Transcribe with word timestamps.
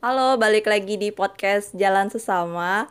Halo, 0.00 0.40
balik 0.40 0.64
lagi 0.64 0.96
di 0.96 1.12
podcast 1.12 1.76
Jalan 1.76 2.08
Sesama. 2.08 2.88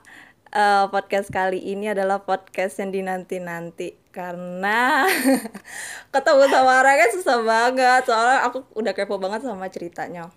Uh, 0.53 0.85
podcast 0.93 1.33
kali 1.33 1.57
ini 1.57 1.89
adalah 1.89 2.21
podcast 2.21 2.77
yang 2.77 2.93
dinanti-nanti 2.93 3.97
karena 4.13 5.09
ketemu 6.13 6.43
sama 6.53 6.85
orangnya 6.85 7.09
susah 7.17 7.41
banget. 7.41 8.05
Soalnya 8.05 8.45
aku 8.45 8.61
udah 8.77 8.93
kepo 8.93 9.17
banget 9.17 9.41
sama 9.41 9.73
ceritanya. 9.73 10.29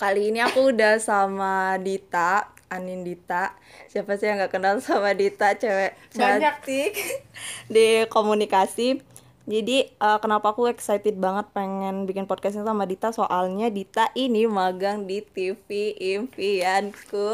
Kali 0.00 0.32
ini 0.32 0.40
aku 0.40 0.72
udah 0.72 0.96
sama 0.96 1.76
Dita, 1.84 2.48
Anin 2.72 3.04
Dita. 3.04 3.52
Siapa 3.92 4.16
sih 4.16 4.24
yang 4.24 4.40
nggak 4.40 4.56
kenal 4.56 4.80
sama 4.80 5.12
Dita, 5.12 5.52
cewek 5.52 5.92
Banyak. 6.16 6.64
cantik 6.64 6.96
di 7.76 8.08
komunikasi. 8.08 9.19
Jadi 9.48 9.88
uh, 9.96 10.20
kenapa 10.20 10.52
aku 10.52 10.68
excited 10.68 11.16
banget 11.16 11.48
pengen 11.56 12.04
bikin 12.04 12.28
podcastnya 12.28 12.60
sama 12.60 12.84
Dita 12.84 13.08
soalnya 13.08 13.72
Dita 13.72 14.12
ini 14.12 14.44
magang 14.44 15.08
di 15.08 15.24
TV 15.24 15.96
impianku. 15.96 17.32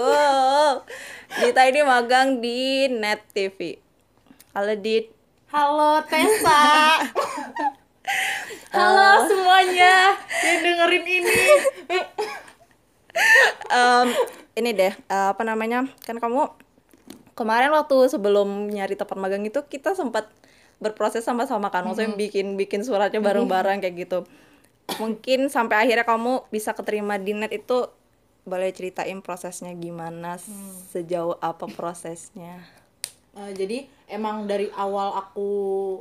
Dita 1.42 1.66
ini 1.66 1.82
magang 1.82 2.38
di 2.38 2.87
Net 2.87 3.27
TV. 3.34 3.82
Halo 4.55 4.79
Dit. 4.79 5.10
Halo 5.51 5.98
Tessa. 6.06 6.62
Halo 8.77 9.27
semuanya 9.27 10.15
yang 10.46 10.59
dengerin 10.62 11.07
ini. 11.10 11.38
Em, 13.66 14.07
ini 14.54 14.70
deh 14.79 14.95
uh, 15.10 15.34
apa 15.34 15.43
namanya 15.43 15.91
kan 16.07 16.23
kamu 16.23 16.54
kemarin 17.34 17.74
waktu 17.74 18.09
sebelum 18.09 18.70
nyari 18.70 18.95
tempat 18.95 19.18
magang 19.18 19.43
itu 19.43 19.59
kita 19.66 19.98
sempat 19.98 20.30
berproses 20.79 21.25
sama-sama 21.25 21.73
kan. 21.73 21.85
Maksudnya 21.87 22.15
bikin 22.15 22.57
bikin 22.61 22.85
suratnya 22.85 23.21
bareng-bareng 23.21 23.80
kayak 23.80 23.97
gitu. 23.97 24.19
Mungkin 25.02 25.51
sampai 25.51 25.83
akhirnya 25.89 26.07
kamu 26.07 26.47
bisa 26.49 26.71
keterima 26.77 27.19
di 27.19 27.35
net 27.35 27.51
itu 27.51 27.91
boleh 28.46 28.71
ceritain 28.71 29.18
prosesnya 29.18 29.74
gimana 29.74 30.38
sejauh 30.95 31.35
apa 31.43 31.66
prosesnya? 31.66 32.63
Eh, 33.35 33.52
jadi 33.52 33.85
emang 34.07 34.46
dari 34.46 34.71
awal 34.73 35.13
aku 35.18 35.49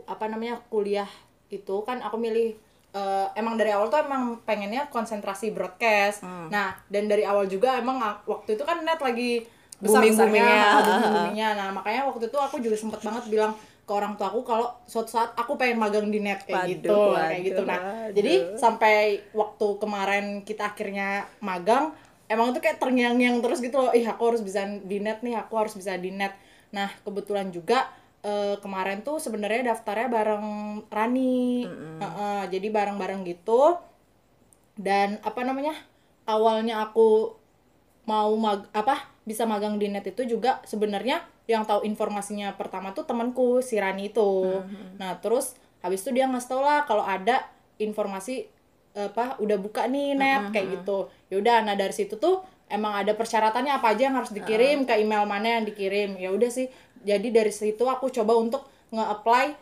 apa 0.05 0.29
namanya 0.29 0.61
kuliah 0.69 1.09
itu 1.49 1.81
kan 1.81 1.99
aku 2.05 2.21
milih 2.21 2.53
eh, 2.93 3.27
emang 3.33 3.57
dari 3.57 3.73
awal 3.73 3.89
tuh 3.89 4.05
emang 4.05 4.37
pengennya 4.45 4.85
konsentrasi 4.93 5.49
broadcast. 5.49 6.21
Nah 6.23 6.77
dan 6.87 7.09
dari 7.09 7.25
awal 7.25 7.49
juga 7.49 7.81
emang 7.81 7.97
waktu 8.29 8.53
itu 8.53 8.63
kan 8.63 8.85
net 8.85 9.01
lagi 9.01 9.49
besar 9.75 10.05
Booming-boomingnya. 10.05 10.67
booming-boomingnya. 10.79 11.49
Nah 11.59 11.67
makanya 11.73 12.01
waktu 12.07 12.29
itu 12.29 12.37
aku 12.37 12.61
juga 12.61 12.77
sempet 12.77 13.01
banget 13.01 13.25
bilang 13.27 13.57
ke 13.85 13.91
orang 13.93 14.17
tua 14.17 14.33
aku 14.33 14.41
kalau 14.41 14.67
suatu 14.89 15.13
saat 15.13 15.37
aku 15.37 15.61
pengen 15.61 15.77
magang 15.77 16.09
di 16.09 16.17
net 16.17 16.41
kayak 16.41 16.65
Waduh, 16.65 16.73
gitu 16.73 16.97
kayak 17.13 17.29
waduh, 17.29 17.45
gitu. 17.45 17.61
Nah 17.69 17.79
waduh. 17.79 18.13
jadi 18.17 18.33
sampai 18.57 18.95
waktu 19.31 19.67
kemarin 19.77 20.25
kita 20.41 20.73
akhirnya 20.73 21.29
magang 21.37 21.93
emang 22.25 22.49
itu 22.49 22.59
kayak 22.65 22.81
terngiang-ngiang 22.81 23.45
terus 23.45 23.61
gitu 23.61 23.77
loh. 23.77 23.93
Ih 23.93 24.05
aku 24.09 24.33
harus 24.33 24.41
bisa 24.41 24.65
di 24.65 24.97
net 24.97 25.21
nih 25.21 25.37
aku 25.37 25.53
harus 25.53 25.77
bisa 25.77 25.93
di 26.01 26.09
net. 26.09 26.33
Nah 26.73 26.89
kebetulan 27.05 27.53
juga 27.53 27.85
eh, 28.25 28.57
kemarin 28.57 29.05
tuh 29.05 29.21
sebenarnya 29.21 29.69
daftarnya 29.69 30.09
bareng 30.09 30.47
Rani. 30.89 31.69
Heeh, 32.01 32.41
jadi 32.49 32.67
bareng-bareng 32.73 33.21
gitu. 33.29 33.77
Dan 34.75 35.21
apa 35.21 35.45
namanya 35.45 35.77
awalnya 36.25 36.81
aku 36.81 37.37
mau 38.09 38.33
mag 38.33 38.65
apa 38.73 39.13
bisa 39.25 39.45
magang 39.45 39.77
di 39.77 39.89
net 39.93 40.05
itu 40.09 40.25
juga 40.25 40.61
sebenarnya 40.65 41.21
yang 41.45 41.63
tahu 41.65 41.85
informasinya 41.85 42.57
pertama 42.57 42.91
tuh 42.97 43.05
temanku 43.05 43.61
si 43.61 43.77
Rani 43.77 44.09
itu. 44.09 44.61
Nah 44.97 45.17
terus 45.21 45.53
habis 45.85 46.01
itu 46.01 46.17
dia 46.17 46.25
ngasih 46.25 46.49
tau 46.49 46.61
lah 46.65 46.89
kalau 46.89 47.05
ada 47.05 47.45
informasi 47.77 48.49
apa 48.95 49.35
udah 49.43 49.57
buka 49.59 49.85
nih 49.85 50.17
net 50.17 50.49
kayak 50.49 50.81
gitu. 50.81 51.11
Yaudah 51.29 51.61
nah 51.61 51.75
dari 51.77 51.93
situ 51.93 52.17
tuh 52.17 52.41
emang 52.71 52.97
ada 52.97 53.13
persyaratannya 53.13 53.77
apa 53.77 53.93
aja 53.93 54.09
yang 54.09 54.17
harus 54.17 54.33
dikirim 54.33 54.89
ke 54.89 54.97
email 54.97 55.29
mana 55.29 55.61
yang 55.61 55.65
dikirim. 55.69 56.17
Ya 56.17 56.33
udah 56.33 56.49
sih 56.49 56.71
jadi 57.05 57.29
dari 57.29 57.53
situ 57.53 57.85
aku 57.85 58.09
coba 58.09 58.33
untuk 58.33 58.65
nge-apply 58.89 59.53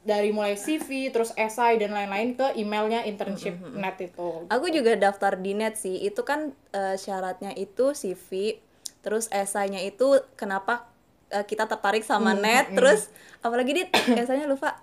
dari 0.00 0.32
mulai 0.32 0.56
CV 0.56 1.12
terus 1.12 1.30
esai 1.36 1.76
dan 1.76 1.92
lain-lain 1.92 2.34
ke 2.34 2.56
emailnya 2.58 3.06
internship 3.06 3.54
net 3.76 4.00
itu. 4.00 4.48
Aku 4.50 4.66
juga 4.72 4.96
daftar 4.98 5.38
di 5.38 5.54
net 5.54 5.78
sih. 5.78 6.00
Itu 6.02 6.26
kan 6.26 6.50
eh, 6.74 6.96
syaratnya 6.98 7.54
itu 7.54 7.94
CV 7.94 8.58
terus 9.00 9.32
esainya 9.32 9.80
itu 9.80 10.20
kenapa 10.36 10.89
eh, 11.30 11.44
kita 11.44 11.64
tertarik 11.64 12.02
sama 12.02 12.34
net 12.34 12.70
terus 12.70 13.08
apalagi 13.38 13.72
dit? 13.72 13.88
Esainya 14.20 14.44
lupa. 14.44 14.76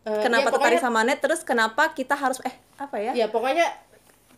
Eh, 0.00 0.20
kenapa 0.20 0.48
ya, 0.48 0.50
tertarik 0.50 0.76
pokoknya- 0.76 0.82
sama 0.82 1.00
net? 1.02 1.18
Terus 1.18 1.40
kenapa 1.42 1.82
kita 1.90 2.14
harus 2.14 2.40
eh 2.40 2.52
apa 2.76 2.96
ya? 2.96 3.12
Ya 3.14 3.26
pokoknya 3.26 3.68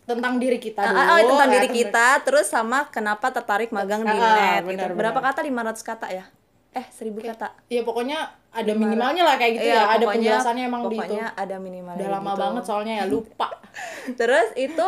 tentang 0.03 0.37
diri 0.37 0.59
kita 0.59 0.83
dulu 0.83 0.99
Ah, 0.99 1.15
oh, 1.17 1.31
tentang 1.31 1.47
ya, 1.49 1.55
diri 1.57 1.69
kita 1.73 2.07
terus 2.21 2.47
sama 2.47 2.91
kenapa 2.91 3.31
tertarik 3.31 3.71
magang 3.71 4.03
di 4.03 4.11
Ah, 4.11 4.59
net 4.59 4.63
gitu. 4.65 4.69
benar, 4.69 4.91
berapa 4.93 5.15
benar. 5.17 5.31
kata? 5.33 5.41
500 5.41 5.83
kata 5.85 6.07
ya? 6.11 6.25
Eh 6.73 6.87
1000 6.91 7.23
kata. 7.23 7.55
Ya 7.69 7.81
pokoknya 7.81 8.19
ada 8.51 8.73
minimalnya 8.75 9.23
lah 9.23 9.37
kayak 9.37 9.53
gitu 9.55 9.67
Iya, 9.67 9.73
ya. 9.73 9.83
Ada 9.87 10.03
pokoknya- 10.03 10.13
penjelasannya 10.35 10.65
emang 10.67 10.81
di 10.83 10.87
itu. 10.89 10.99
pokoknya 10.99 11.27
ada 11.33 11.57
minimal 11.57 11.95
udah 11.95 12.11
lama 12.11 12.33
banget 12.35 12.63
soalnya 12.65 12.95
ya 12.99 13.05
lupa. 13.07 13.49
Terus 14.19 14.49
itu 14.57 14.87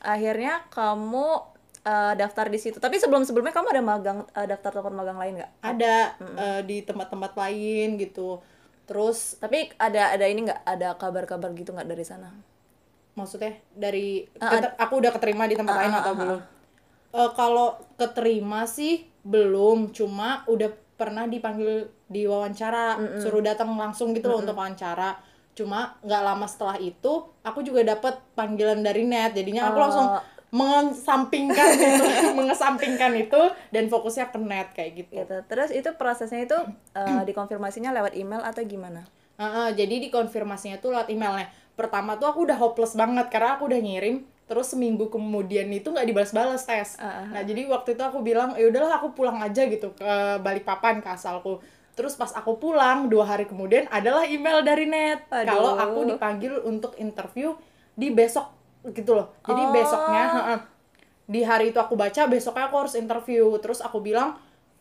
akhirnya 0.00 0.64
kamu 0.70 1.28
eh, 1.84 2.12
daftar 2.16 2.46
di 2.48 2.58
situ. 2.58 2.80
Tapi 2.80 2.96
sebelum 2.96 3.22
sebelumnya 3.22 3.52
kamu 3.52 3.68
ada 3.70 3.82
magang 3.84 4.18
eh, 4.32 4.46
daftar 4.48 4.70
tempat 4.72 4.92
magang 4.92 5.16
lain 5.16 5.32
nggak? 5.38 5.50
Ada 5.62 5.96
eh, 6.18 6.60
di 6.64 6.76
tempat-tempat 6.82 7.32
lain 7.36 7.88
gitu. 7.96 8.40
Terus 8.84 9.36
tapi 9.38 9.72
ada 9.76 10.12
ada 10.12 10.26
ini 10.26 10.48
nggak? 10.48 10.60
Ada 10.64 10.88
kabar-kabar 10.96 11.52
gitu 11.52 11.72
nggak 11.72 11.88
dari 11.88 12.04
sana? 12.04 12.28
Maksudnya 13.14 13.54
dari 13.70 14.26
Ah, 14.42 14.58
keter- 14.58 14.74
aku 14.74 14.94
udah 14.98 15.12
keterima 15.14 15.46
di 15.46 15.54
tempat 15.54 15.74
lain 15.78 15.94
atau 15.94 16.12
belum? 16.14 16.40
Eh, 17.14 17.30
kalau 17.32 17.78
keterima 17.94 18.66
sih 18.66 19.06
belum. 19.22 19.94
Cuma 19.94 20.42
udah 20.50 20.68
pernah 20.98 21.26
dipanggil 21.26 21.90
di 22.06 22.22
wawancara 22.26 22.98
suruh 23.18 23.42
datang 23.42 23.70
langsung 23.74 24.14
gitu 24.14 24.26
loh 24.26 24.42
untuk 24.42 24.54
wawancara. 24.54 25.18
Cuma 25.54 25.94
nggak 26.02 26.22
lama 26.26 26.46
setelah 26.50 26.74
itu 26.76 27.12
aku 27.40 27.62
juga 27.62 27.86
dapat 27.86 28.18
panggilan 28.34 28.82
dari 28.82 29.06
net. 29.06 29.32
Jadinya 29.32 29.70
aku 29.70 29.78
langsung 29.78 30.06
mengesampingkan 30.54 31.74
itu 31.74 32.04
mengesampingkan 32.38 33.12
itu 33.18 33.42
dan 33.74 33.90
fokusnya 33.90 34.30
ke 34.30 34.38
net 34.38 34.70
kayak 34.70 35.02
gitu 35.02 35.26
gitu 35.26 35.36
terus 35.50 35.74
itu 35.74 35.90
prosesnya 35.98 36.46
itu 36.46 36.58
eh, 36.94 37.22
dikonfirmasinya 37.26 37.90
lewat 37.90 38.14
email 38.14 38.38
atau 38.46 38.62
gimana 38.62 39.02
Heeh, 39.34 39.68
jadi 39.74 39.98
dikonfirmasinya 40.08 40.78
tuh 40.78 40.94
lewat 40.94 41.10
emailnya. 41.10 41.50
Pertama 41.74 42.14
tuh 42.14 42.30
aku 42.30 42.46
udah 42.46 42.54
hopeless 42.54 42.94
banget 42.94 43.26
karena 43.34 43.58
aku 43.58 43.66
udah 43.66 43.80
ngirim, 43.82 44.22
terus 44.46 44.70
seminggu 44.70 45.10
kemudian 45.10 45.66
itu 45.74 45.90
nggak 45.90 46.06
dibalas-balas 46.06 46.62
tes. 46.62 46.94
Nah 47.02 47.42
jadi 47.42 47.66
waktu 47.66 47.98
itu 47.98 48.02
aku 48.06 48.22
bilang, 48.22 48.54
ya 48.54 48.70
udahlah 48.70 49.02
aku 49.02 49.10
pulang 49.10 49.42
aja 49.42 49.66
gitu 49.66 49.90
ke 49.98 50.38
Balikpapan 50.38 51.02
ke 51.02 51.10
asalku. 51.10 51.58
Terus 51.98 52.14
pas 52.14 52.30
aku 52.30 52.62
pulang 52.62 53.10
dua 53.10 53.26
hari 53.26 53.50
kemudian 53.50 53.90
adalah 53.90 54.22
email 54.22 54.62
dari 54.62 54.86
net 54.86 55.26
kalau 55.30 55.74
aku 55.74 56.14
dipanggil 56.14 56.62
untuk 56.62 56.94
interview 57.02 57.58
di 57.98 58.14
besok 58.14 58.53
gitu 58.92 59.16
loh. 59.16 59.32
Jadi 59.46 59.62
besoknya, 59.72 60.24
heeh, 60.28 60.60
di 61.24 61.40
hari 61.40 61.72
itu 61.72 61.78
aku 61.80 61.96
baca 61.96 62.28
besoknya 62.28 62.68
aku 62.68 62.76
harus 62.84 62.94
interview. 62.98 63.48
Terus 63.62 63.80
aku 63.80 64.04
bilang 64.04 64.36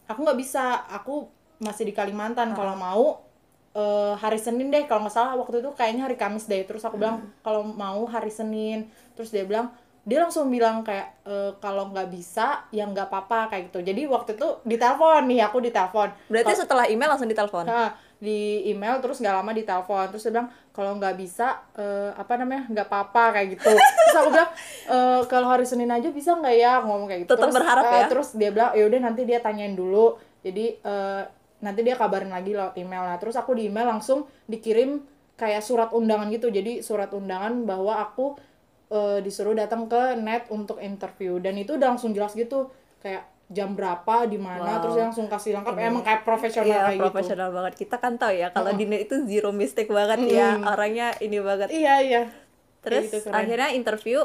aku 0.10 0.20
nggak 0.28 0.40
bisa, 0.40 0.84
aku 0.92 1.32
masih 1.64 1.88
di 1.88 1.94
Kalimantan. 1.96 2.52
Kalau 2.52 2.76
mau 2.76 3.24
eh, 3.72 4.14
hari 4.20 4.42
Senin 4.42 4.68
deh. 4.68 4.84
Kalau 4.84 5.08
nggak 5.08 5.16
salah 5.16 5.34
waktu 5.40 5.64
itu 5.64 5.72
kayaknya 5.72 6.12
hari 6.12 6.20
Kamis 6.20 6.52
deh. 6.52 6.68
Terus 6.68 6.84
aku 6.84 7.00
bilang 7.00 7.24
kalau 7.40 7.64
mau 7.64 8.04
hari 8.10 8.34
Senin. 8.34 8.92
Terus 9.16 9.32
dia 9.32 9.48
bilang 9.48 9.72
dia 10.04 10.20
langsung 10.20 10.52
bilang 10.52 10.84
kayak 10.84 11.24
e, 11.24 11.56
kalau 11.64 11.88
nggak 11.88 12.12
bisa 12.12 12.68
ya 12.76 12.84
nggak 12.84 13.08
apa-apa. 13.08 13.48
Kayak 13.56 13.72
gitu. 13.72 13.80
Jadi 13.88 14.02
waktu 14.04 14.36
itu 14.36 14.48
ditelepon 14.68 15.24
nih 15.32 15.40
aku 15.48 15.64
ditelepon. 15.64 16.12
Berarti 16.28 16.54
setelah 16.60 16.86
email 16.92 17.16
langsung 17.16 17.32
ditelepon? 17.32 17.64
Nah, 17.64 17.96
di 18.20 18.68
email 18.68 19.00
terus 19.00 19.24
nggak 19.24 19.32
lama 19.32 19.52
ditelepon. 19.56 20.12
Terus 20.12 20.28
dia 20.28 20.34
bilang 20.36 20.52
kalau 20.74 20.98
nggak 20.98 21.16
bisa 21.22 21.62
eh, 21.78 22.10
apa 22.18 22.34
namanya 22.34 22.66
nggak 22.66 22.88
apa-apa 22.90 23.38
kayak 23.38 23.48
gitu. 23.56 23.70
Terus 23.78 24.16
aku 24.18 24.30
bilang 24.34 24.52
"Eh, 24.90 25.22
kalau 25.30 25.48
hari 25.54 25.66
Senin 25.70 25.94
aja 25.94 26.10
bisa 26.10 26.34
nggak 26.34 26.56
ya? 26.58 26.82
Ngomong 26.82 27.06
kayak 27.06 27.22
gitu. 27.24 27.32
Tetap 27.38 27.46
Terus, 27.46 27.56
berharap 27.62 27.84
eh, 27.86 27.94
ya? 27.94 28.06
terus 28.10 28.28
dia 28.34 28.50
bilang 28.50 28.72
ya 28.74 28.84
udah 28.90 29.00
nanti 29.06 29.22
dia 29.24 29.40
tanyain 29.40 29.78
dulu. 29.78 30.18
Jadi 30.42 30.66
eh, 30.82 31.24
nanti 31.62 31.80
dia 31.86 31.96
kabarin 31.96 32.34
lagi 32.34 32.58
lewat 32.58 32.74
email. 32.76 33.06
Nah 33.06 33.18
terus 33.22 33.38
aku 33.38 33.54
di 33.54 33.70
email 33.70 33.86
langsung 33.86 34.26
dikirim 34.50 34.98
kayak 35.38 35.62
surat 35.62 35.94
undangan 35.94 36.28
gitu. 36.34 36.50
Jadi 36.50 36.82
surat 36.82 37.14
undangan 37.14 37.70
bahwa 37.70 38.02
aku 38.02 38.34
eh, 38.90 39.22
disuruh 39.22 39.54
datang 39.54 39.86
ke 39.86 40.18
net 40.18 40.50
untuk 40.50 40.82
interview. 40.82 41.38
Dan 41.38 41.54
itu 41.62 41.78
udah 41.78 41.94
langsung 41.94 42.18
jelas 42.18 42.34
gitu. 42.34 42.74
Kayak 42.98 43.30
jam 43.46 43.72
berapa 43.72 44.24
di 44.24 44.36
mana 44.36 44.78
Wow. 44.78 44.82
terus 44.82 44.96
langsung 44.98 45.26
kasih 45.28 45.52
lengkap 45.54 45.76
emang 45.78 46.02
kayak 46.02 46.22
profesional 46.22 46.66
Iya, 46.66 46.80
kayak 46.80 46.94
gitu 46.94 47.04
profesional 47.06 47.50
banget. 47.52 47.74
Kita 47.78 47.96
kan 47.98 48.14
tahu 48.16 48.34
ya 48.34 48.48
kalau 48.50 48.72
di 48.72 48.86
net 48.86 49.04
itu 49.04 49.16
zero 49.24 49.52
mistake 49.52 49.90
banget 49.90 50.20
ya. 50.28 50.58
Orangnya 50.60 51.12
ini 51.20 51.38
banget. 51.40 51.68
Iya 51.68 51.96
iya. 52.00 52.22
Terus 52.80 53.08
gitu, 53.08 53.18
keren. 53.26 53.36
akhirnya 53.38 53.70
interview 53.72 54.20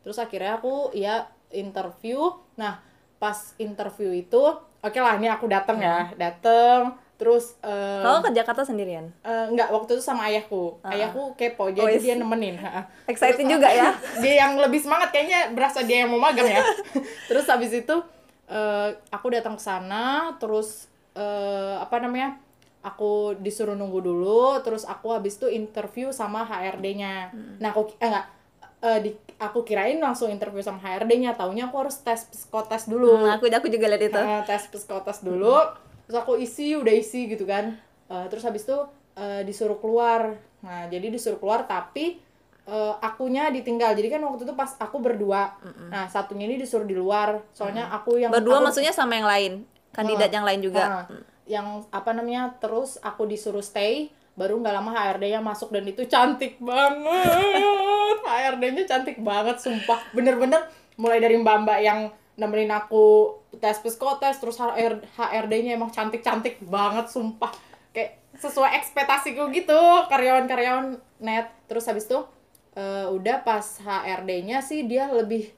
Terus 0.00 0.18
akhirnya 0.18 0.52
aku 0.54 0.92
ya 0.92 1.24
interview. 1.48 2.20
Nah 2.54 2.80
pas 3.16 3.36
interview 3.56 4.12
itu, 4.12 4.42
oke 4.78 4.98
lah 4.98 5.16
ini 5.16 5.26
aku 5.26 5.46
dateng 5.46 5.80
ya, 5.80 6.12
dateng. 6.14 6.92
terus 7.14 7.56
eh, 7.60 8.02
Kamu 8.02 8.20
ke 8.20 8.30
Jakarta 8.32 8.62
sendirian? 8.62 9.06
eh, 9.22 9.46
enggak 9.46 9.70
waktu 9.70 9.94
itu 9.94 10.02
sama 10.02 10.26
ayahku 10.26 10.76
ayahku 10.82 11.32
kepo 11.34 11.70
jadi. 11.70 11.78
Oh, 11.78 11.88
is- 11.88 12.02
dia 12.02 12.14
nemenin. 12.14 12.58
Excited 13.06 13.46
juga 13.46 13.70
ya? 13.70 13.94
dia 14.20 14.34
yang 14.36 14.58
lebih 14.58 14.76
semangat 14.76 15.08
kayaknya 15.08 15.48
berasa 15.50 15.80
dia 15.80 16.02
yang 16.02 16.10
mau 16.10 16.20
magang 16.20 16.44
ya 16.44 16.60
terus 17.30 17.46
habis 17.46 17.70
itu 17.72 17.96
eh, 18.48 18.90
aku 19.10 19.26
datang 19.32 19.56
ke 19.56 19.62
sana 19.62 20.34
terus 20.40 20.88
eh, 21.16 21.76
apa 21.80 22.00
namanya 22.00 22.36
aku 22.84 23.32
disuruh 23.40 23.72
nunggu 23.72 24.04
dulu 24.04 24.60
terus 24.60 24.84
aku 24.84 25.16
habis 25.16 25.40
itu 25.40 25.48
interview 25.48 26.12
sama 26.12 26.44
HRD-nya 26.44 27.32
nah 27.56 27.72
aku 27.72 27.88
eh, 27.96 28.08
enggak 28.08 28.26
eh, 28.84 28.98
di, 29.00 29.10
aku 29.40 29.64
kirain 29.64 29.96
langsung 29.96 30.28
interview 30.28 30.60
sama 30.60 30.78
HRD-nya 30.84 31.32
taunya 31.34 31.72
aku 31.72 31.88
harus 31.88 31.96
tes 32.04 32.28
psikotes 32.28 32.86
dulu. 32.86 33.16
Hmm, 33.16 33.32
aku 33.32 33.48
aku 33.48 33.72
juga 33.72 33.88
lihat 33.88 34.12
itu. 34.12 34.20
Eh, 34.20 34.42
tes 34.44 34.68
psikotes 34.68 35.24
dulu 35.24 35.56
terus 36.04 36.20
aku 36.20 36.36
isi 36.36 36.76
udah 36.76 36.92
isi 36.92 37.32
gitu 37.32 37.48
kan. 37.48 37.80
Eh, 38.12 38.26
terus 38.28 38.44
habis 38.44 38.68
itu 38.68 38.76
eh, 39.16 39.40
disuruh 39.48 39.80
keluar. 39.80 40.36
Nah 40.60 40.86
jadi 40.92 41.08
disuruh 41.08 41.40
keluar 41.40 41.64
tapi 41.64 42.20
eh, 42.64 42.94
akunya 42.98 43.48
ditinggal. 43.48 43.92
Jadi 43.92 44.08
kan 44.08 44.20
waktu 44.20 44.42
itu 44.42 44.54
pas 44.54 44.72
aku 44.74 44.98
berdua. 44.98 45.56
Nah 45.88 46.06
satunya 46.06 46.44
ini 46.44 46.56
disuruh 46.56 46.84
di 46.84 46.94
luar. 46.94 47.40
Soalnya 47.50 47.88
aku 47.88 48.16
yang 48.16 48.30
Berdua 48.30 48.58
aku- 48.58 48.66
maksudnya 48.66 48.90
sama 48.90 49.14
yang 49.14 49.26
lain, 49.26 49.52
kandidat 49.90 50.28
yang 50.28 50.42
lain 50.42 50.60
juga. 50.60 50.82
Nah, 50.82 51.04
yang 51.44 51.66
apa 51.88 52.10
namanya 52.10 52.56
terus 52.56 52.96
aku 52.98 53.24
disuruh 53.24 53.60
stay 53.60 54.08
baru 54.34 54.58
nggak 54.58 54.74
lama 54.74 54.90
HRD-nya 54.90 55.38
masuk 55.38 55.70
dan 55.70 55.84
itu 55.84 56.02
cantik 56.04 56.56
banget. 56.58 58.16
HRD-nya 58.26 58.84
cantik 58.84 59.20
banget 59.20 59.60
sumpah. 59.60 60.00
Bener-bener 60.10 60.64
mulai 60.96 61.20
dari 61.20 61.36
mbak-mbak 61.36 61.78
yang 61.78 62.08
nemenin 62.34 62.72
aku 62.72 63.30
tes 63.54 63.78
psikotes 63.78 64.42
terus 64.42 64.58
HR, 64.58 64.98
HRD-nya 65.14 65.78
emang 65.78 65.92
cantik-cantik 65.92 66.58
banget 66.64 67.06
sumpah. 67.06 67.52
Kayak 67.94 68.18
sesuai 68.34 68.74
ekspektasiku 68.74 69.46
gitu 69.52 69.78
karyawan-karyawan 70.08 70.98
net. 71.20 71.46
Terus 71.70 71.86
habis 71.86 72.02
itu 72.04 72.18
eh, 72.74 73.06
udah 73.08 73.40
pas 73.40 73.64
HRD-nya 73.78 74.58
sih 74.60 74.82
dia 74.82 75.08
lebih 75.08 75.50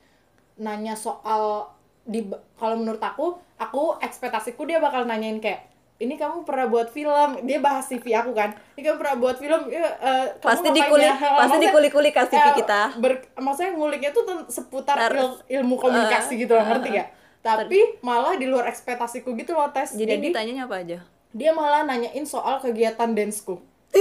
nanya 0.57 0.95
soal 0.95 1.69
di 2.03 2.25
kalau 2.55 2.77
menurut 2.77 2.99
aku 2.99 3.27
aku 3.57 3.99
ekspektasiku 3.99 4.63
dia 4.63 4.79
bakal 4.79 5.03
nanyain 5.03 5.37
kayak 5.37 5.69
ini 5.97 6.15
kamu 6.15 6.45
pernah 6.45 6.65
buat 6.67 6.89
film? 6.89 7.41
Dia 7.43 7.57
bahas 7.57 7.89
CV 7.89 8.13
aku 8.13 8.31
kan. 8.31 8.53
Ini 8.77 8.85
kamu 8.85 8.97
pernah 8.97 9.17
buat 9.17 9.41
film? 9.41 9.73
Ya, 9.73 9.81
eh, 9.97 10.27
kamu 10.35 10.45
Pasti 10.45 10.61
ngapain 10.63 10.77
dikulik- 10.79 11.09
ya? 11.09 11.17
pasti 11.17 11.57
dikulik-kulik 11.59 12.13
kan 12.13 12.25
CV 12.27 12.37
eh, 12.39 12.53
kita. 12.55 12.81
ber- 12.97 13.25
maksudnya 13.35 13.71
nguliknya 13.73 14.11
tuh 14.13 14.25
seputar 14.47 14.97
Tar- 14.99 15.17
il- 15.17 15.41
ilmu 15.57 15.75
komunikasi 15.75 16.37
gitu 16.37 16.53
loh 16.53 16.65
ngerti 16.65 16.89
gak 16.95 17.09
tapi 17.39 17.79
malah 18.03 18.35
di 18.35 18.45
luar 18.45 18.67
ekspektasiku 18.67 19.33
gitu 19.33 19.55
loh 19.55 19.71
tes 19.71 19.95
Jadi, 19.95 20.05
jadi 20.05 20.27
ditanyanya 20.27 20.67
apa 20.67 20.77
aja? 20.79 20.99
dia 21.31 21.51
malah 21.51 21.81
nanyain 21.83 22.27
soal 22.27 22.59
kegiatan 22.59 23.07
danceku 23.09 23.57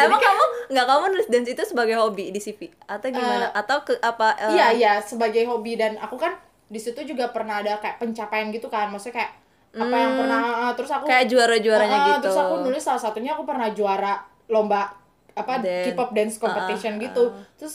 Emang 0.00 0.20
kamu 0.20 0.44
nggak 0.68 0.86
kamu 0.86 1.04
nulis 1.08 1.28
dance 1.28 1.48
itu 1.48 1.62
sebagai 1.64 1.96
hobi 1.96 2.28
di 2.28 2.38
CV 2.38 2.60
atau 2.84 3.08
gimana? 3.08 3.50
Atau 3.52 3.82
ke 3.82 3.96
apa? 3.98 4.36
eh, 4.36 4.50
Iya 4.50 4.66
iya 4.72 4.92
sebagai 4.98 5.42
hobi 5.44 5.74
dan 5.74 5.96
aku 5.96 6.14
kan 6.14 6.36
di 6.66 6.76
situ 6.76 7.00
juga 7.02 7.28
pernah 7.28 7.58
ada 7.58 7.76
kayak 7.76 7.96
pencapaian 7.96 8.48
gitu 8.48 8.66
kan 8.66 8.88
maksudnya 8.88 9.18
kayak 9.18 9.32
apa 9.70 9.94
yang 9.94 10.12
pernah 10.14 10.40
ah, 10.62 10.72
terus 10.72 10.90
aku 10.90 11.04
Hmm. 11.04 11.12
Kayak 11.12 11.26
juara-juaranya 11.28 11.98
Ah, 11.98 12.06
gitu. 12.10 12.20
terus 12.22 12.38
aku 12.38 12.54
nulis 12.60 12.82
salah 12.82 13.00
satunya 13.00 13.32
aku 13.32 13.42
pernah 13.42 13.68
juara 13.70 14.14
lomba 14.46 14.92
apa 15.32 15.52
Dan- 15.58 15.86
K-pop 15.86 16.10
dance 16.12 16.36
competition 16.36 16.92
Ah, 16.92 16.96
ah, 16.96 17.02
gitu 17.02 17.24
terus 17.54 17.74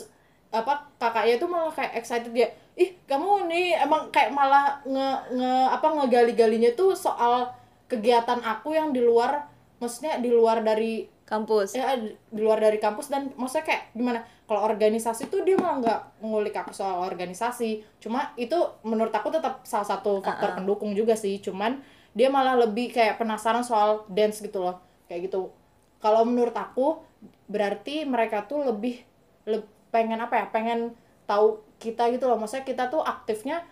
apa 0.49 0.73
kakaknya 0.95 1.35
tuh 1.35 1.47
malah 1.47 1.69
kayak 1.69 1.93
excited 1.95 2.29
dia 2.29 2.45
ih 2.73 2.93
kamu 3.03 3.45
nih 3.47 3.77
emang 3.79 4.09
kayak 4.09 4.29
malah 4.29 4.77
nge, 4.83 5.07
nge 5.31 5.53
apa 5.71 5.87
ngegali-galinya 5.91 6.69
tuh 6.73 6.93
soal 6.93 7.49
kegiatan 7.87 8.37
aku 8.39 8.69
yang 8.71 8.89
di 8.89 8.99
luar 8.99 9.49
maksudnya 9.77 10.17
di 10.17 10.29
luar 10.29 10.61
dari 10.61 11.05
kampus. 11.23 11.73
ya 11.73 11.95
di 11.97 12.41
luar 12.41 12.59
dari 12.59 12.77
kampus 12.77 13.07
dan 13.07 13.31
maksudnya 13.33 13.65
kayak 13.65 13.83
gimana? 13.95 14.19
Kalau 14.43 14.61
organisasi 14.67 15.31
tuh 15.31 15.41
dia 15.41 15.55
malah 15.55 15.79
nggak 15.79 15.99
ngulik 16.21 16.53
aku 16.53 16.75
soal 16.75 17.03
organisasi. 17.03 17.83
Cuma 17.97 18.35
itu 18.35 18.55
menurut 18.83 19.11
aku 19.11 19.31
tetap 19.31 19.63
salah 19.63 19.87
satu 19.87 20.19
faktor 20.19 20.49
pendukung 20.59 20.91
juga 20.93 21.15
sih. 21.15 21.39
Cuman 21.39 21.79
dia 22.13 22.27
malah 22.29 22.59
lebih 22.59 22.93
kayak 22.93 23.17
penasaran 23.17 23.63
soal 23.63 24.03
dance 24.11 24.43
gitu 24.43 24.61
loh. 24.61 24.77
Kayak 25.07 25.31
gitu. 25.31 25.49
Kalau 25.97 26.27
menurut 26.27 26.53
aku 26.53 26.99
berarti 27.47 28.03
mereka 28.03 28.43
tuh 28.43 28.67
lebih 28.67 29.01
le- 29.47 29.65
pengen 29.89 30.19
apa 30.19 30.43
ya? 30.43 30.45
Pengen 30.51 30.91
tahu 31.23 31.63
kita 31.79 32.11
gitu 32.11 32.27
loh. 32.27 32.35
Maksudnya 32.35 32.67
kita 32.67 32.91
tuh 32.91 32.99
aktifnya 32.99 33.63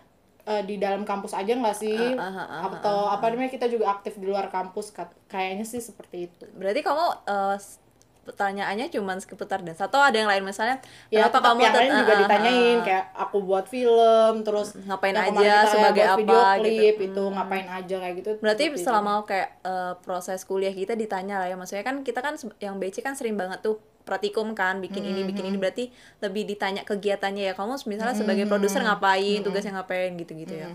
eh, 0.44 0.62
di 0.62 0.76
dalam 0.76 1.02
kampus 1.02 1.32
aja 1.32 1.52
nggak 1.52 1.76
sih 1.76 2.14
Ah, 2.14 2.24
ah, 2.24 2.36
ah, 2.36 2.46
ah, 2.48 2.60
atau 2.68 2.98
apa 3.08 3.28
namanya 3.28 3.50
kita 3.50 3.66
juga 3.66 3.90
aktif 3.90 4.14
di 4.14 4.24
luar 4.24 4.48
kampus 4.48 4.90
Kat- 4.90 5.14
kayaknya 5.26 5.62
sih 5.62 5.78
seperti 5.78 6.26
itu 6.26 6.44
Berarti 6.52 6.80
kamu 6.80 7.04
eh, 7.24 7.56
s- 7.56 7.78
pertanyaannya 8.22 8.86
cuma 8.88 9.18
seputar 9.18 9.58
dance 9.60 9.78
atau 9.80 9.98
ada 9.98 10.14
yang 10.14 10.30
lain 10.30 10.42
misalnya 10.42 10.78
ya 11.08 11.26
kenapa 11.26 11.30
tetap 11.32 11.42
kamu 11.48 11.60
yang 11.60 11.74
lain 11.74 11.90
juga 11.92 11.98
ah, 11.98 12.06
ah, 12.06 12.20
ditanyain 12.22 12.54
ah. 12.72 12.84
kayak 12.84 13.04
aku 13.18 13.36
buat 13.42 13.64
film 13.66 14.32
terus 14.40 14.68
Ngapain 14.78 15.10
yang 15.12 15.34
aja, 15.34 15.54
sebagai 15.66 16.04
apa, 16.04 16.16
video 16.16 16.38
gitu. 16.38 16.54
klip 16.56 16.96
itu 17.02 17.22
ngapain 17.28 17.66
aja 17.68 17.96
kayak 17.98 18.14
gitu 18.16 18.30
Berarti 18.38 18.64
seperti 18.64 18.78
itu. 18.78 18.86
selama 18.86 19.12
kayak 19.22 19.48
eh, 19.60 19.92
proses 19.98 20.40
kuliah 20.42 20.70
kita 20.72 20.94
ditanya 20.94 21.34
lah 21.36 21.46
ya, 21.46 21.56
maksudnya 21.56 21.82
kan 21.82 21.96
kita 22.00 22.18
kan 22.18 22.34
yang 22.58 22.78
BC 22.78 23.02
kan 23.02 23.18
sering 23.18 23.34
banget 23.34 23.58
tuh 23.60 23.82
praktikum 24.02 24.52
kan 24.52 24.78
bikin 24.82 25.02
ini 25.02 25.22
bikin 25.26 25.48
ini. 25.48 25.58
Berarti 25.58 25.90
lebih 26.22 26.46
ditanya 26.46 26.82
kegiatannya 26.82 27.50
ya 27.50 27.54
kamu 27.54 27.78
misalnya 27.86 28.14
sebagai 28.18 28.44
produser 28.50 28.82
ngapain 28.82 29.40
tugasnya 29.42 29.80
ngapain 29.80 30.14
gitu-gitu 30.18 30.54
ya. 30.54 30.68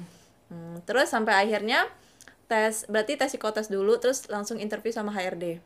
Hmm, 0.47 0.79
terus 0.88 1.12
sampai 1.12 1.35
akhirnya 1.35 1.88
tes 2.47 2.88
berarti 2.88 3.19
tes 3.19 3.27
psikotes 3.35 3.68
dulu 3.68 4.00
terus 4.00 4.25
langsung 4.31 4.57
interview 4.57 4.95
sama 4.95 5.12
HRD. 5.12 5.59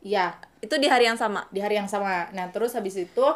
Iya. 0.00 0.40
Itu 0.64 0.80
di 0.80 0.88
hari 0.88 1.08
yang 1.08 1.20
sama. 1.20 1.44
di 1.52 1.60
hari 1.60 1.76
yang 1.76 1.88
sama. 1.88 2.32
Nah 2.32 2.48
terus 2.50 2.72
habis 2.72 2.96
itu 2.96 3.26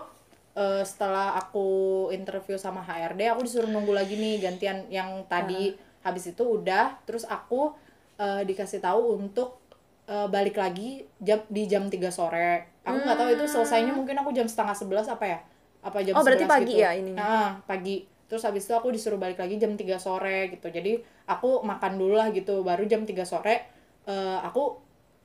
eh, 0.57 0.83
setelah 0.83 1.37
aku 1.37 2.09
interview 2.11 2.57
sama 2.57 2.81
HRD 2.81 3.29
aku 3.31 3.45
disuruh 3.45 3.69
nunggu 3.69 3.93
lagi 3.93 4.17
nih 4.17 4.41
gantian 4.41 4.89
yang 4.89 5.25
tadi. 5.29 5.77
Habis 6.01 6.33
itu 6.33 6.43
udah 6.61 6.97
terus 7.05 7.29
aku 7.29 7.77
eh, 8.17 8.43
dikasih 8.49 8.81
tahu 8.81 9.21
untuk 9.21 9.61
eh, 10.09 10.27
balik 10.33 10.57
lagi 10.57 11.05
jam 11.21 11.45
di 11.53 11.69
jam 11.69 11.93
3 11.93 12.01
sore 12.09 12.80
aku 12.91 12.99
nggak 13.01 13.19
tahu 13.19 13.31
itu 13.33 13.45
selesainya 13.47 13.93
mungkin 13.93 14.17
aku 14.17 14.31
jam 14.31 14.45
setengah 14.45 14.75
sebelas 14.75 15.07
apa 15.07 15.25
ya? 15.25 15.39
Apa 15.81 16.03
jam 16.03 16.13
Oh, 16.13 16.21
berarti 16.21 16.45
11 16.45 16.51
pagi 16.51 16.75
gitu. 16.75 16.85
ya 16.85 16.91
ininya? 16.93 17.21
Ah, 17.21 17.51
pagi. 17.65 17.97
Terus 18.27 18.43
habis 18.45 18.63
itu 18.63 18.75
aku 18.75 18.91
disuruh 18.91 19.17
balik 19.17 19.39
lagi 19.39 19.57
jam 19.57 19.73
3 19.73 19.97
sore 19.97 20.51
gitu. 20.51 20.69
Jadi 20.69 20.99
aku 21.25 21.63
makan 21.63 21.97
dulu 21.97 22.15
lah 22.15 22.31
gitu. 22.31 22.61
Baru 22.61 22.85
jam 22.85 23.03
3 23.03 23.23
sore 23.23 23.65
eh, 24.05 24.39
aku 24.41 24.77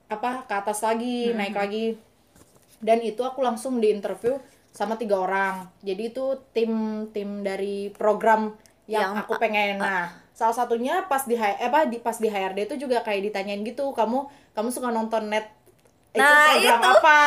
apa 0.05 0.45
ke 0.45 0.53
atas 0.53 0.81
lagi 0.81 1.29
Hmm. 1.29 1.37
naik 1.37 1.53
lagi. 1.53 1.85
Dan 2.79 3.01
itu 3.01 3.21
aku 3.21 3.41
langsung 3.41 3.77
di 3.77 3.89
interview 3.89 4.37
sama 4.69 4.95
tiga 4.95 5.17
orang. 5.17 5.71
Jadi 5.81 6.11
itu 6.11 6.25
tim 6.51 6.71
tim 7.09 7.41
dari 7.41 7.89
program 7.89 8.53
yang, 8.85 9.15
Yang- 9.15 9.25
aku 9.25 9.33
pengen. 9.39 9.79
Nah 9.79 10.11
salah 10.35 10.51
satunya 10.53 11.07
pas 11.07 11.23
di 11.23 11.33
eh, 11.33 11.55
apa 11.63 11.87
di 11.87 11.97
pas 11.97 12.19
di 12.19 12.27
HRD 12.27 12.67
itu 12.67 12.75
juga 12.77 12.99
kayak 12.99 13.31
ditanyain 13.31 13.63
gitu 13.63 13.95
kamu 13.95 14.27
kamu 14.51 14.67
suka 14.67 14.91
nonton 14.91 15.31
net 15.31 15.47
Nah, 16.15 16.47
program 16.49 16.61
itu. 16.77 16.89
apa 16.91 17.19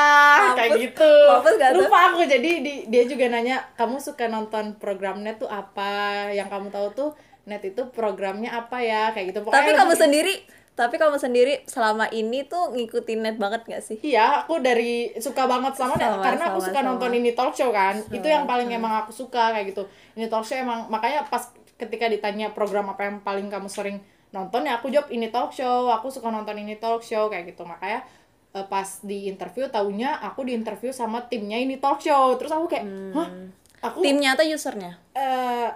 kayak 0.50 0.70
Mampus. 0.70 0.82
gitu 0.82 1.12
Mampus 1.26 1.54
gak 1.54 1.68
tuh? 1.68 1.78
lupa 1.80 1.98
aku 2.06 2.20
jadi 2.22 2.50
di, 2.58 2.74
dia 2.86 3.02
juga 3.04 3.24
nanya 3.26 3.56
kamu 3.74 3.96
suka 3.98 4.24
nonton 4.26 4.64
program 4.74 5.20
net 5.20 5.36
tuh 5.36 5.46
apa 5.46 5.90
yang 6.30 6.46
kamu 6.46 6.68
tahu 6.68 6.88
tuh 6.92 7.10
net 7.44 7.62
itu 7.62 7.82
programnya 7.88 8.52
apa 8.52 8.78
ya 8.78 9.10
kayak 9.10 9.30
gitu 9.30 9.40
Tapi 9.40 9.48
Pokoknya 9.48 9.72
kamu 9.74 9.88
lebih- 9.88 10.02
sendiri, 10.02 10.34
tapi 10.74 10.94
kamu 10.94 11.16
sendiri 11.16 11.54
selama 11.64 12.06
ini 12.10 12.44
tuh 12.44 12.70
ngikutin 12.70 13.18
net 13.18 13.36
banget 13.36 13.64
gak 13.64 13.82
sih? 13.82 13.96
Iya, 14.00 14.42
aku 14.42 14.58
dari 14.58 15.10
suka 15.16 15.44
banget 15.44 15.74
sama, 15.74 15.94
net, 15.94 16.06
Sama, 16.08 16.22
karena 16.22 16.44
aku 16.46 16.58
sama, 16.58 16.66
suka 16.66 16.78
sama. 16.78 16.88
nonton 16.88 17.10
ini 17.14 17.30
talk 17.32 17.52
show 17.52 17.70
kan. 17.70 17.96
itu 18.08 18.22
yang 18.24 18.44
paling 18.44 18.68
emang 18.68 18.94
aku 18.98 19.10
suka 19.10 19.50
kayak 19.50 19.68
gitu. 19.68 19.84
Ini 20.14 20.26
talk 20.26 20.42
show 20.42 20.54
emang 20.54 20.86
makanya 20.86 21.24
pas 21.24 21.48
ketika 21.74 22.06
ditanya 22.06 22.50
program 22.50 22.88
apa 22.88 23.04
yang 23.04 23.16
paling 23.20 23.46
kamu 23.46 23.66
sering 23.66 23.98
nonton 24.28 24.60
ya 24.62 24.76
aku 24.76 24.86
jawab 24.88 25.08
ini 25.08 25.28
talk 25.28 25.50
show. 25.50 25.88
Aku 25.90 26.08
suka 26.08 26.28
nonton 26.28 26.54
ini 26.54 26.76
talk 26.76 27.00
show 27.00 27.26
kayak 27.26 27.48
gitu. 27.48 27.64
Makanya 27.64 28.04
eh, 28.54 28.66
pas 28.66 28.88
di 29.04 29.28
interview 29.28 29.68
taunya 29.68 30.16
aku 30.18 30.48
di 30.48 30.52
interview 30.56 30.90
sama 30.90 31.26
timnya 31.28 31.58
ini 31.60 31.76
talk 31.76 32.00
show. 32.00 32.36
Terus 32.40 32.52
aku 32.52 32.66
kayak, 32.68 32.86
"Hah? 33.14 33.28
Aku 33.78 34.02
Timnya 34.02 34.34
atau 34.34 34.42
usernya? 34.42 34.98
eh 35.14 35.70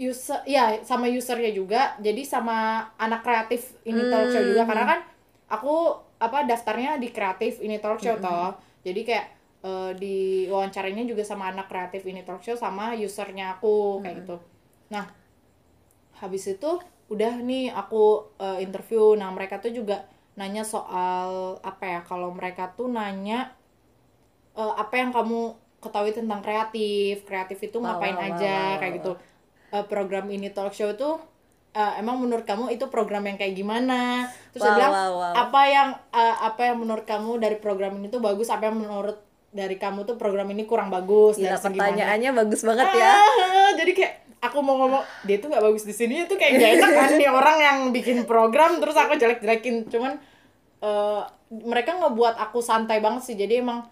user 0.00 0.40
ya 0.48 0.80
sama 0.84 1.08
usernya 1.08 1.52
juga. 1.52 1.96
Jadi 2.00 2.24
sama 2.24 2.88
anak 2.96 3.20
kreatif 3.20 3.76
ini 3.84 4.08
talk 4.08 4.28
show 4.32 4.40
juga. 4.40 4.64
Karena 4.64 4.84
kan 4.96 5.00
aku 5.48 5.74
apa 6.20 6.44
daftarnya 6.44 6.96
di 7.00 7.08
kreatif 7.12 7.60
ini 7.60 7.76
talk 7.80 8.00
show 8.00 8.16
toh. 8.16 8.56
Jadi 8.84 9.00
kayak 9.04 9.26
eh, 9.60 9.92
di 9.96 10.16
wawancaranya 10.48 11.04
juga 11.04 11.20
sama 11.24 11.52
anak 11.52 11.68
kreatif 11.68 12.04
ini 12.08 12.24
talk 12.24 12.40
show 12.40 12.56
sama 12.56 12.96
usernya 12.96 13.56
aku 13.56 14.00
kayak 14.00 14.24
gitu. 14.24 14.36
Nah 14.88 15.04
habis 16.20 16.44
itu 16.44 16.70
udah 17.08 17.40
nih 17.40 17.72
aku 17.72 18.36
eh, 18.40 18.64
interview. 18.64 19.16
Nah 19.16 19.28
mereka 19.32 19.60
tuh 19.60 19.72
juga 19.72 20.04
nanya 20.40 20.64
soal 20.64 21.60
apa 21.60 21.84
ya 21.84 22.00
kalau 22.00 22.32
mereka 22.32 22.72
tuh 22.72 22.88
nanya 22.88 23.52
eh, 24.56 24.72
apa 24.74 24.96
yang 24.96 25.12
kamu 25.12 25.52
ketahui 25.78 26.12
tentang 26.12 26.40
kreatif 26.40 27.24
kreatif 27.24 27.60
itu 27.60 27.76
ngapain 27.76 28.16
aja 28.16 28.76
kayak 28.76 28.92
wah, 28.92 28.98
gitu 28.98 29.12
Eh, 29.70 29.86
program 29.86 30.26
ini 30.26 30.50
talk 30.50 30.74
show 30.74 30.90
itu 30.90 31.14
"Eh, 31.70 31.92
emang 32.02 32.18
menurut 32.18 32.42
kamu 32.42 32.74
itu 32.74 32.90
program 32.90 33.22
yang 33.22 33.38
kayak 33.38 33.54
gimana 33.54 34.26
terus 34.50 34.66
dia 34.66 34.74
Wow, 34.74 34.78
bilang 34.82 34.92
wow, 34.92 35.10
wow. 35.14 35.32
apa 35.46 35.60
yang 35.70 35.88
eh, 36.10 36.36
apa 36.42 36.60
yang 36.66 36.76
menurut 36.82 37.06
kamu 37.06 37.38
dari 37.38 37.54
program 37.62 37.94
ini 37.94 38.10
tuh 38.10 38.18
bagus 38.18 38.50
apa 38.50 38.66
yang 38.66 38.82
menurut 38.82 39.22
dari 39.54 39.78
kamu 39.78 40.02
tuh 40.02 40.18
program 40.18 40.50
ini 40.50 40.66
kurang 40.66 40.90
bagus 40.90 41.38
Gila 41.38 41.54
dari 41.54 41.62
segi 41.62 41.78
mana?" 41.78 41.86
pertanyaannya 41.86 42.30
bagus 42.34 42.60
banget 42.66 42.88
ya. 42.90 43.12
Ah, 43.14 43.70
jadi 43.78 43.92
kayak 43.94 44.14
aku 44.42 44.58
mau 44.58 44.74
ngomong 44.74 45.04
dia 45.22 45.36
tuh 45.38 45.46
nggak 45.46 45.62
bagus 45.62 45.84
di 45.86 45.94
sini 45.94 46.26
itu 46.26 46.34
kayak 46.34 46.52
gak 46.58 46.70
enak 46.82 46.90
kan 46.90 47.10
nih 47.14 47.30
orang 47.30 47.58
yang 47.62 47.78
bikin 47.94 48.18
program 48.26 48.82
terus 48.82 48.98
aku 48.98 49.14
jelek-jelekin 49.14 49.86
cuman 49.86 50.18
eh, 50.80 51.22
mereka 51.50 51.96
ngebuat 51.96 52.34
aku 52.38 52.58
santai 52.60 52.98
banget 53.00 53.22
sih. 53.24 53.36
Jadi 53.36 53.60
emang 53.60 53.86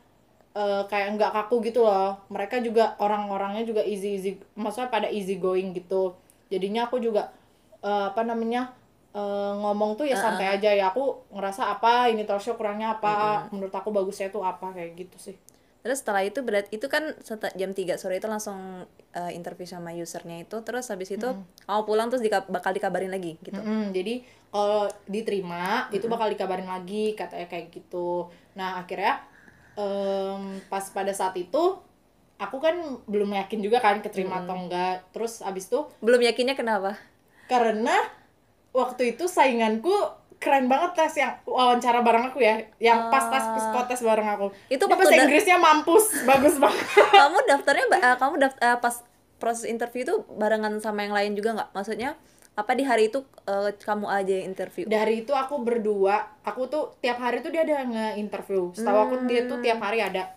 eh, 0.55 0.83
kayak 0.87 1.09
nggak 1.17 1.31
kaku 1.35 1.61
gitu 1.65 1.85
loh. 1.85 2.19
Mereka 2.29 2.61
juga 2.61 2.97
orang-orangnya 2.99 3.63
juga 3.65 3.83
easy 3.85 4.19
easy 4.19 4.31
maksudnya 4.55 4.89
pada 4.89 5.09
easy 5.09 5.37
going 5.37 5.73
gitu. 5.73 6.17
Jadinya 6.49 6.89
aku 6.89 6.99
juga 6.99 7.31
eh, 7.81 8.05
apa 8.11 8.23
namanya 8.25 8.73
eh, 9.13 9.53
ngomong 9.57 9.99
tuh 9.99 10.07
ya 10.09 10.17
santai 10.19 10.47
aja 10.57 10.71
ya. 10.73 10.91
Aku 10.91 11.29
ngerasa 11.33 11.69
apa 11.71 12.09
ini 12.09 12.25
talk 12.25 12.41
show 12.41 12.55
kurangnya 12.55 12.97
apa 12.97 13.13
menurut 13.53 13.75
aku 13.75 13.91
bagusnya 13.91 14.29
tuh 14.29 14.43
apa 14.43 14.73
kayak 14.73 14.93
gitu 14.97 15.19
sih. 15.19 15.37
Terus 15.79 16.03
setelah 16.03 16.27
itu 16.27 16.43
berarti 16.43 16.75
itu 16.75 16.87
kan 16.91 17.15
jam 17.55 17.71
3 17.71 17.95
sore 17.97 18.19
itu 18.19 18.27
langsung 18.27 18.85
eh, 19.15 19.33
interview 19.33 19.65
sama 19.65 19.95
usernya 19.95 20.43
itu. 20.43 20.57
Terus 20.61 20.91
habis 20.91 21.09
itu 21.09 21.29
kamu 21.65 21.83
pulang 21.87 22.09
terus 22.11 22.21
dika- 22.21 22.45
bakal 22.51 22.75
dikabarin 22.75 23.09
lagi 23.09 23.39
gitu. 23.41 23.57
Mm-mm, 23.57 23.95
jadi 23.95 24.21
kalau 24.49 24.89
diterima 25.05 25.87
itu 25.91 26.09
bakal 26.09 26.27
dikabarin 26.27 26.67
lagi 26.67 27.13
katanya 27.13 27.47
kayak 27.47 27.69
gitu. 27.69 28.27
Nah 28.55 28.81
akhirnya 28.81 29.21
em, 29.75 30.59
pas 30.67 30.85
pada 30.89 31.13
saat 31.13 31.37
itu 31.37 31.77
aku 32.37 32.57
kan 32.57 32.75
belum 33.05 33.35
yakin 33.35 33.61
juga 33.61 33.79
kan 33.79 34.01
keterima 34.01 34.43
atau 34.43 34.57
enggak. 34.57 35.05
Terus 35.11 35.41
abis 35.41 35.69
itu 35.69 35.81
Belum 35.99 36.21
yakinnya 36.21 36.55
kenapa? 36.55 36.97
karena 37.45 37.97
waktu 38.71 39.17
itu 39.17 39.25
sainganku 39.25 39.89
keren 40.39 40.69
banget 40.69 40.93
tes 40.95 41.17
yang 41.19 41.33
wawancara 41.43 42.05
bareng 42.05 42.29
aku 42.29 42.39
ya, 42.39 42.61
yang 42.79 43.09
pas 43.09 43.27
tes 43.27 43.41
psikotes 43.43 44.05
bareng 44.05 44.29
aku. 44.29 44.47
Itu 44.69 44.85
Dia 44.85 44.95
bahasa 44.95 45.17
Inggrisnya 45.17 45.57
mampus, 45.57 46.13
bagus 46.29 46.61
banget. 46.61 46.85
kamu 47.11 47.39
daftarnya 47.43 47.85
eh, 47.91 48.17
kamu 48.21 48.35
daft 48.37 48.57
eh, 48.61 48.77
pas 48.79 48.95
proses 49.41 49.65
interview 49.65 50.05
itu 50.05 50.15
barengan 50.31 50.77
sama 50.79 51.03
yang 51.03 51.17
lain 51.17 51.33
juga 51.35 51.57
nggak? 51.57 51.71
Maksudnya 51.73 52.15
apa 52.59 52.75
di 52.75 52.83
hari 52.83 53.07
itu 53.07 53.23
eh, 53.47 53.71
kamu 53.79 54.11
aja 54.11 54.33
yang 54.35 54.51
interview? 54.51 54.85
dari 54.91 55.23
itu 55.23 55.31
aku 55.31 55.63
berdua 55.63 56.27
aku 56.43 56.67
tuh 56.67 56.99
tiap 56.99 57.23
hari 57.23 57.39
tuh 57.39 57.55
dia 57.55 57.63
ada 57.63 57.87
nge-interview. 57.87 58.75
Setahu 58.75 58.99
aku 58.99 59.15
dia 59.31 59.47
tuh 59.47 59.63
tiap 59.63 59.79
hari 59.79 60.03
ada. 60.03 60.35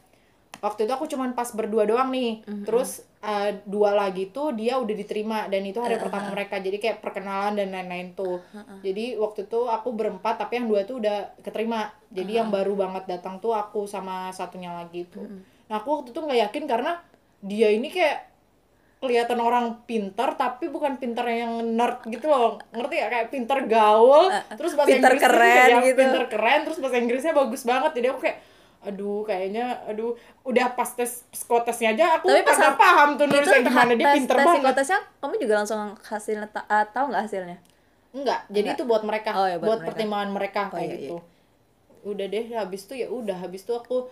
Waktu 0.62 0.86
itu 0.86 0.94
aku 0.94 1.10
cuman 1.10 1.34
pas 1.34 1.50
berdua 1.58 1.90
doang 1.90 2.14
nih. 2.14 2.46
Terus 2.70 3.02
uh, 3.26 3.50
dua 3.66 3.98
lagi 3.98 4.30
tuh 4.30 4.54
dia 4.54 4.78
udah 4.78 4.94
diterima 4.94 5.50
dan 5.50 5.66
itu 5.66 5.82
hari 5.82 5.98
pertama 5.98 6.30
mereka. 6.30 6.62
Jadi 6.62 6.78
kayak 6.78 7.02
perkenalan 7.02 7.58
dan 7.58 7.74
lain-lain 7.74 8.14
tuh. 8.14 8.38
Jadi 8.86 9.18
waktu 9.18 9.50
itu 9.50 9.66
aku 9.66 9.90
berempat 9.90 10.38
tapi 10.38 10.62
yang 10.62 10.70
dua 10.70 10.86
tuh 10.86 11.02
udah 11.02 11.34
keterima. 11.42 11.90
Jadi 12.14 12.38
yang 12.38 12.54
baru 12.54 12.78
banget 12.78 13.10
datang 13.10 13.42
tuh 13.42 13.58
aku 13.58 13.90
sama 13.90 14.30
satunya 14.30 14.70
lagi 14.70 15.10
tuh. 15.10 15.26
Nah 15.66 15.82
aku 15.82 15.98
waktu 15.98 16.14
itu 16.14 16.22
nggak 16.22 16.40
yakin 16.46 16.64
karena 16.70 17.02
dia 17.42 17.74
ini 17.74 17.90
kayak 17.90 18.31
kelihatan 19.02 19.42
orang 19.42 19.82
pinter 19.84 20.38
tapi 20.38 20.70
bukan 20.70 20.96
pinter 20.96 21.26
yang 21.26 21.58
nerd 21.74 22.06
gitu 22.06 22.30
loh. 22.30 22.62
Ngerti 22.70 22.96
ya 22.96 23.08
kayak 23.10 23.28
pinter 23.28 23.58
gaul 23.66 24.30
terus 24.54 24.78
bahasa 24.78 24.88
pinter 24.88 25.12
Inggrisnya 25.12 25.26
keren 25.28 25.68
yang 25.68 25.84
gitu. 25.84 26.00
pinter 26.00 26.24
keren 26.30 26.60
terus 26.62 26.78
bahasa 26.78 26.96
Inggrisnya 26.96 27.34
bagus 27.34 27.62
banget. 27.66 27.92
Jadi 27.98 28.08
aku 28.08 28.20
kayak 28.22 28.38
aduh 28.82 29.22
kayaknya 29.22 29.78
aduh 29.86 30.18
udah 30.42 30.74
pas 30.74 30.90
tes 30.90 31.26
psikotesnya 31.30 31.94
aja 31.94 32.18
aku 32.18 32.26
Tapi 32.26 32.42
pas 32.42 32.58
paham 32.74 33.14
tuh 33.14 33.26
nulisnya 33.26 33.62
gimana 33.62 33.94
dia 33.94 34.06
tes- 34.06 34.18
pinter 34.18 34.36
tes 34.36 34.42
banget. 34.42 34.58
psikotesnya 34.58 35.00
kamu 35.18 35.34
juga 35.38 35.54
langsung 35.56 35.80
hasilnya 36.02 36.48
ta- 36.50 36.66
eh, 36.66 36.86
tahu 36.90 37.06
nggak 37.10 37.24
hasilnya? 37.26 37.58
enggak 38.12 38.40
jadi 38.50 38.68
itu 38.74 38.84
buat 38.84 39.06
mereka 39.06 39.30
Oh, 39.32 39.46
ya, 39.46 39.56
buat 39.56 39.62
buat, 39.62 39.80
mereka. 39.80 39.90
pertimbangan 39.94 40.30
mereka 40.34 40.62
Oh, 40.66 40.74
kayak 40.74 40.84
iya, 40.84 40.98
gitu. 40.98 41.18
Udah 42.04 42.26
deh 42.26 42.46
habis 42.52 42.82
itu 42.84 42.94
ya 42.98 43.08
udah 43.08 43.38
habis 43.38 43.62
itu 43.62 43.72
aku 43.72 44.10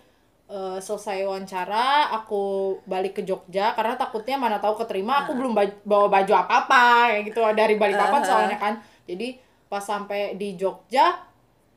eh, 0.50 0.78
selesai 0.82 1.22
wawancara 1.22 2.10
aku 2.12 2.42
balik 2.84 3.16
ke 3.16 3.22
Jogja 3.22 3.72
karena 3.72 3.94
takutnya 3.94 4.34
mana 4.34 4.58
tahu 4.58 4.74
keterima 4.76 5.22
aku 5.22 5.32
belum 5.32 5.54
baj- 5.54 5.80
bawa 5.86 6.10
baju 6.10 6.32
apa 6.34 6.52
apa 6.66 6.82
kayak 7.14 7.22
gitu 7.30 7.40
dari 7.54 7.74
Balikpapan 7.78 8.20
soalnya 8.26 8.58
kan. 8.58 8.74
Jadi 9.06 9.38
pas 9.70 9.80
sampai 9.80 10.34
di 10.34 10.58
Jogja 10.58 11.30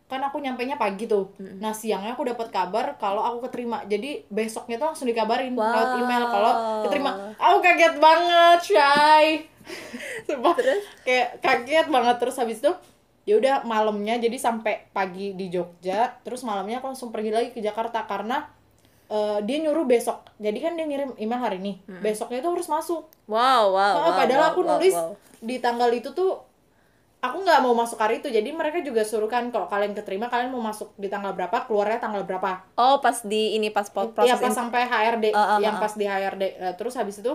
kan 0.04 0.22
aku 0.22 0.38
nyampe 0.38 0.62
nya 0.62 0.78
pagi 0.78 1.06
tuh. 1.06 1.34
Nah 1.58 1.74
siangnya 1.74 2.14
aku 2.14 2.26
dapat 2.26 2.50
kabar 2.50 2.98
kalau 2.98 3.22
aku 3.22 3.50
keterima. 3.50 3.82
Jadi 3.86 4.26
besoknya 4.30 4.78
tuh 4.78 4.94
langsung 4.94 5.06
dikabarin 5.06 5.54
lewat 5.74 5.90
email 5.98 6.24
kalau 6.28 6.54
keterima. 6.86 7.12
Aku 7.38 7.58
kaget 7.62 7.96
banget 7.98 8.60
Shay 8.62 9.26
Sumpah, 10.28 10.54
kayak 11.02 11.40
kaget 11.40 11.88
banget. 11.88 12.16
Terus 12.20 12.36
habis 12.38 12.60
itu 12.62 12.70
ya 13.24 13.40
udah 13.40 13.56
malamnya 13.64 14.20
jadi 14.20 14.36
sampai 14.36 14.92
pagi 14.92 15.32
di 15.34 15.48
Jogja 15.48 16.20
terus 16.28 16.44
malamnya 16.44 16.84
aku 16.84 16.92
langsung 16.92 17.10
pergi 17.10 17.32
lagi 17.32 17.50
ke 17.50 17.64
Jakarta. 17.64 18.06
Karena 18.06 18.44
eh, 19.10 19.40
dia 19.44 19.58
nyuruh 19.64 19.86
besok. 19.88 20.24
Jadi 20.40 20.58
kan 20.60 20.76
dia 20.76 20.86
ngirim 20.88 21.16
email 21.20 21.42
hari 21.42 21.58
ini. 21.60 21.74
Besoknya 22.04 22.40
tuh 22.40 22.56
harus 22.56 22.68
masuk. 22.70 23.04
Wow, 23.28 23.74
wow. 23.74 23.80
Ah, 23.80 23.94
wow, 24.00 24.12
padahal 24.16 24.44
wow, 24.44 24.52
aku 24.54 24.62
wow, 24.64 24.70
nulis 24.78 24.96
wow. 24.96 25.12
di 25.44 25.56
tanggal 25.60 25.90
itu 25.92 26.12
tuh 26.12 26.54
aku 27.24 27.38
nggak 27.40 27.60
mau 27.64 27.72
masuk 27.72 27.96
hari 27.98 28.20
itu. 28.20 28.28
Jadi 28.28 28.52
mereka 28.52 28.84
juga 28.84 29.08
suruh 29.08 29.32
kan 29.32 29.48
kalau 29.48 29.72
kalian 29.72 29.96
keterima 29.96 30.28
kalian 30.28 30.52
mau 30.52 30.60
masuk 30.60 30.92
di 31.00 31.08
tanggal 31.08 31.32
berapa 31.32 31.64
keluarnya 31.64 32.04
tanggal 32.04 32.28
berapa. 32.28 32.68
Oh, 32.76 33.00
pas 33.00 33.24
di 33.24 33.56
ini 33.56 33.72
pas 33.72 33.88
Iya 33.88 34.12
proses 34.12 34.40
pas 34.44 34.52
in- 34.52 34.60
sampai 34.60 34.82
HRD 34.84 35.32
Ah, 35.32 35.56
ah, 35.56 35.58
yang 35.64 35.80
ah, 35.80 35.82
pas 35.82 35.94
di 35.96 36.04
HRD 36.04 36.44
Eh, 36.60 36.74
terus 36.76 37.00
habis 37.00 37.24
itu 37.24 37.32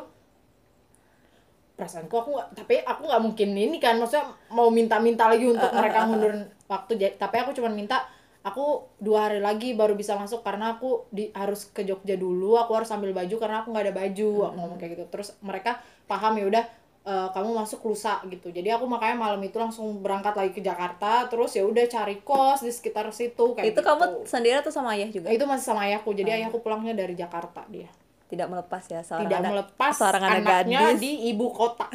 perasaanku 1.78 2.10
aku 2.10 2.30
nggak 2.34 2.48
tapi 2.58 2.74
aku 2.84 3.02
nggak 3.08 3.22
mungkin 3.24 3.48
ini 3.56 3.80
kan. 3.80 3.96
Maksudnya 3.96 4.28
mau 4.52 4.68
minta-minta 4.68 5.24
lagi 5.24 5.48
untuk 5.48 5.72
mereka 5.72 6.04
mundurin 6.04 6.44
waktu. 6.68 7.16
Tapi 7.16 7.36
aku 7.40 7.56
cuma 7.56 7.72
minta 7.72 8.04
aku 8.40 8.64
dua 8.96 9.28
hari 9.28 9.38
lagi 9.38 9.72
baru 9.72 9.92
bisa 9.92 10.14
masuk 10.14 10.40
karena 10.40 10.74
aku 10.74 11.04
di 11.08 11.28
harus 11.32 11.68
ke 11.68 11.82
Jogja 11.82 12.14
dulu 12.14 12.54
aku 12.54 12.72
harus 12.72 12.88
ambil 12.88 13.10
baju 13.10 13.34
karena 13.36 13.60
aku 13.60 13.68
nggak 13.70 13.84
ada 13.84 13.94
baju 13.94 14.30
aku 14.44 14.54
ngomong 14.54 14.78
kayak 14.78 14.90
gitu 14.94 15.04
terus 15.08 15.34
mereka 15.40 15.76
paham 16.04 16.34
ya 16.34 16.46
udah 16.46 16.64
eh, 17.02 17.28
kamu 17.30 17.50
masuk 17.52 17.82
lusa 17.84 18.22
gitu 18.24 18.48
jadi 18.48 18.74
aku 18.74 18.86
makanya 18.86 19.16
malam 19.18 19.40
itu 19.40 19.54
langsung 19.54 19.98
berangkat 19.98 20.32
lagi 20.32 20.52
ke 20.52 20.62
Jakarta 20.62 21.26
terus 21.26 21.52
ya 21.52 21.62
udah 21.62 21.84
cari 21.84 22.22
kos 22.22 22.62
di 22.62 22.70
sekitar 22.70 23.10
situ 23.10 23.52
kayak 23.52 23.68
itu 23.68 23.74
gitu. 23.74 23.84
kamu 23.84 24.04
sendiri 24.24 24.56
atau 24.56 24.70
sama 24.70 24.94
ayah 24.94 25.08
juga? 25.08 25.28
itu 25.28 25.44
masih 25.44 25.64
sama 25.66 25.84
ayahku 25.84 26.10
jadi 26.12 26.38
ayahku 26.38 26.58
pulangnya 26.58 26.94
dari 26.94 27.12
Jakarta 27.12 27.66
dia 27.66 27.90
Tidak 28.28 28.44
melepas 28.44 28.84
ya 28.86 29.00
seorang 29.00 29.24
tidak 29.24 29.38
anak- 29.40 29.52
melepas 29.56 29.92
seorang 29.96 30.20
anak 30.22 30.36
anaknya 30.44 30.80
gadis. 30.92 31.00
di 31.00 31.12
ibu 31.32 31.48
kota. 31.48 31.88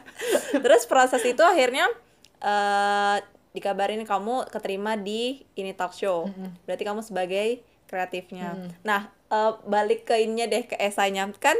Terus 0.64 0.84
proses 0.84 1.24
itu 1.24 1.40
akhirnya 1.40 1.88
eh 2.36 3.16
dikabarin 3.50 4.02
kamu 4.02 4.46
keterima 4.46 4.94
di 4.94 5.22
ini 5.54 5.72
talk 5.72 5.92
show. 5.92 6.30
Berarti 6.62 6.82
kamu 6.82 7.00
sebagai 7.00 7.58
kreatifnya. 7.84 8.54
Nah, 8.82 9.00
eh, 9.26 9.52
balik 9.64 10.04
ke 10.04 10.16
ininya 10.16 10.46
deh 10.46 10.62
ke 10.64 10.76
esainya. 10.76 11.26
Kan 11.36 11.58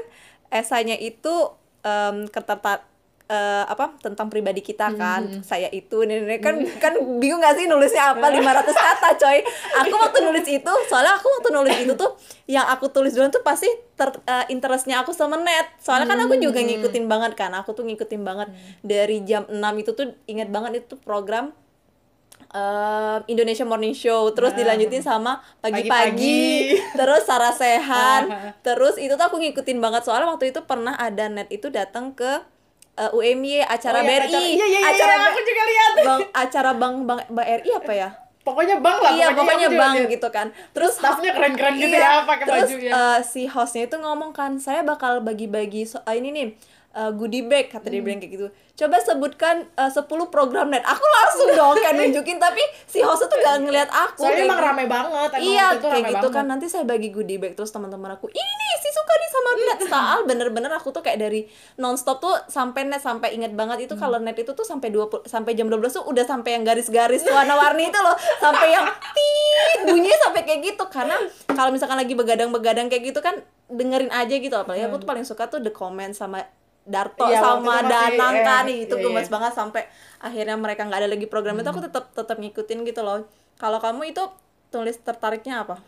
esainya 0.49 0.95
itu 0.95 1.51
em 1.81 2.27
keterta- 2.27 2.87
eh, 3.27 3.65
apa 3.65 3.95
tentang 3.97 4.27
pribadi 4.27 4.59
kita 4.61 4.91
kan. 4.93 5.23
Saya 5.41 5.67
itu 5.69 6.03
ini, 6.03 6.19
ini. 6.21 6.39
kan 6.39 6.51
kan 6.77 6.93
bingung 7.17 7.39
gak 7.39 7.55
sih 7.55 7.67
nulisnya 7.67 8.13
apa 8.13 8.27
500 8.35 8.43
kata, 8.71 9.09
coy. 9.17 9.39
Aku 9.81 9.95
waktu 9.97 10.19
nulis 10.21 10.43
itu, 10.45 10.73
soalnya 10.85 11.15
aku 11.15 11.27
waktu 11.33 11.49
nulis 11.53 11.77
itu 11.81 11.95
tuh 11.97 12.19
yang 12.47 12.67
aku 12.67 12.91
tulis 12.91 13.11
duluan 13.11 13.31
tuh 13.31 13.41
pasti 13.41 13.67
ter, 13.95 14.11
eh, 14.25 14.47
interestnya 14.49 14.99
aku 14.99 15.11
sama 15.11 15.39
net. 15.39 15.67
Soalnya 15.79 16.07
kan 16.07 16.19
aku 16.21 16.35
juga 16.39 16.59
ngikutin 16.61 17.07
banget 17.07 17.33
kan. 17.35 17.55
Aku 17.55 17.71
tuh 17.71 17.83
ngikutin 17.83 18.19
banget 18.21 18.51
dari 18.81 19.23
jam 19.23 19.47
6 19.47 19.59
itu 19.77 19.91
tuh 19.93 20.11
inget 20.27 20.47
banget 20.49 20.83
itu 20.83 20.95
program 20.97 21.55
eh, 22.51 23.19
Indonesia 23.27 23.63
Morning 23.63 23.93
Show 23.93 24.31
terus 24.31 24.53
dilanjutin 24.53 25.01
sama 25.01 25.39
pagi-pagi 25.61 26.75
terus 26.99 27.23
Sarah 27.23 27.53
Sehan 27.53 28.31
terus 28.67 28.95
itu 28.97 29.13
tuh 29.13 29.25
aku 29.25 29.39
ngikutin 29.39 29.79
banget 29.79 30.03
soalnya 30.03 30.29
waktu 30.29 30.51
itu 30.51 30.61
pernah 30.63 30.95
ada 30.95 31.27
net 31.27 31.49
itu 31.49 31.69
datang 31.69 32.11
ke 32.11 32.43
eh, 32.97 33.11
UMY 33.11 33.63
acara 33.65 33.99
Oh, 33.99 34.03
iya, 34.03 34.11
BRI 34.21 34.27
acara- 34.27 34.43
iya, 34.43 34.67
iya, 34.67 34.79
iya, 34.79 34.91
acara 34.91 35.13
iya, 35.13 35.27
aku 35.27 35.41
juga 35.41 35.63
lihat. 35.65 35.93
bang 36.01 36.21
acara 36.35 36.71
bang 36.73 36.95
bang 37.03 37.21
BRI 37.29 37.71
apa 37.77 37.95
ya 37.95 38.11
Pokoknya 38.41 38.77
bang 38.79 38.97
lah. 38.99 39.13
iya 39.13 39.27
pokoknya 39.31 39.69
juga 39.69 39.79
bang 39.79 39.95
lihat. 39.99 40.11
gitu 40.11 40.29
kan 40.31 40.47
terus 40.71 40.97
Staffnya 40.97 41.31
keren-keren 41.31 41.75
gitu 41.77 41.93
Iya, 41.93 42.01
ya, 42.01 42.13
pakai 42.25 42.45
terus 42.45 42.67
bajunya. 42.67 42.93
eh, 42.93 43.19
si 43.23 43.43
hostnya 43.45 43.85
itu 43.85 43.97
ngomong 43.97 44.33
kan 44.33 44.57
saya 44.57 44.81
bakal 44.83 45.21
bagi-bagi 45.21 45.85
so- 45.85 46.01
eh, 46.03 46.17
ini 46.17 46.29
nih 46.31 46.47
eh, 46.91 47.11
goodie 47.13 47.43
bag 47.43 47.69
kata 47.69 47.83
Hmm. 47.83 47.93
dia 47.93 48.01
bilang 48.01 48.19
kayak 48.19 48.33
gitu 48.33 48.47
coba 48.77 48.97
sebutkan 48.99 49.57
eh, 49.71 49.91
10 49.91 50.01
program 50.27 50.67
net 50.69 50.83
aku 50.83 51.01
langsung 51.03 51.49
dong 51.53 51.77
kan 51.77 51.95
nunjukin 52.01 52.37
tapi 52.37 52.59
si 52.85 52.99
hostnya 52.99 53.27
tuh 53.27 53.39
gak 53.39 53.57
ngeliat 53.61 53.87
aku 53.89 54.25
Soalnya 54.25 54.45
emang 54.45 54.57
gitu. 54.57 54.67
rame 54.67 54.85
banget. 54.87 55.31
Emang 55.33 55.45
iya 55.45 55.67
itu 55.73 55.87
kayak 55.87 56.05
gitu 56.11 56.29
kan 56.31 56.45
nanti 56.45 56.67
saya 56.67 56.83
bagi 56.83 57.09
goodie 57.09 57.37
bag 57.37 57.53
terus 57.53 57.69
teman-teman 57.69 58.11
aku 58.13 58.27
ini 58.29 58.41
nih 58.57 58.75
si 58.77 58.89
suka 58.91 59.13
nih 59.13 59.31
sama 59.31 59.51
net 59.61 59.79
soal 59.93 60.19
bener-bener 60.25 60.73
aku 60.73 60.89
tuh 60.91 61.01
kayak 61.01 61.19
dari 61.21 61.41
nonstop 61.77 62.19
tuh 62.19 62.35
sampai 62.47 62.83
net 62.85 62.99
sampai 62.99 63.33
inget 63.33 63.53
banget 63.53 63.85
itu 63.85 63.93
Hmm. 63.93 64.03
kalau 64.03 64.19
net 64.19 64.35
itu 64.35 64.51
tuh 64.51 64.65
sampai 64.65 64.89
20 64.89 65.27
sampai 65.27 65.53
jam 65.53 65.67
12 65.67 65.79
tuh 65.93 66.05
udah 66.05 66.25
sampai 66.25 66.51
yang 66.53 66.65
garis-garis 66.65 67.23
warna-warni 67.25 67.87
itu 67.87 67.99
loh 67.99 68.13
sampai 68.37 68.67
yang 68.71 68.87
tit 69.15 69.79
bunyinya 69.85 70.19
sampai 70.21 70.43
kayak 70.43 70.61
gitu 70.67 70.85
karena 70.87 71.15
kalau 71.49 71.71
misalkan 71.71 71.95
lagi 71.95 72.13
begadang-begadang 72.13 72.87
kayak 72.87 73.05
gitu 73.07 73.21
kan 73.21 73.39
dengerin 73.69 74.11
aja 74.11 74.33
gitu 74.33 74.51
apalagi 74.53 74.83
aku 74.83 74.97
tuh 74.97 75.01
Hmm. 75.01 75.13
paling 75.13 75.25
suka 75.25 75.47
tuh 75.47 75.59
the 75.59 75.71
comment 75.71 76.11
sama 76.11 76.43
Darto 76.91 77.31
Iya, 77.31 77.39
waktu 77.39 77.63
sama 77.63 77.77
Danang 77.87 78.35
eh, 78.35 78.45
kan 78.45 78.65
itu 78.67 78.95
iya, 78.99 79.03
gemes 79.07 79.31
iya. 79.31 79.33
banget 79.33 79.53
sampai 79.55 79.83
akhirnya 80.19 80.57
mereka 80.59 80.83
nggak 80.85 81.01
ada 81.07 81.11
lagi 81.15 81.27
program 81.31 81.57
itu 81.63 81.71
aku 81.71 81.87
tetap 81.87 82.11
tetap 82.11 82.37
ngikutin 82.43 82.83
gitu 82.83 83.01
loh 83.07 83.23
kalau 83.57 83.79
kamu 83.79 84.11
itu 84.11 84.27
tulis 84.75 84.99
tertariknya 84.99 85.63
apa 85.63 85.79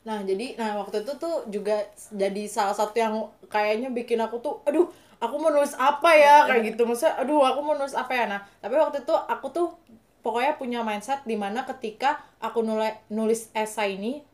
Nah, 0.00 0.24
jadi 0.24 0.56
nah 0.56 0.80
waktu 0.80 1.04
itu 1.04 1.12
tuh 1.20 1.44
juga 1.52 1.76
jadi 2.08 2.48
salah 2.48 2.72
satu 2.72 2.96
yang 2.96 3.14
kayaknya 3.52 3.92
bikin 3.92 4.16
aku 4.16 4.40
tuh 4.40 4.64
aduh, 4.64 4.88
aku 5.20 5.34
mau 5.36 5.52
nulis 5.52 5.76
apa 5.76 6.10
ya 6.16 6.48
kayak 6.48 6.72
gitu. 6.72 6.88
Maksudnya 6.88 7.20
aduh, 7.20 7.44
aku 7.44 7.60
mau 7.60 7.76
nulis 7.76 7.92
apa 7.92 8.12
ya. 8.16 8.24
Nah, 8.24 8.40
tapi 8.64 8.80
waktu 8.80 9.04
itu 9.04 9.12
aku 9.12 9.52
tuh 9.52 9.66
pokoknya 10.24 10.56
punya 10.56 10.80
mindset 10.80 11.20
di 11.28 11.36
mana 11.36 11.68
ketika 11.68 12.20
aku 12.40 12.64
nulis 12.64 12.96
nulis 13.12 13.52
esai 13.52 14.00
ini 14.00 14.24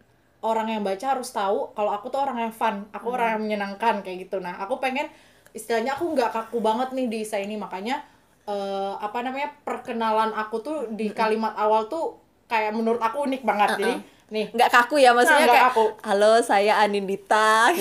orang 0.43 0.71
yang 0.71 0.83
baca 0.87 1.19
harus 1.19 1.35
tahu 1.35 1.75
kalau 1.75 1.91
aku 1.91 2.15
tuh 2.15 2.23
orang 2.23 2.39
yang 2.47 2.55
fun, 2.55 2.87
aku 2.95 3.11
orang 3.11 3.35
yang 3.39 3.43
menyenangkan 3.43 4.07
kayak 4.07 4.31
gitu. 4.31 4.39
Nah, 4.39 4.55
aku 4.63 4.79
pengen 4.79 5.11
istilahnya 5.57 5.97
aku 5.97 6.13
nggak 6.13 6.31
kaku 6.37 6.61
banget 6.61 6.93
nih 6.93 7.07
di 7.09 7.19
esai 7.25 7.49
ini. 7.49 7.57
Makanya 7.57 8.05
eh, 8.45 8.93
apa 9.01 9.25
namanya 9.25 9.57
perkenalan 9.65 10.37
aku 10.37 10.57
tuh 10.61 10.77
di 10.93 11.09
kalimat 11.17 11.57
awal 11.57 11.89
tuh 11.89 12.21
kayak 12.45 12.77
menurut 12.77 13.01
aku 13.01 13.25
unik 13.25 13.43
banget. 13.43 13.69
Jadi 13.81 13.93
nih. 14.31 14.47
Nggak 14.53 14.71
kaku 14.71 15.01
ya 15.01 15.17
maksudnya 15.17 15.49
Nah, 15.49 15.55
kayak 15.57 15.67
kaku. 15.73 15.85
halo 16.05 16.33
saya 16.45 16.85
Anindita. 16.85 17.73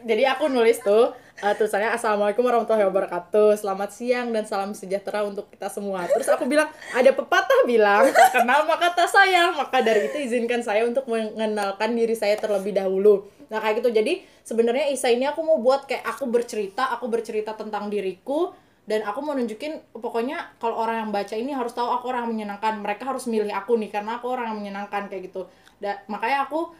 Jadi 0.00 0.24
aku 0.24 0.48
nulis 0.48 0.80
tuh 0.80 1.12
uh, 1.44 1.54
tulisannya 1.56 1.92
assalamualaikum 1.92 2.40
warahmatullahi 2.40 2.88
wabarakatuh. 2.88 3.60
Selamat 3.60 3.92
siang 3.92 4.32
dan 4.32 4.48
salam 4.48 4.72
sejahtera 4.72 5.24
untuk 5.28 5.48
kita 5.52 5.68
semua. 5.68 6.08
Terus 6.08 6.28
aku 6.32 6.48
bilang 6.48 6.72
ada 6.96 7.10
pepatah 7.12 7.68
bilang 7.68 8.08
tak 8.08 8.40
kenal 8.40 8.64
maka 8.64 8.96
tak 8.96 9.12
sayang. 9.12 9.52
Maka 9.52 9.84
dari 9.84 10.08
itu 10.08 10.16
izinkan 10.24 10.64
saya 10.64 10.88
untuk 10.88 11.04
mengenalkan 11.04 11.92
diri 11.92 12.16
saya 12.16 12.40
terlebih 12.40 12.72
dahulu 12.72 13.28
nah 13.50 13.58
kayak 13.58 13.82
gitu. 13.82 13.90
Jadi 13.90 14.22
sebenarnya 14.46 14.88
Isa 14.94 15.10
ini 15.10 15.26
aku 15.26 15.42
mau 15.42 15.58
buat 15.58 15.84
kayak 15.90 16.06
aku 16.06 16.30
bercerita 16.30 16.86
aku 16.94 17.10
bercerita 17.10 17.58
tentang 17.58 17.90
diriku 17.90 18.54
dan 18.86 19.02
aku 19.02 19.18
mau 19.22 19.34
nunjukin 19.34 19.78
pokoknya 19.94 20.56
kalau 20.62 20.78
orang 20.78 21.06
yang 21.06 21.10
baca 21.10 21.34
ini 21.34 21.54
harus 21.54 21.74
tahu 21.74 21.90
aku 21.90 22.10
orang 22.14 22.30
yang 22.30 22.32
menyenangkan. 22.38 22.78
Mereka 22.78 23.02
harus 23.06 23.26
milih 23.26 23.50
aku 23.50 23.74
nih 23.76 23.90
karena 23.90 24.22
aku 24.22 24.30
orang 24.30 24.54
yang 24.54 24.58
menyenangkan 24.62 25.10
kayak 25.10 25.30
gitu. 25.30 25.50
Dan 25.82 25.98
makanya 26.06 26.46
aku 26.46 26.70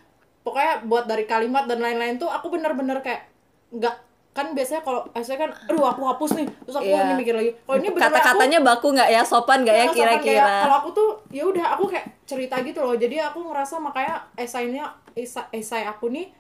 pokoknya 0.47 0.87
buat 0.87 1.05
dari 1.11 1.27
kalimat 1.27 1.67
dan 1.67 1.83
lain-lain 1.83 2.17
tuh 2.17 2.31
aku 2.31 2.49
bener-bener 2.55 3.03
kayak 3.05 3.29
nggak 3.75 3.95
kan 4.31 4.55
biasanya 4.55 4.87
kalau 4.87 5.03
saya 5.27 5.37
kan 5.43 5.51
aduh 5.67 5.91
aku 5.91 6.03
hapus 6.07 6.39
nih. 6.39 6.47
Terus 6.47 6.77
aku 6.79 6.87
Iya. 6.87 7.03
ini 7.03 7.15
mikir 7.19 7.35
lagi 7.35 7.51
kalau 7.67 7.77
ini 7.83 7.89
bener 7.91 8.03
kata-katanya 8.09 8.59
baku 8.63 8.87
nggak 8.95 9.11
ya? 9.11 9.23
Sopan 9.27 9.59
nggak 9.67 9.75
ya? 9.75 9.87
Kayak, 9.91 9.95
kira-kira. 9.99 10.57
kalau 10.67 10.77
aku 10.87 10.89
tuh 10.95 11.09
ya 11.35 11.43
udah 11.51 11.67
aku 11.75 11.85
kayak 11.91 12.07
cerita 12.31 12.63
gitu 12.63 12.79
loh. 12.79 12.95
Jadi 12.95 13.19
aku 13.19 13.43
ngerasa 13.43 13.83
makanya 13.83 14.23
esainya 14.39 14.87
esai, 15.19 15.51
esai 15.51 15.83
aku 15.83 16.07
nih 16.15 16.31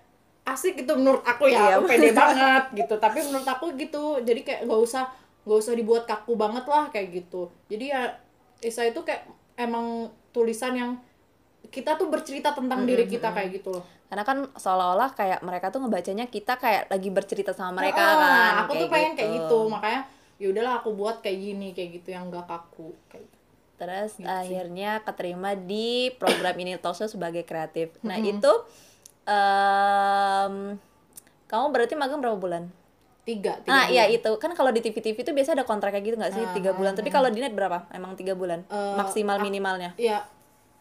asik 0.51 0.75
gitu 0.77 0.93
menurut 0.95 1.23
aku 1.23 1.47
ya 1.47 1.59
Iya. 1.71 1.75
aku 1.77 1.87
pede 1.87 2.11
banget 2.17 2.65
gitu. 2.77 2.95
Tapi 2.97 3.19
menurut 3.23 3.47
aku 3.47 3.65
gitu 3.75 4.03
jadi 4.21 4.41
kayak 4.41 4.61
nggak 4.65 4.81
usah 4.81 5.05
nggak 5.41 5.59
usah 5.59 5.73
dibuat 5.73 6.05
kaku 6.05 6.35
banget 6.35 6.65
lah 6.65 6.89
kayak 6.89 7.09
gitu. 7.17 7.49
Jadi 7.67 7.85
ya 7.89 8.19
esai 8.61 8.91
itu 8.91 9.01
kayak 9.01 9.25
emang 9.57 10.07
tulisan 10.31 10.73
yang 10.73 10.91
kita 11.67 11.95
tuh 11.95 12.09
bercerita 12.09 12.51
tentang 12.51 12.83
diri 12.83 13.05
kita 13.05 13.31
kayak 13.31 13.51
gitu 13.55 13.71
loh. 13.71 13.85
Karena 14.07 14.23
kan 14.23 14.39
seolah-olah 14.53 15.13
kayak 15.13 15.39
mereka 15.41 15.69
tuh 15.69 15.81
ngebacanya 15.81 16.27
kita 16.27 16.57
kayak 16.57 16.89
lagi 16.89 17.09
bercerita 17.09 17.53
sama 17.53 17.79
mereka 17.79 18.01
Ah, 18.01 18.17
kan 18.17 18.55
aku 18.65 18.73
tuh 18.77 18.89
pengen 18.89 19.13
kayak 19.15 19.31
gitu. 19.37 19.59
makanya 19.67 20.03
ya 20.37 20.47
udahlah 20.49 20.75
aku 20.79 20.91
buat 20.91 21.21
kayak 21.21 21.39
gini 21.39 21.69
kayak 21.71 21.91
gitu 21.95 22.09
yang 22.11 22.27
gak 22.27 22.45
kaku 22.45 22.91
kayak 23.07 23.23
gitu. 23.23 23.37
terus 23.77 24.13
akhirnya 24.19 25.01
keterima 25.01 25.53
di 25.53 25.89
program 26.13 26.53
ini 26.55 26.77
Talkshow 26.77 27.07
sebagai 27.07 27.43
kreatif. 27.43 27.97
Nah 28.03 28.17
itu 28.19 28.53
em, 29.31 30.55
kamu 31.47 31.67
berarti 31.71 31.95
magang 31.95 32.19
berapa 32.19 32.35
bulan 32.35 32.67
tiga 33.23 33.55
tiga 33.63 33.71
Nah, 33.71 33.87
iya 33.87 34.11
itu 34.11 34.27
kan 34.43 34.51
kalau 34.53 34.75
di 34.75 34.83
TV-TV 34.83 35.23
itu 35.23 35.31
biasa 35.31 35.55
ada 35.55 35.63
kontrak 35.63 35.95
kayak 35.95 36.05
gitu 36.05 36.17
nggak 36.19 36.33
sih 36.33 36.45
tiga 36.53 36.75
bulan. 36.75 36.99
Tapi 36.99 37.09
kalau 37.09 37.31
di 37.31 37.39
net 37.39 37.55
berapa? 37.55 37.87
Emang 37.95 38.19
tiga 38.19 38.35
bulan 38.35 38.67
Eh, 38.67 38.95
maksimal 38.97 39.39
minimalnya. 39.39 39.95
Iya, 39.95 40.25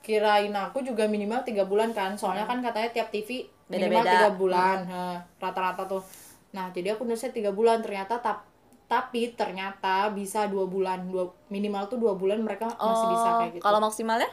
kirain 0.01 0.56
aku 0.56 0.82
juga 0.82 1.06
minimal 1.06 1.44
tiga 1.44 1.68
bulan 1.68 1.94
kan, 1.94 2.15
soalnya 2.15 2.48
kan 2.48 2.63
katanya 2.63 2.89
tiap 2.89 3.12
TV 3.12 3.46
minimal 3.68 4.01
Beda-beda. 4.01 4.13
tiga 4.18 4.29
bulan, 4.34 4.77
Nah, 4.88 5.18
rata-rata 5.38 5.84
tuh. 5.86 6.01
Nah, 6.50 6.74
jadi 6.74 6.98
aku 6.98 7.06
nulisnya 7.06 7.29
tiga 7.29 7.53
bulan, 7.53 7.84
ternyata 7.86 8.18
tap, 8.18 8.41
tapi 8.89 9.35
ternyata 9.38 10.09
bisa 10.09 10.50
dua 10.50 10.66
bulan, 10.66 11.05
dua 11.05 11.29
minimal 11.53 11.85
tuh 11.85 12.01
dua 12.01 12.18
bulan 12.18 12.42
mereka 12.42 12.74
masih 12.74 13.05
bisa 13.14 13.29
kayak 13.38 13.51
gitu. 13.53 13.62
Oh, 13.62 13.70
Kalau 13.70 13.79
maksimalnya? 13.83 14.29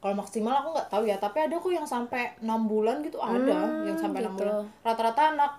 Kalau 0.00 0.16
maksimal 0.16 0.64
aku 0.64 0.68
nggak 0.72 0.88
tahu 0.88 1.04
ya, 1.04 1.20
tapi 1.20 1.44
ada 1.44 1.60
kok 1.60 1.68
yang 1.68 1.84
sampai 1.84 2.32
enam 2.40 2.64
bulan 2.64 3.04
gitu 3.04 3.20
ada, 3.20 3.84
yang 3.84 4.00
sampai 4.00 4.24
enam 4.24 4.32
gitu. 4.32 4.48
bulan. 4.48 4.64
Rata-rata 4.80 5.22
anak, 5.36 5.52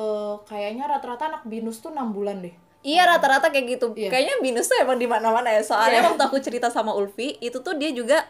eh, 0.00 0.34
kayaknya 0.48 0.84
rata-rata 0.88 1.28
anak 1.28 1.42
binus 1.44 1.84
tuh 1.84 1.92
enam 1.92 2.08
bulan 2.08 2.40
deh. 2.40 2.56
Iya 2.82 3.04
rata-rata 3.06 3.52
kayak 3.52 3.78
gitu. 3.78 3.86
Iya. 3.94 4.08
Kayaknya 4.08 4.36
binus 4.42 4.66
tuh 4.66 4.80
emang 4.80 4.96
di 4.96 5.04
mana-mana 5.06 5.52
ya. 5.52 5.62
Soalnya 5.62 6.02
Iya. 6.02 6.08
waktu 6.08 6.22
aku 6.24 6.38
cerita 6.40 6.72
sama 6.72 6.96
Ulfi, 6.96 7.36
itu 7.38 7.60
tuh 7.60 7.76
dia 7.76 7.92
juga 7.92 8.24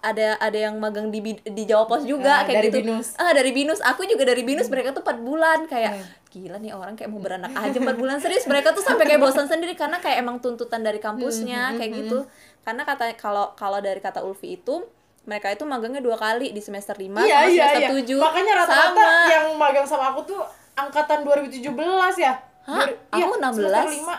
ada 0.00 0.36
ada 0.36 0.58
yang 0.58 0.76
magang 0.76 1.08
di 1.08 1.20
di 1.36 1.62
Jawa 1.62 1.84
Pos 1.84 2.02
juga 2.02 2.32
Ah, 2.32 2.44
kayak 2.44 2.56
dari 2.56 2.68
gitu. 2.68 2.78
Binus. 2.82 3.08
Ah 3.14 3.30
dari 3.30 3.50
binus. 3.50 3.80
Aku 3.80 4.02
juga 4.02 4.24
dari 4.24 4.40
binus. 4.40 4.66
Mereka 4.66 4.90
tuh 4.90 5.00
4 5.00 5.20
bulan 5.20 5.64
kayak 5.64 5.92
gila 6.28 6.56
nih 6.56 6.70
orang 6.70 6.94
kayak 6.94 7.08
mau 7.08 7.18
beranak 7.18 7.52
aja 7.52 7.74
4 7.74 7.94
bulan 7.94 8.16
serius. 8.16 8.44
Mereka 8.44 8.72
tuh 8.72 8.80
sampai 8.80 9.04
kayak 9.06 9.20
bosan 9.20 9.44
sendiri 9.44 9.72
karena 9.72 9.96
kayak 9.96 10.18
emang 10.18 10.38
tuntutan 10.38 10.80
dari 10.80 10.98
kampusnya 10.98 11.74
kayak 11.74 11.90
gitu. 11.96 12.24
Karena 12.60 12.82
kata 12.82 13.12
kalau 13.14 13.52
kalau 13.54 13.78
dari 13.78 13.98
kata 13.98 14.20
Ulfi 14.20 14.56
itu 14.56 14.84
mereka 15.20 15.48
itu 15.48 15.62
magangnya 15.62 16.00
dua 16.00 16.16
kali 16.16 16.48
di 16.48 16.58
semester 16.58 16.92
5 16.92 17.04
iya 17.20 17.44
sama 17.44 17.52
iya 17.52 17.66
semester 17.68 17.92
iya 17.92 18.16
7 18.16 18.24
makanya 18.24 18.52
rata-rata 18.56 19.04
yang 19.28 19.46
magang 19.54 19.84
sama 19.84 20.10
aku 20.10 20.24
tuh 20.24 20.40
angkatan 20.72 21.20
2017 21.22 21.76
ya 22.16 22.32
Hah? 22.62 22.80
Dari- 22.82 22.96
Aku 23.20 23.36
16. 23.36 23.52
semester 23.52 23.84
lima. 23.92 24.16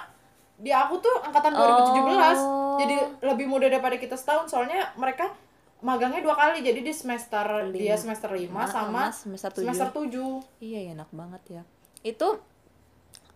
di 0.58 0.70
aku 0.70 0.94
tuh 0.98 1.16
angkatan 1.20 1.52
2017 1.52 2.38
Oh. 2.38 2.78
jadi 2.78 2.96
lebih 3.24 3.50
muda 3.50 3.66
daripada 3.66 3.98
kita 3.98 4.14
setahun 4.14 4.46
soalnya 4.46 4.94
mereka 4.94 5.26
magangnya 5.82 6.22
dua 6.22 6.38
kali 6.38 6.62
jadi 6.62 6.80
di 6.80 6.94
semester 6.94 7.44
dia 7.74 7.98
semester 7.98 8.30
5 8.30 8.48
sama 8.70 8.70
sama 8.70 9.04
semester 9.10 9.50
tujuh. 9.52 9.66
semester 9.66 9.90
7 9.90 10.62
Iya 10.62 10.80
enak 10.94 11.10
banget 11.10 11.44
ya. 11.50 11.64
Itu 12.06 12.38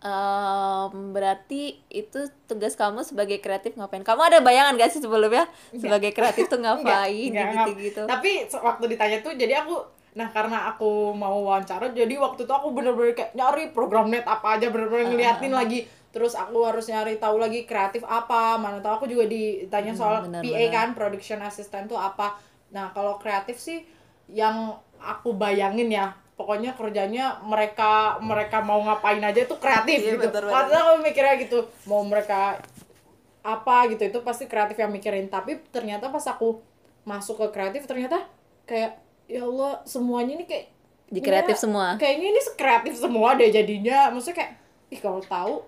em, 0.00 0.94
berarti 1.10 1.82
itu 1.90 2.30
tugas 2.46 2.78
kamu 2.78 3.02
sebagai 3.02 3.42
kreatif 3.42 3.74
ngapain? 3.74 4.06
Kamu 4.06 4.22
ada 4.22 4.38
bayangan 4.38 4.78
gak 4.78 4.94
sih 4.94 5.02
sebelumnya 5.02 5.50
sebagai 5.74 6.14
kreatif 6.14 6.46
tuh 6.46 6.58
ngapain 6.64 7.34
gitu-gitu? 7.34 8.06
Tapi 8.06 8.46
waktu 8.50 8.84
ditanya 8.94 9.18
tuh 9.20 9.34
jadi 9.34 9.66
aku 9.66 9.98
nah 10.16 10.32
karena 10.32 10.72
aku 10.72 11.12
mau 11.12 11.44
wawancara 11.44 11.92
jadi 11.92 12.16
waktu 12.16 12.48
itu 12.48 12.52
aku 12.56 12.72
bener-bener 12.72 13.12
kayak 13.12 13.36
nyari 13.36 13.68
program 13.68 14.08
net 14.08 14.24
apa 14.24 14.56
aja 14.56 14.72
bener-bener 14.72 15.12
ngeliatin 15.12 15.52
lagi 15.52 15.84
terus 16.16 16.32
aku 16.32 16.64
harus 16.64 16.88
nyari 16.88 17.20
tahu 17.20 17.36
lagi 17.36 17.68
kreatif 17.68 18.00
apa 18.08 18.56
mana 18.56 18.80
tahu 18.80 19.04
aku 19.04 19.06
juga 19.12 19.28
ditanya 19.28 19.92
soal 19.92 20.24
bener, 20.24 20.40
PA 20.40 20.48
bener. 20.48 20.72
kan 20.72 20.88
production 20.96 21.44
assistant 21.44 21.92
tuh 21.92 22.00
apa 22.00 22.40
nah 22.72 22.88
kalau 22.96 23.20
kreatif 23.20 23.60
sih 23.60 23.84
yang 24.32 24.72
aku 24.96 25.36
bayangin 25.36 25.92
ya 25.92 26.16
pokoknya 26.40 26.72
kerjanya 26.72 27.36
mereka 27.44 28.16
mereka 28.24 28.64
mau 28.64 28.80
ngapain 28.80 29.20
aja 29.20 29.44
itu 29.44 29.56
kreatif 29.60 30.00
Iya, 30.00 30.16
gitu. 30.16 30.28
Padahal 30.32 30.96
aku 30.96 31.04
mikirnya 31.04 31.36
gitu 31.36 31.68
mau 31.84 32.00
mereka 32.00 32.64
apa 33.44 33.76
gitu 33.92 34.02
itu 34.08 34.18
pasti 34.24 34.48
kreatif 34.48 34.80
yang 34.80 34.88
mikirin 34.88 35.28
tapi 35.28 35.60
ternyata 35.68 36.08
pas 36.08 36.24
aku 36.32 36.64
masuk 37.04 37.44
ke 37.44 37.46
kreatif 37.60 37.84
ternyata 37.84 38.24
kayak 38.64 38.98
ya 39.28 39.44
Allah 39.44 39.84
semuanya 39.84 40.40
ini 40.40 40.48
kayak 40.48 40.66
Di 41.06 41.20
kreatif 41.22 41.54
ya, 41.54 41.62
semua. 41.62 41.86
kayaknya 42.00 42.34
ini 42.34 42.40
kreatif 42.58 42.94
semua 42.98 43.38
deh 43.38 43.46
jadinya 43.52 44.10
maksudnya 44.10 44.42
kayak 44.42 44.52
ih 44.90 44.98
kalau 44.98 45.22
tahu 45.22 45.62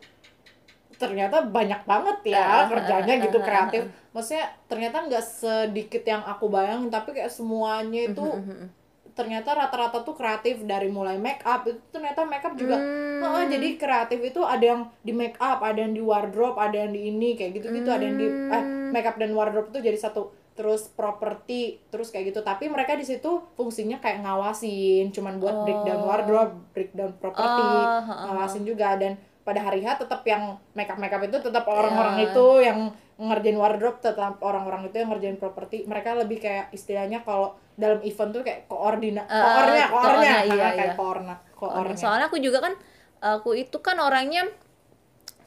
ternyata 0.98 1.46
banyak 1.46 1.82
banget 1.84 2.18
ya 2.28 2.42
Ah, 2.42 2.66
kerjanya 2.66 3.14
ah, 3.14 3.22
gitu 3.22 3.38
ah, 3.38 3.44
kreatif. 3.44 3.82
maksudnya 4.11 4.44
ternyata 4.66 4.96
nggak 5.06 5.24
sedikit 5.24 6.02
yang 6.02 6.22
aku 6.22 6.50
bayangin 6.50 6.90
tapi 6.90 7.14
kayak 7.14 7.30
semuanya 7.30 8.00
itu 8.04 8.20
Mm-hmm, 8.20 8.66
ternyata 9.14 9.50
rata-rata 9.50 10.02
tuh 10.02 10.14
kreatif 10.14 10.62
dari 10.62 10.87
mulai 10.87 11.18
make 11.18 11.42
up. 11.42 11.66
Itu 11.66 11.82
ternyata 11.90 12.22
make 12.22 12.42
up 12.42 12.54
juga 12.54 12.78
Hmm. 12.78 13.18
Heeh, 13.18 13.44
jadi 13.50 13.68
kreatif 13.74 14.22
itu 14.22 14.46
ada 14.46 14.62
yang 14.62 14.80
di 15.02 15.11
make 15.11 15.34
up 15.38 15.58
ada 15.58 15.74
yang 15.74 15.90
di 15.90 15.98
wardrobe 15.98 16.54
ada 16.54 16.78
yang 16.78 16.94
di 16.94 17.11
ini 17.11 17.34
kayak 17.34 17.50
gitu 17.52 17.66
gitu 17.72 17.90
ada 17.90 17.98
yang 18.00 18.14
di 18.14 18.26
eh 18.26 18.62
Hmm. 18.62 18.90
make 18.90 19.02
up 19.02 19.18
dan 19.18 19.34
wardrobe 19.34 19.70
itu 19.70 19.82
jadi 19.84 19.98
satu. 19.98 20.30
Terus 20.54 20.87
properti 20.88 21.82
terus 21.88 22.11
kayak 22.11 22.30
gitu. 22.30 22.42
Tapi 22.42 22.66
mereka 22.66 22.94
di 22.94 23.02
situ 23.02 23.42
fungsinya 23.54 23.98
kayak 23.98 24.22
ngawasin 24.22 25.11
cuman 25.11 25.38
buat 25.38 25.62
breakdown 25.62 25.98
wardrobe 26.00 26.54
breakdown 26.70 27.11
properti 27.16 27.62
Oh, 27.62 28.02
ngawasin 28.30 28.62
juga. 28.62 28.94
Dan 28.94 29.18
pada 29.48 29.64
hari 29.64 29.80
H 29.80 29.96
tetap 29.96 30.20
yang 30.28 30.61
make 30.76 30.92
up 30.92 31.00
make 31.00 31.08
up 31.08 31.24
itu 31.24 31.40
tetap 31.40 31.64
orang-orang 31.64 32.20
Ya. 32.20 32.28
itu 32.28 32.46
yang 32.61 32.78
ngerjain 33.16 33.56
wardrobe 33.56 33.96
tetap 33.98 34.37
orang-orang 34.38 34.84
itu 34.84 35.00
yang 35.00 35.08
ngerjain 35.08 35.40
properti 35.40 35.88
mereka 35.88 36.12
lebih 36.12 36.37
kayak 36.37 36.68
istilahnya 36.70 37.24
kalau 37.24 37.56
dalam 37.74 38.04
event 38.04 38.30
tuh 38.30 38.44
kayak 38.44 38.68
koordina 38.68 39.24
Eh, 39.24 39.40
koornya 39.40 39.87
koornya 39.88 40.37
iya, 40.44 40.54
Nah, 40.61 40.72
kayak 40.76 40.92
iya. 40.92 40.98
koorna 41.00 41.34
koornya 41.56 41.96
Soalnya 41.96 42.26
aku 42.28 42.37
juga 42.38 42.61
kan 42.61 42.76
aku 43.18 43.56
itu 43.56 43.80
kan 43.80 43.96
orangnya 43.98 44.44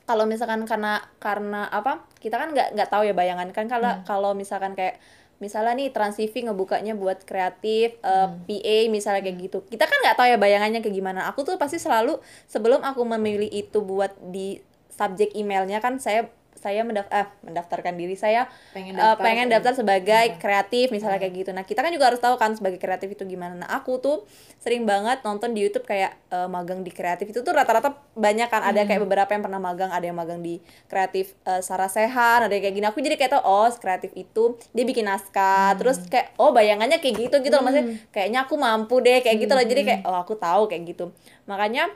kalau 0.03 0.25
misalkan 0.25 0.65
karena 0.65 0.99
karena 1.21 1.69
apa 1.69 2.03
kita 2.19 2.35
kan 2.35 2.51
nggak 2.51 2.75
nggak 2.75 2.89
tahu 2.89 3.05
ya 3.05 3.13
bayangan 3.13 3.53
kan 3.53 3.69
kalau 3.69 3.87
Hmm. 3.87 4.03
kalau 4.03 4.31
misalkan 4.33 4.73
kayak 4.73 4.97
misalnya 5.41 5.73
nih 5.75 5.89
Transtv 5.89 6.31
ngebukanya 6.47 6.93
buat 6.95 7.25
kreatif 7.25 7.97
eh, 7.99 8.27
Hmm. 8.29 8.45
PA 8.47 8.77
misalnya 8.87 9.21
kayak 9.25 9.37
gitu. 9.41 9.57
Kita 9.67 9.89
kan 9.89 9.97
nggak 10.05 10.15
tahu 10.15 10.27
ya 10.29 10.37
bayangannya 10.37 10.79
kayak 10.79 10.95
gimana. 10.95 11.27
Aku 11.33 11.41
tuh 11.43 11.57
pasti 11.57 11.81
selalu 11.81 12.21
sebelum 12.47 12.85
aku 12.85 13.01
memilih 13.03 13.49
itu 13.49 13.81
buat 13.81 14.13
di 14.29 14.61
subjek 14.93 15.33
emailnya 15.33 15.81
kan 15.81 15.97
saya 15.97 16.29
saya 16.61 16.85
mendaf 16.85 17.09
eh, 17.09 17.25
mendaftarkan 17.41 17.97
diri 17.97 18.13
saya 18.13 18.45
Pengen 18.71 18.93
eh, 18.93 19.01
daftar 19.01 19.25
pengen 19.25 19.49
ke- 19.49 19.53
daftar 19.57 19.73
sebagai 19.73 20.25
kreatif 20.37 20.93
misalnya 20.93 21.17
kayak 21.17 21.33
gitu. 21.33 21.49
Nah 21.51 21.65
kita 21.65 21.81
kan 21.81 21.89
juga 21.89 22.13
harus 22.13 22.21
tahu 22.21 22.37
kan 22.37 22.53
sebagai 22.53 22.77
kreatif 22.77 23.11
itu 23.11 23.25
gimana. 23.25 23.57
Nah 23.57 23.69
aku 23.73 23.97
tuh 23.97 24.23
sering 24.61 24.85
banget 24.85 25.25
nonton 25.25 25.51
di 25.51 25.65
YouTube 25.65 25.83
kayak 25.83 26.13
eh, 26.29 26.45
magang 26.45 26.85
di 26.85 26.93
kreatif. 26.93 27.25
Itu 27.27 27.41
tuh 27.41 27.51
rata-rata 27.51 27.97
banyak 28.13 28.47
kan. 28.47 28.61
Ada 28.61 28.85
kayak 28.85 29.01
beberapa 29.01 29.33
yang 29.33 29.41
pernah 29.41 29.57
magang 29.57 29.89
ada 29.89 30.05
yang 30.05 30.15
magang 30.15 30.39
di 30.39 30.61
kreatif 30.85 31.33
eh, 31.43 31.59
Sarasehan 31.59 32.45
ada 32.45 32.53
yang 32.53 32.61
kayak 32.61 32.75
gini. 32.77 32.85
Aku 32.85 33.01
jadi 33.01 33.17
kayak 33.17 33.41
tau 33.41 33.43
oh 33.43 33.67
kreatif 33.73 34.13
itu 34.13 34.53
dia 34.71 34.85
bikin 34.85 35.09
naskah. 35.09 35.73
Terus 35.75 36.05
kayak 36.05 36.37
oh 36.37 36.53
bayangannya 36.53 37.01
kayak 37.01 37.27
gitu 37.27 37.35
gitu 37.41 37.55
loh. 37.57 37.65
Maksudnya 37.65 37.97
kayaknya 38.13 38.45
aku 38.45 38.55
mampu 38.55 39.01
deh 39.01 39.19
kayak 39.19 39.41
gitu 39.41 39.53
loh. 39.57 39.65
Jadi 39.65 39.81
kayak 39.81 40.01
oh 40.05 40.13
aku 40.13 40.37
tahu 40.37 40.69
kayak 40.69 40.93
gitu. 40.93 41.09
Makanya 41.49 41.89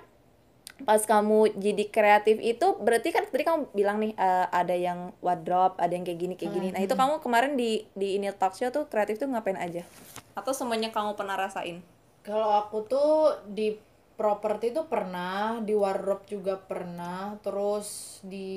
pas 0.84 1.00
kamu 1.00 1.56
jadi 1.56 1.88
kreatif 1.88 2.36
itu 2.44 2.68
berarti 2.84 3.16
kan 3.16 3.24
tadi 3.32 3.48
kamu 3.48 3.72
bilang 3.72 4.04
nih 4.04 4.12
eh, 4.12 4.48
ada 4.52 4.76
yang 4.76 5.16
wardrobe 5.24 5.80
ada 5.80 5.96
yang 5.96 6.04
kayak 6.04 6.20
gini 6.20 6.36
kayak 6.36 6.52
gini 6.52 6.68
nah 6.76 6.84
itu 6.84 6.92
kamu 6.92 7.24
kemarin 7.24 7.56
di 7.56 7.88
di 7.96 8.20
ini 8.20 8.28
talk 8.36 8.60
show 8.60 8.68
tuh 8.76 8.92
kreatif 8.92 9.16
tuh 9.16 9.32
ngapain 9.32 9.56
aja 9.56 9.88
atau 10.36 10.52
semuanya 10.52 10.92
kamu 10.92 11.16
pernah 11.16 11.40
rasain 11.40 11.80
Kalau 12.26 12.58
aku 12.58 12.90
tuh 12.90 13.38
di 13.46 13.78
properti 14.18 14.72
tuh 14.72 14.88
pernah, 14.88 15.62
di 15.62 15.76
wardrobe 15.76 16.26
juga 16.26 16.58
pernah, 16.58 17.36
terus 17.44 18.20
di 18.26 18.50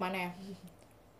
mana 0.00 0.16
ya? 0.16 0.30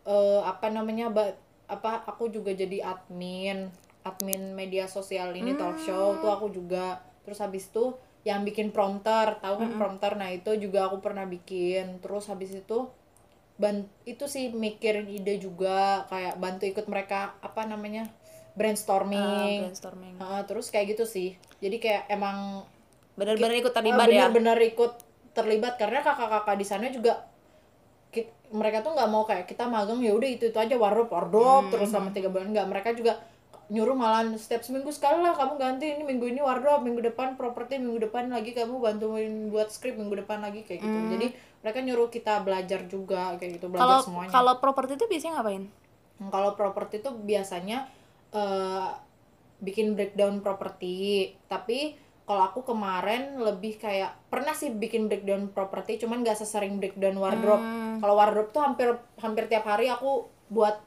Eh 0.08 0.40
apa 0.40 0.72
namanya? 0.72 1.12
Ba, 1.12 1.36
apa 1.68 2.06
aku 2.06 2.32
juga 2.32 2.56
jadi 2.56 2.80
admin, 2.80 3.68
admin 4.06 4.56
media 4.56 4.88
sosial 4.88 5.36
ini 5.36 5.52
talk 5.52 5.76
show 5.84 6.16
tuh 6.24 6.32
aku 6.32 6.48
juga. 6.48 7.04
Terus 7.28 7.44
habis 7.44 7.68
itu 7.68 7.92
yang 8.28 8.40
bikin 8.48 8.68
prompter, 8.74 9.40
tahu 9.42 9.54
kan 9.62 9.70
prompter? 9.80 10.12
Nah, 10.20 10.28
itu 10.38 10.50
juga 10.64 10.88
aku 10.88 10.98
pernah 11.06 11.24
bikin. 11.24 12.00
Terus 12.04 12.24
habis 12.30 12.50
itu 12.52 12.78
ban 13.60 13.84
itu 14.08 14.24
sih 14.34 14.44
mikirin 14.64 15.06
ide 15.18 15.36
juga 15.46 16.08
kayak 16.10 16.34
bantu 16.42 16.64
ikut 16.72 16.86
mereka 16.92 17.36
apa 17.44 17.62
namanya? 17.68 18.04
brainstorming. 18.58 19.62
brainstorming 19.62 20.16
Ah, 20.20 20.42
terus 20.48 20.68
kayak 20.72 20.86
gitu 20.96 21.04
sih 21.08 21.28
jadi 21.64 21.76
kayak 21.80 22.02
emang 22.12 22.66
benar-benar 23.18 23.54
ikut 23.60 23.72
ah, 23.72 23.76
terlibat 23.78 24.08
ya 24.10 24.26
bener-bener 24.28 24.58
ikut 24.72 24.92
terlibat 25.36 25.74
karena 25.80 26.00
kakak-kakak 26.02 26.56
di 26.60 26.66
sana 26.66 26.86
juga 26.90 27.12
ki- 28.14 28.30
mereka 28.50 28.82
tuh 28.84 28.92
nggak 28.96 29.10
mau 29.10 29.22
kayak 29.28 29.46
kita 29.50 29.64
magang 29.70 30.00
ya 30.02 30.12
udah 30.18 30.28
itu 30.30 30.44
itu 30.50 30.58
aja 30.58 30.74
wardrobe 30.82 31.10
wardrobe 31.14 31.66
Hmm. 31.66 31.72
terus 31.72 31.88
selama 31.94 32.10
tiga 32.16 32.28
bulan 32.32 32.48
nggak 32.54 32.68
mereka 32.72 32.90
juga 32.98 33.12
nyuruh 33.70 33.94
malah 33.94 34.26
setiap 34.34 34.66
seminggu 34.66 34.90
sekali 34.90 35.22
lah 35.22 35.30
kamu 35.32 35.54
ganti 35.54 35.86
ini 35.86 36.02
minggu 36.02 36.26
ini 36.26 36.42
wardrobe 36.42 36.82
minggu 36.82 37.06
depan 37.06 37.38
properti 37.38 37.78
minggu 37.78 38.02
depan 38.02 38.26
lagi 38.26 38.50
kamu 38.50 38.82
bantuin 38.82 39.46
buat 39.46 39.70
skrip 39.70 39.94
minggu 39.94 40.26
depan 40.26 40.42
lagi 40.42 40.66
kayak 40.66 40.82
gitu. 40.82 40.98
Jadi 41.06 41.26
mereka 41.62 41.78
nyuruh 41.78 42.10
kita 42.10 42.42
belajar 42.42 42.82
juga 42.84 43.38
kayak 43.38 43.62
gitu 43.62 43.70
belajar 43.70 43.78
Hmm. 43.78 43.94
kalau 43.94 43.98
semuanya. 44.02 44.30
kalau 44.32 44.52
properti 44.58 44.98
itu 44.98 45.06
biasanya 45.06 45.32
ngapain? 45.38 45.64
Hmm, 46.18 46.28
Kalau 46.28 46.50
properti 46.52 46.94
itu 46.98 47.10
biasanya 47.14 47.78
eh, 48.30 48.88
bikin 49.58 49.92
breakdown 49.92 50.40
properti, 50.40 50.94
tapi 51.46 51.94
kalau 52.22 52.46
aku 52.46 52.62
kemarin 52.64 53.38
lebih 53.38 53.74
kayak 53.76 54.14
pernah 54.26 54.54
sih 54.54 54.70
bikin 54.70 55.06
breakdown 55.06 55.50
properti, 55.50 55.98
cuman 55.98 56.22
gak 56.22 56.38
sesering 56.38 56.78
breakdown 56.78 57.18
wardrobe. 57.18 57.62
Kalau 57.98 58.14
wardrobe 58.14 58.50
tuh 58.50 58.62
hampir 58.62 58.88
hampir 59.18 59.46
tiap 59.46 59.66
hari 59.66 59.86
aku 59.86 60.26
buat 60.46 60.78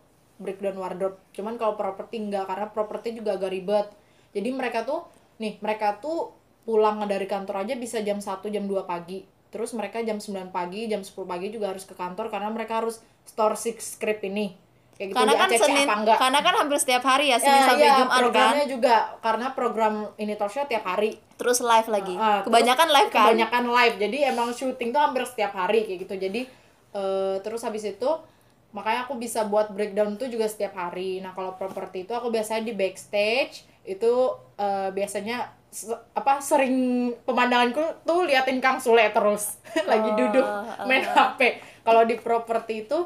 breakdown 0.43 0.75
wardrobe. 0.75 1.17
Cuman 1.31 1.55
kalau 1.55 1.73
properti 1.73 2.19
enggak 2.19 2.45
karena 2.45 2.67
properti 2.67 3.15
juga 3.15 3.33
agak 3.33 3.49
ribet. 3.49 3.87
Jadi 4.31 4.49
mereka 4.51 4.83
tuh 4.83 5.07
nih, 5.35 5.57
mereka 5.57 5.97
tuh 5.97 6.35
pulang 6.61 7.03
dari 7.03 7.25
kantor 7.25 7.63
aja 7.63 7.73
bisa 7.73 7.99
jam 7.99 8.19
1 8.19 8.27
jam 8.45 8.63
2 8.63 8.83
pagi. 8.83 9.23
Terus 9.47 9.71
mereka 9.71 9.99
jam 9.99 10.17
9 10.17 10.49
pagi, 10.49 10.85
jam 10.85 10.99
10 10.99 11.13
pagi 11.23 11.47
juga 11.47 11.69
harus 11.69 11.83
ke 11.83 11.93
kantor 11.93 12.27
karena 12.27 12.49
mereka 12.49 12.79
harus 12.79 12.97
store 13.23 13.53
six 13.53 13.95
script 13.95 14.21
ini. 14.21 14.59
Kayak 14.93 15.07
gitu 15.09 15.17
karena 15.17 15.33
kan 15.33 15.49
ACC 15.49 15.61
Senin 15.63 15.85
apa 15.85 15.95
enggak. 15.97 16.17
karena 16.21 16.39
kan 16.39 16.53
hampir 16.55 16.77
setiap 16.77 17.03
hari 17.03 17.25
ya 17.27 17.37
Senin 17.37 17.55
Ya, 17.55 17.65
sampai 17.65 17.81
iya, 17.83 17.97
Jumat 17.97 18.09
kan 18.09 18.21
programnya 18.21 18.65
juga 18.69 18.95
karena 19.19 19.47
program 19.49 19.93
ini 20.15 20.33
talk 20.33 20.49
show 20.49 20.65
tiap 20.65 20.85
hari. 20.85 21.17
terus 21.33 21.59
live 21.59 21.89
lagi 21.89 22.13
Ah, 22.13 22.39
kebanyakan 22.41 22.87
terus 22.87 22.95
live 22.95 23.09
kan 23.09 23.25
Kebanyakan 23.27 23.63
live. 23.73 23.95
Jadi 23.97 24.17
emang 24.23 24.49
syuting 24.49 24.89
tuh 24.89 25.01
hampir 25.01 25.25
setiap 25.25 25.51
hari 25.51 25.83
kayak 25.83 25.99
gitu. 26.05 26.15
Jadi 26.15 26.41
eh, 26.93 27.35
terus 27.41 27.61
habis 27.61 27.83
itu 27.83 28.09
makanya 28.73 29.05
aku 29.05 29.15
bisa 29.15 29.45
buat 29.45 29.69
breakdown 29.69 30.17
tuh 30.17 30.27
juga 30.27 30.49
setiap 30.49 30.73
hari. 30.73 31.21
Nah, 31.21 31.31
kalau 31.31 31.53
properti 31.53 32.03
itu 32.03 32.11
aku 32.11 32.33
biasanya 32.33 32.65
di 32.65 32.73
backstage 32.73 33.63
itu 33.85 34.11
eh, 34.57 34.89
biasanya 34.89 35.53
se- 35.69 36.01
apa 36.13 36.41
sering 36.41 36.73
pemandanganku 37.21 37.81
tuh 38.01 38.25
liatin 38.25 38.57
Kang 38.57 38.81
Sule 38.81 39.05
terus. 39.13 39.61
Lagi 39.89 40.09
Oh, 40.11 40.15
duduk 40.17 40.45
main 40.85 41.05
HP. 41.05 41.61
Kalau 41.85 42.01
di 42.03 42.17
properti 42.17 42.89
itu 42.89 43.05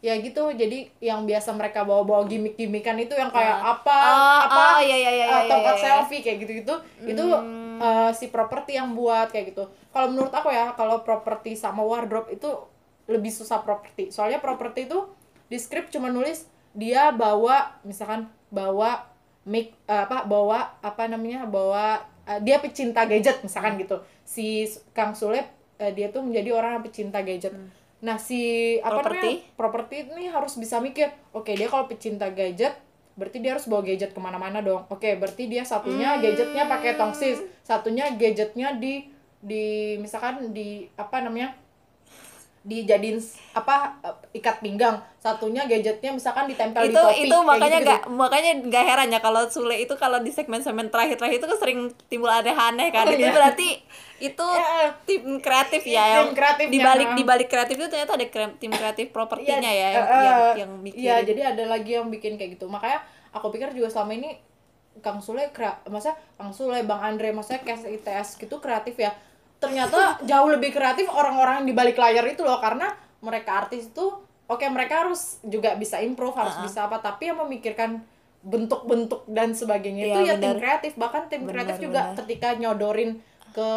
ya 0.00 0.14
gitu. 0.16 0.54
Jadi 0.54 0.90
yang 1.02 1.26
biasa 1.26 1.52
mereka 1.58 1.82
bawa-bawa 1.82 2.24
gimmick-gimmickan 2.26 2.96
itu 2.98 3.14
yang 3.18 3.28
kayak 3.30 3.58
apa 3.58 3.98
Oh, 4.00 4.14
oh, 4.14 4.38
apa 4.46 4.64
iya, 4.80 4.96
iya, 4.96 5.10
iya, 5.12 5.26
uh, 5.26 5.40
iya, 5.44 5.50
tempat 5.50 5.74
iya, 5.76 5.82
iya. 5.82 5.84
selfie 6.02 6.22
kayak 6.22 6.38
gitu-gitu. 6.46 6.74
Itu 7.04 7.24
uh, 7.80 8.10
si 8.14 8.30
properti 8.30 8.76
yang 8.76 8.94
buat 8.94 9.30
kayak 9.30 9.52
gitu. 9.54 9.64
Kalau 9.90 10.06
menurut 10.12 10.30
aku 10.30 10.48
ya 10.54 10.72
kalau 10.78 11.02
properti 11.02 11.58
sama 11.58 11.82
wardrobe 11.82 12.30
itu 12.30 12.48
lebih 13.10 13.34
susah 13.34 13.66
properti. 13.66 14.14
Soalnya 14.14 14.38
properti 14.38 14.86
itu 14.86 15.02
di 15.50 15.58
script 15.58 15.90
cuma 15.90 16.08
nulis 16.14 16.46
dia 16.70 17.10
bawa 17.10 17.74
misalkan 17.82 18.30
bawa 18.54 19.10
mic 19.42 19.74
uh, 19.90 20.06
apa 20.06 20.22
bawa 20.22 20.78
apa 20.78 21.10
namanya 21.10 21.42
bawa 21.50 22.06
uh, 22.30 22.38
dia 22.38 22.62
pecinta 22.62 23.02
gadget 23.04 23.42
misalkan 23.42 23.74
gitu. 23.82 23.98
Si 24.22 24.70
Kang 24.94 25.18
Sule 25.18 25.42
uh, 25.82 25.90
dia 25.90 26.14
tuh 26.14 26.22
menjadi 26.22 26.54
orang 26.54 26.78
yang 26.78 26.84
pecinta 26.86 27.18
gadget. 27.26 27.50
Nah 28.00 28.16
si 28.16 28.78
apa 28.80 29.02
Properti? 29.02 29.42
namanya 29.42 29.58
properti 29.58 29.96
ini 30.14 30.24
harus 30.30 30.54
bisa 30.54 30.78
mikir 30.78 31.10
oke 31.34 31.50
dia 31.50 31.66
kalau 31.66 31.90
pecinta 31.90 32.30
gadget 32.30 32.78
berarti 33.18 33.42
dia 33.42 33.58
harus 33.58 33.66
bawa 33.66 33.82
gadget 33.82 34.14
ke 34.14 34.20
mana-mana 34.22 34.62
dong. 34.62 34.86
Oke 34.86 35.18
berarti 35.18 35.50
dia 35.50 35.66
satunya 35.66 36.22
gadgetnya 36.22 36.70
pakai 36.70 36.94
tongsis 36.94 37.42
satunya 37.66 38.14
gadgetnya 38.14 38.78
di 38.78 39.10
di 39.40 39.96
misalkan 39.96 40.52
di 40.52 40.84
apa 40.94 41.24
namanya 41.24 41.56
dijadiin 42.60 43.16
apa 43.56 43.96
eh, 44.04 44.36
ikat 44.36 44.60
pinggang 44.60 45.00
satunya 45.16 45.64
gadgetnya 45.64 46.12
misalkan 46.12 46.44
ditempel 46.44 46.84
di 46.84 46.92
itu 46.92 47.00
topi 47.00 47.24
itu 47.24 47.32
kayak 47.32 47.48
makanya 47.48 47.78
nggak 47.80 48.00
makanya 48.12 48.50
nggak 48.68 48.84
heran 48.84 49.08
ya 49.08 49.20
kalau 49.24 49.48
Sule 49.48 49.80
itu 49.80 49.94
kalau 49.96 50.20
di 50.20 50.28
segmen-segmen 50.28 50.92
terakhir-terakhir 50.92 51.40
itu 51.40 51.48
kan 51.48 51.58
sering 51.58 51.80
timbul 52.12 52.28
aneh-aneh 52.28 52.92
kan 52.92 53.08
Oh, 53.08 53.16
itu 53.16 53.24
iya. 53.24 53.32
berarti 53.32 53.68
itu 54.20 54.46
Ya. 54.52 54.92
tim 55.08 55.40
kreatif 55.40 55.82
ya 55.88 56.04
Tim 56.04 56.36
yang 56.36 56.68
di 56.68 56.78
balik 56.78 57.08
di 57.16 57.24
balik 57.24 57.48
kreatif 57.48 57.80
itu 57.80 57.88
ternyata 57.88 58.20
ada 58.20 58.26
kre- 58.28 58.56
tim 58.60 58.68
kreatif 58.68 59.08
propertinya 59.08 59.70
ya 59.72 59.88
yang, 59.96 60.04
eh, 60.04 60.20
yang 60.20 60.38
yang 60.52 60.70
mikirin 60.84 61.24
jadi 61.24 61.40
ada 61.56 61.64
lagi 61.64 61.96
yang 61.96 62.12
bikin 62.12 62.36
kayak 62.36 62.60
gitu. 62.60 62.68
Makanya 62.68 63.00
aku 63.32 63.48
pikir 63.48 63.72
juga 63.72 63.88
selama 63.88 64.12
ini 64.12 64.36
Kang 65.00 65.24
Sule 65.24 65.48
krea, 65.48 65.80
masa 65.88 66.12
Kang 66.36 66.52
Sule, 66.52 66.84
Bang 66.84 67.00
Andre, 67.00 67.32
maksudnya 67.32 67.64
Kes 67.64 67.88
ITS 67.88 68.36
gitu 68.36 68.60
kreatif 68.60 69.00
ya. 69.00 69.16
Ternyata 69.60 70.24
jauh 70.24 70.48
lebih 70.48 70.72
kreatif 70.72 71.06
orang-orang 71.12 71.68
di 71.68 71.76
balik 71.76 72.00
layar 72.00 72.24
itu 72.24 72.40
loh 72.40 72.58
karena 72.58 72.96
mereka 73.20 73.64
artis 73.64 73.92
itu 73.92 74.08
oke 74.48 74.64
mereka 74.72 75.06
harus 75.06 75.38
juga 75.46 75.76
bisa 75.76 76.00
improve, 76.00 76.34
harus 76.34 76.56
bisa 76.64 76.88
apa, 76.88 76.98
tapi 76.98 77.28
yang 77.28 77.38
memikirkan 77.44 78.02
bentuk-bentuk 78.40 79.28
dan 79.28 79.52
sebagainya 79.52 80.04
Iya, 80.08 80.14
itu 80.16 80.20
ya 80.24 80.34
tim 80.40 80.56
kreatif 80.56 80.92
bahkan 80.96 81.28
tim 81.28 81.44
Benar, 81.44 81.52
kreatif 81.60 81.76
juga 81.84 82.00
benar. 82.08 82.16
ketika 82.24 82.48
nyodorin 82.56 83.20
ke 83.52 83.70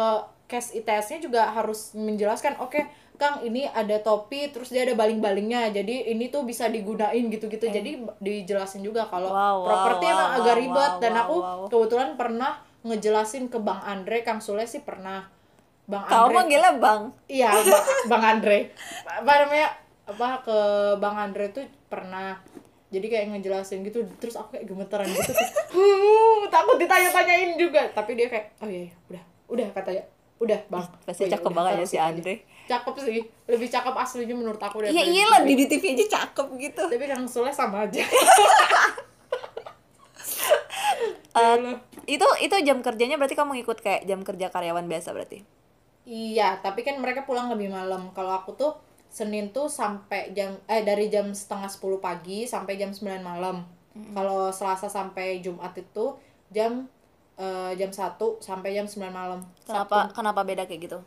case 0.48 0.72
ITS-nya 0.80 1.20
juga 1.20 1.52
harus 1.52 1.92
menjelaskan 1.92 2.56
oke 2.56 2.80
Kang 3.14 3.46
ini 3.46 3.68
ada 3.70 4.02
topi 4.02 4.50
terus 4.50 4.74
dia 4.74 4.82
ada 4.82 4.98
baling-balingnya 4.98 5.70
jadi 5.70 6.10
ini 6.10 6.34
tuh 6.34 6.42
bisa 6.42 6.66
digunain 6.66 7.30
gitu-gitu 7.30 7.70
jadi 7.70 8.02
dijelasin 8.18 8.82
juga 8.82 9.06
kalau. 9.06 9.30
Wow, 9.30 9.38
wow, 9.38 9.66
properti 9.70 10.04
wow, 10.10 10.14
emang 10.18 10.28
wow, 10.28 10.38
agak 10.42 10.54
ribet 10.58 10.92
wow, 10.96 10.98
dan 10.98 11.12
wow, 11.14 11.22
aku 11.22 11.36
wow. 11.38 11.66
kebetulan 11.70 12.10
pernah 12.18 12.52
ngejelasin 12.82 13.44
ke 13.46 13.58
Bang 13.62 13.80
Andre 13.86 14.26
Kang 14.26 14.42
Sule 14.42 14.66
sih 14.66 14.82
pernah 14.82 15.30
Bang 15.84 16.04
Andre. 16.08 16.32
manggilnya 16.32 16.72
bang. 16.80 17.02
Iya 17.28 17.50
Bang, 17.52 17.66
Bang 18.08 18.22
Andre. 18.24 18.58
Apa 19.04 19.32
namanya? 19.44 19.68
Apa 20.08 20.28
ke 20.40 20.58
Bang 20.96 21.16
Andre 21.16 21.52
tuh 21.52 21.64
pernah. 21.92 22.40
Jadi 22.88 23.06
kayak 23.10 23.26
ngejelasin 23.34 23.82
gitu 23.84 24.06
terus 24.16 24.38
aku 24.38 24.56
kayak 24.56 24.70
gemeteran 24.70 25.04
gitu. 25.10 25.34
Terus, 25.34 25.50
"Huh, 25.74 26.46
takut 26.48 26.78
ditanya-tanyain 26.78 27.58
juga. 27.60 27.84
Tapi 27.90 28.16
dia 28.16 28.30
kayak 28.30 28.54
oh 28.62 28.68
iya, 28.70 28.88
iya 28.88 28.92
udah 29.10 29.22
udah 29.50 29.66
katanya 29.74 30.04
udah 30.40 30.60
bang. 30.70 30.84
Pasti 31.04 31.22
Oh 31.24 31.28
iya, 31.28 31.32
cakep 31.36 31.52
banget 31.52 31.72
ya 31.74 31.84
si 31.84 31.96
aja." 31.98 32.08
Andre. 32.08 32.34
Cakep 32.64 32.94
sih 33.04 33.20
lebih 33.44 33.68
cakep 33.68 33.92
aslinya 33.92 34.36
menurut 34.38 34.62
aku 34.62 34.80
iya 34.88 35.04
daripada 35.04 35.44
di 35.44 35.52
di 35.52 35.64
TV 35.68 35.84
aja 36.00 36.06
cakep 36.16 36.46
gitu. 36.56 36.84
Tapi 36.88 37.04
Kang 37.04 37.28
Sule 37.28 37.52
sama 37.52 37.84
aja. 37.84 38.00
Eh, 41.34 41.58
itu 42.06 42.26
itu 42.46 42.56
jam 42.62 42.78
kerjanya 42.78 43.18
berarti 43.18 43.34
kamu 43.34 43.58
ngikut 43.58 43.82
kayak 43.82 44.06
jam 44.06 44.22
kerja 44.22 44.54
karyawan 44.54 44.86
biasa 44.86 45.10
berarti 45.10 45.42
Iya, 46.04 46.60
tapi 46.64 46.84
kan 46.86 46.96
mereka 47.00 47.24
pulang 47.28 47.48
lebih 47.52 47.68
malam. 47.72 48.12
Kalau 48.16 48.32
aku 48.38 48.50
tuh 48.60 48.72
Senin 49.08 49.54
tuh 49.56 49.66
sampai 49.80 50.34
jam 50.36 50.50
eh 50.68 50.82
dari 50.84 51.06
jam 51.08 51.26
setengah 51.32 51.70
10 51.70 51.98
pagi 52.02 52.44
sampai 52.44 52.74
jam 52.80 52.90
9 52.92 53.22
malam. 53.24 53.56
kalau 54.14 54.52
Selasa 54.54 54.86
sampai 54.86 55.42
Jumat 55.44 55.72
itu 55.74 56.04
jam 56.54 56.72
eh, 57.40 57.72
jam 57.80 57.90
1 57.90 58.26
sampai 58.48 58.70
jam 58.76 58.86
9 58.90 59.14
malam. 59.20 59.40
Kenapa 59.66 59.98
kenapa 60.12 60.40
beda 60.44 60.64
kayak 60.68 60.80
gitu? 60.86 60.98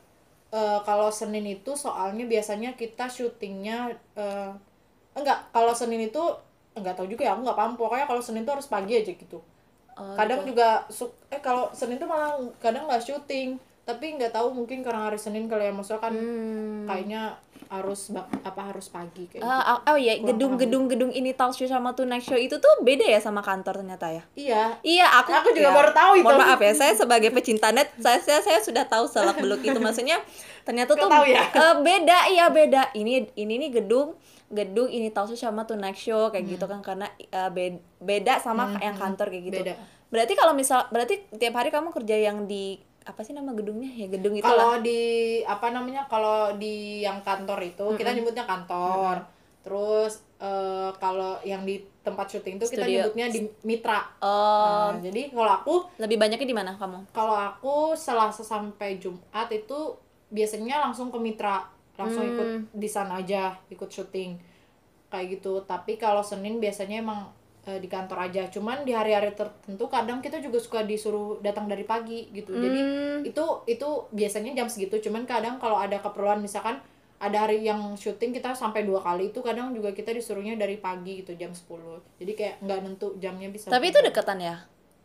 Eh, 0.47 0.79
kalau 0.87 1.11
Senin 1.11 1.43
itu 1.43 1.75
soalnya 1.75 2.23
biasanya 2.23 2.71
kita 2.79 3.11
syutingnya 3.11 3.91
eh, 4.15 4.49
enggak 5.17 5.39
kalau 5.55 5.73
Senin 5.75 6.01
itu 6.09 6.23
enggak 6.77 6.95
tahu 6.97 7.07
juga 7.11 7.23
ya 7.27 7.31
aku 7.35 7.41
nggak 7.47 7.59
paham. 7.59 7.73
Pokoknya 7.79 8.05
kalau 8.11 8.21
Senin 8.23 8.43
itu 8.47 8.53
harus 8.55 8.69
pagi 8.69 8.93
aja 8.99 9.11
gitu. 9.11 9.39
Oh, 9.97 10.13
kadang 10.19 10.41
juga 10.49 10.85
su- 10.93 11.15
eh 11.33 11.41
kalau 11.41 11.71
Senin 11.73 11.97
tuh 12.01 12.09
malah 12.09 12.37
kadang 12.63 12.85
nggak 12.89 13.03
syuting 13.03 13.57
tapi 13.87 14.13
nggak 14.13 14.29
tahu 14.29 14.51
mungkin 14.51 14.83
karena 14.83 15.07
hari 15.07 15.15
Senin 15.15 15.47
kali 15.47 15.63
ya 15.63 15.71
maksudnya 15.71 16.01
kan 16.01 16.11
Hmm. 16.11 16.83
kayaknya 16.83 17.39
harus 17.67 18.11
apa 18.41 18.61
harus 18.65 18.87
pagi 18.87 19.27
kayak 19.27 19.39
gitu. 19.39 19.43
Ah, 19.43 19.79
oh, 19.85 19.95
iya, 19.95 20.15
gedung-gedung 20.17 20.87
gedung 20.87 21.09
ini 21.09 21.31
talk 21.31 21.51
show 21.51 21.63
sama 21.65 21.91
Tonight 21.91 22.21
Show 22.21 22.35
itu 22.37 22.55
tuh 22.55 22.73
beda 22.79 23.03
ya 23.03 23.19
sama 23.19 23.39
kantor 23.39 23.79
ternyata 23.79 24.07
ya. 24.09 24.23
iya 24.35 24.63
Iya, 24.79 25.07
aku 25.17 25.31
Aku 25.33 25.49
juga 25.51 25.67
ya, 25.67 25.75
baru 25.75 25.91
tahu 25.91 26.11
itu. 26.15 26.23
Mohon 26.23 26.39
maaf 26.45 26.59
ya, 26.61 26.73
saya 26.73 26.93
sebagai 26.93 27.27
pecinta 27.29 27.71
net, 27.71 27.91
saya 27.97 28.19
saya, 28.19 28.39
saya 28.39 28.59
sudah 28.59 28.83
tahu 28.83 29.03
selak 29.05 29.35
beluk 29.37 29.59
itu 29.61 29.75
maksudnya 29.77 30.19
ternyata 30.63 30.95
Nggak 30.95 31.03
tuh 31.03 31.11
tahu 31.11 31.25
ya? 31.27 31.43
eh, 31.43 31.75
beda, 31.81 32.17
iya 32.29 32.45
beda. 32.47 32.81
Ini 32.93 33.13
ini 33.35 33.53
nih 33.57 33.71
gedung 33.73 34.15
gedung 34.47 34.87
ini 34.87 35.11
talk 35.11 35.27
show 35.27 35.35
sama 35.37 35.63
Tonight 35.63 35.95
Show 35.97 36.27
kayak 36.27 36.47
gitu 36.49 36.65
kan 36.65 36.79
karena 36.79 37.11
be- 37.51 37.83
beda 37.99 38.39
sama 38.39 38.79
yang 38.79 38.95
kantor 38.95 39.27
kayak 39.27 39.43
gitu. 39.45 39.59
beda. 39.59 39.75
Berarti 40.07 40.33
kalau 40.35 40.55
misal 40.55 40.87
berarti 40.87 41.19
tiap 41.35 41.51
hari 41.53 41.67
kamu 41.67 41.91
kerja 41.91 42.15
yang 42.15 42.47
di 42.47 42.79
apa 43.07 43.23
sih 43.23 43.31
nama 43.31 43.51
gedungnya? 43.51 43.87
Ya 43.89 44.07
gedung 44.09 44.35
itu 44.35 44.43
kalau 44.43 44.77
di 44.79 44.99
apa 45.41 45.71
namanya 45.71 46.03
kalau 46.05 46.51
di 46.53 46.99
yang 46.99 47.23
kantor 47.23 47.59
itu 47.63 47.85
kita 47.95 48.11
nyebutnya 48.11 48.43
kantor. 48.43 49.23
Terus 49.63 50.19
eh, 50.37 50.91
kalau 50.95 51.39
yang 51.41 51.63
di 51.63 51.79
tempat 51.99 52.27
syuting 52.29 52.55
itu 52.55 52.67
kita 52.69 52.83
nyebutnya 52.85 53.27
di 53.27 53.39
mitra. 53.63 53.99
Oh, 54.19 54.91
Nah, 54.91 54.99
jadi 55.01 55.27
kalau 55.29 55.53
aku 55.53 55.73
lebih 55.97 56.17
banyaknya 56.17 56.43
di 56.45 56.55
mana 56.55 56.71
kamu? 56.73 57.11
kalau 57.11 57.35
aku 57.35 57.75
Selasa 57.93 58.43
sampai 58.43 58.95
Jumat 58.97 59.47
itu 59.49 59.95
biasanya 60.27 60.79
langsung 60.81 61.07
ke 61.07 61.17
mitra. 61.17 61.67
Langsung 61.95 62.21
Hmm. 62.21 62.31
ikut 62.31 62.47
di 62.77 62.85
sana 62.85 63.17
aja 63.17 63.55
ikut 63.67 63.87
syuting. 63.87 64.37
Kayak 65.07 65.39
gitu. 65.39 65.63
Tapi 65.63 65.95
kalau 65.95 66.19
Senin 66.21 66.59
biasanya 66.59 67.01
emang 67.01 67.31
eh, 67.67 67.77
di 67.77 67.85
kantor 67.85 68.17
aja 68.23 68.47
cuman 68.47 68.81
di 68.81 68.91
hari-hari 68.91 69.29
tertentu 69.31 69.85
kadang 69.85 70.17
kita 70.17 70.39
juga 70.39 70.57
suka 70.57 70.81
disuruh 70.81 71.37
datang 71.37 71.65
dari 71.65 71.83
pagi 71.83 72.31
gitu 72.31 72.49
jadi 72.49 72.79
Hmm. 72.79 73.19
itu 73.21 73.43
itu 73.65 73.87
biasanya 74.09 74.51
jam 74.53 74.65
segitu 74.65 74.97
cuman 75.01 75.23
kadang 75.23 75.57
kalau 75.57 75.75
ada 75.75 75.97
keperluan 75.97 76.39
misalkan 76.39 76.79
ada 77.17 77.37
hari 77.41 77.61
yang 77.61 77.93
syuting 77.93 78.29
kita 78.31 78.53
sampai 78.53 78.81
dua 78.81 78.99
kali 78.99 79.29
itu 79.29 79.41
kadang 79.41 79.69
juga 79.71 79.89
kita 79.89 80.09
disuruhnya 80.11 80.53
dari 80.53 80.77
pagi 80.77 81.19
gitu 81.19 81.33
jam 81.33 81.49
10 81.49 81.65
jadi 82.15 82.31
kayak 82.31 82.55
nggak 82.61 82.79
nentu 82.79 83.07
jamnya 83.17 83.49
bisa 83.49 83.67
Tapi 83.67 83.85
itu 83.87 83.99
deketan 83.99 84.37
ya? 84.39 84.55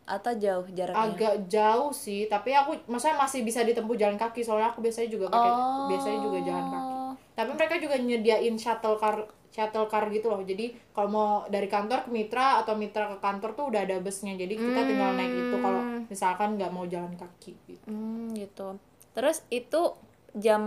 Atau 0.05 0.35
jauh 0.35 0.67
jaraknya? 0.69 0.99
agak 1.09 1.35
jauh 1.47 1.89
sih 1.89 2.27
tapi 2.27 2.51
aku 2.51 2.75
maksudnya 2.85 3.17
masih 3.17 3.41
bisa 3.41 3.59
ditempuh 3.61 3.95
jalan 3.95 4.13
kaki 4.15 4.39
soalnya 4.39 4.69
aku 4.69 4.79
biasanya 4.79 5.09
juga 5.09 5.25
pakai 5.27 5.49
Oh. 5.49 5.87
biasanya 5.87 6.19
juga 6.21 6.39
jalan 6.43 6.65
kaki 6.67 6.93
tapi 7.33 7.51
mereka 7.51 7.75
juga 7.77 7.95
nyediain 7.97 8.55
shuttle 8.55 8.95
car 8.95 9.25
shuttle 9.53 9.85
car 9.85 10.09
gitu 10.09 10.27
loh. 10.27 10.41
Jadi 10.41 10.73
kalau 10.89 11.09
mau 11.09 11.29
dari 11.45 11.69
kantor 11.69 12.03
ke 12.03 12.09
mitra 12.09 12.59
atau 12.59 12.73
mitra 12.73 13.05
ke 13.07 13.17
kantor 13.19 13.53
tuh 13.53 13.65
udah 13.69 13.85
ada 13.85 14.01
busnya. 14.01 14.33
Jadi 14.33 14.57
kita 14.57 14.81
tinggal 14.83 15.13
naik 15.13 15.29
itu 15.31 15.55
kalau 15.55 15.81
misalkan 16.03 16.57
nggak 16.57 16.71
mau 16.73 16.83
jalan 16.83 17.13
kaki 17.13 17.53
gitu. 17.67 17.85
Hmm, 17.85 18.33
gitu. 18.33 18.81
Terus 19.13 19.45
itu 19.47 19.93
jam 20.33 20.63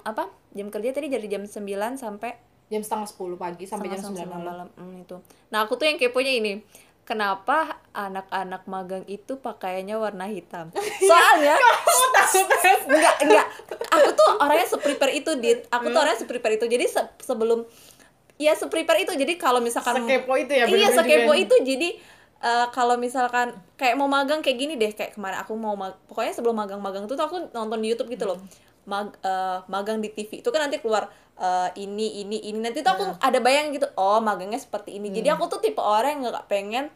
apa? 0.00 0.30
Jam 0.50 0.70
kerja 0.70 0.90
tadi 0.90 1.10
dari 1.10 1.26
jam 1.26 1.42
9 1.42 1.58
sampai 1.98 2.30
jam 2.70 2.86
setengah 2.86 3.10
10 3.10 3.34
pagi 3.34 3.64
sampai 3.66 3.90
jam 3.90 3.98
setengah 3.98 4.22
9 4.22 4.30
sembilan 4.30 4.42
malam. 4.46 4.68
Hmm, 4.72 5.02
itu. 5.02 5.16
Nah, 5.50 5.66
aku 5.66 5.74
tuh 5.74 5.90
yang 5.90 5.98
keponya 5.98 6.32
ini. 6.32 6.54
Kenapa 7.00 7.82
anak-anak 7.90 8.70
magang 8.70 9.02
itu 9.10 9.34
pakaiannya 9.34 9.98
warna 9.98 10.30
hitam? 10.30 10.70
Soalnya 11.10 11.58
enggak 12.86 13.16
enggak 13.18 13.46
aku 13.90 14.10
tuh 14.14 14.28
orangnya 14.38 14.68
seprepare 14.70 15.12
itu 15.12 15.30
dit. 15.34 15.66
Aku 15.68 15.90
tuh 15.90 15.98
orangnya 15.98 16.22
seprepare 16.22 16.54
itu. 16.54 16.70
Jadi 16.70 16.86
se- 16.86 17.10
sebelum 17.18 17.66
ya 18.40 18.56
seprepare 18.56 19.04
itu. 19.04 19.12
Jadi 19.12 19.36
kalau 19.36 19.60
misalkan 19.60 20.00
sekepo 20.00 20.32
itu 20.34 20.52
ya 20.56 20.64
iya 20.64 20.88
sekepo 20.88 21.30
juga. 21.30 21.44
itu. 21.44 21.54
Jadi 21.60 21.88
eh, 22.40 22.66
kalau 22.72 22.96
misalkan 22.96 23.52
kayak 23.76 23.94
mau 23.94 24.08
magang 24.08 24.40
kayak 24.40 24.56
gini 24.56 24.74
deh 24.74 24.90
kayak 24.90 25.12
kemarin 25.12 25.38
aku 25.38 25.52
mau 25.54 25.76
mag- 25.76 26.00
pokoknya 26.08 26.32
sebelum 26.32 26.56
magang-magang 26.56 27.04
tuh, 27.04 27.14
tuh 27.14 27.28
aku 27.28 27.36
nonton 27.52 27.78
di 27.78 27.92
YouTube 27.92 28.08
gitu 28.08 28.24
loh. 28.24 28.40
Mag 28.88 29.12
eh, 29.20 29.58
magang 29.68 30.00
di 30.00 30.08
TV 30.08 30.40
itu 30.40 30.48
kan 30.48 30.64
nanti 30.64 30.80
keluar 30.80 31.12
eh, 31.36 31.68
ini 31.76 32.24
ini 32.24 32.40
ini. 32.48 32.58
Nanti 32.58 32.80
tuh 32.80 32.90
aku 32.90 33.04
ada 33.20 33.38
bayang 33.38 33.70
gitu 33.70 33.84
oh 33.94 34.18
magangnya 34.18 34.56
seperti 34.56 34.96
ini. 34.96 35.12
Jadi 35.12 35.28
aku 35.28 35.44
tuh 35.46 35.60
tipe 35.60 35.78
orang 35.78 36.16
yang 36.16 36.32
nggak 36.32 36.48
pengen 36.48 36.88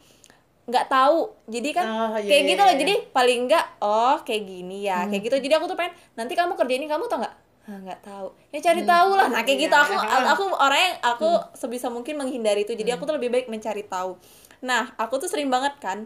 nggak 0.65 0.87
tahu. 0.89 1.29
Jadi 1.45 1.69
kan 1.77 1.85
Oh, 1.85 2.17
iya, 2.17 2.25
kayak 2.25 2.41
iya, 2.41 2.51
gitu 2.57 2.63
loh. 2.65 2.73
iya. 2.73 2.81
jadi 2.81 2.95
paling 3.13 3.39
nggak 3.45 3.65
oh 3.85 4.17
kayak 4.25 4.43
gini 4.49 4.89
ya 4.89 5.05
kayak 5.05 5.23
gitu. 5.29 5.37
Jadi 5.45 5.55
aku 5.55 5.67
tuh 5.69 5.77
pengen 5.77 5.93
nanti 6.17 6.33
kamu 6.33 6.57
kerja 6.57 6.75
ini 6.75 6.89
kamu 6.89 7.05
tau 7.05 7.21
nggak 7.21 7.35
nggak 7.65 8.01
tahu. 8.05 8.29
Ya 8.53 8.61
cari 8.61 8.85
tahu 8.85 9.11
lah. 9.17 9.27
Nah 9.33 9.41
kayak 9.41 9.57
Iya, 9.57 9.65
gitu. 9.69 9.75
Aku 9.77 9.95
aku 10.37 10.45
orang 10.57 10.81
yang 10.81 10.95
aku 11.01 11.31
sebisa 11.57 11.89
mungkin 11.89 12.21
menghindari 12.21 12.69
itu. 12.69 12.77
Jadi 12.77 12.91
aku 12.93 13.09
tuh 13.09 13.17
lebih 13.17 13.33
baik 13.33 13.47
mencari 13.49 13.85
tahu. 13.89 14.21
Nah 14.61 14.93
aku 15.01 15.17
tuh 15.17 15.29
sering 15.33 15.49
banget 15.49 15.77
kan 15.81 16.05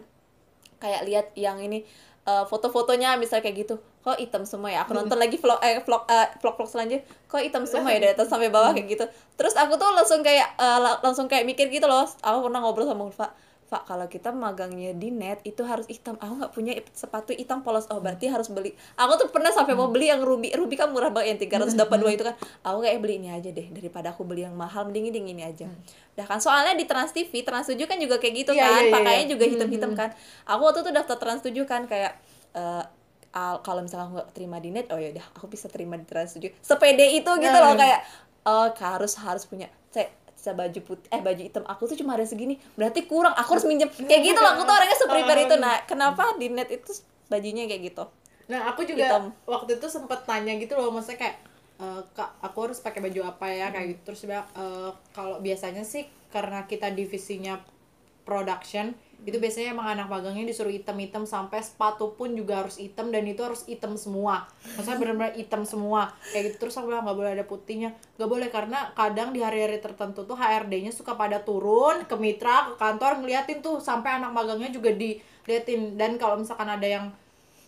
kayak 0.79 1.03
lihat 1.03 1.25
yang 1.35 1.59
ini 1.59 1.83
eh, 2.23 2.43
foto-fotonya 2.47 3.19
misalnya 3.19 3.43
kayak 3.43 3.67
gitu. 3.67 3.75
Kok 3.99 4.15
hitam 4.15 4.47
semua 4.47 4.71
ya? 4.71 4.87
Aku 4.87 4.95
nonton 4.95 5.19
lagi 5.19 5.35
vlog 5.35 5.59
eh 5.59 5.83
vlog 5.83 6.07
eh, 6.07 6.31
vlog 6.39 6.55
vlog 6.55 6.69
selanjutnya. 6.71 7.03
Kok 7.27 7.41
hitam 7.43 7.63
semua 7.71 7.91
ya? 7.91 7.99
Dari 7.99 8.11
atas 8.15 8.31
sampai 8.31 8.47
bawah 8.47 8.71
kayak 8.71 8.87
gitu. 8.87 9.05
Terus 9.35 9.59
aku 9.59 9.75
tuh 9.75 9.91
langsung 9.91 10.23
kayak 10.23 10.55
la- 10.55 10.99
langsung 11.03 11.27
kayak 11.27 11.43
mikir 11.43 11.67
gitu 11.67 11.91
loh. 11.91 12.07
Aku 12.23 12.39
pernah 12.47 12.63
ngobrol 12.63 12.87
sama 12.87 13.03
Ulfa 13.03 13.27
Pak, 13.69 13.85
kalau 13.85 14.09
kita 14.09 14.33
magangnya 14.33 14.97
di 14.97 15.13
net 15.13 15.45
itu 15.45 15.61
harus 15.61 15.85
hitam. 15.85 16.17
Aku 16.17 16.41
nggak 16.41 16.51
punya 16.51 16.73
sepatu 16.89 17.37
hitam 17.37 17.61
polos. 17.61 17.85
Oh, 17.93 18.01
berarti 18.01 18.25
harus 18.25 18.49
beli. 18.49 18.73
Aku 18.97 19.13
tuh 19.15 19.29
pernah 19.29 19.53
sampai 19.53 19.77
mau 19.77 19.93
beli 19.93 20.09
yang 20.09 20.25
ruby. 20.25 20.49
Ruby 20.49 20.73
kan 20.73 20.89
murah 20.89 21.13
banget 21.13 21.37
yang 21.45 21.69
382 21.77 22.17
itu 22.17 22.25
kan. 22.25 22.33
Aku 22.65 22.81
kayak 22.81 22.97
beli 22.97 23.21
ini 23.21 23.29
aja 23.29 23.53
deh 23.53 23.69
daripada 23.69 24.09
aku 24.09 24.25
beli 24.25 24.41
yang 24.41 24.57
mahal 24.57 24.89
mending 24.89 25.13
ini 25.13 25.21
ini 25.21 25.43
aja. 25.45 25.69
Dah 26.17 26.25
kan 26.25 26.41
soalnya 26.41 26.73
di 26.73 26.89
Trans 26.89 27.13
TV, 27.13 27.45
Trans 27.45 27.69
7 27.69 27.77
kan 27.85 28.01
juga 28.01 28.17
kayak 28.17 28.33
gitu 28.41 28.51
Iya, 28.51 28.65
kan. 28.65 28.71
iya, 28.73 28.81
iya, 28.81 28.93
Pakainya 28.97 29.25
juga 29.29 29.45
hitam-hitam 29.45 29.91
kan. 29.93 30.09
Aku 30.49 30.61
waktu 30.65 30.81
itu 30.81 30.89
daftar 30.89 31.17
Trans 31.21 31.41
7 31.45 31.53
kan 31.63 31.85
kayak 31.85 32.17
al- 33.29 33.61
kalau 33.61 33.85
misalnya 33.85 34.09
aku 34.09 34.13
nggak 34.17 34.29
terima 34.33 34.57
di 34.57 34.73
net, 34.73 34.89
oh 34.89 34.97
ya 34.97 35.13
udah 35.13 35.25
aku 35.37 35.45
bisa 35.45 35.69
terima 35.69 35.93
di 35.93 36.09
Trans 36.09 36.33
7. 36.33 36.49
Sepede 36.57 37.05
itu 37.13 37.29
gitu 37.37 37.53
loh 37.53 37.73
Nah. 37.73 37.77
kayak 37.77 38.01
oh 38.49 38.73
harus 38.73 39.13
harus 39.19 39.43
punya 39.45 39.69
saya 39.91 40.09
saya 40.39 40.55
baju 40.55 40.79
putih 40.79 41.07
eh 41.11 41.19
baju 41.19 41.41
hitam 41.43 41.63
aku 41.67 41.83
tuh 41.91 41.99
cuma 41.99 42.15
ada 42.15 42.23
segini. 42.23 42.55
Berarti 42.79 43.03
kurang. 43.03 43.35
Aku 43.35 43.59
harus 43.59 43.67
minjem. 43.67 43.91
Kayak 44.09 44.21
gitu 44.23 44.39
loh 44.39 44.51
aku 44.55 44.63
tuh 44.63 44.73
orangnya 44.79 44.97
seprepare 44.97 45.41
itu. 45.43 45.55
nah 45.59 45.75
kenapa 45.83 46.23
di 46.39 46.47
net 46.47 46.71
itu 46.71 46.95
bajunya 47.27 47.67
kayak 47.67 47.91
gitu? 47.91 48.03
Nah, 48.49 48.65
aku 48.73 48.81
juga 48.81 49.05
Hitam. 49.05 49.23
waktu 49.45 49.77
itu 49.77 49.85
sempet 49.85 50.25
tanya 50.25 50.57
gitu 50.57 50.73
loh, 50.73 50.89
maksudnya 50.89 51.21
kayak 51.21 51.37
eh, 51.77 52.01
kak 52.17 52.31
aku 52.41 52.57
harus 52.65 52.79
pakai 52.81 53.03
baju 53.03 53.21
apa 53.29 53.45
ya? 53.51 53.67
Kayak 53.69 53.87
gitu. 53.93 54.01
Terus 54.09 54.19
dia 54.25 54.41
"Eh, 54.55 54.89
kalau 55.13 55.37
biasanya 55.37 55.83
sih 55.85 56.07
karena 56.33 56.65
kita 56.65 56.89
divisinya 56.89 57.59
production 58.23 58.93
itu 59.27 59.35
biasanya 59.35 59.75
emang 59.75 59.87
anak 59.91 60.07
magangnya 60.07 60.47
disuruh 60.47 60.71
hitam-hitam 60.71 61.27
sampai 61.27 61.59
sepatu 61.59 62.15
pun 62.15 62.31
juga 62.31 62.63
harus 62.63 62.79
hitam 62.79 63.11
dan 63.11 63.27
itu 63.27 63.43
harus 63.43 63.67
hitam 63.67 63.99
semua. 63.99 64.47
Maksudnya 64.79 64.97
benar-benar 64.97 65.33
hitam 65.35 65.67
semua. 65.67 66.15
Kayak 66.31 66.43
gitu 66.47 66.55
terus 66.65 66.79
aku 66.79 66.87
bilang 66.87 67.03
nggak 67.03 67.17
boleh 67.19 67.31
ada 67.35 67.45
putihnya. 67.45 67.89
Nggak 68.15 68.29
boleh 68.31 68.47
karena 68.47 68.79
kadang 68.95 69.35
di 69.35 69.43
hari-hari 69.43 69.83
tertentu 69.83 70.23
tuh 70.23 70.39
HRD-nya 70.39 70.95
suka 70.95 71.19
pada 71.19 71.43
turun 71.43 72.07
ke 72.07 72.15
mitra 72.15 72.71
ke 72.71 72.73
kantor 72.79 73.19
ngeliatin 73.19 73.59
tuh 73.59 73.83
sampai 73.83 74.23
anak 74.23 74.31
magangnya 74.31 74.71
juga 74.71 74.95
diliatin. 74.95 75.99
Dan 75.99 76.15
kalau 76.15 76.39
misalkan 76.39 76.71
ada 76.71 76.87
yang 76.87 77.05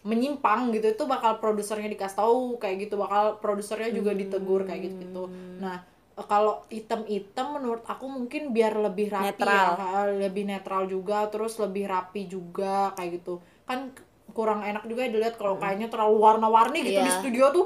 menyimpang 0.02 0.74
gitu 0.74 0.98
itu 0.98 1.04
bakal 1.06 1.38
produsernya 1.38 1.92
dikasih 1.92 2.18
tahu 2.18 2.58
kayak 2.58 2.88
gitu. 2.88 2.96
Bakal 2.96 3.44
produsernya 3.44 3.92
juga 3.92 4.16
ditegur 4.16 4.64
kayak 4.64 4.82
gitu 4.88 5.12
gitu 5.12 5.24
nah 5.60 5.84
kalau 6.26 6.66
item-item 6.68 7.48
menurut 7.56 7.84
aku 7.84 8.06
mungkin 8.06 8.52
biar 8.52 8.74
lebih 8.76 9.10
rapi 9.10 9.38
Netral. 9.38 9.70
ya 9.78 10.02
lebih 10.10 10.44
netral 10.44 10.84
juga 10.86 11.26
terus 11.28 11.56
lebih 11.58 11.86
rapi 11.86 12.26
juga 12.26 12.92
kayak 12.94 13.22
gitu. 13.22 13.40
Kan 13.64 13.94
kurang 14.32 14.64
enak 14.64 14.86
juga 14.86 15.04
ya 15.04 15.12
dilihat 15.12 15.36
kalau 15.36 15.56
kayaknya 15.56 15.88
terlalu 15.88 16.18
warna-warni 16.18 16.80
gitu 16.82 17.00
di 17.00 17.08
Iya. 17.08 17.20
studio 17.20 17.46
tuh. 17.52 17.66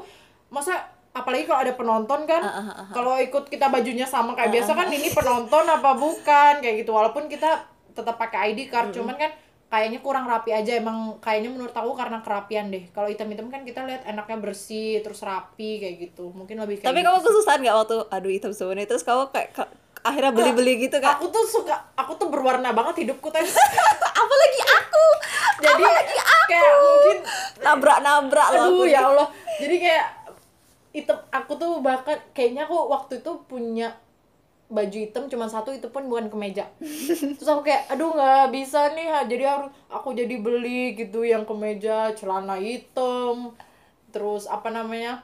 Masa 0.50 0.78
apalagi 1.12 1.48
kalau 1.48 1.60
ada 1.64 1.74
penonton 1.74 2.28
kan 2.28 2.42
kalau 2.92 3.16
ikut 3.16 3.48
kita 3.48 3.72
bajunya 3.72 4.04
sama 4.04 4.36
kayak 4.36 4.52
biasa 4.52 4.72
kan 4.74 4.88
ini 4.90 5.08
penonton 5.10 5.64
apa 5.64 5.92
bukan 5.96 6.54
kayak 6.60 6.84
gitu. 6.84 6.92
Walaupun 6.92 7.26
kita 7.26 7.64
tetap 7.96 8.20
pakai 8.20 8.52
ID 8.52 8.68
card 8.68 8.92
cuman 8.92 9.16
kan 9.16 9.32
kayaknya 9.68 10.00
kurang 10.00 10.26
rapi 10.26 10.52
aja. 10.52 10.78
Emang 10.78 11.18
kayaknya 11.20 11.50
menurut 11.52 11.72
aku 11.72 11.92
karena 11.94 12.20
kerapian 12.20 12.70
deh. 12.70 12.88
Kalau 12.90 13.08
hitam-hitam 13.08 13.48
kan 13.48 13.62
kita 13.62 13.84
lihat 13.84 14.06
enaknya 14.06 14.38
bersih 14.40 15.02
terus 15.02 15.20
rapi 15.22 15.80
kayak 15.80 15.96
gitu. 16.10 16.32
Mungkin 16.32 16.58
lebih 16.58 16.80
kayak 16.80 16.88
tapi 16.88 17.00
gitu 17.02 17.08
kamu 17.08 17.20
kesusahan 17.22 17.60
nggak 17.62 17.78
waktu 17.78 17.96
aduh 18.08 18.32
hitam 18.32 18.52
semua 18.52 18.74
nih 18.74 18.86
terus 18.86 19.02
kamu 19.02 19.30
kayak 19.30 19.50
ka- 19.52 19.74
akhirnya 20.06 20.32
beli-beli 20.32 20.86
gitu 20.86 21.02
kan 21.02 21.18
aku 21.18 21.34
tuh 21.34 21.42
suka 21.50 21.74
aku 21.98 22.14
tuh 22.14 22.30
berwarna 22.30 22.70
banget 22.78 23.10
hidupku 23.10 23.26
tuh 23.26 23.42
apalagi 24.22 24.62
aku! 24.62 25.06
Jadi 25.66 25.84
kayak 26.46 26.74
mungkin 26.78 27.18
nabrak-nabrak 27.58 28.48
loh 28.54 28.62
aduh 28.62 28.86
aku. 28.86 28.86
ya 28.86 29.02
Allah. 29.02 29.28
Jadi 29.58 29.76
kayak 29.82 30.08
itu 30.94 31.14
aku 31.28 31.52
tuh 31.58 31.72
bahkan 31.82 32.16
kayaknya 32.32 32.70
aku 32.70 32.78
waktu 32.88 33.20
itu 33.20 33.32
punya 33.50 33.98
baju 34.66 34.98
hitam 34.98 35.30
cuma 35.30 35.46
satu 35.46 35.70
itu 35.70 35.86
pun 35.94 36.10
bukan 36.10 36.26
kemeja 36.28 36.66
terus 37.38 37.46
aku 37.50 37.70
kayak 37.70 37.86
aduh 37.90 38.12
nggak 38.18 38.50
bisa 38.50 38.92
nih 38.98 39.14
jadi 39.30 39.44
harus 39.46 39.70
aku 39.88 40.18
jadi 40.18 40.36
beli 40.42 40.98
gitu 40.98 41.22
yang 41.22 41.46
kemeja 41.46 42.14
celana 42.18 42.58
hitam 42.58 43.54
terus 44.10 44.50
apa 44.50 44.74
namanya 44.74 45.22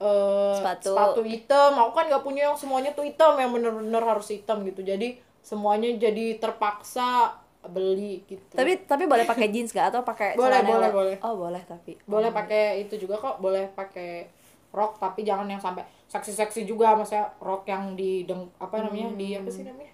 eh 0.00 0.56
Sepatu. 0.58 1.20
hitam 1.22 1.72
aku 1.78 1.92
kan 1.94 2.04
nggak 2.08 2.24
punya 2.24 2.48
yang 2.50 2.56
semuanya 2.58 2.90
tuh 2.96 3.04
hitam 3.04 3.36
yang 3.38 3.52
bener-bener 3.52 4.02
harus 4.02 4.26
hitam 4.32 4.64
gitu 4.64 4.82
jadi 4.82 5.20
semuanya 5.42 5.92
jadi 5.98 6.38
terpaksa 6.38 7.38
beli 7.62 8.26
gitu 8.26 8.58
Tapi 8.58 8.82
tapi 8.90 9.06
boleh 9.06 9.22
pakai 9.22 9.46
jeans 9.54 9.70
gak 9.70 9.94
atau 9.94 10.02
pakai 10.02 10.34
Boleh, 10.34 10.66
boleh, 10.66 10.90
boleh. 10.90 11.16
Oh, 11.22 11.38
boleh 11.38 11.62
tapi. 11.62 11.94
boleh 12.10 12.34
pakai 12.34 12.82
itu 12.82 12.98
juga 12.98 13.14
kok 13.22 13.38
boleh 13.38 13.70
pakai 13.70 14.26
rok 14.72 14.96
tapi 14.96 15.20
jangan 15.20 15.44
yang 15.44 15.56
sampai 15.56 15.80
seksi-seksi 16.06 16.64
juga 16.64 16.92
maksudnya 16.92 17.28
rok 17.38 17.64
yang 17.64 17.92
di 17.92 18.24
deng 18.24 18.48
apa 18.56 18.80
namanya 18.80 19.12
di 19.14 19.28
apa 19.34 19.48
sih 19.48 19.62
namanya 19.62 19.92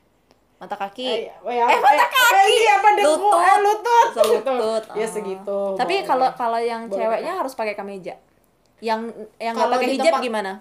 Mata 0.58 0.74
kaki. 0.74 1.06
eh, 1.06 1.30
ya, 1.44 1.64
eh, 1.64 1.78
mata 1.78 2.06
kaki 2.08 2.62
apa 2.68 2.88
dengkul 2.92 3.14
Lutut. 3.14 3.38
eh, 3.40 3.58
lutut 3.60 4.08
Selutut. 4.12 4.82
ya 4.92 5.02
Oh. 5.02 5.10
segitu 5.12 5.58
Tapi 5.76 5.94
kalau 6.02 6.26
kalau 6.32 6.58
yang 6.58 6.86
Boleh 6.86 6.98
ceweknya 7.00 7.32
harus 7.36 7.54
pakai 7.54 7.74
kemeja. 7.74 8.18
Yang 8.78 9.00
yang 9.36 9.54
nggak 9.54 9.70
pakai 9.72 9.88
hijab 9.92 10.04
tempat- 10.08 10.24
gimana? 10.24 10.52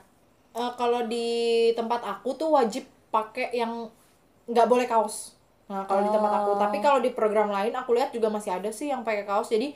Eh, 0.51 0.71
kalau 0.73 1.05
di 1.05 1.27
tempat 1.73 2.01
aku 2.03 2.29
tuh 2.33 2.49
wajib 2.51 2.81
pakai 3.07 3.49
yang 3.51 3.89
nggak 4.43 4.65
boleh 4.65 4.85
kaos 4.85 5.33
nah 5.65 5.83
kalau 5.83 5.99
di 5.99 6.09
tempat 6.09 6.31
aku 6.33 6.49
Oh. 6.49 6.57
tapi 6.57 6.77
kalau 6.79 6.99
di 6.99 7.11
program 7.11 7.49
lain 7.49 7.73
aku 7.73 7.91
lihat 7.91 8.09
juga 8.09 8.29
masih 8.29 8.53
ada 8.53 8.69
sih 8.69 8.87
yang 8.87 9.03
pakai 9.03 9.21
kaos 9.23 9.49
jadi 9.49 9.75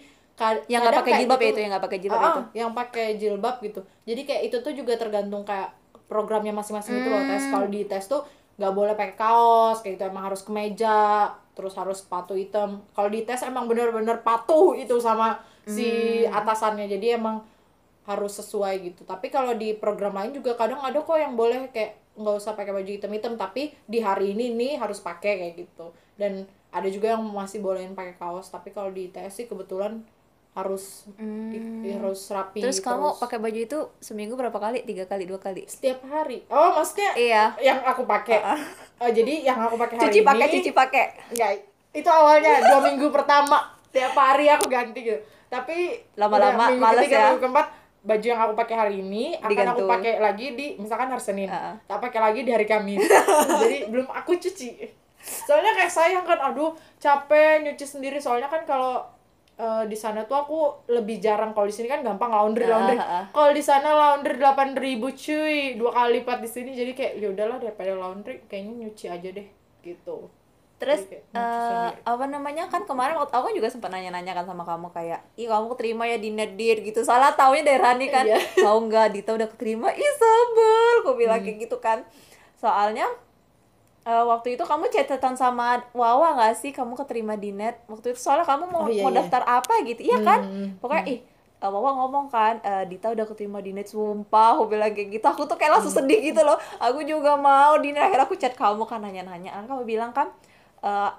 Yang 0.65 0.81
nggak 0.81 0.97
pakai 0.97 1.13
jilbab 1.15 1.39
gitu- 1.39 1.49
itu, 1.49 1.59
yang 1.59 1.71
nggak 1.71 1.83
pakai 1.83 1.99
jilbab 1.99 2.19
Ah, 2.19 2.27
itu. 2.27 2.41
yang 2.53 2.71
pakai 2.71 3.07
jilbab 3.15 3.55
gitu. 3.59 3.79
Jadi 4.03 4.21
kayak 4.23 4.41
itu 4.47 4.57
tuh 4.59 4.73
juga 4.73 4.93
tergantung 4.95 5.43
kayak 5.43 5.69
programnya 6.05 6.51
masing-masing 6.51 6.97
itu 6.97 7.07
loh. 7.07 7.21
Tes 7.21 7.41
Hmm. 7.41 7.51
kalau 7.51 7.67
di 7.67 7.81
tes 7.83 8.03
tuh 8.03 8.21
nggak 8.55 8.73
boleh 8.73 8.93
pakai 8.93 9.15
kaos 9.15 9.79
kayak 9.79 9.95
gitu 9.95 10.03
emang 10.05 10.25
harus 10.25 10.41
kemeja 10.41 11.29
terus 11.51 11.73
harus 11.73 11.99
sepatu 11.99 12.33
hitam. 12.33 12.81
Kalau 12.91 13.07
di 13.07 13.21
tes 13.21 13.39
emang 13.41 13.65
bener-bener 13.65 14.19
patuh 14.19 14.73
itu 14.73 14.97
sama 14.97 15.37
si 15.63 15.87
Hmm. 16.21 16.33
atasannya. 16.33 16.87
Jadi 16.87 17.07
emang 17.13 17.43
harus 18.03 18.33
sesuai 18.35 18.81
gitu. 18.83 19.01
Tapi 19.03 19.29
kalau 19.29 19.53
di 19.53 19.73
program 19.73 20.13
lain 20.13 20.33
juga 20.33 20.55
kadang 20.55 20.79
ada 20.79 20.97
kok 20.97 21.15
yang 21.15 21.33
boleh 21.33 21.69
kayak 21.69 21.95
nggak 22.11 22.35
usah 22.35 22.53
pakai 22.53 22.73
baju 22.73 22.89
hitam-hitam 22.89 23.33
tapi 23.35 23.71
di 23.85 23.99
hari 23.99 24.33
ini 24.33 24.51
nih 24.51 24.73
harus 24.75 24.99
pakai 24.99 25.39
kayak 25.39 25.53
gitu. 25.55 25.85
Dan 26.13 26.43
ada 26.69 26.87
juga 26.87 27.13
yang 27.13 27.23
masih 27.25 27.59
bolehin 27.59 27.93
pakai 27.93 28.15
kaos 28.15 28.47
tapi 28.47 28.69
kalau 28.69 28.89
di 28.89 29.07
ITS 29.07 29.31
sih 29.33 29.45
kebetulan 29.45 30.01
harus 30.51 31.07
di- 31.15 31.89
harus 31.89 32.27
rapi 32.27 32.59
Hmm. 32.59 32.65
Terus 32.65 32.79
kamu 32.79 33.07
pakai 33.17 33.37
baju 33.37 33.59
itu 33.61 33.79
seminggu 33.97 34.35
berapa 34.35 34.53
kali? 34.53 34.83
Tiga 34.83 35.05
kali, 35.05 35.23
dua 35.23 35.37
kali? 35.37 35.63
setiap 35.63 36.03
hari 36.05 36.43
oh 36.45 36.75
maksudnya 36.75 37.15
Iya. 37.15 37.43
yang 37.57 37.79
aku 37.81 38.03
pakai 38.03 38.43
oh, 38.99 39.09
jadi 39.09 39.33
yang 39.43 39.57
aku 39.57 39.75
pakai 39.75 39.95
hari 39.95 40.05
Cuci 40.05 40.19
pakai, 40.21 40.47
cuci 40.49 40.71
pakai. 40.71 41.05
Enggak, 41.29 41.51
itu 41.93 42.09
awalnya 42.09 42.51
dua 42.61 42.79
minggu 42.83 43.07
pertama 43.09 43.57
tiap 43.89 44.11
hari 44.13 44.47
aku 44.47 44.67
ganti 44.67 44.99
gitu 45.01 45.19
tapi 45.45 45.99
Lama-lama 46.15 46.67
males 46.69 46.99
ketiga, 47.01 47.11
ya? 47.13 47.23
minggu 47.29 47.39
keempat 47.41 47.67
baju 48.01 48.25
yang 48.25 48.41
aku 48.41 48.53
pakai 48.57 48.75
hari 48.77 48.95
ini 48.99 49.35
akan 49.35 49.45
aku 49.45 49.51
Digantung. 49.51 49.89
pakai 49.89 50.13
lagi 50.17 50.47
di 50.51 50.67
misalkan 50.75 51.07
hari 51.07 51.21
Senin 51.21 51.45
Heeh. 51.45 51.75
tak 51.85 51.99
pakai 52.01 52.19
lagi 52.19 52.41
di 52.41 52.49
hari 52.49 52.65
Kamis 52.65 53.03
jadi 53.61 53.87
belum 53.87 54.07
aku 54.09 54.35
cuci 54.37 54.89
soalnya 55.21 55.75
kayak 55.75 55.91
sayang 55.91 56.23
kan 56.23 56.39
aduh 56.41 56.71
capek 56.97 57.61
nyuci 57.61 57.85
sendiri 57.85 58.17
soalnya 58.17 58.47
kan 58.47 58.63
kalau 58.63 59.05
eh, 59.61 59.83
di 59.85 59.93
sana 59.93 60.25
tuh 60.25 60.35
aku 60.35 60.59
lebih 60.89 61.17
jarang 61.17 61.53
kalau 61.53 61.63
di 61.63 61.75
sini 61.75 61.85
kan 61.85 62.01
gampang 62.01 62.29
laundry 62.29 62.65
laundry 62.65 62.97
Ah, 62.97 63.05
ah, 63.05 63.15
ah. 63.15 63.25
kalau 63.29 63.51
di 63.51 63.61
sana 63.61 63.89
laundry 63.91 64.35
delapan 64.35 64.73
ribu 64.73 65.13
cuy 65.13 65.77
dua 65.77 65.93
kali 65.93 66.19
lipat 66.19 66.41
di 66.41 66.49
sini 66.49 66.71
jadi 66.73 66.91
kayak 66.91 67.13
ya 67.15 67.27
udahlah 67.29 67.57
daripada 67.57 67.93
laundry 67.93 68.41
kayaknya 68.45 68.73
nyuci 68.81 69.05
aja 69.07 69.29
deh 69.29 69.47
gitu 69.81 70.27
Terus 70.81 71.05
kayak 71.05 71.21
sendiri. 71.29 72.01
apa 72.01 72.25
namanya 72.25 72.63
kan 72.65 72.81
kemarin 72.83 73.13
waktu 73.13 73.37
aku 73.37 73.53
juga 73.53 73.69
sempat 73.69 73.93
nanya-nanya 73.93 74.33
kan 74.33 74.49
sama 74.49 74.65
kamu 74.65 74.89
kayak, 74.89 75.21
ih 75.37 75.45
kamu 75.45 75.77
terima 75.77 76.09
ya 76.09 76.17
di 76.17 76.33
Nedir 76.33 76.81
gitu. 76.81 77.05
Salah 77.05 77.37
taunya 77.37 77.61
dari 77.61 77.77
Rani 77.77 78.09
kan. 78.09 78.25
Iya. 78.25 78.41
Tahu 78.57 78.89
nggak 78.89 79.13
Dita 79.13 79.37
udah 79.37 79.45
keterima? 79.45 79.93
Ih 79.93 80.11
sebel, 80.17 80.93
aku 81.05 81.13
bilang 81.13 81.37
kayak 81.37 81.61
gitu 81.61 81.77
kan. 81.77 82.01
Soalnya 82.57 83.05
eh, 84.03 84.23
waktu 84.23 84.55
itu 84.55 84.63
kamu 84.63 84.87
catatan 84.87 85.33
sama 85.33 85.85
Wawa 85.91 86.33
nggak 86.33 86.55
sih? 86.55 86.71
Kamu 86.71 86.93
keterima 86.95 87.33
di 87.35 87.51
net 87.51 87.79
waktu 87.85 88.11
itu. 88.11 88.19
Soalnya 88.19 88.43
kamu 88.43 88.65
mau 88.65 88.81
Oh, 88.81 88.87
iya, 88.87 89.01
mau 89.01 89.09
iya. 89.09 89.21
daftar 89.21 89.41
apa 89.43 89.73
gitu? 89.83 90.01
Iya 90.01 90.17
kan? 90.21 90.39
Hmm, 90.41 90.67
pokoknya 90.77 91.05
ih 91.07 91.19
eh, 91.57 91.69
Wawa 91.69 91.91
ngomong 91.95 92.25
kan 92.27 92.57
eh, 92.59 92.83
Dita 92.85 93.09
udah 93.09 93.25
keterima 93.25 93.59
di 93.59 93.71
net 93.71 93.87
sumpah 93.87 94.55
aku 94.55 94.65
bilang 94.67 94.89
kayak 94.89 95.09
gitu. 95.11 95.25
Aku 95.25 95.45
tuh 95.45 95.55
kayak 95.55 95.77
langsung 95.77 95.93
Hmm. 95.93 96.01
sedih 96.01 96.19
gitu 96.23 96.41
loh. 96.41 96.57
Aku 96.77 97.01
juga 97.03 97.35
mau 97.35 97.77
di 97.77 97.91
net 97.91 98.01
akhirnya 98.03 98.25
aku 98.25 98.35
chat 98.35 98.53
kamu 98.53 98.83
kan 98.83 98.99
nanya-nanya. 98.99 99.53
Kan 99.53 99.65
kamu 99.67 99.83
bilang 99.85 100.11
kan 100.11 100.33
eh, 100.79 101.11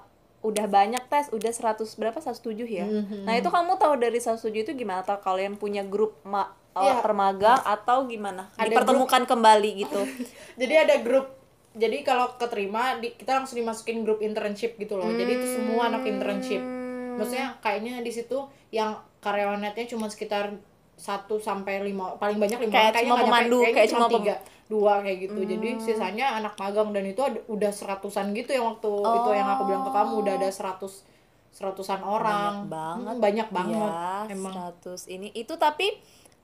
udah 0.43 0.67
banyak 0.67 1.07
tes 1.07 1.31
udah 1.31 1.47
100 1.49 1.87
berapa? 1.95 2.19
107 2.19 2.67
ya? 2.67 2.83
Mhm. 2.83 3.23
nah 3.23 3.31
itu 3.31 3.47
kamu 3.47 3.79
tahu 3.79 3.95
dari 3.95 4.19
107 4.19 4.35
itu 4.59 4.71
gimana? 4.73 4.99
Atau 4.99 5.15
kalian 5.17 5.55
punya 5.55 5.81
grup 5.81 6.19
ma 6.21 6.51
Iya. 6.73 6.99
permagang 6.99 7.61
atau 7.61 8.03
gimana? 8.03 8.49
Ada 8.53 8.65
dipertemukan 8.67 9.23
kembali 9.23 9.69
gitu. 9.79 10.01
Jadi 10.59 10.73
ada 10.75 10.97
grup 10.99 11.31
jadi 11.73 12.05
kalau 12.05 12.37
keterima 12.37 13.01
di, 13.01 13.17
kita 13.17 13.41
langsung 13.41 13.57
dimasukin 13.57 14.05
grup 14.05 14.21
internship 14.21 14.77
gitu 14.77 14.93
loh. 14.93 15.09
Jadi 15.09 15.41
itu 15.41 15.47
semua 15.57 15.89
anak 15.89 16.05
internship. 16.05 16.61
Hmm. 16.61 16.81
maksudnya 17.21 17.53
kayaknya 17.61 18.01
di 18.01 18.09
situ 18.09 18.41
yang 18.73 18.97
karyawan 19.21 19.61
netnya 19.61 19.85
cuma 19.85 20.09
sekitar 20.09 20.49
satu 20.97 21.37
sampai 21.37 21.85
lima 21.85 22.17
paling 22.17 22.41
banyak 22.41 22.57
lima 22.57 22.73
Kayak 22.73 23.05
cuma 23.05 23.21
pemandu, 23.21 23.61
kayaknya 23.61 23.77
kayak 23.77 23.89
cuma 23.93 24.05
tiga 24.09 24.35
dua 24.65 24.93
kayak 25.05 25.17
gitu. 25.29 25.41
Jadi 25.45 25.69
sisanya 25.77 26.41
anak 26.41 26.57
magang 26.57 26.89
dan 26.89 27.05
itu 27.05 27.21
ada, 27.21 27.37
udah 27.45 27.69
seratusan 27.69 28.33
gitu 28.33 28.57
yang 28.57 28.65
waktu 28.73 28.89
itu 28.89 29.29
yang 29.37 29.45
aku 29.45 29.61
bilang 29.69 29.85
ke 29.85 29.91
kamu 29.93 30.13
udah 30.25 30.33
ada 30.41 30.49
seratus 30.49 31.05
seratusan 31.53 32.01
orang. 32.01 32.65
banyak 32.65 32.73
banget. 32.73 33.13
Hmm, 33.13 33.21
banyak 33.21 33.47
banget 33.53 33.91
ya, 33.93 34.33
emang. 34.33 34.53
100 34.81 35.13
ini. 35.13 35.29
Itu 35.37 35.53
tapi 35.61 35.93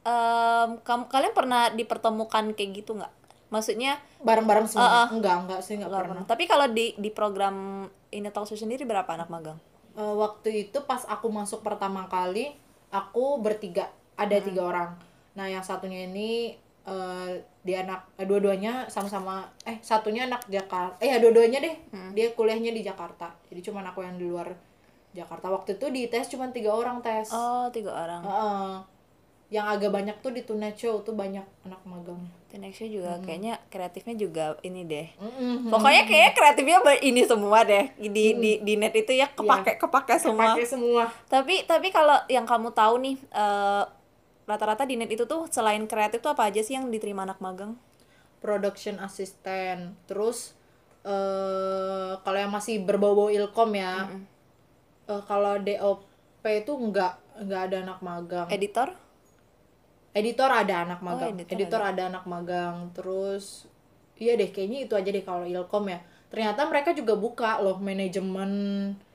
em, 0.06 0.70
kamu 0.86 1.04
kalian 1.10 1.34
pernah 1.34 1.74
dipertemukan 1.74 2.54
kayak 2.54 2.86
gitu 2.86 2.94
nggak 2.94 3.14
maksudnya 3.50 3.98
bareng-bareng 4.22 4.70
semua? 4.70 4.86
Uh, 4.86 4.96
uh. 5.06 5.08
enggak 5.14 5.36
enggak 5.46 5.60
sih 5.66 5.76
enggak 5.78 5.90
nggak 5.90 6.02
pernah. 6.06 6.16
pernah. 6.24 6.30
Tapi 6.30 6.44
kalau 6.46 6.68
di 6.70 6.94
di 6.96 7.10
program 7.10 7.86
ini 8.14 8.30
talk 8.30 8.46
show 8.46 8.58
sendiri 8.58 8.86
berapa 8.86 9.10
anak 9.10 9.30
magang? 9.30 9.58
Eh, 9.98 10.14
waktu 10.16 10.70
itu 10.70 10.78
pas 10.86 11.04
aku 11.10 11.28
masuk 11.34 11.66
pertama 11.66 12.06
kali 12.08 12.54
aku 12.94 13.42
bertiga. 13.42 13.90
Ada 14.16 14.40
tiga 14.46 14.62
orang. 14.64 14.90
Nah 15.36 15.50
yang 15.50 15.66
satunya 15.66 16.08
ini 16.08 16.56
eh 16.88 17.30
dia 17.66 17.84
anak 17.84 18.08
eh, 18.16 18.26
dua-duanya 18.26 18.88
sama-sama 18.88 19.46
eh 19.68 19.78
satunya 19.84 20.26
anak 20.26 20.48
Jakarta 20.48 20.96
eh 21.04 21.12
ya 21.12 21.18
dua-duanya 21.20 21.60
deh. 21.60 21.76
Dia 22.16 22.32
kuliahnya 22.38 22.72
di 22.72 22.86
Jakarta. 22.86 23.34
Jadi 23.52 23.60
cuma 23.66 23.84
aku 23.84 24.06
yang 24.06 24.16
di 24.16 24.26
luar 24.30 24.54
Jakarta. 25.12 25.50
Waktu 25.50 25.76
itu 25.82 25.86
di 25.90 26.08
tes 26.08 26.30
cuma 26.30 26.48
tiga 26.54 26.72
orang 26.72 27.02
tes. 27.02 27.34
Oh 27.34 27.68
tiga 27.74 27.92
orang. 27.98 28.22
Heeh. 28.24 28.74
yang 29.50 29.66
agak 29.66 29.90
banyak 29.90 30.14
tuh 30.22 30.30
di 30.30 30.46
Tuna 30.46 30.70
Show 30.78 31.02
tuh 31.02 31.18
banyak 31.18 31.42
anak 31.66 31.82
magangnya 31.82 32.39
The 32.50 32.58
next 32.58 32.82
show 32.82 32.90
juga 32.90 33.22
kayaknya 33.22 33.62
kreatifnya 33.70 34.18
juga 34.18 34.58
ini 34.66 34.82
deh. 34.82 35.06
Mm-mm. 35.22 35.70
pokoknya 35.70 36.10
kayak 36.10 36.34
kreatifnya 36.34 36.82
ini 37.06 37.22
semua 37.22 37.62
deh. 37.62 37.94
Di 37.94 38.34
di 38.42 38.52
di 38.66 38.74
net 38.74 38.98
itu 38.98 39.14
ya 39.14 39.30
kepake 39.30 39.78
kepake 39.78 40.18
semua. 40.18 40.58
Pakai 40.58 40.66
semua. 40.66 41.14
Tapi 41.30 41.70
tapi 41.70 41.94
kalau 41.94 42.18
yang 42.26 42.50
kamu 42.50 42.74
tahu 42.74 43.06
nih 43.06 43.16
eh, 43.22 43.84
rata-rata 44.50 44.82
di 44.90 44.98
net 44.98 45.14
itu 45.14 45.30
tuh 45.30 45.46
selain 45.54 45.86
kreatif 45.86 46.26
tuh 46.26 46.34
apa 46.34 46.50
aja 46.50 46.66
sih 46.66 46.74
yang 46.74 46.90
diterima 46.90 47.22
anak 47.22 47.38
magang? 47.38 47.78
Production 48.42 48.98
assistant. 48.98 49.94
Terus 50.10 50.58
eh 51.06 52.18
kalau 52.26 52.40
yang 52.42 52.50
masih 52.50 52.82
berbau-bau 52.82 53.30
ilkom 53.30 53.78
ya 53.78 54.10
eh, 55.06 55.22
kalau 55.30 55.62
DOP 55.62 56.44
itu 56.50 56.74
enggak 56.74 57.14
enggak 57.38 57.62
ada 57.70 57.78
anak 57.86 58.00
magang. 58.02 58.50
Editor 58.50 58.90
editor 60.12 60.50
ada 60.50 60.76
anak 60.84 61.00
magang. 61.00 61.34
editor 61.34 61.54
editor 61.54 61.82
ada. 61.82 62.04
anak 62.08 62.24
magang 62.26 62.76
terus 62.92 63.66
iya 64.16 64.34
deh 64.34 64.48
kayaknya 64.48 64.84
itu 64.84 64.94
aja 64.94 65.08
deh 65.08 65.22
kalau 65.22 65.44
ilkom 65.44 65.88
ya. 65.88 66.00
Ternyata 66.30 66.62
mereka 66.64 66.94
juga 66.94 67.16
buka 67.16 67.58
loh 67.58 67.78
manajemen. 67.80 68.52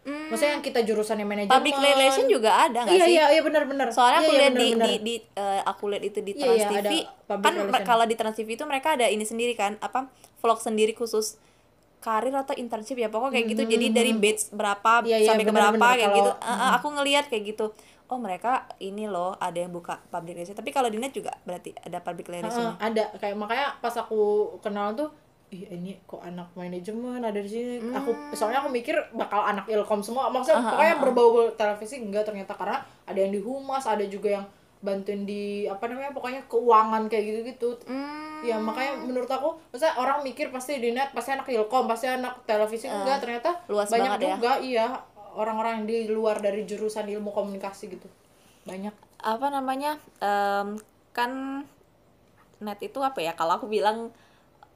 Maksudnya 0.05 0.53
yang 0.53 0.63
kita 0.63 0.83
jurusannya 0.83 1.23
manajemen. 1.23 1.55
Public 1.55 1.77
relation 1.77 2.27
juga 2.27 2.51
ada 2.61 2.85
nggak 2.85 2.93
iya 2.93 3.05
sih? 3.05 3.15
iya 3.15 3.25
iya 3.31 3.41
benar-benar. 3.41 3.89
Soalnya 3.89 4.21
aku 4.21 4.33
Iya, 4.33 4.37
iya, 4.37 4.43
lihat 4.43 4.55
di, 4.55 4.69
di 4.75 4.93
di 5.01 5.15
eh, 5.33 5.61
aku 5.63 5.85
lihat 5.89 6.05
itu 6.05 6.19
di 6.21 6.33
Iya, 6.33 6.41
Trans 6.43 6.57
iya, 6.57 6.69
TV 6.69 6.77
ada 6.77 6.91
public 7.25 7.45
kan 7.45 7.53
relation. 7.55 7.85
kalau 7.87 8.05
di 8.05 8.15
Trans 8.15 8.37
TV 8.37 8.49
itu 8.51 8.65
mereka 8.65 8.89
ada 8.93 9.07
ini 9.07 9.23
sendiri 9.23 9.55
kan 9.55 9.79
apa 9.79 10.11
vlog 10.39 10.59
sendiri 10.59 10.93
khusus 10.93 11.39
karir 11.99 12.35
atau 12.35 12.53
internship 12.55 12.97
ya 12.97 13.09
pokoknya 13.09 13.33
kayak 13.33 13.47
gitu. 13.49 13.63
Jadi 13.67 13.87
dari 13.91 14.13
batch 14.13 14.51
berapa 14.51 14.93
Hmm, 14.99 15.07
Iya, 15.07 15.17
iya, 15.19 15.29
sampai 15.31 15.41
ke 15.41 15.49
benar, 15.49 15.61
berapa 15.63 15.77
benar. 15.79 15.95
kayak 15.95 16.05
Kalau- 16.05 16.19
gitu. 16.19 16.31
Eh, 16.43 16.71
aku 16.75 16.87
ngelihat 16.93 17.25
kayak 17.29 17.45
gitu 17.47 17.67
oh 18.05 18.19
mereka 18.19 18.69
ini 18.79 19.05
loh 19.05 19.33
ada 19.35 19.57
yang 19.57 19.71
buka 19.71 19.97
public 20.07 20.37
relation 20.37 20.53
tapi 20.53 20.69
kalau 20.69 20.87
di 20.87 20.97
net 20.97 21.11
juga 21.11 21.33
berarti 21.43 21.73
ada 21.79 21.99
public 21.99 22.29
relation 22.29 22.53
Heeh, 22.53 22.75
ada. 22.79 23.05
Kayak 23.17 23.37
makanya 23.37 23.67
pas 23.79 23.95
aku 23.95 24.21
kenal 24.61 24.93
tuh 24.93 25.09
ih 25.49 25.65
ini 25.71 25.97
kok 26.03 26.19
anak 26.19 26.51
manajemen 26.53 27.21
ada 27.21 27.37
di 27.37 27.47
sini. 27.47 27.79
Aku 27.93 28.11
soalnya 28.33 28.59
aku 28.59 28.69
mikir 28.69 28.93
bakal 29.13 29.41
anak 29.41 29.65
ilkom 29.67 30.01
semua. 30.01 30.27
Maksudnya 30.27 30.61
pokoknya 30.67 30.95
berbau-bau 30.99 31.47
televisi 31.55 31.97
enggak 31.99 32.25
ternyata 32.25 32.53
karena 32.53 32.77
ada 33.05 33.17
yang 33.17 33.31
di 33.31 33.39
humas 33.39 33.85
ada 33.85 34.03
juga 34.03 34.35
yang 34.35 34.45
bantuin 34.81 35.25
di 35.25 35.65
apa 35.65 35.89
namanya 35.89 36.13
pokoknya 36.13 36.45
keuangan 36.45 37.09
kayak 37.09 37.25
gitu 37.25 37.41
gitu 37.47 37.69
Hmm. 37.89 38.45
ya 38.45 38.61
makanya 38.61 39.01
menurut 39.01 39.25
aku 39.27 39.57
maksudnya 39.73 39.97
orang 39.97 40.21
mikir 40.21 40.53
pasti 40.53 40.77
di 40.77 40.93
net 40.93 41.09
pasti 41.09 41.33
anak 41.33 41.49
ilkom 41.49 41.89
pasti 41.89 42.05
anak 42.05 42.45
televisi 42.45 42.85
enggak 42.85 43.17
ternyata 43.17 43.65
luas 43.65 43.89
banyak 43.89 44.21
ya. 44.21 44.37
juga 44.37 44.53
iya 44.61 44.87
orang-orang 45.35 45.83
yang 45.83 45.87
di 45.87 45.97
luar 46.09 46.39
dari 46.41 46.63
jurusan 46.65 47.07
ilmu 47.11 47.35
komunikasi 47.35 47.91
gitu? 47.91 48.09
Banyak. 48.65 48.95
Apa 49.21 49.51
namanya? 49.51 49.99
Em, 50.23 50.79
kan 51.13 51.31
net 52.63 52.81
itu 52.81 52.99
apa 53.03 53.21
ya? 53.21 53.35
Kalau 53.37 53.59
aku 53.59 53.67
bilang 53.69 54.15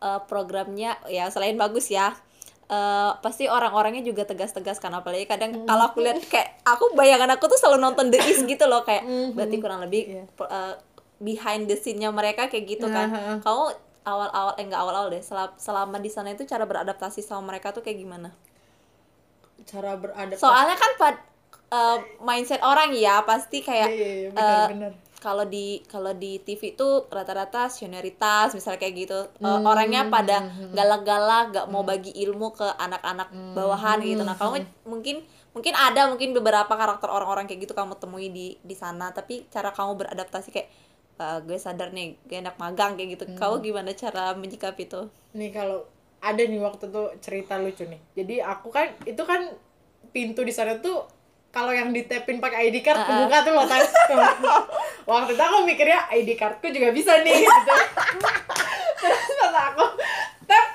eh, 0.02 0.20
programnya 0.26 0.98
ya 1.08 1.30
selain 1.30 1.56
bagus 1.58 1.90
ya 1.90 2.14
eh, 2.68 3.10
pasti 3.24 3.48
orang-orangnya 3.48 4.04
juga 4.04 4.28
tegas-tegas 4.28 4.78
kan 4.78 4.92
apalagi 4.92 5.24
kadang 5.24 5.64
kalau 5.64 5.88
aku 5.88 6.04
lihat 6.04 6.20
kayak 6.28 6.60
aku 6.68 6.92
bayangan 6.94 7.32
aku 7.34 7.48
tuh 7.48 7.58
selalu 7.58 7.80
nonton 7.80 8.12
The 8.12 8.20
Is 8.28 8.44
gitu 8.44 8.68
loh 8.68 8.84
kayak 8.84 9.02
berarti 9.34 9.56
kurang 9.58 9.80
lebih 9.82 10.02
per- 10.36 10.50
eh, 10.52 10.74
behind 11.18 11.66
the 11.66 11.74
scene-nya 11.74 12.14
mereka 12.14 12.46
kayak 12.46 12.78
gitu 12.78 12.86
kan. 12.86 13.10
Kamu 13.42 13.62
awal-awal 14.06 14.52
eh 14.56 14.64
enggak 14.64 14.80
awal-awal 14.80 15.08
deh 15.10 15.20
selama, 15.20 15.52
selama 15.60 15.96
di 15.98 16.08
sana 16.08 16.32
itu 16.32 16.46
cara 16.46 16.64
beradaptasi 16.64 17.20
sama 17.20 17.52
mereka 17.52 17.76
tuh 17.76 17.84
kayak 17.84 17.98
gimana 18.00 18.32
cara 19.68 19.92
beradaptasi. 19.94 20.40
Soalnya 20.40 20.74
kan 20.74 20.90
pad, 20.96 21.16
eh, 21.70 21.96
mindset 22.20 22.60
orang 22.62 22.90
ya 22.96 23.20
pasti 23.22 23.60
kayak 23.60 23.88
Iya, 23.88 23.96
iya, 23.98 24.08
iya, 24.18 24.28
eh, 24.28 24.32
benar-benar. 24.32 24.92
kalau 25.18 25.44
di 25.44 25.66
kalau 25.84 26.12
di 26.14 26.38
TV 26.38 26.62
tuh 26.72 26.92
rata-rata 27.08 27.66
senioritas 27.68 28.54
misalnya 28.54 28.78
kayak 28.78 28.94
gitu. 28.96 29.18
Eh, 29.36 29.44
Hmm, 29.44 29.66
orangnya 29.66 30.06
pada 30.08 30.36
galak-galak 30.72 31.44
gak 31.52 31.66
mau 31.68 31.82
bagi 31.82 32.14
ilmu 32.16 32.54
ke 32.54 32.68
anak-anak 32.78 33.28
Hmm, 33.28 33.52
bawahan 33.52 33.98
gitu. 34.00 34.22
Nah 34.22 34.34
kamu 34.34 34.56
mungkin 34.84 35.16
mungkin 35.52 35.74
ada 35.76 36.06
mungkin 36.06 36.30
beberapa 36.32 36.70
karakter 36.72 37.08
orang-orang 37.08 37.44
kayak 37.44 37.66
gitu 37.66 37.74
kamu 37.74 37.98
temui 37.98 38.30
di 38.30 38.46
di 38.62 38.74
sana. 38.74 39.10
Tapi 39.10 39.44
cara 39.48 39.68
kamu 39.70 39.98
beradaptasi 39.98 40.48
kayak 40.48 40.68
"Eh, 41.18 41.38
gue 41.42 41.58
sadar 41.58 41.90
nih 41.90 42.14
gue 42.22 42.38
enak 42.38 42.54
magang 42.56 42.94
kayak 42.94 43.18
gitu. 43.18 43.24
Hmm. 43.26 43.36
kamu 43.36 43.54
gimana 43.60 43.90
cara 43.92 44.24
menyikapi 44.32 44.86
itu? 44.86 45.00
Nih 45.34 45.50
kalau 45.50 45.82
ada 46.18 46.42
nih 46.42 46.58
waktu 46.58 46.90
tuh 46.90 47.14
cerita 47.22 47.58
lucu 47.58 47.86
nih. 47.86 48.00
Jadi 48.18 48.34
aku 48.42 48.68
kan 48.74 48.90
itu 49.06 49.22
kan 49.22 49.54
pintu 50.10 50.42
di 50.42 50.50
sana 50.50 50.78
tuh 50.82 51.06
kalau 51.48 51.72
yang 51.72 51.90
ditepin 51.96 52.38
pakai 52.38 52.68
ID 52.68 52.84
card 52.84 53.08
kebuka 53.08 53.40
tuh 53.40 53.52
loh 53.56 53.64
waktu 55.10 55.32
itu 55.32 55.42
aku 55.42 55.64
mikirnya 55.64 56.04
ID 56.12 56.36
cardku 56.36 56.68
juga 56.68 56.92
bisa 56.92 57.24
nih 57.24 57.40
gitu. 57.40 57.74
Terus 59.00 59.30
pas 59.40 59.54
aku 59.72 59.84
tap 60.44 60.66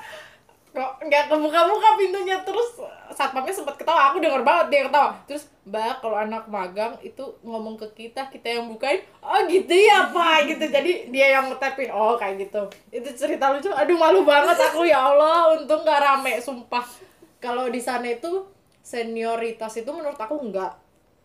kok 0.74 0.92
nggak 1.06 1.24
kebuka-buka 1.30 1.88
pintunya 1.94 2.42
terus 2.42 2.82
satpamnya 3.14 3.54
sempat 3.54 3.78
ketawa 3.78 4.10
aku 4.10 4.20
denger 4.20 4.42
banget 4.42 4.66
dia 4.68 4.82
ketawa. 4.90 5.16
Terus 5.24 5.46
mbak 5.64 6.02
kalau 6.04 6.18
anak 6.18 6.44
magang 6.50 6.98
itu 7.00 7.24
ngomong 7.40 7.78
ke 7.80 7.88
kita 7.94 8.28
kita 8.28 8.60
yang 8.60 8.68
bukain? 8.68 9.00
Oh 9.22 9.40
gitu 9.46 9.72
ya 9.72 10.10
pak 10.10 10.50
gitu. 10.50 10.64
Jadi 10.68 11.08
dia 11.14 11.38
yang 11.38 11.48
ngetepin 11.48 11.94
oh 11.94 12.18
kayak 12.18 12.50
gitu. 12.50 12.66
Itu 12.90 13.08
cerita 13.14 13.54
lucu. 13.54 13.70
Aduh 13.72 13.96
malu 13.96 14.26
banget 14.26 14.58
aku. 14.58 14.84
Ya 14.84 15.00
allah 15.00 15.54
untung 15.54 15.86
gak 15.86 16.02
rame 16.02 16.42
sumpah. 16.42 16.84
Kalau 17.38 17.70
di 17.70 17.80
sana 17.80 18.10
itu 18.10 18.44
senioritas 18.84 19.72
itu 19.80 19.88
menurut 19.88 20.20
aku 20.20 20.36
enggak 20.42 20.76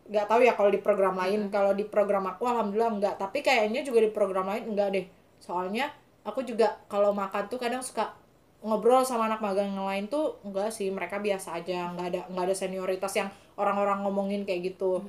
nggak 0.10 0.26
tahu 0.26 0.42
ya 0.42 0.54
kalau 0.56 0.72
di 0.72 0.80
program 0.80 1.18
lain. 1.18 1.52
Kalau 1.52 1.76
di 1.76 1.84
program 1.84 2.30
aku 2.30 2.48
alhamdulillah 2.48 2.94
enggak 2.96 3.16
tapi 3.20 3.42
kayaknya 3.42 3.82
juga 3.82 4.06
di 4.06 4.10
program 4.14 4.48
lain 4.48 4.72
enggak 4.72 4.90
deh. 4.96 5.06
Soalnya 5.42 5.92
aku 6.24 6.46
juga 6.46 6.78
kalau 6.86 7.12
makan 7.12 7.50
tuh 7.50 7.58
kadang 7.58 7.82
suka 7.82 8.14
ngobrol 8.60 9.07
sama 9.07 9.32
anak 9.32 9.39
magang 9.39 9.72
yang 9.72 9.88
lain 9.88 10.05
tuh 10.12 10.36
enggak 10.43 10.68
sih 10.68 10.91
mereka 10.91 11.24
biasa 11.24 11.64
aja 11.64 11.95
nggak 11.95 12.07
ada 12.12 12.22
nggak 12.28 12.45
ada 12.51 12.55
senioritas 12.55 13.14
yang 13.16 13.32
orang-orang 13.55 14.03
ngomongin 14.03 14.43
kayak 14.43 14.76
gitu. 14.76 14.99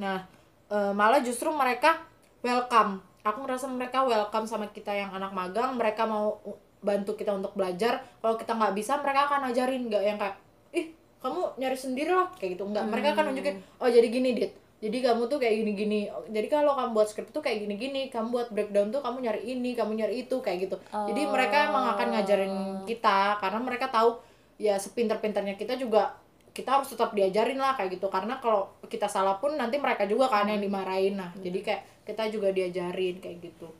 Nah 0.00 0.24
eh, 0.72 0.92
malah 0.96 1.20
justru 1.20 1.52
mereka 1.52 2.00
welcome. 2.40 3.04
Aku 3.26 3.42
ngerasa 3.44 3.66
mereka 3.68 4.06
welcome 4.06 4.46
sama 4.48 4.70
kita 4.70 4.94
yang 4.94 5.12
anak 5.12 5.34
magang 5.36 5.76
mereka 5.76 6.08
mau 6.08 6.40
bantu 6.80 7.12
kita 7.18 7.36
untuk 7.36 7.52
belajar. 7.52 8.00
Kalau 8.24 8.40
kita 8.40 8.56
nggak 8.56 8.72
bisa 8.72 8.96
mereka 9.04 9.28
akan 9.28 9.52
ajarin 9.52 9.82
nggak 9.92 10.02
yang 10.02 10.16
kayak 10.16 10.36
ih 10.72 10.86
kamu 11.20 11.60
nyari 11.60 11.76
sendiri 11.76 12.12
lah 12.16 12.32
kayak 12.40 12.56
gitu. 12.56 12.64
Nggak 12.64 12.84
mereka 12.88 13.08
akan 13.12 13.24
nunjukin 13.32 13.56
oh 13.84 13.88
jadi 13.92 14.08
gini 14.08 14.30
dit 14.32 14.52
jadi 14.76 15.08
kamu 15.08 15.32
tuh 15.32 15.40
kayak 15.40 15.64
gini 15.64 15.72
gini 15.72 16.00
jadi 16.28 16.52
kalau 16.52 16.76
kamu 16.76 16.92
buat 16.92 17.08
skrip 17.08 17.32
tuh 17.32 17.40
kayak 17.40 17.64
gini 17.64 17.74
gini 17.80 18.02
kamu 18.12 18.28
buat 18.28 18.48
breakdown 18.52 18.92
tuh 18.92 19.00
kamu 19.00 19.24
nyari 19.24 19.42
ini 19.56 19.72
kamu 19.72 19.96
nyari 19.96 20.28
itu 20.28 20.36
kayak 20.44 20.68
gitu. 20.68 20.76
Jadi 20.92 21.22
mereka 21.24 21.72
emang 21.72 21.96
akan 21.96 22.06
ngajarin 22.12 22.54
kita 22.84 23.40
karena 23.40 23.60
mereka 23.64 23.88
tahu 23.88 24.20
ya 24.60 24.76
sepinter-pinternya 24.76 25.56
kita 25.56 25.80
juga 25.80 26.20
kita 26.52 26.80
harus 26.80 26.88
tetap 26.92 27.16
diajarin 27.16 27.56
lah 27.56 27.72
kayak 27.72 27.96
gitu. 27.96 28.12
Karena 28.12 28.36
kalau 28.36 28.68
kita 28.84 29.08
salah 29.08 29.40
pun 29.40 29.56
nanti 29.56 29.80
mereka 29.80 30.04
juga 30.04 30.28
kan 30.28 30.44
yang 30.44 30.60
dimarahin. 30.60 31.16
Nah 31.16 31.32
jadi 31.40 31.58
kayak 31.64 31.82
kita 32.04 32.28
juga 32.28 32.52
diajarin 32.52 33.16
kayak 33.16 33.48
gitu. 33.48 33.72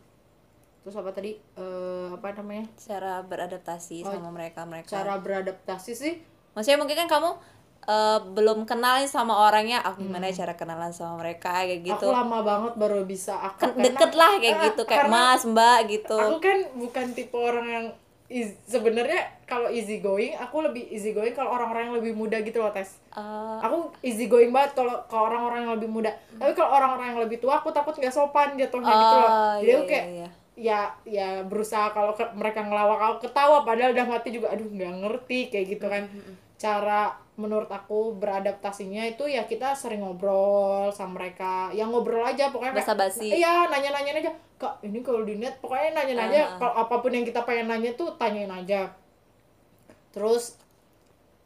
Terus 0.81 0.97
apa 0.97 1.13
tadi? 1.13 1.37
Eh, 1.37 2.09
apa 2.09 2.41
namanya? 2.41 2.73
Cara 2.81 3.21
beradaptasi 3.21 4.01
sama 4.01 4.33
mereka 4.33 4.65
mereka 4.65 4.97
cara 4.97 5.21
beradaptasi 5.21 5.93
sih. 5.93 6.15
Maksudnya 6.57 6.81
mungkin 6.81 6.97
kan 7.05 7.09
kamu 7.13 7.31
eh, 7.87 8.19
belum 8.35 8.59
kenal 8.67 8.99
nih 9.01 9.11
sama 9.11 9.35
orangnya 9.47 9.79
aku 9.81 10.03
gimana 10.05 10.29
ya 10.31 10.45
cara 10.45 10.55
kenalan 10.59 10.91
sama 10.91 11.23
mereka? 11.23 11.65
Kayak 11.65 11.81
gitu. 11.87 12.07
Aku 12.11 12.17
lama 12.19 12.39
banget 12.43 12.73
baru 12.75 13.07
bisa 13.07 13.35
aku 13.39 13.63
Kan 13.63 13.79
deket 13.79 14.13
lah 14.15 14.33
kayak 14.43 14.57
Ah, 14.57 14.65
gitu 14.71 14.83
kayak 14.85 15.01
karena 15.07 15.17
mas 15.17 15.43
mbak 15.47 15.79
gitu. 15.89 16.19
aku 16.19 16.37
kan 16.43 16.59
bukan 16.77 17.07
tipe 17.15 17.37
orang 17.37 17.67
yang 17.67 17.87
sebenarnya 18.67 19.23
kalau 19.47 19.71
easy 19.71 20.03
going 20.03 20.35
aku 20.35 20.59
lebih 20.67 20.91
easy 20.91 21.15
going 21.15 21.31
kalau 21.31 21.55
orang-orang 21.55 21.91
yang 21.91 21.97
lebih 22.03 22.13
muda 22.19 22.43
gitu 22.43 22.59
loh 22.59 22.75
tes 22.75 22.99
Eh, 23.17 23.59
aku 23.63 23.89
easy 24.03 24.27
going 24.27 24.51
banget 24.51 24.75
kalau 24.77 24.99
ke 25.07 25.17
orang-orang 25.17 25.59
yang 25.65 25.73
lebih 25.79 25.89
muda. 25.89 26.11
Tapi 26.37 26.53
kalau 26.53 26.71
orang-orang 26.75 27.07
yang 27.15 27.21
lebih 27.23 27.39
tua 27.41 27.63
aku 27.63 27.71
takut 27.73 27.95
nggak 27.97 28.13
sopan 28.13 28.59
jatuhnya 28.59 28.93
gitu 28.99 29.15
loh. 29.17 29.31
Oh, 29.31 29.55
jadi 29.57 29.71
iya, 29.71 29.79
aku 29.79 29.85
kayak 29.89 30.07
iya, 30.11 30.13
iya. 30.13 30.29
ya 30.57 30.81
ya 31.07 31.29
berusaha 31.47 31.87
kalau 31.93 32.13
ke- 32.13 32.33
mereka 32.35 32.61
ngelawak 32.61 32.99
aku 32.99 33.17
ketawa 33.25 33.63
padahal 33.63 33.95
udah 33.95 34.07
mati 34.11 34.29
juga 34.35 34.53
aduh 34.53 34.67
nggak 34.67 34.93
ngerti 35.01 35.39
kayak 35.49 35.67
gitu 35.73 35.87
kan. 35.87 36.03
Cara 36.57 37.01
menurut 37.37 37.69
aku 37.69 38.17
beradaptasinya 38.17 39.05
itu 39.05 39.29
ya 39.29 39.45
kita 39.45 39.73
sering 39.73 40.01
ngobrol 40.01 40.89
sama 40.89 41.21
mereka. 41.21 41.69
Yang 41.71 41.89
ngobrol 41.93 42.25
aja 42.25 42.49
pokoknya 42.49 42.73
kayak- 42.73 42.89
Basa-basi. 42.89 43.29
iya 43.29 43.69
nanya-nanya 43.69 44.13
aja. 44.17 44.33
Kak 44.57 44.81
ini 44.81 45.05
kalau 45.05 45.21
di 45.21 45.37
net 45.37 45.61
pokoknya 45.61 45.93
nanya-nanya. 45.95 46.57
Kalau 46.57 46.75
apa 46.75 46.95
pun 46.97 47.13
yang 47.13 47.23
kita 47.23 47.45
pengen 47.45 47.69
nanya 47.69 47.93
tuh 47.93 48.09
tanyain 48.17 48.49
aja. 48.49 48.89
Terus 50.11 50.57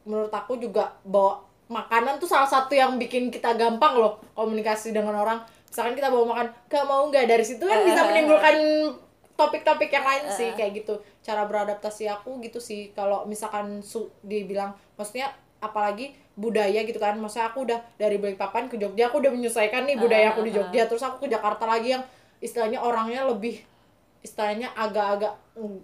menurut 0.01 0.31
aku 0.31 0.57
juga 0.57 0.95
bawa 1.03 1.43
makanan 1.67 2.17
tuh 2.17 2.27
salah 2.27 2.47
satu 2.47 2.71
yang 2.71 2.95
bikin 2.95 3.27
kita 3.27 3.53
gampang 3.53 3.95
loh 3.95 4.19
komunikasi 4.33 4.91
dengan 4.91 5.15
orang. 5.17 5.39
Misalkan 5.67 5.93
kita 5.93 6.07
bawa 6.07 6.25
makan 6.29 6.47
gak 6.67 6.85
mau 6.85 7.03
nggak? 7.05 7.27
Dari 7.27 7.43
situ 7.43 7.63
kan 7.63 7.83
bisa 7.83 8.03
menimbulkan 8.05 8.55
topik-topik 9.33 9.87
yang 9.89 10.03
lain 10.03 10.23
sih 10.29 10.49
kayak 10.53 10.71
gitu. 10.77 10.93
Cara 11.19 11.43
beradaptasi 11.43 12.07
aku 12.07 12.39
gitu 12.39 12.59
sih. 12.59 12.91
Kalau 12.91 13.23
misalkan 13.23 13.79
su 13.79 14.07
dibilang 14.21 14.71
maksudnya 14.95 15.31
apalagi 15.61 16.17
budaya 16.35 16.81
gitu 16.83 16.97
kan. 16.97 17.15
Maksudnya 17.21 17.53
aku 17.53 17.69
udah 17.69 17.79
dari 17.95 18.17
Balikpapan 18.17 18.67
ke 18.67 18.75
Jogja 18.81 19.07
aku 19.07 19.21
udah 19.21 19.31
menyesuaikan 19.31 19.85
nih 19.85 19.95
budaya 20.01 20.33
aku 20.33 20.41
di 20.43 20.51
Jogja. 20.51 20.89
Terus 20.89 21.05
aku 21.05 21.23
ke 21.23 21.27
Jakarta 21.31 21.69
lagi 21.69 21.95
yang 21.95 22.03
istilahnya 22.41 22.81
orangnya 22.81 23.29
lebih 23.29 23.61
istilahnya 24.25 24.73
agak-agak 24.73 25.33
mm, 25.57 25.79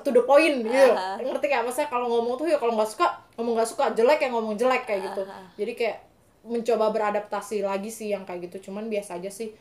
to 0.00 0.10
the 0.14 0.22
point 0.22 0.62
gitu. 0.62 0.88
Ngerti 1.20 1.46
gak 1.50 1.62
maksudnya 1.66 1.90
kalau 1.90 2.06
ngomong 2.08 2.38
tuh 2.38 2.46
ya 2.46 2.56
kalau 2.56 2.78
nggak 2.78 2.90
suka 2.90 3.06
ngomong 3.36 3.54
nggak 3.58 3.70
suka 3.70 3.84
jelek 3.92 4.20
ya 4.22 4.28
ngomong 4.30 4.54
jelek 4.54 4.82
kayak 4.86 5.00
gitu. 5.10 5.22
jadi 5.58 5.72
kayak 5.74 5.98
mencoba 6.42 6.90
beradaptasi 6.90 7.62
lagi 7.62 7.90
sih 7.90 8.14
yang 8.14 8.22
kayak 8.22 8.50
gitu. 8.50 8.70
Cuman 8.70 8.86
biasa 8.86 9.18
aja 9.18 9.30
sih 9.30 9.54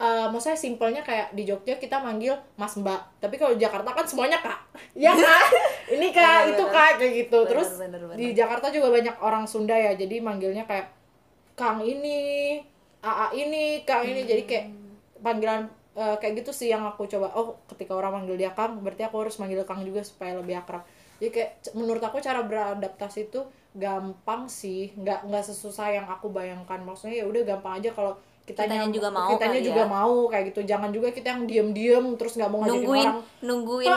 Eh 0.00 0.26
maksudnya 0.32 0.56
simpelnya 0.56 1.04
kayak 1.04 1.36
di 1.36 1.44
Jogja 1.44 1.76
kita 1.76 2.00
manggil 2.00 2.32
Mas 2.56 2.72
Mbak. 2.72 3.20
Tapi 3.20 3.36
kalau 3.36 3.52
di 3.52 3.60
Jakarta 3.60 3.92
kan 3.92 4.08
semuanya 4.08 4.40
kak. 4.40 4.56
Ya 4.96 5.12
kak 5.12 5.44
ini 5.92 6.08
kak 6.10 6.56
itu 6.56 6.64
kak 6.72 6.96
kayak 6.96 7.12
gitu. 7.28 7.38
Terus 7.44 7.76
bener, 7.76 8.00
bener. 8.08 8.16
di 8.16 8.32
Jakarta 8.32 8.72
juga 8.72 8.88
banyak 8.88 9.20
orang 9.20 9.44
Sunda 9.44 9.76
ya. 9.76 9.92
Jadi 9.92 10.24
manggilnya 10.24 10.64
kayak 10.64 10.88
Kang 11.52 11.84
ini 11.84 12.56
AA 13.04 13.44
ini 13.44 13.84
Kang 13.84 14.08
ini. 14.08 14.24
Jadi 14.24 14.42
kayak 14.48 14.66
panggilan 15.20 15.68
eh, 15.92 16.16
kayak 16.16 16.40
gitu 16.40 16.56
sih 16.56 16.72
yang 16.72 16.80
aku 16.88 17.04
coba. 17.04 17.36
Oh 17.36 17.60
ketika 17.68 17.92
orang 17.92 18.24
manggil 18.24 18.40
dia 18.40 18.56
Kang 18.56 18.80
berarti 18.80 19.04
aku 19.04 19.20
harus 19.20 19.36
manggil 19.36 19.60
Kang 19.68 19.84
juga 19.84 20.00
supaya 20.00 20.32
lebih 20.32 20.56
akrab. 20.56 20.80
Jadi 21.20 21.28
kayak 21.28 21.76
menurut 21.76 22.00
aku 22.00 22.24
cara 22.24 22.40
beradaptasi 22.40 23.28
itu 23.28 23.44
gampang 23.76 24.48
sih. 24.48 24.96
Nggak 24.96 25.28
nggak 25.28 25.44
sesusah 25.44 25.92
yang 25.92 26.08
aku 26.08 26.32
bayangkan. 26.32 26.80
Maksudnya 26.80 27.20
ya 27.20 27.28
udah 27.28 27.44
gampang 27.44 27.84
aja 27.84 27.92
kalau 27.92 28.16
kitanya, 28.42 28.82
Kitanya 28.82 28.86
juga 28.90 29.08
mau 29.08 29.30
kitanya 29.30 29.60
juga 29.60 29.82
ya. 29.82 29.86
mau 29.86 30.14
kayak 30.26 30.44
gitu. 30.48 30.60
Jangan 30.64 30.90
juga 30.90 31.08
kita 31.08 31.28
yang 31.28 31.42
diem-diem 31.44 32.04
terus 32.14 32.32
nggak 32.34 32.48
mau 32.48 32.58
ngajarin 32.60 32.76
nungguin 32.76 33.06
orang. 33.06 33.18
nungguin 33.40 33.90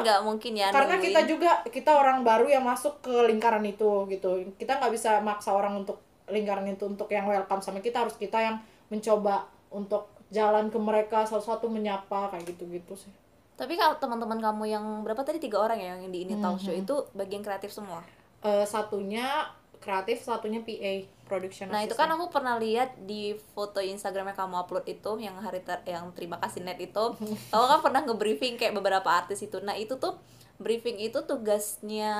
nggak 0.00 0.20
mungkin 0.22 0.52
ya 0.54 0.66
karena 0.68 0.84
nungguin. 0.90 1.06
kita 1.06 1.20
juga 1.24 1.50
kita 1.64 1.90
orang 1.92 2.18
baru 2.20 2.46
yang 2.46 2.62
masuk 2.62 3.00
ke 3.00 3.14
lingkaran 3.24 3.64
itu 3.64 3.90
gitu. 4.06 4.30
Kita 4.54 4.76
nggak 4.76 4.92
bisa 4.92 5.18
maksa 5.20 5.50
orang 5.50 5.78
untuk 5.78 5.98
lingkaran 6.26 6.64
itu 6.66 6.84
untuk 6.84 7.08
yang 7.08 7.24
welcome 7.24 7.58
sama 7.58 7.78
kita. 7.78 8.02
Harus 8.02 8.14
kita 8.14 8.36
yang 8.38 8.56
mencoba 8.86 9.44
untuk 9.70 10.06
jalan 10.28 10.66
ke 10.66 10.78
mereka 10.78 11.22
satu-satu 11.22 11.66
menyapa 11.66 12.28
kayak 12.28 12.44
gitu-gitu 12.46 12.94
sih. 12.94 13.12
Tapi 13.54 13.74
kalau 13.74 13.94
teman-teman 13.96 14.36
kamu 14.36 14.64
yang 14.66 14.84
berapa 15.00 15.22
tadi? 15.22 15.38
Tiga 15.38 15.60
orang 15.60 15.78
ya 15.78 15.94
yang 15.96 16.10
di 16.10 16.24
ini 16.24 16.34
talk 16.36 16.58
Mhm. 16.58 16.60
show 16.60 16.74
itu? 16.74 16.94
Bagian 17.12 17.38
kreatif 17.40 17.70
semua? 17.70 18.02
Eh, 18.40 18.66
satunya 18.66 19.46
kreatif 19.78 20.20
satunya 20.20 20.58
PA 20.58 21.06
production 21.24 21.68
Nah 21.68 21.80
itu 21.82 21.92
kan 21.92 22.06
aku 22.08 22.28
pernah 22.28 22.54
lihat 22.56 22.94
di 23.02 23.32
foto 23.52 23.80
Instagramnya 23.80 24.36
kamu 24.36 24.54
upload 24.60 24.84
itu 24.86 25.10
yang 25.18 25.34
hari 25.40 25.64
ter- 25.64 25.82
yang 25.84 26.12
terima 26.12 26.36
kasih 26.38 26.60
net 26.62 26.76
itu, 26.78 27.04
kamu 27.52 27.64
kan 27.66 27.80
pernah 27.80 28.00
nge-briefing 28.04 28.54
kayak 28.56 28.76
beberapa 28.76 29.08
artis 29.08 29.40
itu. 29.40 29.58
Nah 29.64 29.74
itu 29.74 29.96
tuh 29.96 30.16
briefing 30.54 31.02
itu 31.02 31.18
tugasnya 31.26 32.14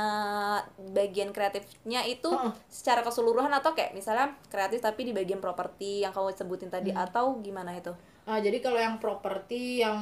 bagian 0.91 1.31
kreatifnya 1.31 2.03
itu 2.03 2.27
secara 2.67 3.07
keseluruhan 3.07 3.53
atau 3.55 3.79
kayak 3.79 3.95
misalnya 3.95 4.35
kreatif 4.51 4.83
tapi 4.83 5.07
di 5.07 5.15
bagian 5.15 5.39
properti 5.39 6.03
yang 6.03 6.11
kamu 6.11 6.35
sebutin 6.35 6.67
tadi 6.67 6.91
Hmm. 6.91 7.05
atau 7.07 7.39
gimana 7.39 7.71
itu? 7.79 7.95
Ah, 8.25 8.41
jadi 8.41 8.59
kalau 8.59 8.81
yang 8.81 8.99
properti 8.99 9.85
yang 9.85 10.01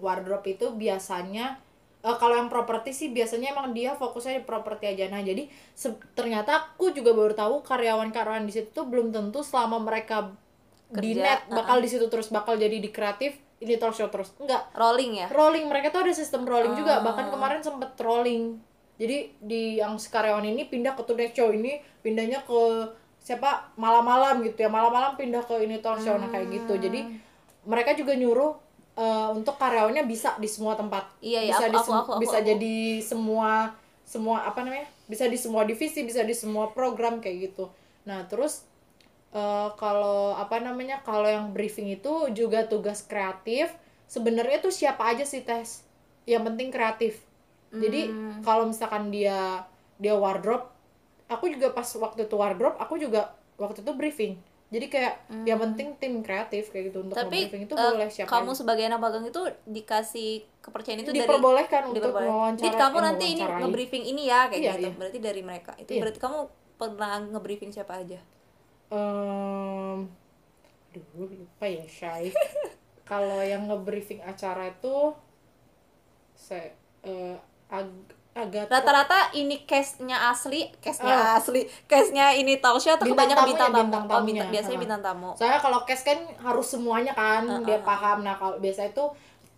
wardrobe 0.00 0.56
itu 0.56 0.72
biasanya 0.72 1.60
eh, 2.02 2.16
kalau 2.18 2.34
yang 2.36 2.50
properti 2.50 2.90
sih 2.90 3.08
biasanya 3.14 3.54
emang 3.54 3.70
dia 3.72 3.94
fokusnya 3.94 4.42
di 4.42 4.44
properti 4.44 4.90
aja. 4.90 5.06
Nah, 5.08 5.22
jadi 5.22 5.46
ternyata 6.18 6.74
aku 6.74 6.90
juga 6.90 7.14
baru 7.14 7.32
tahu 7.32 7.62
karyawan-karyawan 7.62 8.44
di 8.44 8.52
situ 8.52 8.68
tuh 8.74 8.86
belum 8.90 9.14
tentu 9.14 9.40
selama 9.40 9.78
mereka 9.80 10.34
di 10.92 11.16
Kerja, 11.16 11.24
net 11.24 11.40
bakal 11.48 11.80
uh-uh. 11.80 11.84
di 11.84 11.88
situ 11.88 12.06
terus 12.12 12.28
bakal 12.28 12.60
jadi 12.60 12.76
di 12.76 12.92
kreatif 12.92 13.40
ini 13.62 13.78
talk 13.78 13.94
show 13.94 14.10
terus. 14.10 14.34
Enggak. 14.42 14.74
Rolling 14.74 15.12
ya? 15.22 15.26
Rolling 15.30 15.70
mereka 15.70 15.94
tuh 15.94 16.04
ada 16.04 16.12
sistem 16.12 16.42
rolling 16.44 16.74
juga. 16.74 16.98
Ah. 16.98 17.02
Bahkan 17.06 17.30
kemarin 17.30 17.60
sempet 17.62 17.94
rolling. 18.02 18.58
Jadi 18.98 19.34
di 19.38 19.62
yang 19.78 19.96
karyawan 19.96 20.44
ini 20.44 20.68
pindah 20.68 20.98
ke 20.98 21.02
Tonight 21.06 21.32
Show 21.32 21.50
ini 21.54 21.80
pindahnya 22.04 22.44
ke 22.44 22.60
siapa 23.22 23.72
malam-malam 23.78 24.42
gitu 24.42 24.66
ya. 24.66 24.70
Malam-malam 24.70 25.14
pindah 25.14 25.46
ke 25.46 25.62
ini 25.62 25.78
talk 25.78 26.02
show 26.02 26.18
nah 26.18 26.28
kayak 26.28 26.50
gitu. 26.50 26.74
Jadi 26.76 27.06
mereka 27.62 27.94
juga 27.94 28.18
nyuruh 28.18 28.58
eh, 28.92 29.28
untuk 29.32 29.56
karyawannya 29.56 30.04
bisa 30.04 30.36
di 30.36 30.46
semua 30.46 30.76
tempat. 30.76 31.08
Iya, 31.18 31.40
iya, 31.42 31.52
bisa 31.56 31.64
aku- 31.64 31.72
di 31.72 31.78
aku- 31.78 31.92
aku- 31.92 32.12
aku- 32.12 32.20
bisa 32.20 32.36
aku. 32.38 32.48
jadi 32.48 32.76
semua 33.00 33.50
semua 34.04 34.44
apa 34.44 34.60
namanya? 34.60 34.84
Bisa 35.08 35.24
di 35.26 35.36
semua 35.36 35.64
divisi, 35.64 36.04
bisa 36.04 36.20
di 36.20 36.32
semua 36.32 36.68
program 36.68 37.18
kayak 37.18 37.50
gitu. 37.50 37.72
Nah, 38.04 38.26
terus 38.26 38.68
eh, 39.32 39.68
kalau 39.80 40.36
apa 40.36 40.60
namanya? 40.60 41.00
Kalau 41.00 41.24
yang 41.24 41.56
briefing 41.56 41.88
itu 41.88 42.28
juga 42.36 42.68
tugas 42.68 43.00
kreatif. 43.00 43.72
Sebenarnya 44.04 44.60
tuh 44.60 44.68
siapa 44.68 45.08
aja 45.08 45.24
sih 45.24 45.40
tes? 45.40 45.80
Yang 46.28 46.52
penting 46.52 46.68
kreatif. 46.68 47.24
Jadi 47.72 48.12
Hmm. 48.12 48.44
kalau 48.44 48.68
misalkan 48.68 49.08
dia 49.08 49.64
dia 49.96 50.12
wardrobe, 50.12 50.68
aku 51.24 51.48
juga 51.48 51.72
pas 51.72 51.88
waktu 51.96 52.28
itu 52.28 52.36
wardrobe, 52.36 52.76
aku 52.76 53.00
juga 53.00 53.32
waktu 53.56 53.80
itu 53.80 53.92
briefing. 53.96 54.36
Jadi 54.72 54.86
kayak 54.88 55.14
yang 55.44 55.60
penting 55.60 56.00
tim 56.00 56.14
kreatif 56.18 56.72
kayak 56.72 56.88
gitu 56.88 57.04
untuk 57.04 57.12
Hmm. 57.12 57.28
Tapi 57.28 57.38
briefing 57.44 57.62
itu 57.62 57.74
eh, 57.74 57.90
boleh 57.92 58.08
siapa 58.08 58.24
kamu 58.26 58.50
aja. 58.50 58.56
sebagai 58.56 58.84
anak 58.84 58.98
magang 58.98 59.24
itu 59.24 59.42
dikasih 59.66 60.30
kepercayaan 60.58 61.00
itu 61.00 61.12
dari 61.12 61.20
diperbolehkan 61.22 61.82
untuk 61.86 62.00
diperboleh- 62.00 62.24
mewawancara 62.26 62.62
Jadi 62.62 62.76
kamu 62.78 62.96
nanti 62.98 63.24
ini 63.28 63.42
nge-briefing 63.44 64.04
ini 64.06 64.22
ya 64.24 64.40
kayak 64.48 64.58
Iya, 64.58 64.72
gitu. 64.72 64.82
iya. 64.82 64.92
Berarti 64.96 65.18
dari 65.20 65.42
mereka. 65.42 65.72
Itu 65.76 65.90
Iya. 65.90 66.00
berarti 66.00 66.18
kamu 66.18 66.38
pernah 66.74 67.10
nge-briefing 67.22 67.70
siapa 67.70 67.94
aja? 67.96 68.20
Em, 68.88 69.98
aduh 70.88 71.04
lupa 71.26 71.64
ya 71.64 71.84
Shay 71.86 72.32
kalau 73.04 73.40
yang 73.40 73.64
nge-briefing 73.66 74.20
acara 74.20 74.68
itu 74.68 75.12
saya 76.34 76.72
eh, 77.02 77.36
ag- 77.68 78.12
agak 78.32 78.64
Rata-rata 78.66 79.28
ini 79.32 79.60
case-nya 79.62 80.28
asli, 80.28 80.72
case-nya 80.78 81.12
Ah. 81.12 81.36
asli, 81.36 81.60
case-nya 81.84 82.32
ini 82.32 82.56
talk 82.56 82.76
show 82.76 82.92
atau 82.92 83.04
Bintang 83.04 83.28
kebanyakan 83.28 83.36
tamunya, 83.38 83.52
bintang 83.52 83.70
tamu. 83.70 83.80
bintang 83.82 84.02
Oh, 84.02 84.08
tamunya. 84.10 84.26
bintang, 84.26 84.48
biasanya 84.50 84.78
bintang 84.80 85.02
tamu. 85.02 85.30
saya 85.34 85.56
kalau 85.58 85.78
case 85.82 86.00
kan 86.02 86.18
harus 86.38 86.66
semuanya 86.66 87.12
kan 87.12 87.44
Uh, 87.44 87.60
dia 87.60 87.76
uh, 87.76 87.78
uh. 87.78 87.84
paham 87.84 88.18
nah 88.20 88.34
kalau 88.34 88.56
biasa 88.56 88.88
itu 88.88 89.04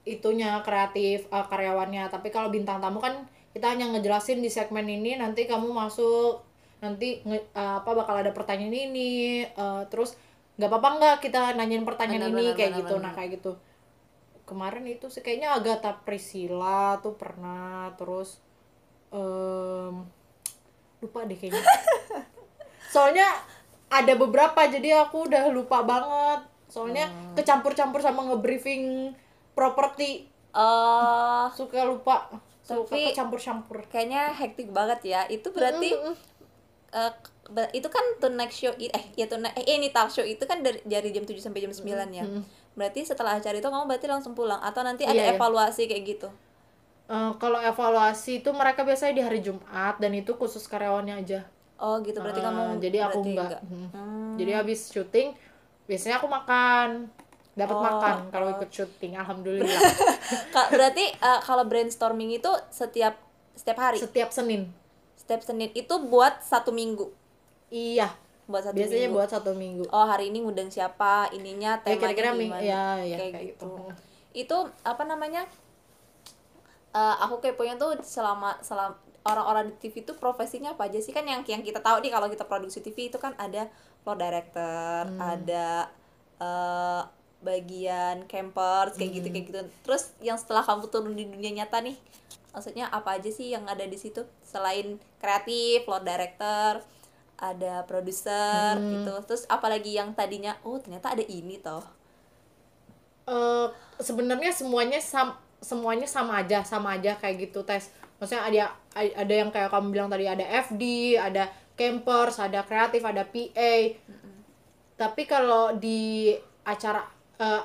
itunya 0.04 0.58
kreatif 0.60 1.24
eh, 1.26 1.46
karyawannya 1.46 2.04
tapi 2.08 2.28
kalau 2.28 2.50
bintang 2.50 2.76
tamu 2.76 2.98
kan 2.98 3.14
kita 3.50 3.66
hanya 3.68 3.88
ngejelasin 3.88 4.38
di 4.38 4.48
segmen 4.48 4.84
ini 4.84 5.14
nanti 5.14 5.46
kamu 5.46 5.70
masuk 5.70 6.42
nanti 6.78 7.22
nge- 7.22 7.48
eh, 7.52 7.74
apa 7.78 7.90
bakal 7.90 8.16
ada 8.16 8.28
pertanyaan 8.30 8.74
ini 8.74 9.10
eh, 9.46 9.82
terus 9.86 10.18
nggak 10.54 10.68
apa-apa 10.68 10.88
nggak 10.94 11.16
kita 11.20 11.40
nanyain 11.54 11.82
pertanyaan 11.82 12.26
Benar, 12.26 12.34
ini 12.34 12.44
benar, 12.44 12.54
kayak 12.54 12.70
benar, 12.70 12.80
gitu 12.80 12.94
benar. 12.94 13.04
nah 13.04 13.12
kayak 13.12 13.30
gitu 13.32 13.52
kemarin 14.44 14.84
itu 14.84 15.06
sih 15.08 15.22
kayaknya 15.22 15.48
Agatha 15.52 15.96
Priscilla 15.98 17.00
tuh 17.00 17.16
pernah 17.16 17.88
terus 17.96 18.43
em, 19.08 19.94
lupa 20.98 21.20
deh 21.22 21.34
kayaknya 21.34 21.60
soalnya 22.86 23.28
ada 23.88 24.12
beberapa 24.14 24.60
jadi 24.64 25.04
aku 25.04 25.26
udah 25.26 25.48
lupa 25.48 25.82
banget 25.82 26.40
soalnya 26.66 27.06
Hmm. 27.06 27.34
kecampur-campur 27.34 28.00
sama 28.00 28.24
nge-briefing 28.26 29.12
properti 29.52 30.30
Eh, 30.50 31.46
suka 31.50 31.82
lupa 31.82 32.30
suka 32.62 32.86
Tapi- 32.88 33.10
kecampur-campur 33.10 33.82
kayaknya 33.84 34.30
hektik 34.32 34.70
banget 34.70 35.02
ya. 35.04 35.26
Itu 35.26 35.50
berarti 35.50 35.90
eh, 36.94 37.12
ber- 37.48 37.72
itu 37.72 37.88
kan 37.88 38.06
tonight 38.16 38.48
show 38.48 38.70
eh 38.72 38.86
ya 39.12 39.26
tonight 39.26 39.50
eh 39.52 39.66
ini 39.68 39.90
talk 39.90 40.08
show 40.08 40.22
itu 40.22 40.38
kan 40.40 40.62
dari 40.62 40.78
dari 40.84 41.10
jam 41.10 41.26
7 41.26 41.42
sampai 41.42 41.58
jam 41.58 41.74
9 41.74 41.82
ya. 42.08 42.22
Berarti 42.72 43.02
setelah 43.02 43.34
acara 43.34 43.50
itu 43.52 43.66
kamu 43.66 43.82
berarti 43.84 44.06
langsung 44.06 44.32
pulang 44.32 44.62
atau 44.62 44.80
nanti 44.80 45.02
ada 45.02 45.14
Iya, 45.16 45.24
iya. 45.26 45.34
evaluasi 45.34 45.82
kayak 45.84 46.02
gitu. 46.08 46.28
Eh, 47.04 47.32
kalau 47.36 47.60
evaluasi 47.60 48.40
itu 48.40 48.48
mereka 48.50 48.80
biasanya 48.80 49.12
di 49.12 49.20
hari 49.20 49.38
Jumat 49.38 50.00
dan 50.00 50.08
itu 50.10 50.32
khusus 50.32 50.64
karyawannya 50.64 51.20
aja 51.20 51.44
Oh 51.76 52.00
gitu 52.00 52.16
berarti 52.16 52.40
Eh, 52.40 52.44
kamu 52.44 52.62
jadi 52.80 52.98
aku 53.02 53.18
berarti 53.20 53.30
enggak, 53.36 53.60
Hmm. 53.62 53.88
Hmm. 53.92 54.34
jadi 54.34 54.52
habis 54.56 54.80
syuting 54.88 55.36
biasanya 55.84 56.16
aku 56.16 56.24
makan 56.26 57.12
dapat 57.52 57.76
Oh, 57.76 57.82
makan 57.82 58.16
kalau 58.30 58.46
oh. 58.48 58.54
ikut 58.56 58.70
syuting 58.70 59.12
alhamdulillah 59.14 59.68
berarti 60.72 61.04
eh, 61.12 61.40
kalau 61.42 61.64
brainstorming 61.64 62.32
itu 62.32 62.48
setiap 62.70 63.20
setiap 63.52 63.78
hari, 63.78 64.00
setiap 64.00 64.32
Senin 64.32 64.72
setiap 65.14 65.40
Senin 65.40 65.70
itu 65.72 65.94
buat 66.02 66.40
satu 66.40 66.68
minggu, 66.70 67.12
iya 67.68 68.16
buat 68.44 68.60
satu 68.62 68.76
biasanya 68.76 69.06
minggu. 69.06 69.14
buat 69.14 69.28
satu 69.28 69.50
minggu 69.52 69.84
Oh 69.88 70.04
hari 70.04 70.28
ini 70.28 70.40
ngundang 70.40 70.68
siapa, 70.68 71.28
ininya 71.30 71.76
Ya, 71.76 71.82
temanya 71.82 72.00
kira-kira 72.02 72.30
ming- 72.32 72.48
gimana, 72.48 72.60
ya, 72.60 72.84
ya, 72.98 73.16
kayak, 73.18 73.32
kayak 73.34 73.44
gitu. 73.50 73.68
gitu. 73.68 73.84
Itu 74.34 74.56
apa 74.82 75.04
namanya? 75.04 75.44
Eh, 76.94 77.16
aku 77.24 77.42
keponya 77.42 77.74
tuh 77.74 77.98
selama 78.06 78.54
selama 78.62 78.94
orang-orang 79.26 79.72
di 79.72 79.90
TV 79.90 80.04
itu 80.06 80.12
profesinya 80.14 80.76
apa 80.76 80.86
aja 80.86 81.00
sih 81.02 81.10
kan 81.10 81.24
yang 81.26 81.42
yang 81.42 81.64
kita 81.64 81.80
tahu 81.82 81.98
nih 82.04 82.12
kalau 82.12 82.28
kita 82.30 82.44
produksi 82.46 82.78
TV 82.84 83.10
itu 83.10 83.18
kan 83.18 83.34
ada 83.36 83.66
floor 84.04 84.14
director, 84.14 85.10
Hmm. 85.10 85.18
ada 85.18 85.90
eh, 86.38 87.02
bagian 87.42 88.24
campers 88.26 88.94
kayak 88.94 89.10
gitu 89.16 89.26
Hmm. 89.28 89.34
kayak 89.34 89.46
gitu. 89.50 89.58
Terus 89.82 90.02
yang 90.20 90.38
setelah 90.38 90.62
kamu 90.62 90.86
turun 90.88 91.14
di 91.14 91.24
dunia 91.26 91.52
nyata 91.62 91.82
nih, 91.82 91.96
maksudnya 92.52 92.86
apa 92.90 93.18
aja 93.18 93.30
sih 93.30 93.50
yang 93.54 93.64
ada 93.66 93.82
di 93.84 93.98
situ 93.98 94.22
selain 94.44 94.86
kreatif, 95.18 95.82
floor 95.82 96.02
director, 96.04 96.72
ada 97.40 97.74
produser 97.90 98.78
Hmm. 98.78 99.02
gitu. 99.02 99.14
Terus 99.26 99.42
apalagi 99.48 99.98
yang 99.98 100.14
tadinya 100.14 100.54
oh 100.62 100.78
ternyata 100.78 101.10
ada 101.10 101.24
ini 101.26 101.58
toh. 101.58 101.82
eh 103.24 103.66
sebenarnya 103.98 104.52
semuanya 104.52 105.00
sam 105.00 105.32
semuanya 105.64 106.04
sama 106.04 106.44
aja 106.44 106.60
sama 106.60 107.00
aja 107.00 107.16
kayak 107.16 107.48
gitu 107.48 107.64
tes. 107.64 107.88
Maksudnya 108.20 108.44
ada 108.44 108.64
ada 108.94 109.34
yang 109.34 109.48
kayak 109.48 109.72
kamu 109.72 109.88
bilang 109.90 110.08
tadi 110.12 110.28
ada 110.28 110.44
FD 110.44 111.16
ada 111.16 111.48
campers 111.74 112.38
ada 112.38 112.62
kreatif 112.62 113.02
ada 113.02 113.26
PA 113.26 113.74
tapi 114.94 115.26
kalau 115.26 115.74
di 115.74 116.30
acara 116.62 117.02
eh, 117.38 117.62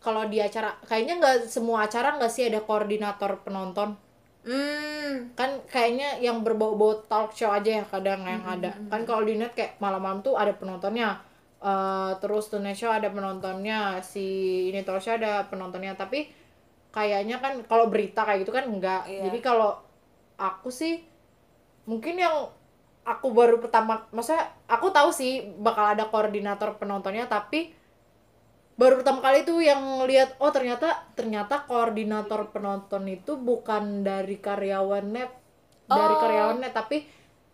kalau 0.00 0.30
di 0.30 0.38
acara 0.40 0.72
kayaknya 0.86 1.18
nggak 1.20 1.36
semua 1.50 1.84
acara 1.84 2.16
nggak 2.16 2.32
sih 2.32 2.48
ada 2.48 2.62
koordinator 2.62 3.42
penonton? 3.42 3.98
Hmm. 4.40 5.36
kan 5.36 5.60
kayaknya 5.68 6.16
yang 6.24 6.40
berbau-bau 6.40 7.04
talk 7.04 7.36
show 7.36 7.52
aja 7.52 7.82
ya 7.82 7.84
kadang 7.84 8.24
yang 8.24 8.40
ada. 8.40 8.72
kan 8.88 9.04
kalau 9.04 9.28
di 9.28 9.36
net 9.36 9.52
kayak 9.52 9.76
malam-malam 9.82 10.24
tuh 10.24 10.38
ada 10.40 10.56
penontonnya. 10.56 11.20
Eh, 11.60 12.12
terus 12.24 12.48
Tonight 12.48 12.78
Show 12.78 12.88
ada 12.88 13.12
penontonnya. 13.12 14.00
Si 14.00 14.24
ini 14.72 14.80
talk 14.80 15.04
show 15.04 15.12
ada 15.12 15.44
penontonnya. 15.44 15.92
Tapi 15.92 16.24
kayaknya 16.90 17.38
kan 17.38 17.62
kalau 17.64 17.86
berita 17.86 18.22
kayak 18.22 18.42
gitu 18.42 18.50
kan 18.50 18.66
enggak 18.66 19.06
Iya. 19.06 19.30
jadi 19.30 19.38
kalau 19.40 19.78
aku 20.36 20.68
sih 20.68 21.02
mungkin 21.84 22.16
yang 22.16 22.50
aku 23.02 23.30
baru 23.30 23.58
pertama 23.58 24.06
maksudnya 24.10 24.50
aku 24.66 24.90
tahu 24.90 25.10
sih 25.10 25.32
bakal 25.56 25.86
ada 25.88 26.04
koordinator 26.04 26.76
penontonnya 26.76 27.24
tapi 27.24 27.72
baru 28.74 28.96
pertama 28.96 29.20
kali 29.20 29.44
tuh 29.44 29.60
yang 29.60 29.80
lihat 30.04 30.36
oh 30.36 30.48
ternyata 30.48 31.04
ternyata 31.12 31.62
koordinator 31.62 32.48
penonton 32.48 33.04
itu 33.06 33.36
bukan 33.36 34.00
dari 34.00 34.36
karyawan 34.36 35.06
net 35.06 35.30
dari 35.84 36.14
Oh. 36.14 36.18
karyawan 36.18 36.58
net 36.58 36.72
tapi 36.72 37.04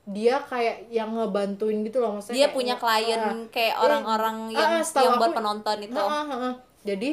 dia 0.06 0.38
kayak 0.40 0.86
yang 0.88 1.10
ngebantuin 1.10 1.82
gitu 1.82 1.98
loh 1.98 2.14
maksudnya 2.14 2.36
Dia 2.36 2.44
kayak 2.44 2.54
punya 2.54 2.74
klien 2.78 3.18
ah, 3.18 3.34
kayak 3.50 3.74
eh, 3.74 3.82
orang-orang 3.82 4.36
yang 4.54 4.70
ah, 4.72 4.80
setahu 4.80 5.02
yang 5.02 5.14
buat 5.16 5.26
aku- 5.26 5.36
penonton 5.36 5.76
itu. 5.82 5.98
Heeh, 5.98 6.24
heeh. 6.30 6.54
jadi 6.84 7.10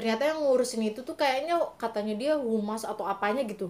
ternyata 0.00 0.22
yang 0.24 0.40
ngurusin 0.40 0.80
itu 0.82 1.04
tuh 1.04 1.12
kayaknya 1.12 1.60
katanya 1.76 2.16
dia 2.16 2.32
humas 2.34 2.82
atau 2.82 3.04
apanya 3.04 3.44
gitu 3.44 3.68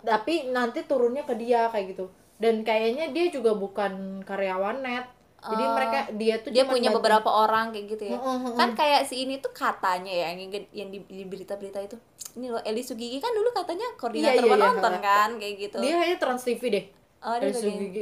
tapi 0.00 0.48
nanti 0.48 0.80
turunnya 0.82 1.22
ke 1.22 1.36
dia 1.36 1.68
kayak 1.68 1.92
gitu 1.92 2.08
dan 2.36 2.64
kayaknya 2.64 3.12
dia 3.12 3.28
juga 3.28 3.52
bukan 3.54 4.24
karyawan 4.24 4.80
net 4.80 5.06
jadi 5.38 5.62
Oh. 5.62 5.72
mereka 5.76 5.98
dia 6.10 6.34
tuh 6.40 6.48
Dia 6.50 6.64
punya 6.64 6.88
bantu- 6.88 6.98
beberapa 6.98 7.30
orang 7.30 7.70
kayak 7.70 7.86
gitu 7.86 8.04
ya. 8.08 8.18
Heeh, 8.18 8.38
heeh. 8.40 8.56
Kan 8.56 8.68
kayak 8.72 9.06
si 9.06 9.20
ini 9.20 9.38
tuh 9.38 9.52
katanya 9.52 10.10
ya 10.10 10.34
yang 10.34 10.50
yang 10.72 10.88
di, 10.90 10.98
di 11.04 11.22
berita-berita 11.22 11.78
itu. 11.78 11.94
Ini 12.34 12.50
loh 12.50 12.62
Eli 12.64 12.82
Sugigi 12.82 13.22
kan 13.22 13.30
dulu 13.30 13.54
katanya 13.54 13.84
koordinator 13.94 14.32
Iya, 14.32 14.42
iya, 14.42 14.48
iya, 14.48 14.54
penonton 14.58 14.90
heeh. 14.90 15.04
kan 15.04 15.30
kayak 15.38 15.54
gitu. 15.60 15.76
dia 15.78 15.94
hanya 15.94 16.16
trans 16.18 16.42
TV 16.42 16.62
deh 16.66 16.84
Oh, 17.22 17.36
dia 17.38 17.52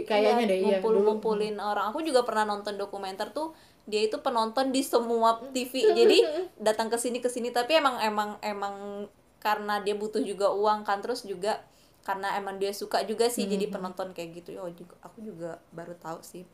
kayaknya 0.04 0.44
deh, 0.46 0.56
iya, 0.56 0.64
ngumpul 0.78 0.90
dulu. 0.94 1.04
ngumpulin 1.10 1.56
orang. 1.58 1.92
Aku 1.92 2.00
juga 2.00 2.24
pernah 2.24 2.44
nonton 2.46 2.74
dokumenter 2.74 3.28
tuh 3.28 3.52
dia 3.84 4.00
itu 4.08 4.16
penonton 4.20 4.72
di 4.72 4.80
semua 4.80 5.40
TV. 5.52 5.72
Jadi 5.92 6.18
datang 6.66 6.88
ke 6.88 6.96
sini 6.96 7.20
ke 7.20 7.28
sini 7.28 7.52
tapi 7.52 7.76
emang 7.76 8.00
emang 8.00 8.30
emang 8.40 9.06
karena 9.40 9.80
dia 9.84 9.92
butuh 9.92 10.24
juga 10.24 10.52
uang 10.56 10.88
kan 10.88 11.04
terus 11.04 11.22
juga 11.28 11.60
karena 12.04 12.36
emang 12.36 12.56
dia 12.60 12.72
suka 12.72 13.00
juga 13.04 13.28
sih 13.32 13.44
jadi 13.48 13.68
penonton 13.68 14.12
kayak 14.16 14.44
gitu. 14.44 14.56
Oh, 14.60 14.68
juga 14.72 14.96
aku 15.04 15.20
juga 15.24 15.60
baru 15.72 15.96
tahu 16.00 16.20
sih. 16.24 16.44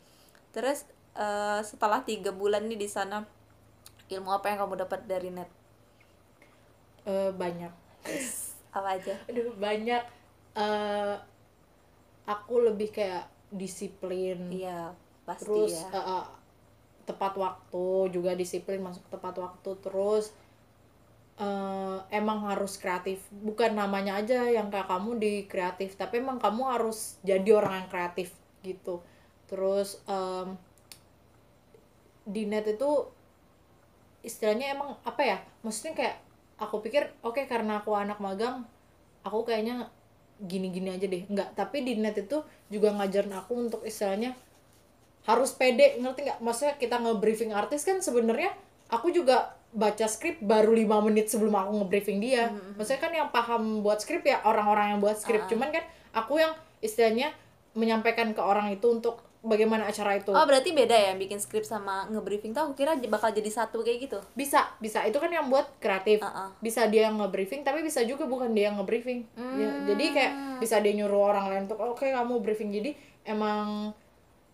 Terus 0.55 0.87
eh, 1.14 1.61
setelah 1.62 2.03
tiga 2.03 2.31
bulan 2.35 2.66
nih 2.66 2.78
di 2.78 2.89
sana 2.91 3.22
ilmu 4.11 4.31
apa 4.35 4.51
yang 4.51 4.66
kamu 4.66 4.74
dapat 4.87 5.07
dari 5.07 5.31
net? 5.31 5.51
Eh, 7.07 7.31
banyak 7.33 7.72
Apa 8.70 8.99
aja? 8.99 9.14
aduh 9.26 9.51
banyak 9.59 10.03
eh 10.55 11.16
aku 12.26 12.55
lebih 12.70 12.91
kayak 12.95 13.26
disiplin 13.51 14.51
Iya, 14.51 14.95
pasti 15.26 15.47
terus 15.47 15.74
ya. 15.74 15.89
eh, 15.91 16.24
tepat 17.11 17.34
waktu 17.34 18.14
juga 18.14 18.38
disiplin 18.38 18.78
masuk 18.78 19.02
tepat 19.11 19.34
waktu 19.42 19.70
terus 19.82 20.30
eh, 21.40 21.98
emang 22.14 22.46
harus 22.46 22.78
kreatif. 22.78 23.18
Bukan 23.34 23.74
namanya 23.74 24.20
aja 24.20 24.46
yang 24.46 24.70
kayak 24.70 24.86
kamu 24.86 25.11
di 25.18 25.32
kreatif 25.50 25.98
tapi 25.98 26.22
emang 26.22 26.38
kamu 26.38 26.62
harus 26.70 27.18
jadi 27.26 27.50
orang 27.58 27.84
yang 27.84 27.88
kreatif 27.90 28.30
gitu. 28.62 29.02
Terus 29.50 29.98
em, 30.06 30.54
di 32.28 32.46
net 32.46 32.68
itu 32.70 33.08
istilahnya 34.22 34.76
emang 34.76 34.94
apa 35.02 35.22
ya? 35.24 35.38
Maksudnya 35.66 35.92
kayak 35.96 36.16
aku 36.61 36.84
pikir 36.84 37.11
oke 37.24 37.40
karena 37.48 37.80
aku 37.82 37.96
anak 37.96 38.20
magang 38.20 38.68
aku 39.24 39.48
kayaknya 39.48 39.88
gini-gini 40.44 40.92
aja 40.94 41.06
deh. 41.08 41.24
Nggak 41.26 41.56
tapi 41.56 41.82
di 41.82 41.96
net 41.98 42.16
itu 42.20 42.44
juga 42.68 42.92
ngajarin 42.94 43.34
aku 43.34 43.52
untuk 43.68 43.82
istilahnya 43.88 44.36
harus 45.31 45.55
pede 45.55 45.97
ngerti 46.03 46.26
nggak? 46.26 46.39
Maksudnya 46.43 46.74
kita 46.74 46.99
nge-briefing 46.99 47.55
artis 47.55 47.87
kan 47.87 48.03
sebenarnya 48.03 48.51
aku 48.91 49.14
juga 49.14 49.55
baca 49.70 50.11
skrip 50.11 50.43
baru 50.43 50.74
lima 50.74 50.99
menit 50.99 51.31
sebelum 51.31 51.55
aku 51.55 51.70
nge-briefing 51.85 52.18
dia. 52.18 52.51
Maksudnya 52.74 53.01
kan 53.01 53.12
yang 53.14 53.28
paham 53.31 53.87
buat 53.87 54.03
skrip 54.03 54.26
ya 54.26 54.43
orang-orang 54.43 54.97
yang 54.97 55.01
buat 55.01 55.16
skrip. 55.16 55.47
Cuman 55.47 55.70
kan 55.70 55.87
aku 56.11 56.43
yang 56.43 56.53
istilahnya 56.83 57.31
menyampaikan 57.78 58.35
ke 58.35 58.43
orang 58.43 58.74
itu 58.74 58.83
untuk 58.91 59.22
bagaimana 59.41 59.89
acara 59.89 60.18
itu. 60.18 60.35
Oh 60.35 60.45
berarti 60.45 60.74
beda 60.74 60.93
ya 60.93 61.12
bikin 61.16 61.39
skrip 61.39 61.62
sama 61.62 62.11
nge-briefing 62.11 62.53
tuh? 62.53 62.66
Aku 62.66 62.74
kira 62.76 62.99
bakal 63.09 63.31
jadi 63.31 63.49
satu 63.49 63.81
kayak 63.87 64.11
gitu. 64.11 64.18
Bisa 64.35 64.68
bisa. 64.83 65.07
Itu 65.07 65.22
kan 65.22 65.31
yang 65.33 65.49
buat 65.49 65.70
kreatif. 65.81 66.20
Uh-uh. 66.20 66.53
bisa 66.61 66.91
dia 66.91 67.09
yang 67.09 67.16
nge-briefing 67.22 67.62
tapi 67.64 67.81
bisa 67.81 68.05
juga 68.05 68.26
bukan 68.26 68.53
dia 68.53 68.74
yang 68.74 68.83
nge-briefing. 68.83 69.22
Ya, 69.57 69.70
jadi 69.95 70.05
kayak 70.12 70.33
bisa 70.61 70.76
dia 70.83 70.93
nyuruh 70.99 71.31
orang 71.31 71.47
lain 71.47 71.62
untuk 71.70 71.81
oke 71.81 72.05
kamu 72.05 72.43
briefing. 72.43 72.74
Jadi 72.74 72.91
emang 73.24 73.95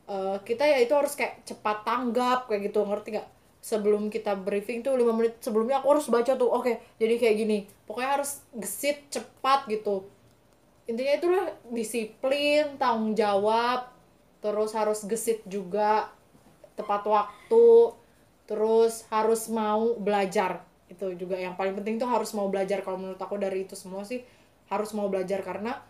eh, 0.06 0.36
kita 0.42 0.64
ya 0.66 0.78
itu 0.82 0.94
harus 0.94 1.14
kayak 1.18 1.42
cepat 1.46 1.82
tanggap 1.86 2.50
kayak 2.50 2.70
gitu 2.70 2.82
ngerti 2.86 3.18
gak 3.18 3.28
sebelum 3.66 4.06
kita 4.14 4.38
briefing 4.38 4.86
tuh 4.86 4.94
lima 4.94 5.10
menit 5.10 5.42
sebelumnya 5.42 5.82
aku 5.82 5.98
harus 5.98 6.06
baca 6.06 6.38
tuh 6.38 6.46
oke 6.46 6.78
jadi 7.02 7.14
kayak 7.18 7.36
gini. 7.36 7.58
Pokoknya 7.86 8.22
harus 8.22 8.42
gesit 8.54 9.10
cepat 9.10 9.66
gitu. 9.66 10.06
Intinya 10.86 11.14
itulah 11.18 11.44
disiplin 11.74 12.78
tanggung 12.78 13.18
jawab 13.18 13.90
terus 14.38 14.70
harus 14.70 15.02
gesit 15.02 15.42
juga 15.50 16.14
tepat 16.78 17.02
waktu 17.10 17.66
terus 18.46 19.02
harus 19.10 19.50
mau 19.50 19.98
belajar. 19.98 20.62
Itu 20.86 21.10
juga 21.18 21.34
yang 21.34 21.58
paling 21.58 21.74
penting 21.74 21.98
tuh 21.98 22.06
harus 22.06 22.30
mau 22.38 22.46
belajar. 22.46 22.86
Kalau 22.86 23.02
menurut 23.02 23.18
aku 23.18 23.34
dari 23.34 23.66
itu 23.66 23.74
semua 23.74 24.06
sih 24.06 24.22
harus 24.70 24.94
mau 24.94 25.10
belajar 25.10 25.42
karena 25.42 25.82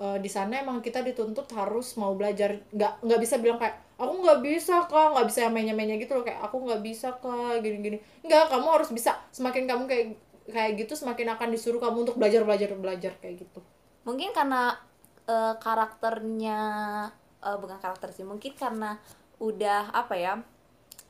eh, 0.00 0.18
di 0.18 0.30
sana 0.30 0.62
emang 0.62 0.82
kita 0.82 1.02
dituntut 1.02 1.46
harus 1.54 1.94
mau 2.00 2.14
belajar. 2.18 2.58
Nggak 2.74 2.92
nggak 3.04 3.20
bisa 3.20 3.34
bilang 3.42 3.58
kayak 3.58 3.76
aku 3.98 4.14
nggak 4.24 4.40
bisa 4.42 4.74
kak. 4.90 5.08
Nggak 5.14 5.26
bisa 5.30 5.40
mainnya-mainnya 5.50 5.96
gitu 6.02 6.12
loh 6.18 6.24
kayak 6.26 6.40
aku 6.42 6.56
nggak 6.64 6.82
bisa 6.82 7.08
kak 7.18 7.62
gini-gini. 7.62 7.98
Nggak 8.26 8.50
kamu 8.50 8.66
harus 8.70 8.90
bisa. 8.90 9.18
Semakin 9.30 9.64
kamu 9.70 9.84
kayak 9.86 10.06
kayak 10.44 10.72
gitu 10.76 10.92
semakin 10.92 11.32
akan 11.38 11.48
disuruh 11.56 11.80
kamu 11.80 12.04
untuk 12.04 12.16
belajar 12.20 12.44
belajar 12.44 12.68
belajar 12.76 13.12
kayak 13.22 13.46
gitu. 13.46 13.60
Mungkin 14.04 14.34
karena 14.36 14.76
eh, 15.24 15.54
karakternya 15.58 16.60
eh, 17.40 17.56
bukan 17.60 17.78
karakter 17.80 18.10
sih 18.12 18.26
mungkin 18.26 18.52
karena 18.56 19.00
udah 19.42 19.90
apa 19.90 20.14
ya 20.14 20.34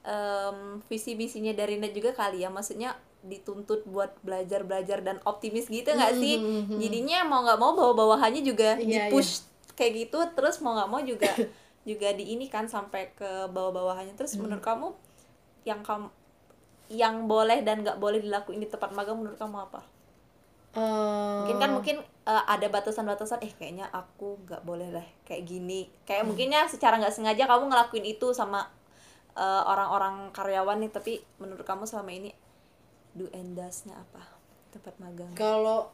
em, 0.05 0.81
visi 0.89 1.17
misinya 1.17 1.53
dari 1.57 1.81
net 1.81 1.97
juga 1.97 2.13
kali 2.13 2.45
ya. 2.45 2.53
Maksudnya 2.53 2.95
dituntut 3.25 3.89
buat 3.89 4.13
belajar 4.21 4.63
belajar 4.63 5.01
dan 5.01 5.17
optimis 5.25 5.67
gitu 5.67 5.89
nggak 5.91 6.13
sih? 6.15 6.37
jadinya 6.79 7.25
mau 7.25 7.41
nggak 7.41 7.57
mau 7.57 7.73
bawa 7.73 7.93
bawahannya 7.97 8.45
juga 8.45 8.77
Iya, 8.77 9.09
di 9.09 9.17
push 9.17 9.49
kayak 9.73 9.93
gitu 10.07 10.19
terus 10.37 10.61
mau 10.61 10.77
nggak 10.77 10.91
mau 10.93 11.01
juga 11.01 11.33
juga 11.89 12.09
di 12.13 12.37
ini 12.37 12.47
kan 12.47 12.69
sampai 12.69 13.13
ke 13.13 13.49
bawah 13.49 13.73
bawahannya 13.73 14.13
terus 14.15 14.37
menurut 14.37 14.61
kamu 14.61 14.93
yang 15.65 15.81
kamu 15.81 16.13
yang 16.93 17.25
boleh 17.25 17.65
dan 17.65 17.81
nggak 17.81 17.97
boleh 17.97 18.21
dilakuin 18.21 18.61
di 18.61 18.69
tempat 18.69 18.93
magang 18.93 19.17
menurut 19.17 19.41
kamu 19.41 19.57
apa? 19.57 19.81
Eh, 20.75 21.37
mungkin 21.41 21.57
kan 21.57 21.71
mungkin 21.73 21.97
eh, 22.03 22.45
ada 22.45 22.67
batasan-batasan 22.69 23.41
eh 23.41 23.53
kayaknya 23.55 23.89
aku 23.89 24.37
nggak 24.45 24.63
boleh 24.69 24.93
lah 24.93 25.07
kayak 25.25 25.49
gini. 25.49 25.89
Kayak 26.05 26.29
mungkinnya 26.29 26.69
secara 26.69 27.01
nggak 27.01 27.15
sengaja 27.15 27.49
kamu 27.49 27.73
ngelakuin 27.73 28.05
itu 28.05 28.37
sama 28.37 28.69
eh, 29.33 29.63
orang-orang 29.65 30.29
karyawan 30.37 30.77
nih 30.85 30.93
tapi 30.93 31.13
menurut 31.41 31.65
kamu 31.65 31.89
selama 31.89 32.13
ini 32.13 32.31
do 33.15 33.31
and 33.31 33.55
does-nya 33.55 33.95
apa? 33.95 34.23
Tempat 34.75 34.95
magang. 34.99 35.33
Kalau 35.39 35.91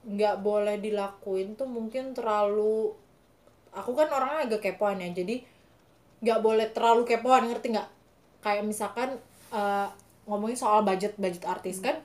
nggak 0.00 0.40
boleh 0.40 0.80
dilakuin 0.80 1.54
tuh 1.60 1.68
mungkin 1.68 2.16
terlalu 2.16 2.96
aku 3.70 3.92
kan 3.92 4.08
orangnya 4.08 4.48
agak 4.48 4.72
kepoan 4.72 4.96
ya 4.96 5.12
jadi 5.12 5.44
nggak 6.24 6.40
boleh 6.40 6.66
terlalu 6.72 7.04
kepoan 7.04 7.52
ngerti 7.52 7.76
nggak? 7.76 7.88
Kayak 8.40 8.64
misalkan 8.64 9.20
eh, 9.52 9.88
ngomongin 10.24 10.56
soal 10.56 10.80
budget 10.82 11.16
budget 11.20 11.44
artis 11.44 11.84
kan 11.84 12.00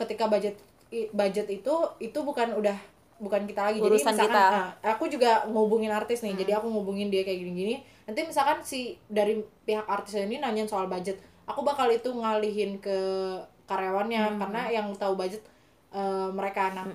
ketika 0.00 0.28
budget 0.28 0.56
budget 1.12 1.46
itu 1.52 1.74
itu 2.00 2.18
bukan 2.24 2.56
udah 2.56 2.76
bukan 3.16 3.48
kita 3.48 3.72
lagi. 3.72 3.80
Jadi 3.80 3.96
Urusan 3.96 4.12
misalkan 4.12 4.36
kita. 4.36 4.44
ah, 4.60 4.70
aku 4.96 5.04
juga 5.08 5.44
ngubungin 5.48 5.92
artis 5.92 6.20
nih 6.20 6.36
jadi 6.36 6.60
aku 6.60 6.68
ngubungin 6.68 7.08
dia 7.12 7.24
kayak 7.24 7.44
gini-gini. 7.44 7.80
Nanti 8.08 8.24
misalkan 8.24 8.60
si 8.64 8.96
dari 9.08 9.40
pihak 9.64 9.84
artis 9.88 10.16
ini 10.16 10.40
nanyain 10.40 10.68
soal 10.68 10.88
budget 10.88 11.16
aku 11.46 11.62
bakal 11.62 11.88
itu 11.88 12.10
ngalihin 12.10 12.76
ke 12.82 12.98
karyawannya 13.66 14.38
karena 14.40 14.62
yang 14.70 14.86
tahu 14.94 15.18
budget 15.18 15.42
eh, 15.94 16.28
mereka 16.32 16.72
nah 16.74 16.86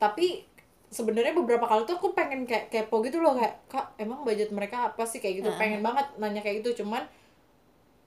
tapi 0.00 0.48
sebenarnya 0.90 1.36
beberapa 1.36 1.68
kali 1.70 1.86
tuh 1.86 2.00
aku 2.00 2.16
pengen 2.16 2.42
kayak 2.48 2.72
kepo 2.72 2.98
gitu 3.06 3.22
loh 3.22 3.38
kayak 3.38 3.62
kak 3.70 3.94
emang 4.00 4.26
budget 4.26 4.50
mereka 4.50 4.90
apa 4.90 5.06
sih? 5.06 5.22
Kayak 5.22 5.44
gitu 5.44 5.50
pengen 5.54 5.80
banget 5.86 6.08
nanya 6.18 6.42
kayak 6.42 6.64
gitu 6.64 6.82
cuman 6.82 7.06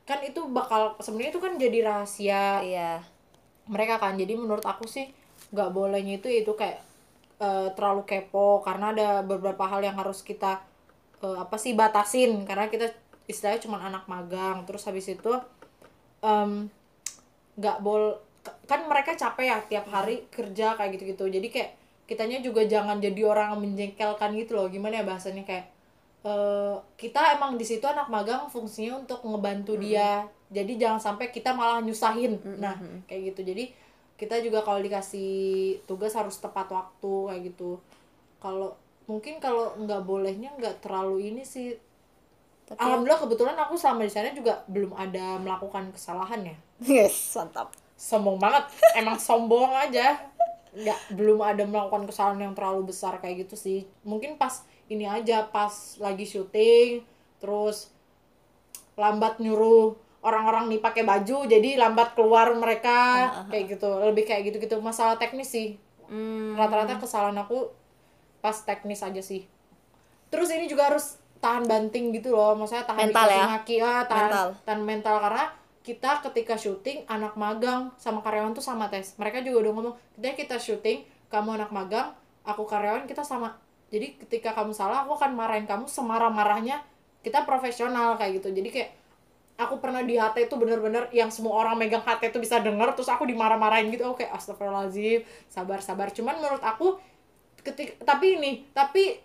kan 0.04 0.20
itu 0.20 0.44
bakal 0.52 1.00
sebenarnya 1.00 1.32
itu 1.32 1.40
kan 1.40 1.54
jadi 1.56 1.80
rahasia 1.88 2.44
iya. 2.60 2.92
mereka 3.72 4.02
kan. 4.04 4.20
Jadi 4.20 4.36
menurut 4.36 4.66
aku 4.68 4.84
sih 4.84 5.08
nggak 5.56 5.70
bolehnya 5.72 6.20
itu 6.20 6.28
itu 6.28 6.52
kayak 6.52 6.84
eh, 7.40 7.72
terlalu 7.72 8.04
kepo 8.04 8.60
karena 8.60 8.92
ada 8.92 9.10
beberapa 9.24 9.64
hal 9.64 9.80
yang 9.80 9.96
harus 9.96 10.20
kita 10.20 10.60
eh, 11.24 11.38
apa 11.40 11.56
sih 11.56 11.72
batasin. 11.78 12.44
Karena 12.44 12.68
kita 12.68 12.92
istilahnya 13.32 13.64
cuma 13.64 13.80
anak 13.80 14.04
magang 14.12 14.68
terus 14.68 14.84
habis 14.84 15.08
itu 15.08 15.32
em, 16.20 16.68
nggak 17.58 17.78
bol 17.86 18.18
kan 18.68 18.84
mereka 18.88 19.16
capek 19.16 19.46
ya 19.48 19.58
tiap 19.64 19.86
hari 19.88 20.28
kerja 20.28 20.76
kayak 20.76 21.00
gitu-gitu. 21.00 21.26
Jadi 21.32 21.48
kayak 21.48 21.72
kitanya 22.04 22.44
juga 22.44 22.68
jangan 22.68 23.00
jadi 23.00 23.24
orang 23.24 23.56
yang 23.56 23.62
menjengkelkan 23.64 24.36
gitu 24.36 24.60
loh. 24.60 24.68
Gimana 24.68 25.00
ya 25.00 25.06
bahasanya? 25.08 25.48
Kayak 25.48 25.66
eh, 26.28 26.76
kita 27.00 27.40
emang 27.40 27.56
di 27.56 27.64
situ 27.64 27.84
anak 27.88 28.12
magang 28.12 28.52
fungsinya 28.52 29.00
untuk 29.04 29.24
ngebantu 29.24 29.80
dia. 29.80 30.28
Jadi 30.52 30.78
jangan 30.78 31.00
sampai 31.00 31.32
kita 31.32 31.56
malah 31.56 31.80
nyusahin. 31.80 32.38
Nah 32.60 32.76
kayak 33.08 33.34
gitu. 33.34 33.42
Jadi 33.48 33.72
kita 34.20 34.40
juga 34.44 34.62
kalau 34.62 34.80
dikasih 34.84 35.82
tugas 35.90 36.14
harus 36.14 36.38
tepat 36.38 36.68
waktu 36.70 37.14
kayak 37.32 37.42
gitu. 37.54 37.80
Kalau 38.44 38.76
mungkin 39.08 39.40
kalau 39.40 39.76
nggak 39.80 40.04
bolehnya 40.04 40.52
nggak 40.56 40.84
terlalu 40.84 41.32
ini 41.32 41.44
sih 41.44 41.76
Tapi- 42.64 42.80
alhamdulillah 42.80 43.22
kebetulan 43.28 43.56
aku 43.60 43.76
selama 43.76 44.08
di 44.08 44.12
sana 44.12 44.32
juga 44.32 44.64
belum 44.72 44.96
ada 44.96 45.38
melakukan 45.38 45.92
kesalahan 45.92 46.42
ya. 46.48 46.56
Yes 46.80 47.36
mantap. 47.36 47.76
Sombong 48.00 48.40
banget. 48.40 48.64
Emang 48.96 49.20
sombong 49.20 49.72
aja. 49.72 50.20
Nggak 50.74 51.00
belum 51.14 51.40
ada 51.44 51.64
melakukan 51.68 52.08
kesalahan 52.10 52.50
yang 52.50 52.54
terlalu 52.56 52.90
besar 52.90 53.20
kayak 53.20 53.48
gitu 53.48 53.56
sih. 53.60 53.80
Mungkin 54.08 54.40
pas 54.40 54.64
ini 54.88 55.04
aja 55.06 55.48
pas 55.48 55.72
lagi 56.00 56.24
syuting 56.24 57.04
terus 57.44 57.92
lambat 58.96 59.42
nyuruh 59.44 59.96
orang-orang 60.24 60.72
nih 60.72 60.80
pakai 60.80 61.04
baju 61.04 61.44
jadi 61.44 61.76
lambat 61.76 62.16
keluar 62.16 62.48
mereka 62.56 63.28
kayak 63.52 63.76
gitu. 63.78 63.90
Lebih 64.02 64.24
kayak 64.24 64.42
gitu 64.50 64.58
gitu 64.64 64.76
masalah 64.80 65.20
teknis 65.20 65.52
sih. 65.52 65.76
Hmm, 66.08 66.56
rata-rata 66.56 67.00
kesalahan 67.00 67.36
aku 67.44 67.72
pas 68.40 68.56
teknis 68.64 69.04
aja 69.04 69.20
sih. 69.20 69.48
Terus 70.32 70.50
ini 70.52 70.66
juga 70.68 70.90
harus 70.92 71.22
tahan 71.44 71.68
banting 71.68 72.16
gitu 72.16 72.32
loh. 72.32 72.56
Maksudnya 72.56 72.88
tahan 72.88 73.12
Mental 73.12 73.28
ya? 73.28 73.44
maki 73.52 73.76
ah, 73.84 74.08
tahan 74.08 74.32
Mental. 74.32 74.48
tahan 74.64 74.82
mental. 74.88 75.16
Karena 75.20 75.46
kita 75.84 76.12
ketika 76.24 76.56
syuting 76.56 77.04
anak 77.12 77.36
magang 77.36 77.92
sama 78.00 78.24
karyawan 78.24 78.56
tuh 78.56 78.64
sama 78.64 78.88
tes 78.88 79.20
mereka 79.20 79.44
juga 79.44 79.68
udah 79.68 79.72
ngomong 79.76 79.96
kita 80.16 80.32
kita 80.40 80.56
syuting 80.56 81.04
kamu 81.28 81.60
anak 81.60 81.76
magang 81.76 82.16
aku 82.48 82.64
karyawan 82.64 83.04
kita 83.04 83.28
sama. 83.28 83.60
Jadi 83.92 84.16
ketika 84.24 84.56
kamu 84.56 84.72
salah 84.72 85.04
aku 85.04 85.20
akan 85.20 85.36
marahin 85.36 85.68
kamu 85.68 85.86
semarah-marahnya. 85.92 86.80
Kita 87.24 87.48
profesional 87.48 88.20
kayak 88.20 88.44
gitu. 88.44 88.52
Jadi 88.52 88.68
kayak 88.68 88.90
aku 89.56 89.80
pernah 89.80 90.04
di 90.04 90.20
HT 90.20 90.52
itu 90.52 90.56
bener-bener 90.60 91.08
yang 91.16 91.32
semua 91.32 91.56
orang 91.64 91.80
megang 91.80 92.04
HT 92.04 92.36
itu 92.36 92.40
bisa 92.44 92.60
denger 92.60 92.96
terus 92.96 93.08
aku 93.12 93.28
dimarah-marahin 93.28 93.92
gitu. 93.92 94.08
Oke 94.08 94.28
astagfirullahaladzim 94.28 95.24
sabar 95.52 95.80
sabar. 95.84 96.12
Cuman 96.12 96.40
menurut 96.40 96.64
aku 96.64 97.00
ketik 97.64 97.96
tapi 98.04 98.40
ini 98.40 98.52
tapi 98.76 99.20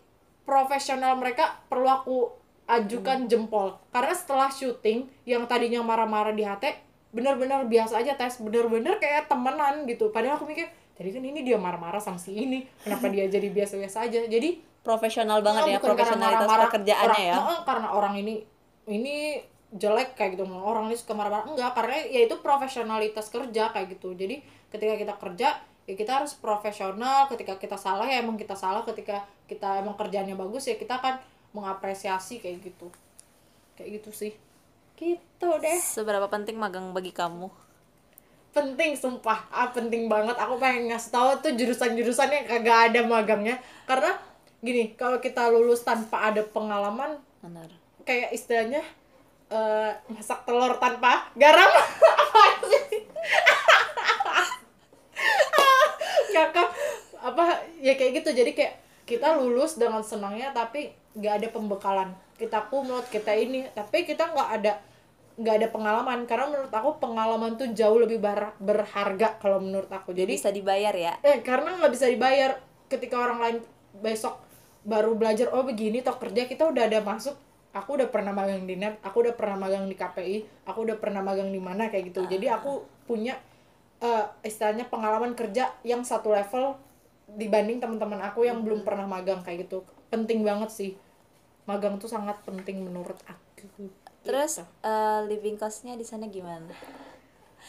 profesional 0.49 1.13
mereka 1.21 1.61
perlu 1.69 1.85
aku 1.85 2.17
ajukan 2.65 3.29
jempol. 3.29 3.77
Karena 3.93 4.17
setelah 4.17 4.49
syuting 4.49 5.05
yang 5.29 5.45
tadinya 5.45 5.85
marah-marah 5.85 6.33
di 6.33 6.41
HT 6.41 6.65
bener-bener 7.13 7.65
biasa 7.69 8.01
aja 8.01 8.17
tes 8.17 8.41
bener-bener 8.41 8.97
kayak 8.97 9.29
temenan 9.29 9.85
gitu. 9.85 10.09
Padahal 10.09 10.41
aku 10.41 10.49
mikir 10.49 10.69
jadi 10.97 11.15
kan 11.15 11.25
ini 11.25 11.41
dia 11.45 11.61
marah-marah 11.61 12.01
sama 12.01 12.17
si 12.17 12.33
ini 12.35 12.65
kenapa 12.81 13.13
dia 13.13 13.29
jadi 13.37 13.49
biasa-biasa 13.53 14.09
aja? 14.09 14.25
Jadi 14.25 14.65
profesional 14.81 15.45
banget 15.45 15.77
ya 15.77 15.79
bukan 15.81 15.93
karena 15.93 15.97
profesionalitas 15.97 16.49
marah-marah 16.49 16.67
pekerjaannya 16.73 17.13
orang- 17.29 17.29
ya? 17.29 17.65
karena 17.69 17.89
orang 17.93 18.15
ini 18.17 18.35
ini 18.89 19.17
jelek 19.69 20.17
kayak 20.17 20.41
gitu 20.41 20.49
orang 20.49 20.89
ini 20.89 20.97
suka 20.97 21.13
marah-marah. 21.13 21.45
Enggak 21.53 21.71
karena 21.77 21.97
ya 22.09 22.21
itu 22.25 22.35
profesionalitas 22.41 23.29
kerja 23.29 23.65
kayak 23.73 23.87
gitu. 23.97 24.17
Jadi 24.17 24.41
ketika 24.69 24.95
kita 24.97 25.15
kerja 25.17 25.49
ya 25.89 25.95
kita 25.97 26.21
harus 26.21 26.37
profesional. 26.37 27.25
Ketika 27.33 27.57
kita 27.57 27.81
salah 27.81 28.05
ya 28.05 28.21
emang 28.21 28.37
kita 28.37 28.53
salah. 28.53 28.85
Ketika 28.85 29.25
kita 29.49 29.81
emang 29.81 29.97
kerjanya 29.97 30.37
bagus 30.37 30.69
ya 30.69 30.77
kita 30.77 31.01
akan 31.01 31.17
mengapresiasi 31.57 32.45
kayak 32.45 32.61
gitu. 32.61 32.93
Kayak 33.81 34.05
gitu 34.05 34.11
sih. 34.13 34.33
Gitu 35.01 35.49
deh. 35.49 35.81
Seberapa 35.81 36.29
penting 36.29 36.61
magang 36.61 36.93
bagi 36.93 37.17
kamu? 37.17 37.49
Penting 38.53 38.93
sumpah. 39.01 39.49
Ah 39.49 39.73
penting 39.73 40.13
banget. 40.13 40.37
Aku 40.37 40.61
pengen 40.61 40.93
ngasih 40.93 41.09
tahu 41.09 41.31
tuh 41.41 41.53
jurusan-jurusannya 41.57 42.45
kagak 42.45 42.93
ada 42.93 43.01
magangnya. 43.09 43.57
Karena 43.89 44.13
gini 44.61 44.93
kalau 44.99 45.23
kita 45.23 45.49
lulus 45.49 45.87
tanpa 45.87 46.35
ada 46.35 46.43
pengalaman 46.43 47.15
benar. 47.39 47.71
kayak 48.03 48.35
istilahnya 48.35 48.83
eh, 49.55 49.93
masak 50.11 50.43
telur 50.43 50.75
tanpa 50.83 51.31
garam 51.39 51.71
apa 52.27 52.45
sih 52.67 53.07
kakak 56.39 56.71
apa 57.19 57.67
ya 57.83 57.99
kayak 57.99 58.23
gitu. 58.23 58.31
Jadi 58.31 58.55
kayak 58.55 58.75
kita 59.09 59.35
lulus 59.35 59.75
dengan 59.75 60.05
senangnya 60.07 60.55
tapi 60.55 60.95
nggak 61.19 61.35
ada 61.43 61.49
pembekalan. 61.51 62.11
Kita 62.39 62.71
kumlot 62.71 63.11
kita 63.11 63.35
ini. 63.35 63.67
Tapi 63.75 64.07
kita 64.07 64.31
nggak 64.31 64.51
ada 64.61 64.73
nggak 65.39 65.55
ada 65.59 65.69
pengalaman. 65.75 66.19
Karena 66.31 66.47
menurut 66.47 66.71
aku 66.71 67.03
pengalaman 67.03 67.59
tuh 67.59 67.69
jauh 67.75 67.99
lebih 67.99 68.23
bar- 68.23 68.55
berharga 68.63 69.37
kalau 69.43 69.59
menurut 69.59 69.91
aku. 69.91 70.15
Jadi 70.15 70.39
bisa 70.39 70.51
dibayar 70.55 70.95
ya? 70.95 71.13
Eh 71.27 71.43
karena 71.43 71.75
nggak 71.83 71.93
bisa 71.93 72.07
dibayar. 72.07 72.63
Ketika 72.89 73.21
orang 73.21 73.39
lain 73.43 73.57
besok 73.99 74.41
baru 74.87 75.13
belajar 75.19 75.53
oh 75.53 75.67
begini 75.67 76.01
toh 76.01 76.17
kerja 76.17 76.47
kita 76.47 76.71
udah 76.71 76.87
ada 76.87 77.03
masuk. 77.03 77.35
Aku 77.77 78.01
udah 78.01 78.09
pernah 78.09 78.33
magang 78.33 78.65
di 78.65 78.81
net 78.81 78.97
aku 79.05 79.29
udah 79.29 79.37
pernah 79.37 79.61
magang 79.61 79.85
di 79.85 79.93
KPI 79.93 80.65
aku 80.65 80.89
udah 80.89 80.97
pernah 80.97 81.21
magang 81.21 81.53
di 81.53 81.61
mana 81.61 81.93
kayak 81.93 82.15
gitu. 82.15 82.25
Jadi 82.25 82.49
aku 82.49 82.81
punya 83.05 83.37
eh, 84.03 84.25
istilahnya 84.47 84.87
pengalaman 84.87 85.35
kerja 85.35 85.71
yang 85.83 86.03
satu 86.03 86.35
level 86.35 86.79
dibanding 87.29 87.83
teman-teman 87.83 88.25
aku 88.25 88.49
yang 88.49 88.65
belum 88.65 88.83
pernah 88.87 89.05
magang 89.05 89.45
kayak 89.45 89.69
gitu. 89.69 89.85
Penting 90.09 90.43
banget 90.47 90.71
sih. 90.73 90.93
Magang 91.69 92.01
tuh 92.01 92.09
sangat 92.09 92.41
penting 92.49 92.81
menurut 92.81 93.19
aku. 93.29 93.91
Terus 94.25 94.63
eh, 94.63 95.21
living 95.29 95.61
costnya 95.61 95.95
di 95.99 96.07
sana 96.07 96.27
gimana? 96.31 96.73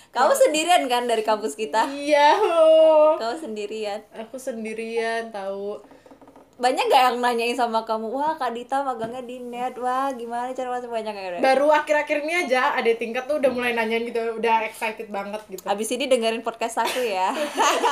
Kamu 0.09 0.33
sendirian 0.33 0.89
kan 0.89 1.05
dari 1.05 1.21
kampus 1.21 1.53
kita? 1.53 1.85
Iya 1.85 2.39
oh. 2.41 3.19
kamu 3.21 3.35
sendirian? 3.37 3.99
Aku 4.15 4.41
sendirian 4.41 5.29
tahu 5.29 5.81
banyak 6.59 6.85
gak 6.85 7.03
yang 7.05 7.17
nanyain 7.17 7.55
sama 7.55 7.81
kamu 7.81 8.11
wah 8.11 8.35
kak 8.35 8.51
Dita 8.51 8.83
magangnya 8.83 9.23
di 9.23 9.39
net 9.39 9.73
wah 9.75 10.11
gimana 10.11 10.51
cara 10.51 10.67
masuk? 10.69 10.91
Banyak 10.91 11.09
gak 11.09 11.39
baru 11.39 11.71
akhir-akhir 11.73 12.17
ini 12.21 12.33
aja 12.37 12.75
ada 12.75 12.91
tingkat 12.93 13.23
tuh 13.25 13.39
udah 13.39 13.47
mulai 13.47 13.71
nanyain 13.71 14.03
gitu 14.03 14.19
udah 14.35 14.63
excited 14.63 15.07
banget 15.07 15.39
gitu. 15.47 15.63
Abis 15.63 15.87
ini 15.89 16.05
dengerin 16.05 16.43
podcast 16.43 16.83
aku 16.83 16.99
ya. 16.99 17.31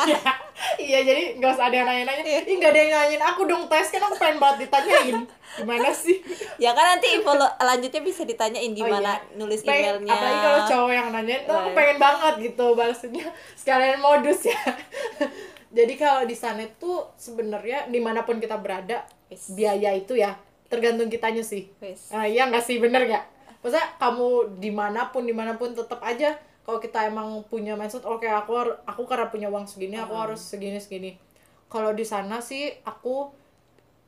Iya, 0.04 0.20
iya 0.84 1.00
jadi 1.02 1.24
nggak 1.36 1.48
usah 1.50 1.66
ada 1.66 1.76
yang 1.76 1.88
nanya-nanya. 1.88 2.24
Ih 2.44 2.56
nggak 2.56 2.72
ada 2.72 2.80
yang 2.82 2.92
nanyain. 2.94 3.24
Aku 3.26 3.48
dong 3.48 3.64
tes 3.66 3.88
kan 3.88 4.04
aku 4.04 4.16
pengen 4.16 4.38
banget 4.38 4.68
ditanyain. 4.68 5.16
Gimana 5.56 5.90
sih? 5.90 6.20
Ya 6.60 6.76
kan 6.76 6.86
nanti 6.92 7.08
info 7.16 7.32
lanjutnya 7.40 8.02
bisa 8.04 8.22
ditanyain 8.24 8.76
gimana 8.76 9.16
Oh, 9.16 9.24
iya. 9.24 9.38
nulis 9.40 9.64
Pengen- 9.64 10.04
emailnya. 10.04 10.12
apalagi 10.12 10.38
kalau 10.38 10.60
cowok 10.68 10.92
yang 10.92 11.08
nanyain 11.10 11.42
tuh 11.44 11.56
aku 11.56 11.70
Iya. 11.72 11.78
pengen 11.80 11.98
banget 11.98 12.34
gitu 12.44 12.66
balasnya. 12.76 13.26
Sekalian 13.56 13.98
modus 13.98 14.44
ya 14.44 14.60
jadi 15.78 15.94
kalau 15.94 16.26
di 16.26 16.34
sana 16.34 16.66
tuh 16.82 17.14
sebenarnya 17.14 17.86
di 17.86 18.02
mana 18.02 18.26
pun 18.26 18.42
kita 18.42 18.58
berada 18.58 19.06
Yes. 19.28 19.52
biaya 19.54 19.92
itu 19.92 20.16
ya 20.16 20.40
tergantung 20.72 21.12
kitanya 21.12 21.44
sih 21.44 21.68
Wes. 21.84 22.10
Nah, 22.10 22.24
iya 22.24 22.48
nggak 22.48 22.64
sih 22.64 22.80
bener 22.80 23.04
nggak? 23.06 23.26
Maksudnya 23.60 23.88
kamu 24.00 24.58
di 24.58 24.72
mana 24.72 25.12
pun 25.12 25.28
di 25.28 25.36
mana 25.36 25.60
pun 25.60 25.76
tetap 25.76 26.00
aja 26.00 26.32
kalau 26.64 26.80
kita 26.80 27.08
emang 27.08 27.44
punya 27.48 27.76
mindset 27.76 28.08
oke 28.08 28.24
aku 28.24 28.52
har- 28.56 28.80
aku 28.88 29.04
karena 29.04 29.28
punya 29.28 29.48
uang 29.52 29.68
segini 29.68 30.00
aku 30.00 30.16
harus 30.16 30.40
segini 30.40 30.80
segini. 30.80 31.20
Kalau 31.68 31.92
di 31.92 32.08
sana 32.08 32.40
sih 32.40 32.72
aku 32.88 33.28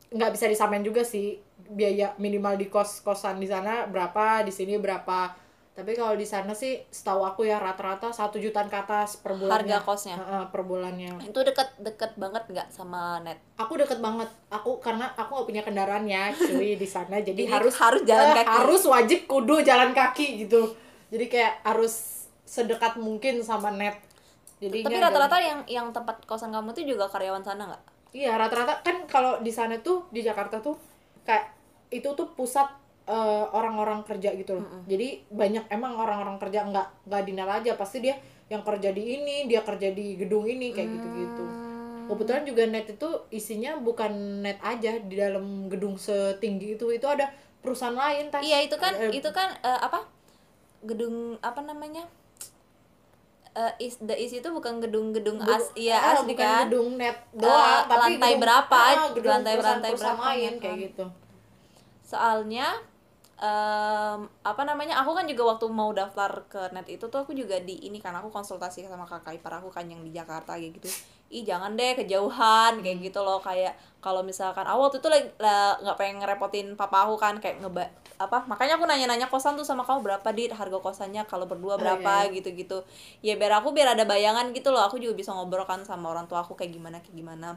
nggak 0.10 0.32
bisa 0.34 0.48
disamain 0.48 0.82
juga 0.82 1.04
sih 1.04 1.38
biaya 1.68 2.16
minimal 2.16 2.56
di 2.56 2.72
kos 2.72 3.04
kosan 3.04 3.38
di 3.38 3.48
sana 3.52 3.84
berapa 3.86 4.48
di 4.48 4.52
sini 4.56 4.80
berapa. 4.80 5.36
Tapi 5.78 5.96
kalau 5.96 6.20
di 6.20 6.28
sana 6.28 6.52
sih 6.52 6.76
setahu 6.92 7.24
aku 7.24 7.48
ya 7.48 7.56
rata-rata 7.56 8.12
satu 8.12 8.36
jutaan 8.36 8.68
ke 8.68 8.76
atas 8.76 9.24
per 9.24 9.32
bulannya. 9.40 9.80
Harga 9.80 9.88
kosnya? 9.88 10.16
Heeh, 10.20 10.44
per 10.52 10.62
bulannya. 10.68 11.12
itu 11.24 11.40
deket 11.40 11.70
deket 11.80 12.12
banget 12.20 12.44
nggak 12.52 12.68
sama 12.68 13.24
net 13.24 13.40
Aku 13.56 13.80
deket 13.80 14.04
banget. 14.04 14.28
Aku 14.52 14.84
karena 14.84 15.08
aku 15.16 15.40
nggak 15.40 15.48
punya 15.48 15.64
kendaraan 15.64 16.04
ya, 16.04 16.36
cuy 16.36 16.76
di 16.76 16.88
sana. 16.88 17.22
Jadi, 17.28 17.48
Jadi 17.48 17.54
harus 17.54 17.76
harus 17.80 18.02
jalan 18.04 18.36
kaki. 18.36 18.56
Harus 18.60 18.84
wajib 18.84 19.20
kudu 19.24 19.64
jalan 19.64 19.96
kaki 19.96 20.44
gitu. 20.44 20.76
Jadi 21.10 21.26
kayak 21.32 21.64
harus 21.64 22.28
sedekat 22.44 23.00
mungkin 23.00 23.40
sama 23.40 23.72
net. 23.72 23.96
Jadi 24.60 24.84
tapi 24.84 25.00
rata-rata 25.00 25.40
yang 25.40 25.60
yang 25.72 25.88
tempat 25.96 26.28
kosan 26.28 26.52
kamu 26.52 26.76
tuh 26.76 26.84
juga 26.84 27.08
karyawan 27.08 27.40
sana 27.40 27.72
nggak 27.72 27.84
Iya, 28.10 28.36
rata-rata 28.36 28.82
kan 28.82 29.06
kalau 29.06 29.38
di 29.40 29.54
sana 29.54 29.78
tuh 29.86 30.10
di 30.10 30.26
Jakarta 30.26 30.58
tuh 30.60 30.76
kayak 31.24 31.54
itu 31.94 32.10
tuh 32.18 32.34
pusat 32.34 32.66
eh, 33.10 33.46
orang-orang 33.50 34.02
kerja 34.04 34.30
gitu 34.32 34.54
loh. 34.54 34.66
Jadi 34.86 35.26
banyak 35.28 35.66
emang 35.68 35.98
orang-orang 35.98 36.38
kerja 36.38 36.62
nggak 36.64 36.88
nggak 37.06 37.22
di 37.24 37.32
net 37.34 37.50
aja, 37.50 37.74
pasti 37.74 37.98
dia 38.00 38.14
yang 38.48 38.62
kerja 38.62 38.90
di 38.90 39.04
ini, 39.16 39.46
dia 39.46 39.62
kerja 39.62 39.90
di 39.90 40.14
gedung 40.16 40.46
ini 40.46 40.70
kayak 40.70 40.90
gitu-gitu. 40.92 41.42
Hmm. 41.42 42.06
Kebetulan 42.06 42.44
juga 42.44 42.64
net 42.66 42.86
itu 42.88 43.06
isinya 43.30 43.78
bukan 43.78 44.14
net 44.40 44.58
aja 44.60 44.98
di 45.00 45.16
dalam 45.16 45.46
gedung 45.68 45.96
setinggi 45.96 46.74
itu 46.74 46.86
itu 46.88 47.06
ada 47.06 47.30
perusahaan 47.60 47.94
lain 47.94 48.30
tas. 48.30 48.42
iya 48.42 48.62
itu 48.62 48.74
kan 48.76 48.94
Eh, 48.96 49.12
itu 49.12 49.30
kan 49.30 49.52
eh, 49.60 49.80
apa 49.80 50.06
gedung 50.82 51.16
apa 51.40 51.60
namanya 51.62 52.06
Eh, 53.52 53.74
is 53.84 53.98
the 54.00 54.14
is 54.14 54.30
itu 54.32 54.46
bukan 54.48 54.78
gedung-gedung 54.80 55.36
gedung- 55.36 55.58
as 55.58 55.74
iya 55.76 55.98
ah, 55.98 56.14
asli 56.16 56.32
bukan 56.32 56.40
kan 56.40 56.64
gedung 56.64 56.90
net 56.96 57.18
doang, 57.34 57.82
tapi 57.84 57.98
lantai 58.14 58.16
gedung- 58.30 58.42
berapa, 58.46 58.78
ah, 58.78 59.10
gedung 59.10 59.32
lantai- 59.34 59.58
lantai 59.60 59.92
berapa, 59.92 60.22
lain 60.24 60.38
ya 60.46 60.52
kayak 60.56 60.70
kan? 60.72 60.86
gitu. 60.86 61.06
soalnya 62.00 62.68
em, 63.40 64.20
apa 64.44 64.62
namanya 64.68 65.00
aku 65.00 65.16
kan 65.16 65.24
juga 65.24 65.56
waktu 65.56 65.66
mau 65.72 65.96
daftar 65.96 66.44
ke 66.52 66.62
net 66.76 66.88
itu 66.92 67.08
tuh 67.08 67.24
aku 67.24 67.32
juga 67.32 67.56
di 67.64 67.88
ini 67.88 68.04
kan 68.04 68.12
aku 68.20 68.28
konsultasi 68.28 68.84
sama 68.84 69.08
kakak 69.08 69.40
ipar 69.40 69.64
aku 69.64 69.72
kan 69.72 69.88
yang 69.88 70.04
di 70.04 70.12
Jakarta 70.12 70.60
kayak 70.60 70.76
gitu. 70.76 70.92
Ih 71.32 71.48
jangan 71.48 71.78
deh 71.80 71.96
kejauhan 71.96 72.84
kayak 72.84 73.00
gitu 73.00 73.20
loh. 73.24 73.40
Kayak 73.40 73.80
kalau 74.04 74.22
misalkan 74.28 74.68
awal 74.68 74.92
tuh 74.92 75.00
tuh 75.00 75.12
nggak 75.40 75.96
pengen 75.96 76.20
ngerepotin 76.20 76.76
papa 76.76 77.08
aku 77.08 77.16
kan 77.16 77.40
kayak 77.40 77.64
ngeba 77.64 77.88
apa 78.20 78.44
makanya 78.52 78.76
aku 78.76 78.84
nanya-nanya 78.84 79.32
kosan 79.32 79.56
tuh 79.56 79.64
sama 79.64 79.88
kamu 79.88 80.04
berapa 80.04 80.30
di 80.36 80.52
harga 80.52 80.80
kosannya 80.84 81.24
kalau 81.24 81.48
berdua 81.48 81.80
berapa? 81.80 82.28
iya. 82.28 82.36
gitu-gitu. 82.36 82.84
Ya 83.24 83.40
biar 83.40 83.64
aku 83.64 83.72
biar 83.72 83.96
ada 83.96 84.04
bayangan 84.04 84.52
gitu 84.52 84.76
loh. 84.76 84.84
Aku 84.84 85.00
juga 85.00 85.16
bisa 85.16 85.32
ngobrol 85.32 85.64
kan 85.64 85.88
sama 85.88 86.12
orang 86.12 86.28
tua 86.28 86.44
aku 86.44 86.60
kayak 86.60 86.76
gimana 86.76 87.00
kayak 87.00 87.16
gimana. 87.16 87.56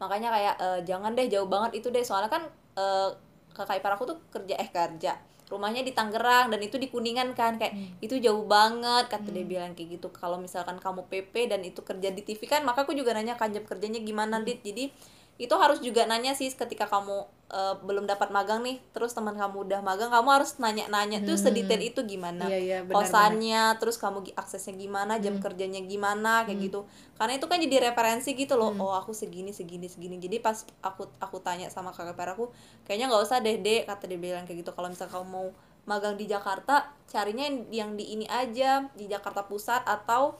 Makanya 0.00 0.28
kayak 0.32 0.54
eh, 0.58 0.80
jangan 0.88 1.12
deh 1.12 1.28
jauh 1.28 1.46
banget 1.50 1.84
itu 1.84 1.92
deh. 1.92 2.00
Soalnya 2.00 2.32
kan 2.32 2.48
eh, 2.80 3.10
kakak 3.52 3.80
ipar 3.80 3.94
aku 3.94 4.04
tuh 4.08 4.18
kerja 4.32 4.56
eh 4.58 4.68
kerja. 4.68 5.16
Rumahnya 5.52 5.84
di 5.84 5.92
Tangerang 5.92 6.48
dan 6.48 6.60
itu 6.64 6.80
di 6.80 6.88
Kuningan 6.88 7.36
kan 7.36 7.60
kayak 7.60 8.00
itu 8.00 8.16
jauh 8.16 8.48
banget 8.48 9.12
kata 9.12 9.28
dia 9.28 9.44
bilang 9.44 9.76
kayak 9.76 10.00
gitu. 10.00 10.08
Kalau 10.08 10.40
misalkan 10.40 10.80
kamu 10.80 11.04
PP 11.12 11.52
dan 11.52 11.60
itu 11.60 11.84
kerja 11.84 12.08
di 12.08 12.24
TV 12.24 12.40
kan 12.48 12.64
maka 12.64 12.88
aku 12.88 12.96
juga 12.96 13.12
nanya 13.12 13.36
kan 13.36 13.52
jam 13.52 13.64
kerjanya 13.68 14.00
gimana 14.00 14.40
dit? 14.40 14.64
Jadi 14.64 14.88
itu 15.36 15.54
harus 15.56 15.80
juga 15.84 16.08
nanya 16.08 16.32
sih 16.32 16.48
ketika 16.48 16.88
kamu 16.88 17.28
eh, 17.52 17.74
belum 17.84 18.08
dapat 18.08 18.32
magang 18.32 18.64
nih 18.64 18.80
terus 18.96 19.12
teman 19.12 19.36
kamu 19.36 19.68
udah 19.68 19.80
magang 19.84 20.08
kamu 20.08 20.28
harus 20.40 20.56
nanya-nanya 20.56 21.20
tuh 21.28 21.36
sedetail 21.36 21.84
itu 21.84 22.00
gimana. 22.08 22.48
Iya, 22.48 22.58
iya, 22.58 22.78
benar, 22.80 23.04
kosannya 23.04 23.62
terus 23.76 24.00
kamu 24.00 24.32
aksesnya 24.32 24.72
gimana 24.74 25.20
jam 25.20 25.36
kerjanya 25.36 25.84
gimana 25.84 26.48
kayak 26.48 26.72
gitu. 26.72 26.88
Karena 27.20 27.36
itu 27.36 27.46
kan 27.46 27.60
jadi 27.60 27.92
referensi 27.92 28.32
gitu 28.32 28.56
loh 28.56 28.72
oh 28.80 28.96
aku 28.96 29.12
segini 29.12 29.52
segini 29.52 29.86
segini. 29.86 30.16
Jadi 30.16 30.40
pas 30.40 30.64
aku 30.80 31.06
aku 31.20 31.36
tanya 31.44 31.68
sama 31.68 31.92
kakak 31.92 32.16
ipar 32.16 32.32
aku 32.32 32.48
kayaknya 32.88 33.12
nggak 33.12 33.22
usah 33.22 33.38
deh 33.44 33.60
dek 33.60 33.84
kata 33.84 34.08
dia 34.08 34.16
bilang 34.16 34.48
kayak 34.48 34.64
gitu. 34.64 34.72
Kalau 34.72 34.88
misal 34.88 35.12
kamu 35.12 35.28
mau 35.28 35.46
magang 35.84 36.14
di 36.14 36.30
Jakarta 36.30 36.94
carinya 37.10 37.44
yang 37.68 37.98
di 37.98 38.16
ini 38.16 38.26
aja 38.30 38.86
di 38.96 39.10
Jakarta 39.10 39.44
Pusat 39.44 39.82
atau 39.84 40.38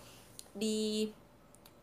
di 0.56 1.10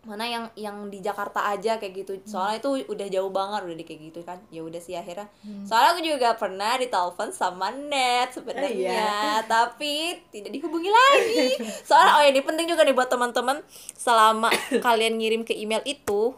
mana 0.07 0.23
yang 0.23 0.45
yang 0.55 0.87
di 0.87 1.03
Jakarta 1.03 1.51
aja 1.51 1.75
kayak 1.75 1.93
gitu. 2.05 2.13
Soalnya 2.23 2.63
itu 2.63 2.69
udah 2.87 3.07
jauh 3.11 3.31
banget 3.35 3.67
udah 3.67 3.77
di 3.77 3.85
kayak 3.85 4.01
gitu 4.11 4.19
kan. 4.23 4.39
Ya 4.47 4.63
udah 4.63 4.79
sih 4.79 4.95
akhirnya. 4.95 5.27
Soalnya 5.67 5.89
aku 5.91 6.01
juga 6.01 6.29
pernah 6.39 6.79
ditelepon 6.79 7.35
sama 7.35 7.67
net 7.75 8.31
sebenarnya. 8.31 9.43
Tapi 9.51 10.23
tidak 10.31 10.55
dihubungi 10.55 10.87
lagi. 10.87 11.59
Soalnya 11.83 12.11
oh 12.15 12.21
ya 12.23 12.29
ini 12.31 12.41
penting 12.41 12.65
juga 12.71 12.87
nih 12.87 12.95
buat 12.95 13.11
teman-teman. 13.11 13.59
Selama 13.93 14.47
kalian 14.87 15.19
ngirim 15.19 15.43
ke 15.43 15.51
email 15.51 15.83
itu 15.83 16.31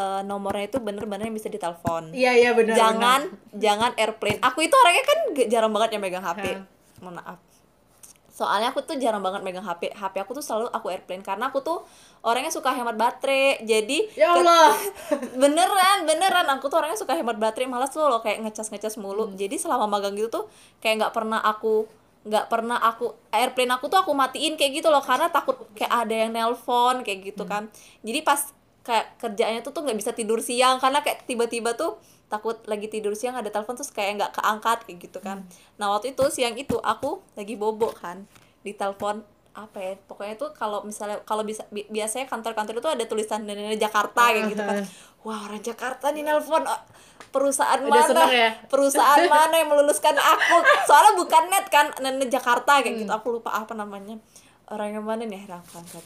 eh, 0.00 0.22
nomornya 0.24 0.72
itu 0.72 0.80
bener-bener 0.80 1.28
yang 1.28 1.36
bisa 1.36 1.52
ditelepon. 1.52 2.16
Iya 2.16 2.32
iya 2.40 2.50
benar 2.56 2.72
jangan 2.72 3.20
jangan 3.52 3.92
airplane. 4.00 4.40
Aku 4.40 4.64
itu 4.64 4.72
orangnya 4.72 5.04
kan 5.04 5.18
jarang 5.52 5.72
banget 5.76 6.00
yang 6.00 6.02
megang 6.02 6.24
HP 6.24 6.56
mohon 7.04 7.20
maaf 7.20 7.43
soalnya 8.34 8.74
aku 8.74 8.82
tuh 8.82 8.98
jarang 8.98 9.22
banget 9.22 9.46
megang 9.46 9.62
HP 9.62 9.94
HP 9.94 10.18
aku 10.18 10.34
tuh 10.34 10.42
selalu 10.42 10.66
aku 10.74 10.90
airplane 10.90 11.22
karena 11.22 11.54
aku 11.54 11.62
tuh 11.62 11.86
orangnya 12.26 12.50
suka 12.50 12.74
hemat 12.74 12.98
baterai. 12.98 13.62
Jadi 13.62 14.10
ya 14.18 14.34
Allah. 14.34 14.74
Beneran 15.42 16.02
beneran. 16.02 16.46
Aku 16.58 16.66
tuh 16.66 16.82
orangnya 16.82 16.98
suka 16.98 17.14
hemat 17.14 17.38
baterai 17.38 17.70
malas 17.70 17.94
tuh 17.94 18.02
loh 18.02 18.18
kayak 18.18 18.42
ngecas 18.42 18.74
ngecas 18.74 18.98
mulu. 18.98 19.30
Hmm. 19.30 19.38
jadi 19.38 19.54
selama 19.54 19.86
magang 19.86 20.18
gitu 20.18 20.28
tuh 20.28 20.44
kayak 20.82 21.06
nggak 21.06 21.12
pernah 21.14 21.38
aku 21.38 21.86
nggak 22.24 22.46
pernah 22.50 22.80
aku 22.80 23.12
airplane 23.30 23.70
aku 23.70 23.86
tuh 23.86 24.00
aku 24.00 24.10
matiin 24.16 24.56
kayak 24.58 24.80
gitu 24.82 24.88
loh 24.88 25.04
karena 25.04 25.28
takut 25.28 25.60
kayak 25.76 25.92
ada 25.92 26.14
yang 26.26 26.34
nelpon 26.34 27.06
kayak 27.06 27.30
gitu 27.30 27.46
Hmm. 27.46 27.52
kan. 27.52 27.62
Jadi 28.02 28.18
pas 28.26 28.40
kayak 28.82 29.16
kerjaannya 29.16 29.62
tuh 29.62 29.72
tuh 29.72 29.80
nggak 29.86 29.96
bisa 29.96 30.10
tidur 30.12 30.42
siang 30.42 30.76
karena 30.82 31.00
kayak 31.00 31.24
tiba-tiba 31.24 31.72
tuh 31.78 31.96
takut 32.28 32.56
lagi 32.66 32.88
tidur 32.88 33.12
siang 33.14 33.36
ada 33.38 33.48
telepon 33.52 33.76
terus 33.76 33.92
kayak 33.92 34.18
nggak 34.20 34.32
keangkat 34.40 34.78
kayak 34.88 34.98
gitu 34.98 35.18
kan. 35.20 35.44
Nah 35.76 35.92
waktu 35.94 36.16
itu 36.16 36.24
siang 36.32 36.56
itu 36.58 36.76
aku 36.80 37.20
lagi 37.38 37.54
bobo 37.54 37.92
kan 37.92 38.24
di 38.64 38.72
telepon 38.72 39.22
apa 39.54 39.78
ya 39.78 39.94
pokoknya 40.10 40.34
tuh 40.34 40.50
kalau 40.50 40.82
misalnya 40.82 41.22
kalau 41.22 41.46
bisa 41.46 41.62
bi- 41.70 41.86
biasanya 41.86 42.26
kantor-kantor 42.26 42.74
itu 42.82 42.90
ada 42.90 43.04
tulisan 43.06 43.46
dari 43.46 43.78
Jakarta 43.78 44.34
kayak 44.34 44.50
gitu 44.50 44.62
kan. 44.66 44.82
Wah 45.22 45.38
orang 45.46 45.62
Jakarta 45.62 46.10
nih 46.10 46.26
nelpon 46.26 46.66
oh, 46.66 46.80
perusahaan 47.30 47.78
Udah 47.80 48.02
mana? 48.10 48.24
ya? 48.28 48.50
perusahaan 48.72 49.24
mana 49.30 49.54
yang 49.62 49.70
meluluskan 49.70 50.18
aku? 50.18 50.56
Soalnya 50.90 51.12
bukan 51.16 51.42
net 51.48 51.66
kan 51.70 51.86
net 52.02 52.28
Jakarta 52.28 52.82
kayak 52.82 53.06
gitu. 53.06 53.12
Hmm. 53.14 53.20
aku 53.22 53.40
lupa 53.40 53.54
apa 53.54 53.72
namanya. 53.78 54.18
Orang 54.68 54.90
yang 54.90 55.06
mana 55.06 55.22
nih? 55.22 55.44
Akhirnya 55.44 55.62
aku 55.62 55.76
angkat 55.80 56.04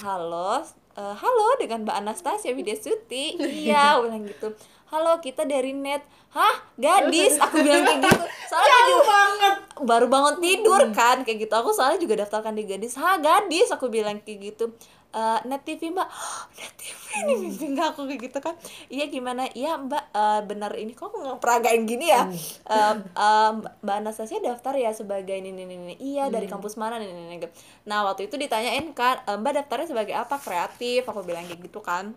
halo 0.00 0.64
eh, 0.96 1.14
halo 1.18 1.48
dengan 1.60 1.84
Mbak 1.84 1.96
Anastasia 2.00 2.56
Widyasuti 2.56 3.36
iya 3.68 3.96
aku 3.98 4.08
bilang 4.08 4.24
gitu 4.24 4.48
halo 4.90 5.22
kita 5.22 5.46
dari 5.46 5.70
net. 5.70 6.02
Hah? 6.34 6.66
Gadis? 6.74 7.38
Aku 7.38 7.62
bilang 7.62 7.86
kayak 7.86 8.02
gitu. 8.02 8.26
Soalnya 8.50 8.74
aku 8.74 8.90
juga 8.90 9.06
banget. 9.06 9.54
Baru 9.80 10.06
bangun 10.10 10.36
tidur 10.42 10.82
kan 10.90 11.22
kayak 11.22 11.46
gitu. 11.46 11.54
Aku 11.54 11.70
soalnya 11.70 12.02
juga 12.02 12.18
daftarkan 12.26 12.52
di 12.58 12.66
gadis. 12.66 12.98
Ha 12.98 13.22
gadis? 13.22 13.70
Aku 13.70 13.86
bilang 13.86 14.18
kayak 14.26 14.52
gitu. 14.52 14.74
Eh, 15.10 15.38
net 15.46 15.62
TV 15.62 15.94
mbak. 15.94 16.06
Net 16.58 16.74
TV 16.74 17.02
ini 17.22 17.32
mimpi 17.46 17.66
nggak? 17.70 17.94
Aku 17.94 18.06
kayak 18.10 18.20
gitu 18.30 18.38
kan. 18.42 18.54
Iya 18.90 19.06
gimana? 19.06 19.46
Iya 19.54 19.78
mbak 19.78 20.04
eh, 20.10 20.40
benar 20.46 20.74
ini 20.74 20.92
kok 20.94 21.14
nggak 21.14 21.38
peragain 21.38 21.86
gini 21.86 22.10
ya? 22.10 22.26
Eh, 22.66 22.94
eh, 22.98 23.50
mbak 23.82 23.96
Anastasia 24.02 24.42
daftar 24.42 24.74
ya 24.74 24.90
sebagai 24.90 25.38
ini 25.38 25.54
ini 25.54 25.64
ini 25.70 25.94
iya 26.02 26.26
dari 26.26 26.50
kampus 26.50 26.74
mana? 26.74 26.98
Ini 26.98 27.10
ini 27.10 27.38
ini. 27.38 27.48
nah 27.86 28.02
waktu 28.06 28.26
itu 28.26 28.34
ditanyain 28.34 28.90
kan 28.94 29.22
"Eh, 29.26 29.38
mbak 29.38 29.54
daftarnya 29.54 29.86
sebagai 29.86 30.14
apa? 30.18 30.34
Kreatif? 30.38 31.06
Aku 31.06 31.22
bilang 31.22 31.46
kayak 31.46 31.62
gitu 31.62 31.78
kan 31.78 32.10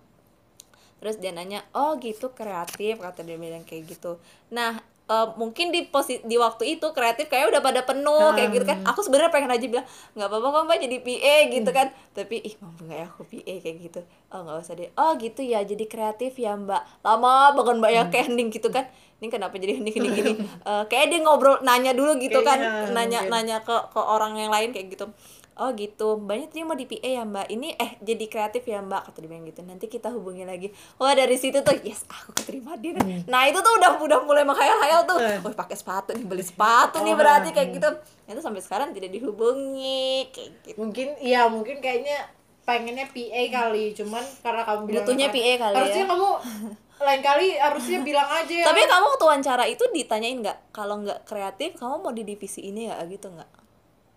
terus 1.04 1.20
dia 1.20 1.36
nanya 1.36 1.60
oh 1.76 2.00
gitu 2.00 2.32
kreatif 2.32 2.96
kata 3.04 3.28
dia 3.28 3.36
bilang 3.36 3.68
kayak 3.68 3.92
gitu. 3.92 4.16
Nah 4.56 4.80
eh, 5.12 5.28
mungkin 5.36 5.76
di 5.76 5.84
posi 5.84 6.24
di 6.24 6.40
waktu 6.40 6.80
itu 6.80 6.96
kreatif 6.96 7.28
kayak 7.28 7.52
udah 7.52 7.60
pada 7.60 7.84
penuh 7.84 8.32
kayak 8.32 8.56
gitu 8.56 8.64
kan. 8.64 8.80
Aku 8.88 9.04
sebenarnya 9.04 9.36
pengen 9.36 9.52
aja 9.52 9.68
bilang 9.68 9.84
nggak 10.16 10.28
apa-apa 10.32 10.48
kok 10.48 10.64
mbak 10.64 10.80
jadi 10.80 10.98
PA 11.04 11.36
gitu 11.52 11.70
kan. 11.76 11.88
Tapi 12.16 12.36
ih 12.40 12.56
mampu 12.64 12.88
nggak 12.88 13.00
ya 13.04 13.08
aku 13.12 13.22
PA 13.28 13.54
kayak 13.60 13.78
gitu. 13.84 14.00
Oh 14.32 14.40
nggak 14.48 14.56
usah 14.64 14.74
deh. 14.80 14.90
Oh 14.96 15.12
gitu 15.20 15.42
ya 15.44 15.60
jadi 15.68 15.86
kreatif 15.92 16.40
ya 16.40 16.56
mbak. 16.56 16.82
Lama 17.04 17.52
banget 17.52 17.76
mbak 17.84 17.92
ya 17.92 18.02
kayak 18.08 18.26
hening 18.32 18.48
gitu 18.48 18.72
kan. 18.72 18.88
Ini 19.20 19.28
kenapa 19.28 19.60
jadi 19.60 19.84
hening 19.84 19.92
gini 19.92 20.10
gini? 20.16 20.34
Eh, 20.72 20.84
kayak 20.88 21.12
dia 21.12 21.20
ngobrol 21.20 21.60
nanya 21.68 21.92
dulu 21.92 22.16
gitu 22.24 22.40
kan. 22.48 22.64
Kayaknya, 22.64 22.96
nanya 22.96 23.20
mungkin. 23.28 23.36
nanya 23.36 23.58
ke 23.60 23.76
ke 23.92 24.00
orang 24.00 24.40
yang 24.40 24.56
lain 24.56 24.72
kayak 24.72 24.88
gitu 24.96 25.12
oh 25.58 25.70
gitu. 25.78 26.18
Mbaknya 26.18 26.46
tadi 26.50 26.62
mau 26.66 26.78
di 26.78 26.86
PA 26.90 27.10
ya 27.22 27.24
mbak. 27.26 27.48
Ini 27.50 27.68
eh 27.78 27.92
jadi 28.02 28.26
kreatif 28.26 28.64
ya 28.66 28.82
mbak 28.82 29.10
kata 29.10 29.18
dia 29.22 29.30
bilang 29.30 29.46
gitu. 29.46 29.62
Nanti 29.62 29.86
kita 29.86 30.10
hubungi 30.10 30.44
lagi. 30.46 30.74
Wah 30.98 31.14
dari 31.14 31.38
situ 31.38 31.62
tuh 31.62 31.76
yes 31.86 32.06
aku 32.10 32.34
keterima 32.34 32.74
dia. 32.78 32.98
Nah 33.30 33.46
itu 33.46 33.60
tuh 33.62 33.74
udah 33.78 34.02
udah 34.02 34.20
mulai 34.26 34.44
menghayal-hayal 34.46 35.06
tuh. 35.06 35.18
Hmm. 35.22 35.46
oh 35.46 35.54
pakai 35.54 35.78
sepatu 35.78 36.14
nih 36.18 36.26
beli 36.26 36.46
sepatu 36.46 37.02
nih 37.06 37.14
Oh, 37.14 37.18
berarti 37.20 37.50
kayak 37.54 37.70
gitu. 37.78 37.90
Itu 38.26 38.40
sampai 38.42 38.62
sekarang 38.66 38.90
tidak 38.98 39.14
dihubungi 39.14 40.34
kayak 40.34 40.50
gitu. 40.66 40.78
Mungkin 40.82 41.08
iya 41.22 41.46
mungkin 41.46 41.78
kayaknya 41.78 42.18
pengennya 42.66 43.06
PA 43.14 43.42
kali. 43.52 43.94
Cuman 43.94 44.24
karena 44.42 44.62
kamu 44.66 44.82
bilang 44.90 45.06
Butuhnya 45.06 45.28
PA 45.30 45.54
kali 45.70 45.76
harusnya 45.78 46.06
ya. 46.06 46.10
kamu 46.10 46.30
lain 47.06 47.22
kali 47.22 47.48
harusnya 47.60 48.00
bilang 48.00 48.30
aja. 48.32 48.54
Ya 48.54 48.66
tapi 48.66 48.82
kamu 48.88 49.06
waktu 49.14 49.26
wawancara 49.28 49.64
itu 49.70 49.84
ditanyain 49.92 50.40
nggak? 50.40 50.72
Kalau 50.74 51.04
nggak 51.04 51.28
kreatif 51.28 51.78
kamu 51.78 51.96
mau 52.00 52.14
di 52.16 52.24
divisi 52.24 52.64
ini 52.64 52.88
nggak? 52.90 53.02
Gitu 53.12 53.28
nggak? 53.28 53.50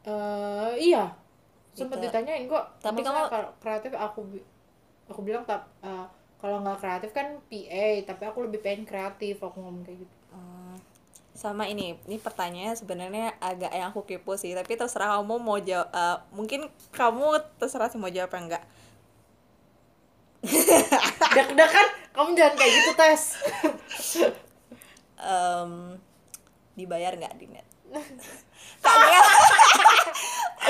Eh, 0.06 0.72
iya 0.94 1.25
sempat 1.76 1.96
Gitu. 1.98 2.08
ditanyain 2.08 2.44
kok 2.46 2.64
Tapi 2.80 3.00
kamu- 3.00 3.28
kalau 3.28 3.50
kreatif 3.56 3.92
aku 3.92 4.20
aku 5.06 5.20
bilang 5.20 5.44
tap 5.44 5.68
eh, 5.80 6.06
kalau 6.36 6.60
nggak 6.60 6.78
kreatif 6.78 7.10
kan 7.12 7.38
PA 7.44 7.86
tapi 8.02 8.22
aku 8.24 8.38
lebih 8.42 8.58
pengen 8.58 8.82
kreatif 8.82 9.36
aku 9.38 9.56
ngomong 9.58 9.82
kayak 9.82 10.00
gitu. 10.00 10.14
Hmm, 10.30 10.76
sama 11.32 11.64
ini 11.64 12.00
ini 12.02 12.16
pertanyaannya 12.16 12.74
sebenarnya 12.74 13.26
agak 13.38 13.70
yang 13.70 13.88
aku 13.90 14.02
kepo 14.02 14.34
sih 14.34 14.52
tapi 14.52 14.74
terserah 14.74 15.14
kamu 15.14 15.36
mau 15.36 15.58
jawab 15.58 15.88
eh, 15.90 16.16
mungkin 16.30 16.60
kamu 16.90 17.26
terserah 17.56 17.86
sih 17.86 17.96
mau 17.96 18.08
jawab 18.08 18.28
apa 18.28 18.38
enggak. 18.38 18.64
Deg-degan 21.36 21.86
kamu 22.10 22.28
jangan 22.32 22.54
kayak 22.54 22.72
gitu 22.72 22.92
tes 22.94 23.22
Em, 25.16 25.96
dibayar 26.74 27.12
nggak 27.12 27.34
di 27.36 27.48
net? 27.48 27.64
Kagak 28.78 29.15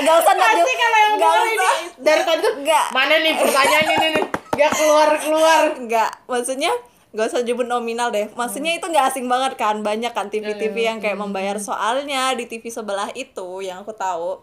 nggak 0.07 0.17
usah 0.23 0.33
nggak 0.39 0.51
pasti 0.55 0.73
kalau 0.79 0.97
yang 0.97 1.13
usah. 1.19 1.43
nih 1.43 1.75
dari 1.99 2.21
tadi 2.23 2.39
tuh 2.39 2.53
nggak. 2.63 2.85
Mana 2.95 3.13
nih 3.19 3.33
pertanyaan 3.35 3.87
ini 3.91 4.07
nih? 4.15 4.25
Nggak 4.55 4.71
keluar 4.79 5.09
keluar. 5.19 5.61
Nggak. 5.75 6.11
Maksudnya 6.31 6.71
nggak 7.11 7.25
usah 7.27 7.39
nyebut 7.43 7.67
nominal 7.67 8.07
deh. 8.09 8.31
Maksudnya 8.31 8.71
itu 8.79 8.85
nggak 8.87 9.05
asing 9.11 9.27
banget 9.27 9.59
kan. 9.59 9.83
Banyak 9.83 10.15
kan 10.15 10.31
TV-TV 10.31 10.75
yang 10.79 10.99
kayak 11.03 11.19
membayar 11.19 11.59
soalnya 11.59 12.31
di 12.39 12.47
TV 12.47 12.71
sebelah 12.71 13.11
itu 13.11 13.59
yang 13.59 13.83
aku 13.83 13.91
tahu. 13.91 14.39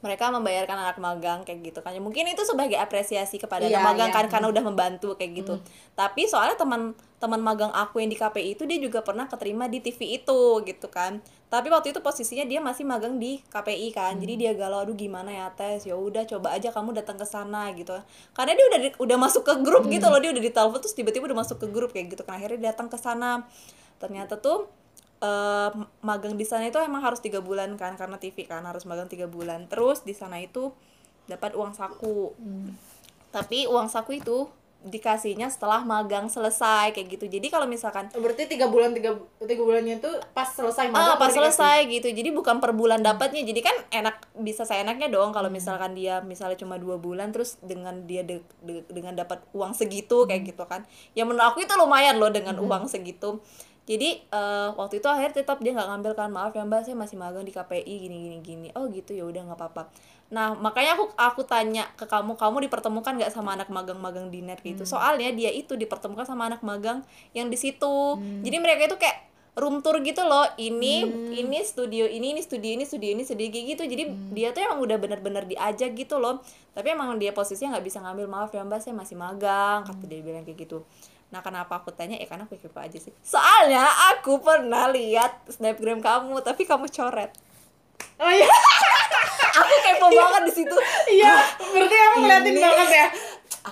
Mereka 0.00 0.32
membayarkan 0.32 0.76
anak 0.80 0.96
magang 0.96 1.44
kayak 1.44 1.60
gitu 1.60 1.84
kan. 1.84 1.92
Ya, 1.92 2.00
mungkin 2.00 2.24
itu 2.24 2.40
sebagai 2.48 2.80
apresiasi 2.80 3.36
kepada 3.36 3.68
Iya, 3.68 3.80
anak 3.80 3.84
magang 3.92 4.10
iya. 4.12 4.16
kan 4.16 4.24
karena 4.32 4.46
udah 4.48 4.64
membantu 4.64 5.12
kayak 5.16 5.44
gitu. 5.44 5.60
Tapi 5.92 6.24
soalnya 6.24 6.56
teman 6.56 6.96
teman 7.20 7.44
magang 7.44 7.68
aku 7.76 8.00
yang 8.00 8.08
di 8.08 8.16
KPI 8.16 8.56
itu 8.56 8.64
dia 8.64 8.80
juga 8.80 9.04
pernah 9.04 9.28
keterima 9.28 9.68
di 9.68 9.84
TV 9.84 10.16
itu 10.24 10.40
gitu 10.64 10.88
kan. 10.88 11.20
Tapi 11.52 11.68
waktu 11.68 11.92
itu 11.92 12.00
posisinya 12.00 12.48
dia 12.48 12.64
masih 12.64 12.88
magang 12.88 13.20
di 13.20 13.44
KPI 13.52 13.92
kan. 13.92 14.16
Jadi 14.16 14.40
dia 14.40 14.56
galau 14.56 14.80
aduh 14.80 14.96
gimana 14.96 15.28
ya 15.28 15.46
tes 15.52 15.84
ya 15.84 16.00
udah 16.00 16.24
coba 16.24 16.56
aja 16.56 16.72
kamu 16.72 16.96
datang 16.96 17.20
ke 17.20 17.28
sana 17.28 17.68
gitu. 17.76 17.92
Karena 18.32 18.56
dia 18.56 18.64
udah 18.72 18.80
udah 19.04 19.16
masuk 19.20 19.44
ke 19.44 19.54
grup 19.60 19.84
gitu 19.92 20.08
loh 20.08 20.16
dia 20.16 20.32
udah 20.32 20.40
ditelepon 20.40 20.80
terus 20.80 20.96
tiba-tiba 20.96 21.28
udah 21.28 21.38
masuk 21.44 21.60
ke 21.60 21.68
grup 21.68 21.92
kayak 21.92 22.16
gitu 22.16 22.24
kan. 22.24 22.40
Akhirnya 22.40 22.56
dia 22.56 22.68
datang 22.72 22.88
ke 22.88 22.96
sana. 22.96 23.44
Ternyata 24.00 24.40
tuh 24.40 24.72
eh, 25.20 25.70
magang 26.00 26.40
di 26.40 26.48
sana 26.48 26.72
itu 26.72 26.80
emang 26.80 27.04
harus 27.04 27.20
tiga 27.20 27.44
bulan 27.44 27.76
kan 27.76 28.00
karena 28.00 28.16
TV 28.16 28.48
kan 28.48 28.64
harus 28.64 28.88
magang 28.88 29.12
tiga 29.12 29.28
bulan. 29.28 29.68
Terus 29.68 30.08
di 30.08 30.16
sana 30.16 30.40
itu 30.40 30.72
dapat 31.28 31.52
uang 31.52 31.76
saku. 31.76 32.32
Tapi 33.28 33.68
uang 33.68 33.92
saku 33.92 34.24
itu 34.24 34.48
dikasihnya 34.80 35.52
setelah 35.52 35.84
magang 35.84 36.26
selesai 36.26 36.96
kayak 36.96 37.08
gitu 37.12 37.28
jadi 37.28 37.52
kalau 37.52 37.68
misalkan 37.68 38.08
berarti 38.10 38.48
tiga 38.48 38.64
bulan 38.66 38.96
tiga 38.96 39.12
tiga 39.38 39.60
bulannya 39.60 40.00
itu 40.00 40.08
pas 40.32 40.48
selesai 40.48 40.88
Ah, 40.88 40.90
magang 40.90 41.20
pas 41.20 41.28
baru 41.28 41.36
selesai 41.36 41.78
gitu. 41.86 42.08
Jadi 42.08 42.32
bukan 42.32 42.64
per 42.64 42.72
bulan 42.72 43.00
dapatnya. 43.00 43.44
Jadi 43.44 43.60
kan 43.60 43.76
enak 43.90 44.16
bisa 44.36 44.64
seenaknya 44.64 45.12
dong 45.12 45.30
kalau 45.30 45.52
misalkan 45.52 45.92
dia 45.92 46.24
misalnya 46.24 46.56
cuma 46.56 46.80
dua 46.80 46.96
bulan 46.96 47.28
terus 47.28 47.60
dengan 47.60 48.08
dia 48.08 48.24
de- 48.24 48.40
de- 48.60 48.88
dengan 48.88 49.12
dapat 49.12 49.44
uang 49.52 49.76
segitu 49.76 50.24
kayak 50.24 50.48
gitu 50.48 50.64
kan. 50.64 50.88
Ya 51.12 51.28
menurut 51.28 51.44
aku 51.44 51.60
itu 51.60 51.74
lumayan 51.76 52.16
loh 52.16 52.32
dengan 52.32 52.56
uang 52.58 52.88
segitu. 52.88 53.36
Jadi 53.84 54.22
eh, 54.22 54.68
waktu 54.72 55.02
itu 55.02 55.08
akhirnya 55.10 55.42
tetap 55.42 55.58
dia 55.58 55.74
nggak 55.74 55.88
ngambil 55.90 56.12
kan 56.14 56.30
maaf 56.30 56.52
ya 56.54 56.62
mbak 56.62 56.86
saya 56.86 56.94
masih 56.94 57.18
magang 57.18 57.42
di 57.42 57.50
KPI 57.50 57.94
gini 58.00 58.16
gini 58.22 58.38
gini. 58.40 58.68
Oh 58.72 58.86
gitu 58.88 59.12
ya 59.12 59.26
udah 59.26 59.50
nggak 59.50 59.58
apa-apa. 59.58 59.82
Nah 60.30 60.54
makanya 60.54 60.94
aku 60.94 61.10
aku 61.18 61.42
tanya 61.42 61.90
ke 61.98 62.06
kamu 62.06 62.38
kamu 62.38 62.70
dipertemukan 62.70 63.18
nggak 63.18 63.34
sama 63.34 63.58
anak 63.58 63.68
magang-magang 63.68 64.30
di 64.30 64.40
net 64.40 64.62
gitu. 64.62 64.86
Soalnya 64.86 65.34
dia 65.34 65.50
itu 65.50 65.74
dipertemukan 65.74 66.22
sama 66.22 66.46
anak 66.46 66.62
magang 66.62 67.02
yang 67.34 67.50
di 67.50 67.58
situ. 67.58 68.18
Jadi 68.46 68.56
mereka 68.62 68.86
itu 68.86 68.96
kayak 68.96 69.26
room 69.58 69.82
tour 69.82 69.98
gitu 70.06 70.22
loh. 70.22 70.46
Ini 70.54 71.02
ini 71.34 71.58
studio 71.66 72.06
ini 72.06 72.38
ini 72.38 72.40
studio 72.46 72.70
ini 72.70 72.86
studio 72.86 73.10
ini 73.10 73.22
studio 73.26 73.46
gitu 73.50 73.82
jadi 73.82 74.06
dia 74.30 74.54
tuh 74.54 74.62
emang 74.62 74.78
udah 74.86 74.96
bener-bener 75.02 75.44
diajak 75.50 75.98
gitu 75.98 76.22
loh. 76.22 76.38
Tapi 76.70 76.94
emang 76.94 77.18
dia 77.18 77.34
posisinya 77.34 77.76
nggak 77.76 77.86
bisa 77.90 77.98
ngambil 77.98 78.26
maaf 78.30 78.54
ya 78.54 78.62
mbak 78.62 78.78
saya 78.78 78.94
masih 78.94 79.18
magang 79.18 79.82
kata 79.82 80.06
dia 80.06 80.22
bilang 80.22 80.46
kayak 80.46 80.62
gitu. 80.62 80.86
Nah 81.34 81.42
kenapa 81.42 81.82
aku 81.82 81.90
tanya? 81.90 82.14
Ya 82.14 82.30
karena 82.30 82.46
aku 82.46 82.54
kepo 82.54 82.78
aja 82.78 82.98
sih. 83.02 83.10
Soalnya 83.26 83.82
aku 84.14 84.38
pernah 84.38 84.86
lihat 84.94 85.42
snapgram 85.50 85.98
kamu 85.98 86.38
tapi 86.46 86.62
kamu 86.62 86.86
coret. 86.86 87.34
Oh 88.20 88.30
iya 88.30 88.46
aku 89.60 89.74
kepo 89.84 90.06
banget 90.10 90.42
di 90.48 90.52
situ. 90.62 90.76
Iya 91.10 91.34
berarti 91.58 91.96
kamu 91.96 92.16
ngeliatin 92.24 92.54
Ini. 92.54 92.62
banget 92.62 92.88
ya? 92.90 93.06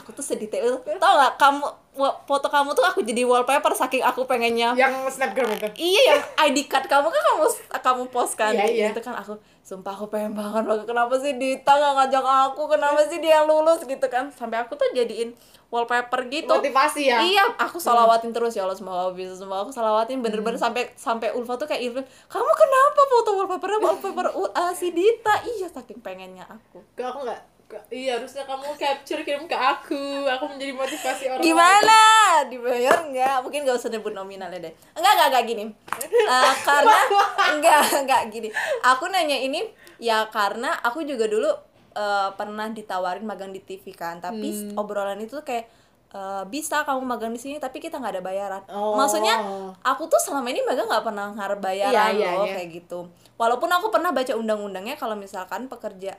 Aku 0.00 0.09
tuh 0.12 0.24
sedetail. 0.24 0.80
Itu 0.84 0.98
tau 1.00 1.14
nggak 1.16 1.34
kamu 1.40 1.66
foto 1.98 2.46
kamu 2.46 2.70
tuh 2.78 2.84
aku 2.86 3.02
jadi 3.02 3.26
wallpaper 3.26 3.74
saking 3.74 4.04
aku 4.06 4.22
pengennya. 4.28 4.76
Yang 4.78 5.18
snapgram 5.18 5.50
itu? 5.50 5.68
Iya 5.74 6.00
yang 6.14 6.22
ID 6.50 6.70
card 6.70 6.86
kamu 6.86 7.11
kan 7.11 7.22
kamu 7.34 7.46
kamu 7.82 8.02
post 8.12 8.38
kan? 8.38 8.54
Iya, 8.54 8.66
iya. 8.70 8.86
itu 8.94 9.02
kan 9.02 9.18
aku 9.18 9.34
sumpah 9.66 9.92
aku 9.92 10.09
pengen 10.09 10.32
banget 10.32 10.64
kenapa 10.88 11.18
sih 11.20 11.36
Dita 11.36 11.72
nggak 11.74 11.92
ngajak 11.98 12.24
aku? 12.24 12.62
Kenapa 12.70 13.00
sih 13.11 13.18
dia 13.18 13.42
yang 13.42 13.46
lulus? 13.50 13.82
Gitu 13.84 14.06
kan. 14.06 14.30
Sampai 14.32 14.62
aku 14.62 14.78
tuh 14.78 14.86
jadiin 14.94 15.34
wallpaper 15.68 16.24
gitu 16.26 16.48
motivasi 16.48 17.06
ya 17.06 17.20
Iya, 17.20 17.44
aku 17.60 17.76
salawatin 17.76 18.32
terus 18.32 18.56
ya 18.56 18.64
Allah 18.64 18.72
semoga 18.72 19.12
bisa 19.12 19.36
semoga 19.36 19.68
aku 19.68 19.72
salawatin 19.72 20.24
bener-bener 20.24 20.56
Hmm. 20.56 20.64
sampai 20.72 20.88
sampai 20.96 21.28
Ulfa 21.30 21.54
tuh 21.54 21.68
kayak 21.68 21.84
Irfan, 21.84 22.04
kamu 22.26 22.50
kenapa 22.50 23.00
foto 23.04 23.30
wallpapernya 23.36 23.78
wallpaper 23.78 24.26
U- 24.32 24.48
uh, 24.48 24.72
si 24.72 24.88
Dita? 24.90 25.44
Iya, 25.44 25.68
saking 25.68 26.00
pengennya 26.00 26.48
aku. 26.48 26.80
Gak, 26.94 27.12
aku 27.12 27.28
Gak- 27.68 27.84
iya 27.92 28.16
harusnya 28.16 28.48
kamu 28.48 28.64
capture 28.80 29.20
kirim 29.20 29.44
ke 29.44 29.52
aku 29.52 30.24
aku 30.24 30.44
menjadi 30.48 30.72
motivasi 30.72 31.28
orang 31.28 31.36
lain. 31.36 31.52
Gimana? 31.52 32.00
Dibayar 32.48 32.96
nggak? 33.04 33.36
Mungkin 33.44 33.68
gak 33.68 33.76
usah 33.76 33.92
nyebut 33.92 34.16
nominalnya 34.16 34.56
deh. 34.56 34.72
Enggak, 34.96 35.12
enggak, 35.12 35.28
enggak 35.28 35.44
gini. 35.44 35.64
Eh, 36.00 36.54
karena 36.64 36.96
enggak, 37.52 37.80
enggak 37.92 38.22
gini. 38.32 38.48
Aku 38.80 39.12
nanya 39.12 39.36
ini 39.36 39.68
ya 40.00 40.24
karena 40.32 40.80
aku 40.80 41.04
juga 41.04 41.28
dulu 41.28 41.52
eh, 41.99 42.28
pernah 42.38 42.70
ditawarin 42.70 43.26
magang 43.26 43.51
di 43.51 43.59
TV 43.59 43.90
kan, 43.90 44.22
tapi 44.22 44.55
Hmm. 44.55 44.78
obrolan 44.78 45.18
itu 45.18 45.34
tuh 45.34 45.42
kayak 45.42 45.66
eh, 46.09 46.44
bisa 46.49 46.88
kamu 46.88 47.05
magang 47.05 47.34
di 47.34 47.40
sini 47.42 47.61
tapi 47.61 47.82
kita 47.82 47.99
nggak 48.01 48.14
ada 48.16 48.22
bayaran. 48.24 48.62
Oh. 48.72 48.96
Maksudnya 48.96 49.34
aku 49.82 50.09
tuh 50.09 50.16
selama 50.16 50.49
ini 50.49 50.64
magang 50.64 50.88
nggak 50.88 51.05
pernah 51.05 51.34
ngarep 51.36 51.61
bayaran 51.61 52.14
Iya, 52.16 52.16
iya, 52.16 52.30
loh 52.38 52.46
iya. 52.49 52.55
kayak 52.57 52.68
gitu. 52.80 52.99
Walaupun 53.36 53.68
aku 53.68 53.92
pernah 53.92 54.09
baca 54.14 54.32
undang-undangnya 54.32 54.96
kalau 54.96 55.18
misalkan 55.18 55.68
pekerja 55.68 56.16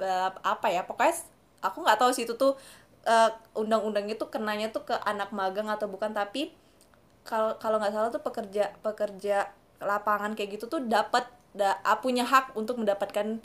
eh, 0.00 0.30
apa 0.40 0.66
ya 0.72 0.88
pokoknya 0.88 1.12
aku 1.60 1.84
nggak 1.84 1.98
tahu 2.00 2.10
sih 2.16 2.24
itu 2.24 2.32
tuh 2.40 2.56
eh, 3.04 3.28
undang-undang 3.52 4.08
itu 4.08 4.24
kenanya 4.32 4.72
tuh 4.72 4.88
ke 4.88 4.96
anak 5.04 5.34
magang 5.36 5.68
atau 5.68 5.84
bukan 5.92 6.16
tapi 6.16 6.56
kalau 7.20 7.60
kalau 7.60 7.76
nggak 7.76 7.92
salah 7.92 8.08
tuh 8.08 8.24
pekerja 8.24 8.72
pekerja 8.80 9.52
lapangan 9.80 10.32
kayak 10.32 10.56
gitu 10.56 10.68
tuh 10.68 10.80
dapat 10.84 11.28
da, 11.52 11.76
punya 12.00 12.24
hak 12.24 12.56
untuk 12.56 12.80
mendapatkan 12.80 13.40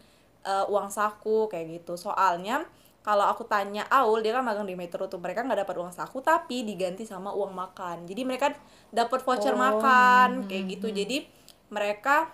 eh, 0.45 0.65
uang 0.69 0.87
saku 0.93 1.49
kayak 1.49 1.81
gitu. 1.81 1.97
Soalnya 1.97 2.63
kalau 3.05 3.25
aku 3.29 3.45
tanya 3.45 3.85
Aul 3.93 4.25
dia 4.25 4.33
kan 4.33 4.41
magang 4.41 4.65
di 4.65 4.73
Metro 4.73 5.05
tuh 5.05 5.21
mereka 5.21 5.45
nggak 5.45 5.61
dapat 5.61 5.75
uang 5.77 5.93
saku 5.93 6.25
tapi 6.25 6.65
diganti 6.65 7.05
sama 7.05 7.33
uang 7.33 7.53
makan. 7.53 8.09
Jadi 8.09 8.21
mereka 8.25 8.49
dapat 8.89 9.21
voucher 9.21 9.53
Oh, 9.53 9.61
makan 9.61 10.49
kayak 10.49 10.63
gitu. 10.77 10.89
jadi 10.89 11.21
mereka 11.69 12.33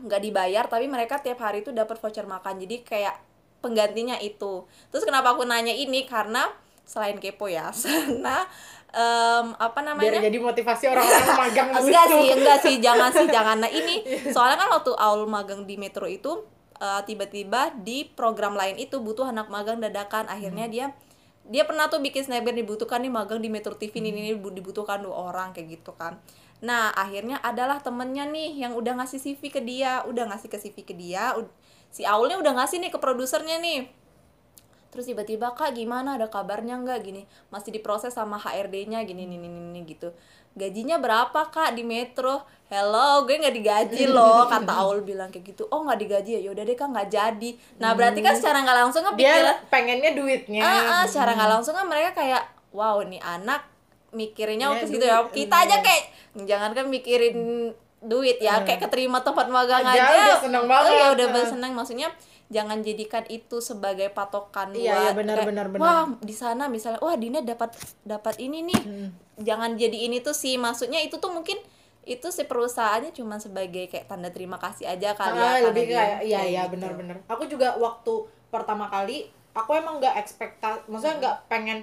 nggak 0.00 0.20
dibayar 0.22 0.64
tapi 0.70 0.86
mereka 0.86 1.18
tiap 1.18 1.42
hari 1.42 1.66
itu 1.66 1.74
dapat 1.74 1.98
voucher 1.98 2.22
makan. 2.22 2.62
Jadi 2.62 2.86
kayak 2.86 3.18
penggantinya 3.60 4.14
itu. 4.22 4.62
Terus 4.94 5.02
kenapa 5.02 5.34
aku 5.34 5.42
nanya 5.42 5.74
ini? 5.74 6.06
Karena 6.06 6.46
selain 6.86 7.18
kepo 7.22 7.46
ya 7.46 7.70
karena 7.86 8.46
em, 8.90 9.46
apa 9.54 9.78
biar 9.78 9.86
namanya 9.94 10.26
jadi 10.26 10.38
motivasi 10.42 10.84
orang-orang 10.90 11.38
magang 11.46 11.68
enggak 11.70 12.04
sih 12.10 12.26
enggak 12.34 12.58
sih. 12.62 12.74
Jangan 12.78 13.10
sih 13.10 13.26
jangan. 13.36 13.56
Nah 13.58 13.70
ini 13.70 14.02
soalnya 14.30 14.54
kan 14.54 14.70
waktu 14.70 14.94
Aul 14.94 15.26
magang 15.26 15.66
di 15.66 15.74
Metro 15.78 16.06
itu 16.06 16.46
eh, 16.80 17.02
tiba-tiba 17.04 17.76
di 17.84 18.08
program 18.08 18.56
lain 18.56 18.80
itu 18.80 18.98
butuh 18.98 19.28
anak 19.28 19.52
magang 19.52 19.78
dadakan. 19.78 20.26
Akhirnya 20.26 20.66
Hmm. 20.66 20.74
dia 20.74 20.86
dia 21.50 21.64
pernah 21.66 21.90
tuh 21.90 21.98
bikin 21.98 22.22
snapgram 22.22 22.54
dibutuhkan 22.56 23.00
nih 23.02 23.10
magang 23.10 23.40
di 23.42 23.48
Metro 23.50 23.74
TV 23.74 24.00
Hmm. 24.00 24.08
ini 24.12 24.32
bu- 24.36 24.54
dibutuhkan 24.54 25.02
dua 25.02 25.32
orang 25.32 25.52
kayak 25.52 25.80
gitu 25.80 25.92
kan. 25.96 26.20
Nah 26.60 26.92
akhirnya 26.92 27.40
adalah 27.40 27.80
temennya 27.80 28.28
nih 28.28 28.60
yang 28.64 28.72
udah 28.76 29.00
ngasih 29.00 29.18
CV 29.18 29.42
ke 29.48 29.60
dia 29.64 30.04
udah 30.04 30.28
ngasih 30.30 30.48
ke 30.52 30.58
CV 30.60 30.76
ke 30.84 30.94
dia 30.96 31.32
si 31.90 32.06
Aulnya 32.06 32.38
udah 32.38 32.52
ngasih 32.54 32.78
nih 32.78 32.92
ke 32.92 32.98
produsernya 33.00 33.58
nih. 33.58 33.88
Terus 34.90 35.06
tiba-tiba 35.06 35.54
kak 35.54 35.74
gimana? 35.78 36.18
Ada 36.18 36.26
kabarnya 36.26 36.74
nggak? 36.82 36.98
Gini. 37.06 37.22
Masih 37.54 37.70
diproses 37.70 38.10
sama 38.10 38.36
HRD-nya 38.38 39.02
gini 39.06 39.22
nih 39.26 39.38
nih 39.38 39.50
nih 39.74 39.82
gitu 39.86 40.10
gajinya 40.52 40.96
berapa 40.96 41.40
kak 41.46 41.72
di 41.72 41.82
Metro? 41.82 42.42
Hello 42.66 43.26
gue 43.26 43.34
nggak 43.34 43.50
digaji 43.52 44.06
loh 44.06 44.46
kata 44.52 44.70
Aul 44.78 45.02
bilang 45.02 45.28
kayak 45.28 45.42
gitu. 45.48 45.66
Oh 45.68 45.82
nggak 45.82 45.98
digaji 45.98 46.38
ya? 46.38 46.40
Yaudah 46.44 46.62
deh 46.62 46.74
kak 46.74 46.86
nggak 46.86 47.08
jadi. 47.08 47.50
Nah 47.76 47.90
berarti 47.92 48.20
kan 48.20 48.32
secara 48.32 48.62
nggak 48.62 48.78
langsung 48.78 49.02
kan 49.02 49.12
dia 49.14 49.26
pikiran 49.28 49.56
pengennya 49.66 50.10
duitnya. 50.12 50.62
Ah, 50.62 50.82
ah, 50.92 51.04
secara 51.04 51.34
nggak 51.34 51.50
langsung 51.50 51.74
kan 51.74 51.84
mereka 51.84 52.14
kayak 52.14 52.42
wow 52.70 53.02
nih 53.02 53.18
anak 53.18 53.66
mikirnya 54.10 54.66
Ya, 54.66 54.70
waktu 54.72 54.86
ya 54.96 55.22
duit, 55.22 55.34
kita 55.34 55.56
aja 55.60 55.76
kayak 55.80 56.02
jangan 56.40 56.70
kan 56.70 56.86
mikirin 56.86 57.36
duit 58.00 58.38
ya 58.38 58.62
kayak 58.62 58.80
keterima 58.80 59.18
tempat 59.20 59.46
magang 59.46 59.82
Aja 59.82 59.98
aja, 60.00 60.14
udah 60.24 60.38
seneng 60.40 60.64
banget. 60.64 60.86
oh 60.86 60.94
ya 60.94 61.06
udah 61.12 61.26
Ah. 61.28 61.44
seneng. 61.44 61.72
Maksudnya 61.74 62.08
jangan 62.50 62.82
jadikan 62.82 63.22
itu 63.28 63.58
sebagai 63.58 64.10
patokan 64.10 64.70
Iya, 64.70 64.82
iya, 64.82 64.92
buat 65.08 65.16
benar, 65.16 65.36
kayak, 65.36 65.48
benar, 65.48 65.66
benar. 65.68 65.80
wah 65.80 66.02
di 66.18 66.34
sana 66.34 66.66
misalnya 66.66 66.98
wah 66.98 67.14
Dina 67.14 67.40
dapat 67.40 67.70
dapat 68.02 68.36
ini 68.38 68.66
nih 68.66 68.80
Hmm. 68.80 69.08
jangan 69.38 69.74
jadi 69.74 69.98
ini 70.04 70.18
tuh 70.18 70.34
sih 70.34 70.54
maksudnya 70.56 70.98
itu 70.98 71.16
tuh 71.16 71.30
mungkin 71.30 71.56
itu 72.02 72.26
si 72.28 72.42
perusahaannya 72.42 73.12
cuma 73.12 73.36
sebagai 73.36 73.86
kayak 73.86 74.04
tanda 74.04 74.28
terima 74.28 74.56
kasih 74.56 74.88
aja 74.88 75.14
kali 75.14 75.30
ya 75.32 75.40
Ah, 75.40 75.54
karena 75.54 75.66
lebih 75.68 75.84
kayak 75.86 76.18
iya 76.22 76.40
iya 76.42 76.62
gitu. 76.64 76.74
benar-benar 76.74 77.16
aku 77.24 77.46
juga 77.46 77.76
waktu 77.76 78.14
pertama 78.48 78.86
kali 78.86 79.24
aku 79.50 79.70
emang 79.72 79.98
nggak 79.98 80.18
ekspekta 80.18 80.82
maksudnya 80.86 81.16
nggak 81.18 81.36
pengen 81.46 81.78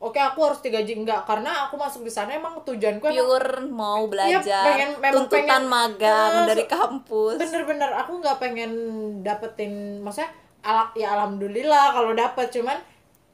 oke 0.00 0.16
aku 0.16 0.40
harus 0.42 0.58
digaji 0.58 0.96
enggak 0.96 1.22
karena 1.22 1.68
aku 1.68 1.76
masuk 1.76 2.00
di 2.00 2.08
sana 2.08 2.32
emang 2.32 2.56
tujuanku 2.58 3.04
emang 3.04 3.20
pure 3.20 3.52
mau 3.66 4.08
belajar 4.08 4.40
Iya, 4.42 4.64
pengen- 4.64 4.96
memang 4.98 5.16
tuntutan 5.22 5.44
pengen- 5.46 5.68
magang 5.68 6.32
Ah, 6.34 6.46
dari 6.46 6.64
kampus. 6.66 7.36
bener-bener 7.36 7.90
aku 7.94 8.12
nggak 8.16 8.36
pengen 8.38 8.72
dapetin 9.20 9.72
maksudnya 10.00 10.32
ala, 10.60 10.88
ya 10.94 11.12
alhamdulillah 11.14 11.92
kalau 11.92 12.12
dapet 12.12 12.48
cuman 12.50 12.80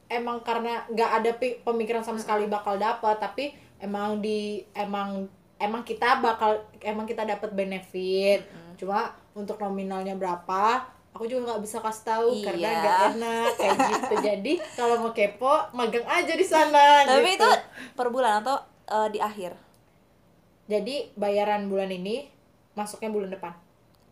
emang 0.07 0.39
karena 0.41 0.83
nggak 0.87 1.11
ada 1.17 1.31
pemikiran 1.61 1.99
sama 1.99 2.15
sekali 2.17 2.47
bakal 2.47 2.75
dapat 2.77 3.15
tapi 3.17 3.51
emang 3.77 4.19
di 4.19 4.39
emang 4.73 5.23
emang 5.57 5.81
kita 5.81 6.19
bakal 6.19 6.51
emang 6.79 7.03
kita 7.03 7.23
dapat 7.23 7.49
benefit. 7.51 8.43
Cuma 8.75 9.09
untuk 9.33 9.57
nominalnya 9.57 10.13
berapa 10.13 10.85
aku 11.17 11.25
juga 11.25 11.41
nggak 11.47 11.61
bisa 11.61 11.77
kasih 11.79 12.03
tahu 12.05 12.27
karena 12.39 12.61
Iya. 12.63 12.77
nggak 12.77 12.97
enak 13.11 13.49
kayak 13.55 13.75
gitu. 13.91 14.13
Jadi 14.21 14.53
kalau 14.71 14.95
mau 14.99 15.11
kepo 15.11 15.53
magang 15.71 16.05
aja 16.05 16.31
di 16.31 16.45
sana 16.45 17.01
tapi 17.03 17.33
gitu. 17.33 17.41
itu 17.41 17.49
per 17.91 18.07
bulan 18.07 18.39
atau 18.39 18.55
eh, 18.87 19.09
di 19.09 19.19
akhir? 19.19 19.57
Jadi 20.67 21.11
bayaran 21.13 21.65
bulan 21.65 21.89
ini 21.89 22.27
masuknya 22.73 23.09
bulan 23.09 23.29
depan. 23.29 23.53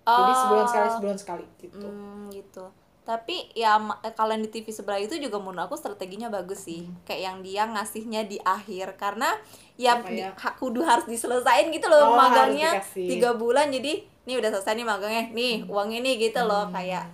Jadi 0.01 0.33
sebulan 0.35 0.65
sekali 0.65 0.87
sebulan 0.91 1.17
sekali 1.17 1.45
gitu. 1.57 1.81
Hmm, 1.81 2.29
gitu. 2.29 2.65
Tapi 3.03 3.53
ya 3.53 3.75
eh, 3.99 4.13
kalau 4.13 4.31
yang 4.31 4.41
di 4.41 4.49
TV 4.49 4.69
sebelah 4.69 4.97
itu 4.97 5.13
juga 5.15 5.37
menurut 5.37 5.61
aku 5.63 5.75
strateginya 5.75 6.25
bagus 6.27 6.63
sih. 6.63 6.87
Kayak 7.03 7.21
yang 7.23 7.37
dia 7.39 7.63
ngasihnya 7.67 8.21
di 8.23 8.37
akhir. 8.39 8.95
Karena 8.95 9.35
ya 9.75 9.99
Supaya- 9.99 10.31
di- 10.31 10.55
kudu 10.55 10.81
harus 10.81 11.05
diselesain 11.05 11.69
gitu 11.69 11.85
loh 11.85 12.01
Oh, 12.07 12.17
magangnya 12.17 12.81
tiga 12.89 13.33
bulan. 13.33 13.69
Jadi 13.69 14.05
nih 14.25 14.35
udah 14.35 14.49
selesai 14.51 14.73
nih 14.73 14.83
magangnya 14.83 15.23
nih 15.31 15.53
uang 15.65 15.89
ini 15.91 16.11
gitu 16.19 16.37
Hmm. 16.37 16.47
loh 16.47 16.63
kayak 16.69 17.05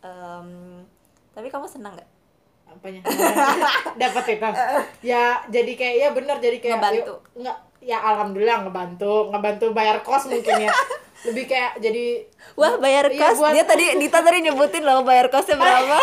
em, 0.00 0.48
tapi 1.30 1.48
kamu 1.48 1.66
senang 1.66 1.92
nggak? 1.92 2.08
apanya 2.68 3.00
dapat 4.02 4.24
itu 4.28 4.48
ya 5.02 5.40
jadi 5.46 5.72
kayak 5.74 5.96
ya 5.96 6.08
bener 6.10 6.36
jadi 6.36 6.58
kayak 6.58 6.76
Ngebantu. 6.78 7.00
yuk, 7.08 7.18
nggak 7.38 7.58
ya 7.80 7.96
alhamdulillah 7.98 8.58
ngebantu 8.60 9.12
ngebantu 9.28 9.66
bayar 9.72 9.96
kos 10.00 10.28
mungkin 10.28 10.54
ya 10.60 10.72
lebih 11.26 11.44
kayak 11.46 11.80
jadi 11.80 12.28
Wah 12.54 12.76
bayar 12.76 13.08
Iya, 13.08 13.18
kos 13.24 13.40
buat- 13.40 13.50
dia 13.50 13.64
tadi 13.64 13.88
Dita 14.00 14.20
tadi 14.20 14.38
nyebutin 14.42 14.84
loh 14.84 15.00
bayar 15.00 15.26
kosnya 15.26 15.56
berapa? 15.56 15.96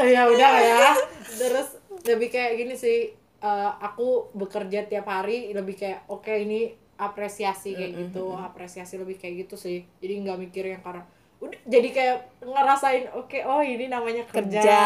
ya 0.00 0.22
udah 0.26 0.50
ya 0.56 0.94
terus 1.32 1.68
lebih 2.04 2.28
kayak 2.28 2.52
gini 2.56 2.74
sih 2.74 2.98
eh, 3.38 3.70
aku 3.78 4.30
bekerja 4.32 4.82
tiap 4.84 5.06
hari 5.06 5.50
lebih 5.50 5.74
kayak 5.76 6.06
oke 6.06 6.30
ini 6.30 6.74
apresiasi 6.98 7.72
kayak 7.72 7.92
gitu 8.04 8.34
apresiasi 8.34 8.94
lebih 8.94 9.16
kayak 9.16 9.46
gitu 9.46 9.54
sih 9.54 9.86
jadi 9.96 10.20
nggak 10.20 10.38
mikir 10.40 10.64
yang 10.66 10.82
karena 10.82 11.06
udah 11.38 11.54
jadi 11.64 11.88
kayak 11.88 12.16
ngerasain 12.42 13.06
oke 13.12 13.38
oh 13.44 13.62
ini 13.62 13.86
namanya 13.86 14.26
kerja, 14.26 14.58
Kerja. 14.58 14.82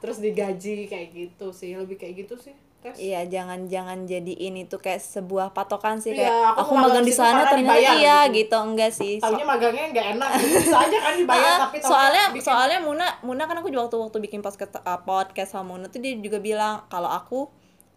terus 0.00 0.18
digaji 0.18 0.88
kayak 0.88 1.08
gitu 1.10 1.52
sih 1.52 1.76
lebih 1.76 1.94
kayak 1.94 2.16
gitu 2.18 2.36
sih 2.36 2.56
Tes. 2.80 2.96
Iya, 2.96 3.28
jangan 3.28 3.68
jangan 3.68 4.08
jadi 4.08 4.32
ini 4.32 4.64
tuh 4.64 4.80
kayak 4.80 5.04
sebuah 5.04 5.52
patokan 5.52 6.00
sih 6.00 6.16
Iya, 6.16 6.32
kayak 6.32 6.56
aku 6.56 6.60
aku, 6.64 6.72
magang 6.80 7.04
di 7.04 7.12
sana 7.12 7.44
ternyata 7.44 7.76
dibayar 7.76 7.92
iya 7.92 8.18
gitu. 8.24 8.36
gitu. 8.40 8.56
enggak 8.56 8.88
sih. 8.90 9.12
So- 9.20 9.28
taunya 9.28 9.44
magangnya 9.44 9.84
nggak 9.92 10.06
enak 10.16 10.28
gitu. 10.32 10.56
bisa 10.56 10.76
aja 10.80 10.96
kan 10.98 11.14
dibayar 11.14 11.44
Ah, 11.44 11.58
tapi 11.60 11.76
soalnya 11.78 12.24
bikin- 12.32 12.46
soalnya 12.48 12.78
Muna 12.80 13.06
Muna 13.20 13.44
kan 13.44 13.60
aku 13.60 13.68
juga 13.68 13.84
waktu 13.84 14.00
waktu 14.00 14.18
bikin 14.24 14.40
podcast 14.40 14.80
uh, 14.80 14.96
podcast 14.98 15.50
sama 15.52 15.76
Muna 15.76 15.92
tuh 15.92 16.00
dia 16.00 16.16
juga 16.16 16.40
bilang 16.40 16.88
kalau 16.88 17.12
aku 17.12 17.52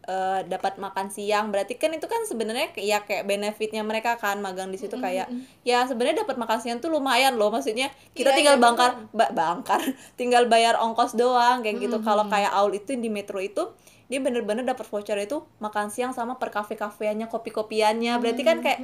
uh, 0.06 0.43
dapat 0.43 0.78
makan 0.78 1.08
siang. 1.08 1.49
Berarti 1.49 1.76
kan 1.76 1.91
itu 1.91 2.06
kan 2.06 2.24
sebenarnya 2.24 2.72
ya 2.76 3.04
kayak 3.04 3.24
benefitnya 3.24 3.82
mereka 3.82 4.16
kan 4.16 4.39
magang 4.39 4.68
di 4.68 4.78
situ 4.78 4.95
kayak 4.97 5.28
ya 5.62 5.84
sebenarnya 5.84 6.24
dapat 6.24 6.36
makan 6.36 6.60
siang 6.60 6.78
tuh 6.80 6.89
lumayan 6.89 7.36
loh. 7.36 7.49
Maksudnya 7.49 7.88
kita 8.14 8.32
Iya, 8.32 8.38
tinggal 8.38 8.56
iya, 8.58 8.64
bangkar 8.64 8.91
ba- 9.12 9.32
bangkar 9.32 9.82
tinggal 10.20 10.47
bayar 10.47 10.76
ongkos 10.78 11.14
doang 11.14 11.62
kayak 11.62 11.80
gitu. 11.80 11.97
Kalau 11.99 12.28
kayak 12.28 12.51
Aul 12.51 12.76
itu 12.76 12.95
di 12.95 13.08
Metro 13.08 13.39
itu 13.39 13.72
dia 14.08 14.20
bener-bener 14.20 14.62
dapat 14.62 14.84
voucher 14.86 15.16
itu 15.18 15.41
makan 15.58 15.88
siang 15.89 16.12
sama 16.12 16.36
per 16.38 16.51
kafe 16.51 16.76
kafeannya 16.76 17.32
kopi 17.32 17.49
kopiannya 17.49 18.20
berarti 18.20 18.43
kan 18.43 18.60
kayak 18.60 18.80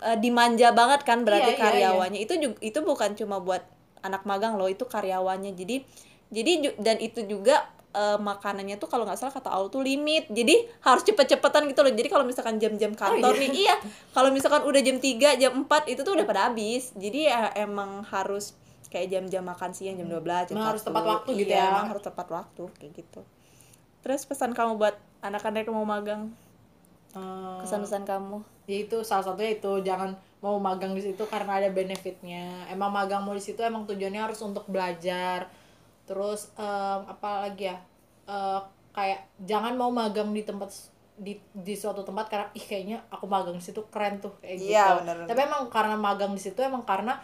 uh, 0.00 0.16
dimanja 0.16 0.70
banget 0.70 1.02
kan 1.02 1.26
berarti 1.26 1.52
Iya, 1.52 1.58
iya, 1.58 1.60
iya. 1.60 1.90
karyawannya. 1.90 2.20
Itu 2.22 2.34
juga 2.38 2.56
itu 2.62 2.78
bukan 2.80 3.12
cuma 3.12 3.38
buat 3.38 3.66
anak 4.00 4.22
magang 4.22 4.54
loh 4.54 4.66
itu 4.66 4.86
karyawannya. 4.86 5.52
Jadi 5.52 5.82
jadi 6.30 6.50
ju- 6.62 6.78
dan 6.80 6.96
itu 6.98 7.20
juga 7.22 7.68
eh, 7.92 8.18
makanannya 8.18 8.76
tuh 8.76 8.88
kalau 8.88 9.04
nggak 9.04 9.16
salah 9.16 9.30
kata 9.30 9.52
Aul 9.52 9.68
tuh 9.68 9.80
limit. 9.80 10.28
Jadi 10.28 10.68
harus 10.80 11.04
cepet-cepetan 11.04 11.68
gitu 11.68 11.80
loh. 11.80 11.92
Jadi 11.92 12.08
kalau 12.08 12.24
misalkan 12.24 12.56
jam-jam 12.56 12.92
kantor 12.92 13.36
nih 13.36 13.50
iya. 13.52 13.76
Kalau 14.10 14.32
misalkan 14.32 14.64
udah 14.64 14.80
jam 14.80 14.96
3 14.96 15.36
jam 15.36 15.52
4 15.64 15.92
itu 15.92 16.00
tuh 16.00 16.12
udah 16.16 16.24
pada 16.24 16.48
habis. 16.48 16.90
Jadi 16.96 17.28
ya 17.28 17.52
emang 17.54 18.02
harus 18.08 18.56
kayak 18.88 19.08
jam-jam 19.08 19.40
makan 19.40 19.72
siang 19.72 19.96
jam 19.96 20.04
12 20.04 20.52
jam 20.52 20.56
Emang 20.56 20.68
harus 20.68 20.84
1. 20.84 20.88
tepat 20.92 21.04
waktu 21.08 21.30
gitu 21.40 21.48
Iya, 21.48 21.60
ya. 21.60 21.70
emang 21.72 21.86
harus 21.88 22.04
tepat 22.04 22.26
waktu 22.28 22.62
kayak 22.76 22.92
gitu. 22.92 23.20
Terus 24.02 24.20
pesan 24.26 24.52
kamu 24.52 24.76
buat 24.76 24.96
anak-anak 25.20 25.64
yang 25.64 25.76
mau 25.76 25.88
magang? 25.88 26.28
Eh, 27.12 27.56
kesan-pesan 27.64 28.04
kamu? 28.04 28.40
ya 28.62 28.78
itu 28.78 29.02
salah 29.02 29.26
satunya 29.26 29.58
itu 29.58 29.82
jangan 29.82 30.14
mau 30.38 30.54
magang 30.56 30.94
di 30.94 31.02
situ 31.02 31.26
karena 31.26 31.58
ada 31.58 31.68
benefitnya. 31.68 32.64
Emang 32.70 32.94
magang 32.94 33.20
mau 33.20 33.34
di 33.34 33.42
situ 33.42 33.58
emang 33.58 33.84
tujuannya 33.84 34.22
harus 34.22 34.38
untuk 34.40 34.64
belajar 34.66 35.50
terus 36.04 36.50
em, 36.56 37.00
apa 37.06 37.46
lagi 37.48 37.70
ya? 37.70 37.76
Eh, 38.26 38.60
kayak 38.92 39.20
jangan 39.48 39.72
mau 39.74 39.88
magang 39.88 40.30
di 40.30 40.44
tempat 40.44 40.68
di 41.16 41.36
di 41.52 41.74
suatu 41.76 42.02
tempat 42.02 42.26
karena 42.28 42.46
ih 42.56 42.64
kayaknya 42.64 42.98
aku 43.08 43.24
magang 43.28 43.56
di 43.56 43.64
situ 43.64 43.84
keren 43.88 44.20
tuh 44.20 44.32
kayak 44.40 44.56
gitu. 44.58 44.72
Iya, 44.72 45.00
benar, 45.00 45.14
benar. 45.22 45.28
tapi 45.28 45.40
emang 45.44 45.62
karena 45.72 45.96
magang 45.96 46.32
di 46.32 46.42
situ 46.42 46.58
emang 46.60 46.82
karena 46.84 47.14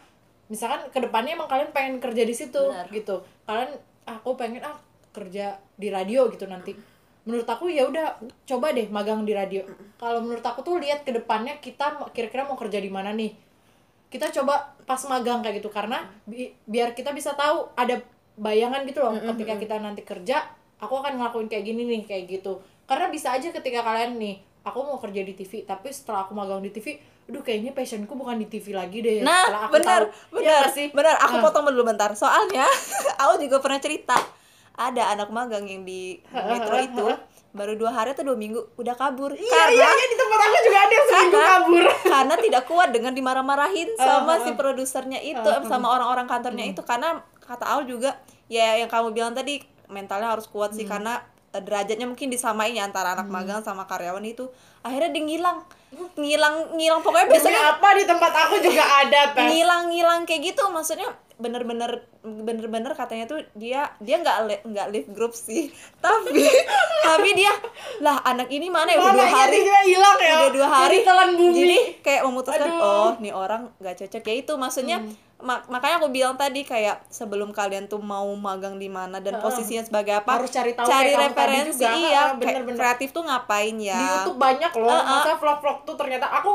misalkan 0.48 0.88
ke 0.88 0.98
depannya 1.00 1.36
emang 1.36 1.48
kalian 1.48 1.70
pengen 1.76 1.96
kerja 2.00 2.22
di 2.24 2.34
situ 2.36 2.60
Benar. 2.60 2.88
gitu. 2.88 3.20
Kalian 3.44 3.76
aku 4.08 4.32
pengen 4.36 4.64
ah 4.64 4.76
kerja 5.12 5.56
di 5.76 5.88
radio 5.92 6.28
gitu 6.32 6.48
nanti. 6.48 6.72
Menurut 7.28 7.44
aku 7.44 7.68
ya 7.68 7.84
udah 7.84 8.16
coba 8.48 8.72
deh 8.72 8.88
magang 8.88 9.24
di 9.28 9.36
radio. 9.36 9.60
Kalau 10.00 10.24
menurut 10.24 10.44
aku 10.44 10.64
tuh 10.64 10.80
lihat 10.80 11.04
ke 11.04 11.12
depannya 11.12 11.60
kita 11.60 12.00
kira-kira 12.16 12.48
mau 12.48 12.56
kerja 12.56 12.80
di 12.80 12.88
mana 12.88 13.12
nih. 13.12 13.36
Kita 14.08 14.32
coba 14.32 14.72
pas 14.88 15.00
magang 15.04 15.44
kayak 15.44 15.60
gitu 15.60 15.68
karena 15.68 16.08
bi- 16.24 16.56
biar 16.64 16.96
kita 16.96 17.12
bisa 17.12 17.36
tahu 17.36 17.68
ada 17.76 18.00
bayangan 18.38 18.82
gitu 18.84 18.98
loh 19.00 19.12
ketika 19.14 19.54
kita 19.56 19.74
nanti 19.76 20.00
kerja 20.00 20.46
aku 20.78 20.94
akan 20.96 21.18
ngelakuin 21.18 21.46
kayak 21.46 21.64
gini 21.64 21.82
nih 21.84 22.02
kayak 22.04 22.24
gitu 22.30 22.56
karena 22.84 23.06
bisa 23.08 23.30
aja 23.30 23.50
ketika 23.50 23.82
kalian 23.82 24.14
nih 24.14 24.36
aku 24.62 24.78
mau 24.80 24.96
kerja 24.96 25.20
di 25.20 25.34
TV 25.34 25.62
tapi 25.62 25.90
setelah 25.90 26.22
aku 26.22 26.32
magang 26.32 26.60
di 26.60 26.70
TV 26.70 26.96
aduh 27.26 27.42
kayaknya 27.42 27.72
passionku 27.72 28.08
bukan 28.10 28.38
di 28.38 28.46
TV 28.46 28.72
lagi 28.72 28.98
deh 28.98 29.20
setelah 29.20 29.36
Nah, 29.50 29.62
aku 29.62 29.72
benar, 29.74 30.00
tahu. 30.02 30.32
benar, 30.32 30.40
Iya 30.40 30.54
nggak 30.56 30.72
sih 30.72 30.86
benar. 30.90 31.14
Aku 31.20 31.34
Nah. 31.34 31.42
potong 31.44 31.64
dulu 31.66 31.84
bentar. 31.84 32.08
Soalnya, 32.14 32.64
aku 33.20 33.36
juga 33.38 33.60
pernah 33.60 33.76
cerita 33.76 34.16
ada 34.72 35.02
anak 35.10 35.28
magang 35.28 35.60
yang 35.62 35.84
di 35.84 36.16
metro 36.24 36.76
itu 36.78 37.04
baru 37.50 37.74
dua 37.74 37.92
hari 37.92 38.12
atau 38.12 38.24
dua 38.24 38.32
minggu 38.34 38.60
udah 38.76 38.94
kabur 38.94 39.32
iya 39.34 39.44
karena 39.50 39.72
iya 39.74 39.88
iya, 39.90 40.06
di 40.06 40.16
tempat 40.16 40.38
aku 40.38 40.56
juga 40.62 40.78
ada 40.78 40.94
yang 40.94 41.06
seminggu 41.06 41.18
Karena- 41.32 41.48
kabur 41.50 41.84
karena 42.14 42.34
tidak 42.38 42.62
kuat 42.64 42.88
dengan 42.88 43.12
dimarah-marahin 43.12 43.88
sama 43.94 44.34
si 44.38 44.50
produsernya 44.52 45.18
itu 45.18 45.40
Uh, 45.42 45.58
uh. 45.58 45.66
sama 45.66 45.88
orang-orang 45.90 46.24
kantornya 46.24 46.64
itu 46.66 46.80
karena 46.82 47.18
kata 47.48 47.64
Aul 47.64 47.88
juga 47.88 48.20
ya 48.52 48.76
yang 48.76 48.92
kamu 48.92 49.16
bilang 49.16 49.32
tadi 49.32 49.64
mentalnya 49.88 50.36
harus 50.36 50.44
kuat 50.44 50.76
sih 50.76 50.84
karena 50.84 51.24
eh, 51.56 51.64
derajatnya 51.64 52.04
mungkin 52.04 52.28
disamain 52.28 52.76
ya 52.76 52.84
antara 52.84 53.16
anak 53.16 53.32
magang 53.32 53.64
sama 53.64 53.88
karyawan 53.88 54.22
itu. 54.28 54.52
Akhirnya 54.84 55.16
dia 55.16 55.24
ngilang. 55.24 55.58
Ngilang 56.20 56.76
ngilang 56.76 57.00
pokoknya 57.00 57.26
Demi 57.32 57.34
biasanya 57.40 57.62
apa 57.72 57.88
di 57.96 58.04
tempat 58.04 58.32
aku 58.44 58.54
juga 58.60 58.84
ada 58.84 59.32
tes 59.32 59.48
ngilang-ngilang 59.48 60.28
kayak 60.28 60.52
gitu 60.52 60.68
maksudnya 60.68 61.08
bener-bener 61.40 62.04
bener-bener 62.20 62.92
katanya 62.92 63.30
tuh 63.30 63.40
dia 63.54 63.88
dia 64.02 64.20
nggak 64.20 64.68
nggak 64.68 64.86
live 64.92 65.08
group 65.16 65.32
sih. 65.32 65.72
Tapi 66.04 66.44
tapi 67.00 67.28
dia 67.32 67.52
lah 68.04 68.20
anak 68.26 68.52
ini 68.52 68.68
mana 68.68 68.92
ya? 68.92 69.00
Udah 69.00 69.16
dua 69.16 69.24
Mamanya 69.24 69.38
hari. 69.48 69.58
Juga 69.64 69.80
hilang 69.88 70.18
ya? 70.20 70.34
Udah 70.36 70.52
dua 70.52 70.68
hari. 70.68 70.84
Jadi 70.84 70.98
telan 71.08 71.30
bumi. 71.40 71.56
Jadi 71.56 71.78
kayak 72.04 72.22
memutuskan 72.28 72.68
Aduh. 72.68 72.84
oh 72.84 73.10
nih 73.22 73.32
orang 73.32 73.62
nggak 73.80 73.94
cocok. 74.04 74.22
Ya 74.28 74.34
itu 74.34 74.52
maksudnya 74.60 74.98
ma- 75.38 75.62
makanya 75.66 75.96
aku 75.96 76.08
bilang 76.08 76.34
tadi 76.34 76.62
kayak 76.62 77.06
sebelum 77.06 77.50
kalian 77.50 77.86
tuh 77.86 77.96
mau 77.96 78.26
magang 78.34 78.74
di 78.74 78.86
mana 78.86 79.18
dan 79.18 79.38
posisinya 79.38 79.80
sebagai 79.80 80.10
apa 80.16 80.34
Harus 80.34 80.50
cari 80.50 80.72
tahu 80.72 80.84
cari 80.84 81.08
kayak 81.08 81.14
kamu 81.14 81.22
tadi 81.30 81.30
referensi 81.30 81.78
juga. 81.80 81.94
iya 81.94 82.10
kayak 82.10 82.36
bener-bener. 82.36 82.76
kreatif 82.76 83.08
tuh 83.10 83.22
ngapain 83.22 83.76
ya 83.76 83.94
di 83.94 84.06
YouTube 84.12 84.38
banyak 84.38 84.72
loh 84.74 84.88
Uh, 84.88 84.98
uh. 84.98 85.04
masa 85.16 85.30
vlog-vlog 85.34 85.78
tuh 85.82 85.94
ternyata 85.94 86.26
aku 86.28 86.52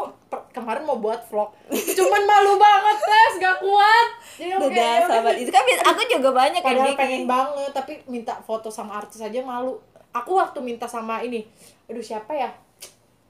kemarin 0.50 0.84
mau 0.84 0.98
buat 0.98 1.24
vlog 1.26 1.50
cuman 1.72 2.22
malu 2.24 2.54
banget 2.58 2.98
tes 3.00 3.32
gak 3.38 3.58
kuat 3.58 4.08
jadi 4.36 4.50
ya 4.50 4.56
udah. 4.60 4.96
sahabat 5.08 5.36
itu 5.38 5.50
kan 5.50 5.64
aku 5.86 6.02
juga 6.10 6.30
banyak 6.32 6.60
yang 6.60 6.68
padahal 6.68 6.88
bikin 6.90 7.00
pengen 7.00 7.24
banget 7.26 7.72
tapi 7.72 7.94
minta 8.06 8.34
foto 8.40 8.68
sama 8.68 8.98
artis 8.98 9.18
aja 9.18 9.40
malu 9.40 9.80
aku 10.12 10.32
waktu 10.34 10.60
minta 10.60 10.86
sama 10.86 11.20
ini 11.20 11.48
aduh 11.86 12.02
siapa 12.02 12.32
ya 12.32 12.52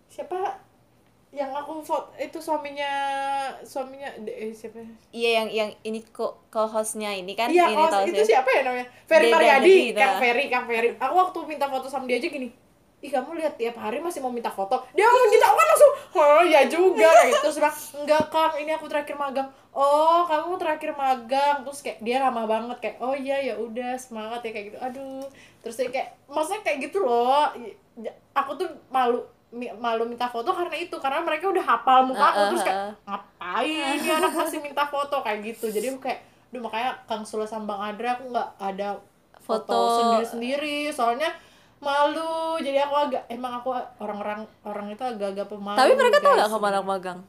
siapa 0.08 0.63
yang 1.34 1.50
aku 1.50 1.82
foto 1.82 2.14
itu 2.22 2.38
suaminya 2.38 2.94
suaminya 3.66 4.06
eh, 4.22 4.54
siapa 4.54 4.78
ya? 4.78 4.88
Iya 5.10 5.30
yang 5.42 5.48
yang 5.50 5.70
ini 5.82 6.06
kok 6.06 6.46
co-hostnya 6.54 7.10
ini 7.10 7.34
kan 7.34 7.50
Iya, 7.50 7.74
ini 7.74 7.82
oh, 7.82 8.06
itu 8.06 8.22
siapa 8.22 8.46
ya 8.54 8.62
namanya? 8.62 8.86
Ferry 9.10 9.34
Mariadi. 9.34 9.98
Kang 9.98 10.22
Ferry, 10.22 10.46
Kang 10.54 10.66
Ferry. 10.70 10.94
Aku 11.02 11.14
waktu 11.18 11.38
minta 11.50 11.66
foto 11.66 11.90
sama 11.90 12.06
dia 12.06 12.22
aja 12.22 12.30
gini, 12.30 12.54
ih 13.02 13.10
kamu 13.10 13.34
lihat 13.42 13.58
tiap 13.58 13.82
hari 13.82 13.98
masih 13.98 14.22
mau 14.22 14.30
minta 14.30 14.54
foto. 14.54 14.78
Dia 14.94 15.10
mau 15.10 15.26
minta 15.26 15.50
aku 15.50 15.58
kan 15.58 15.68
langsung, 15.74 15.92
oh 16.22 16.44
ya 16.46 16.62
juga 16.70 17.10
gitu. 17.26 17.50
Terus 17.50 17.58
bilang, 17.58 17.76
enggak 18.06 18.24
Kang, 18.30 18.54
ini 18.62 18.72
aku 18.78 18.86
terakhir 18.86 19.18
magang. 19.18 19.50
Oh, 19.74 20.30
kamu 20.30 20.62
terakhir 20.62 20.94
magang. 20.94 21.66
Terus 21.66 21.82
kayak 21.82 21.98
dia 22.06 22.22
ramah 22.22 22.46
banget 22.46 22.78
kayak, 22.78 22.98
oh 23.02 23.18
iya 23.18 23.42
ya 23.42 23.58
udah 23.58 23.98
semangat 23.98 24.46
ya 24.46 24.54
kayak 24.54 24.66
gitu. 24.70 24.78
Aduh. 24.78 25.26
Terus 25.66 25.76
dia 25.82 25.90
kayak, 25.90 26.10
maksudnya 26.30 26.62
kayak 26.62 26.78
gitu 26.86 27.02
loh. 27.02 27.50
Aku 28.38 28.54
tuh 28.54 28.70
malu 28.94 29.26
malu 29.54 30.04
minta 30.04 30.26
foto 30.26 30.50
karena 30.50 30.74
itu 30.74 30.96
karena 30.98 31.22
mereka 31.22 31.46
udah 31.48 31.62
hapal 31.62 32.04
muka 32.04 32.26
aku 32.26 32.34
Uh, 32.34 32.42
uh, 32.42 32.50
terus 32.50 32.64
kayak 32.64 32.80
uh. 32.80 32.94
ngapain 33.06 33.94
ini 33.96 34.10
anak 34.10 34.34
masih 34.34 34.60
minta 34.60 34.84
foto 34.84 35.16
kayak 35.22 35.40
gitu 35.44 35.70
jadi 35.70 35.94
aku 35.94 36.02
kayak 36.02 36.20
Duh 36.50 36.62
makanya 36.62 36.94
Kang 37.06 37.22
Sula 37.22 37.44
sama 37.44 37.66
Bang 37.68 37.82
Adra 37.84 38.14
aku 38.14 38.30
nggak 38.30 38.50
ada 38.58 38.94
foto, 39.36 39.66
Foto. 39.66 39.78
sendiri-sendiri 40.00 40.90
soalnya 40.90 41.30
malu 41.78 42.56
jadi 42.58 42.82
aku 42.82 42.96
agak 42.96 43.24
emang 43.28 43.54
aku 43.56 43.70
orang-orang 43.98 44.42
orang 44.64 44.88
itu 44.88 45.02
agak-agak 45.02 45.46
pemalu 45.46 45.76
Tapi 45.76 45.92
mereka 45.94 46.18
tahu 46.18 46.30
guys. 46.30 46.38
nggak 46.40 46.52
kamu 46.52 46.68
anak 46.68 46.86
magang? 46.86 47.20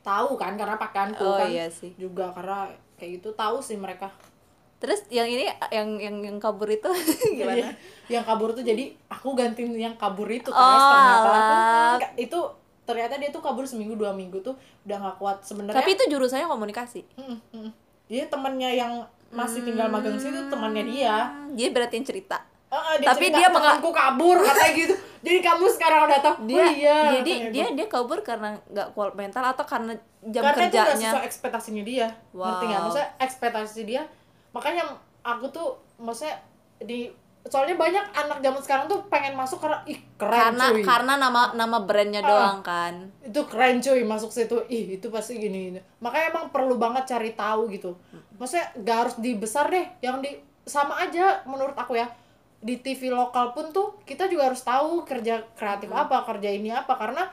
tahu 0.00 0.30
kan 0.34 0.52
karena 0.54 0.76
pakaianku 0.76 1.22
Oh 1.22 1.36
kan 1.38 1.48
iya 1.48 1.64
sih. 1.66 1.92
juga 1.94 2.28
karena 2.30 2.68
kayak 2.94 3.10
gitu 3.18 3.32
tahu 3.32 3.56
sih 3.58 3.76
mereka 3.76 4.12
Terus 4.76 5.00
yang 5.08 5.24
ini 5.24 5.44
yang 5.68 5.88
yang 5.96 6.16
yang 6.22 6.36
kabur 6.36 6.66
itu 6.66 6.88
gimana? 7.34 7.56
Iya. 7.56 7.70
yang 8.10 8.20
kabur 8.22 8.52
tuh 8.52 8.60
jadi 8.60 8.92
aku 9.06 9.32
gantiin 9.32 9.72
yang 9.72 9.94
kabur 9.94 10.28
itu 10.28 10.46
Oh, 10.46 10.56
terus 10.56 10.84
ternyata. 10.84 11.30
Enggak, 11.94 12.12
itu 12.18 12.38
ternyata 12.84 13.14
dia 13.16 13.30
tuh 13.30 13.40
kabur 13.40 13.64
seminggu 13.64 13.94
dua 13.94 14.12
minggu 14.12 14.38
tuh 14.38 14.52
udah 14.82 14.96
nggak 14.98 15.16
kuat 15.16 15.40
sebenarnya 15.40 15.76
Tapi 15.76 15.90
itu 15.92 16.04
jurusannya 16.06 16.44
komunikasi. 16.44 17.00
Mm, 17.16 17.38
mm. 17.54 17.70
dia 18.04 18.24
temannya 18.26 18.70
yang 18.74 18.92
masih 19.30 19.62
tinggal 19.62 19.88
magang 19.88 20.14
situ 20.14 20.36
temannya 20.46 20.84
dia 20.84 21.26
Hmm, 21.26 21.52
Dia 21.52 21.68
berarti 21.68 21.94
yang 21.94 22.06
cerita. 22.06 22.38
Ah, 22.68 22.94
dia 22.94 23.08
Tapi 23.08 23.24
cerita, 23.24 23.36
dia 23.36 23.48
menga- 23.48 23.72
temanku 23.72 23.90
kabur 23.90 24.36
katanya 24.38 24.72
gitu 24.76 24.94
jadi 25.20 25.38
kamu 25.40 25.64
sekarang 25.70 26.00
udah 26.04 26.20
tahu 26.20 26.34
Dia 26.44 26.58
oh, 26.58 26.68
iya 26.68 26.98
jadi 27.14 27.32
dia 27.48 27.64
gitu. 27.64 27.74
dia 27.74 27.86
kabur 27.88 28.18
karena 28.20 28.60
nggak 28.66 28.88
kuat 28.92 29.14
mental 29.14 29.44
atau 29.46 29.64
karena 29.64 29.96
jam 30.22 30.42
karena 30.44 30.60
itu 30.60 30.68
udah 30.70 30.84
kerjanya. 30.84 31.08
sesuai 31.08 31.24
ekspektasinya 31.24 31.82
dia 31.82 32.06
Wow. 32.30 32.44
ngerti 32.44 32.64
nggak 32.66 32.80
maksudnya 32.82 33.08
ekspektasi 33.16 33.80
dia 33.84 34.02
makanya 34.54 34.86
aku 35.20 35.50
tuh 35.50 35.68
maksudnya 35.98 36.38
di 36.78 37.10
soalnya 37.44 37.76
banyak 37.76 38.06
anak 38.16 38.38
zaman 38.40 38.60
sekarang 38.64 38.86
tuh 38.88 39.04
pengen 39.12 39.36
masuk 39.36 39.60
karena 39.60 39.84
ih 39.84 40.00
keren 40.16 40.32
karena 40.56 40.64
cuy 40.72 40.80
karena 40.80 41.12
nama 41.20 41.52
nama 41.52 41.78
brandnya 41.84 42.24
Ah. 42.24 42.28
doang 42.30 42.58
kan. 42.64 42.94
itu 43.20 43.40
keren 43.44 43.84
cuy 43.84 44.00
masuk 44.00 44.32
situ 44.32 44.56
ih 44.72 44.96
itu 44.96 45.12
pasti 45.12 45.36
gini, 45.36 45.68
gini. 45.68 45.80
makanya 46.00 46.32
emang 46.32 46.48
perlu 46.48 46.80
banget 46.80 47.04
cari 47.04 47.36
tahu 47.36 47.68
gitu 47.68 47.92
maksudnya 48.40 48.72
gak 48.80 48.96
harus 48.96 49.14
di 49.20 49.36
besar 49.36 49.68
deh 49.68 49.84
yang 50.00 50.24
di 50.24 50.32
sama 50.64 50.96
aja 51.04 51.44
menurut 51.44 51.76
aku 51.76 52.00
ya 52.00 52.08
di 52.64 52.80
TV 52.80 53.12
lokal 53.12 53.52
pun 53.52 53.68
tuh 53.76 54.00
kita 54.08 54.24
juga 54.24 54.48
harus 54.48 54.64
tahu 54.64 55.04
kerja 55.04 55.44
kreatif 55.52 55.92
apa 55.92 56.24
kerja 56.24 56.48
ini 56.48 56.72
apa 56.72 56.96
karena 56.96 57.28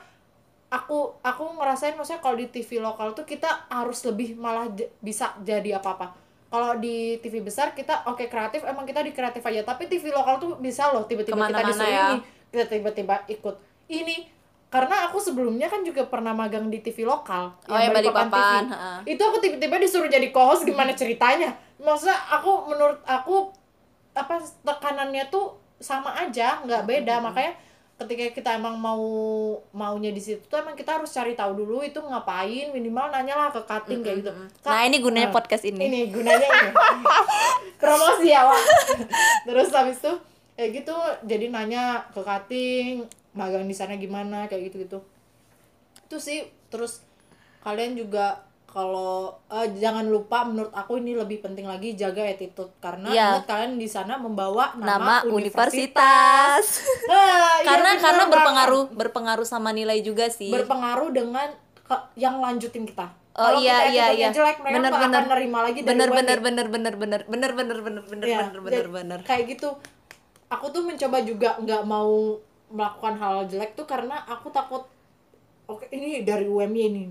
aku 0.68 1.16
aku 1.24 1.56
ngerasain 1.56 1.96
maksudnya 1.96 2.20
kalau 2.20 2.36
di 2.36 2.52
TV 2.52 2.84
lokal 2.84 3.16
tuh 3.16 3.24
kita 3.24 3.48
harus 3.72 4.04
lebih 4.04 4.36
malah 4.36 4.68
bisa 5.00 5.32
jadi 5.40 5.80
apa 5.80 5.96
apa 5.96 6.06
kalau 6.52 6.76
di 6.76 7.16
TV 7.18 7.40
besar 7.40 7.72
kita 7.72 8.04
oke 8.04 8.28
kreatif 8.28 8.60
emang 8.62 8.84
kita 8.84 9.00
di 9.00 9.16
kreatif 9.16 9.40
aja 9.40 9.64
tapi 9.64 9.88
TV 9.88 10.12
lokal 10.12 10.36
tuh 10.36 10.60
bisa 10.60 10.92
loh 10.92 11.08
tiba-tiba 11.08 11.48
kita 11.48 11.64
disuruh 11.64 11.88
ya. 11.88 12.04
ini 12.12 12.16
kita 12.52 12.64
tiba-tiba 12.68 13.16
ikut 13.26 13.56
ini 13.88 14.28
karena 14.68 15.08
aku 15.08 15.16
sebelumnya 15.16 15.68
kan 15.68 15.80
juga 15.80 16.04
pernah 16.04 16.32
magang 16.32 16.68
di 16.68 16.80
TV 16.80 17.04
lokal 17.04 17.56
Oh, 17.68 17.76
yang 17.76 17.92
Balikpapan, 17.92 18.68
TV. 18.68 18.72
heeh. 18.72 18.98
itu 19.16 19.22
aku 19.22 19.36
tiba-tiba 19.40 19.76
disuruh 19.80 20.08
jadi 20.08 20.28
co-host 20.28 20.68
gimana 20.68 20.92
ceritanya 20.92 21.56
maksudnya 21.80 22.20
aku 22.28 22.68
menurut 22.68 23.00
aku 23.02 23.48
apa 24.12 24.36
tekanannya 24.60 25.24
tuh 25.32 25.56
sama 25.80 26.12
aja 26.14 26.60
nggak 26.62 26.84
beda 26.84 27.16
makanya 27.18 27.56
ketika 28.02 28.34
kita 28.34 28.50
emang 28.54 28.74
mau 28.76 29.00
maunya 29.70 30.10
di 30.10 30.18
situ 30.18 30.42
tuh 30.44 30.58
emang 30.58 30.74
kita 30.74 30.98
harus 30.98 31.08
cari 31.08 31.32
tahu 31.32 31.54
dulu 31.54 31.80
itu 31.80 31.96
ngapain 31.96 32.70
minimal 32.70 33.08
nanya 33.08 33.34
lah 33.34 33.48
ke 33.48 33.62
cutting 33.62 34.02
kayak 34.02 34.20
gitu 34.20 34.30
Kak, 34.60 34.68
Nah, 34.68 34.82
ini 34.84 34.98
gunanya 34.98 35.28
nah, 35.30 35.34
podcast 35.34 35.64
ini. 35.64 35.82
ini 35.86 36.00
gunanya 36.10 36.46
ini 36.46 36.70
promosi 37.82 38.28
ya 38.28 38.44
Wak. 38.44 38.62
terus 39.46 39.68
habis 39.70 39.98
itu 39.98 40.12
kayak 40.54 40.70
gitu 40.82 40.94
jadi 41.24 41.46
nanya 41.48 41.84
ke 42.10 42.20
cutting 42.20 43.06
magang 43.32 43.64
di 43.64 43.72
sana 43.72 43.96
gimana 43.96 44.44
kayak 44.46 44.68
gitu 44.68 44.84
gitu 44.84 44.98
itu 46.04 46.16
sih 46.20 46.38
terus 46.68 47.00
kalian 47.62 47.96
juga 47.96 48.44
kalau 48.72 49.36
uh, 49.52 49.68
jangan 49.76 50.08
lupa 50.08 50.48
menurut 50.48 50.72
aku 50.72 50.96
ini 50.96 51.12
lebih 51.12 51.44
penting 51.44 51.68
lagi 51.68 51.92
jaga 51.92 52.24
attitude. 52.24 52.72
Karena 52.80 53.12
iya. 53.12 53.20
yeah. 53.20 53.28
ingat 53.36 53.44
kalian 53.44 53.72
di 53.76 53.84
sana 53.84 54.16
membawa 54.16 54.72
nama, 54.80 54.96
nama 54.96 55.14
universitas, 55.28 55.76
universitas. 55.76 56.64
Eh, 57.04 57.12
iya, 57.12 57.68
karena 57.68 57.90
ya 57.92 58.00
karena 58.00 58.24
berpengaruh 58.32 58.82
berpengaruh 58.96 59.44
sama 59.44 59.76
nilai 59.76 60.00
juga 60.00 60.32
sih. 60.32 60.48
Berpengaruh 60.48 61.12
dengan 61.12 61.52
ke, 61.84 61.96
yang 62.16 62.40
lanjutin 62.40 62.88
kita. 62.88 63.12
Oh 63.36 63.52
Kalo 63.52 63.60
iya 63.60 63.92
iya 63.92 64.06
iya. 64.16 64.28
Jelek, 64.32 64.64
bener 64.64 64.88
bener. 64.88 65.22
nerima 65.28 65.68
lagi 65.68 65.84
dari 65.84 65.92
gitu. 65.92 66.08
bener, 66.08 66.08
bener, 66.16 66.38
bener 66.40 66.66
bener 66.68 66.92
bener 66.96 67.52
bener 67.52 67.52
bener 67.52 67.52
iya, 67.52 67.84
bener 67.84 68.08
bener 68.08 68.28
ya, 68.28 68.38
bener 68.40 68.60
bener 68.60 68.86
bener. 68.88 69.18
kayak 69.28 69.52
gitu. 69.52 69.68
Aku 70.48 70.72
tuh 70.72 70.80
mencoba 70.84 71.20
juga 71.20 71.60
nggak 71.60 71.82
mau 71.84 72.40
melakukan 72.72 73.20
hal 73.20 73.44
jelek 73.52 73.76
tuh 73.76 73.84
karena 73.84 74.16
aku 74.24 74.48
takut 74.48 74.88
oke 75.68 75.84
ini 75.92 76.24
dari 76.24 76.48
UMI 76.48 76.80
ini 76.88 77.04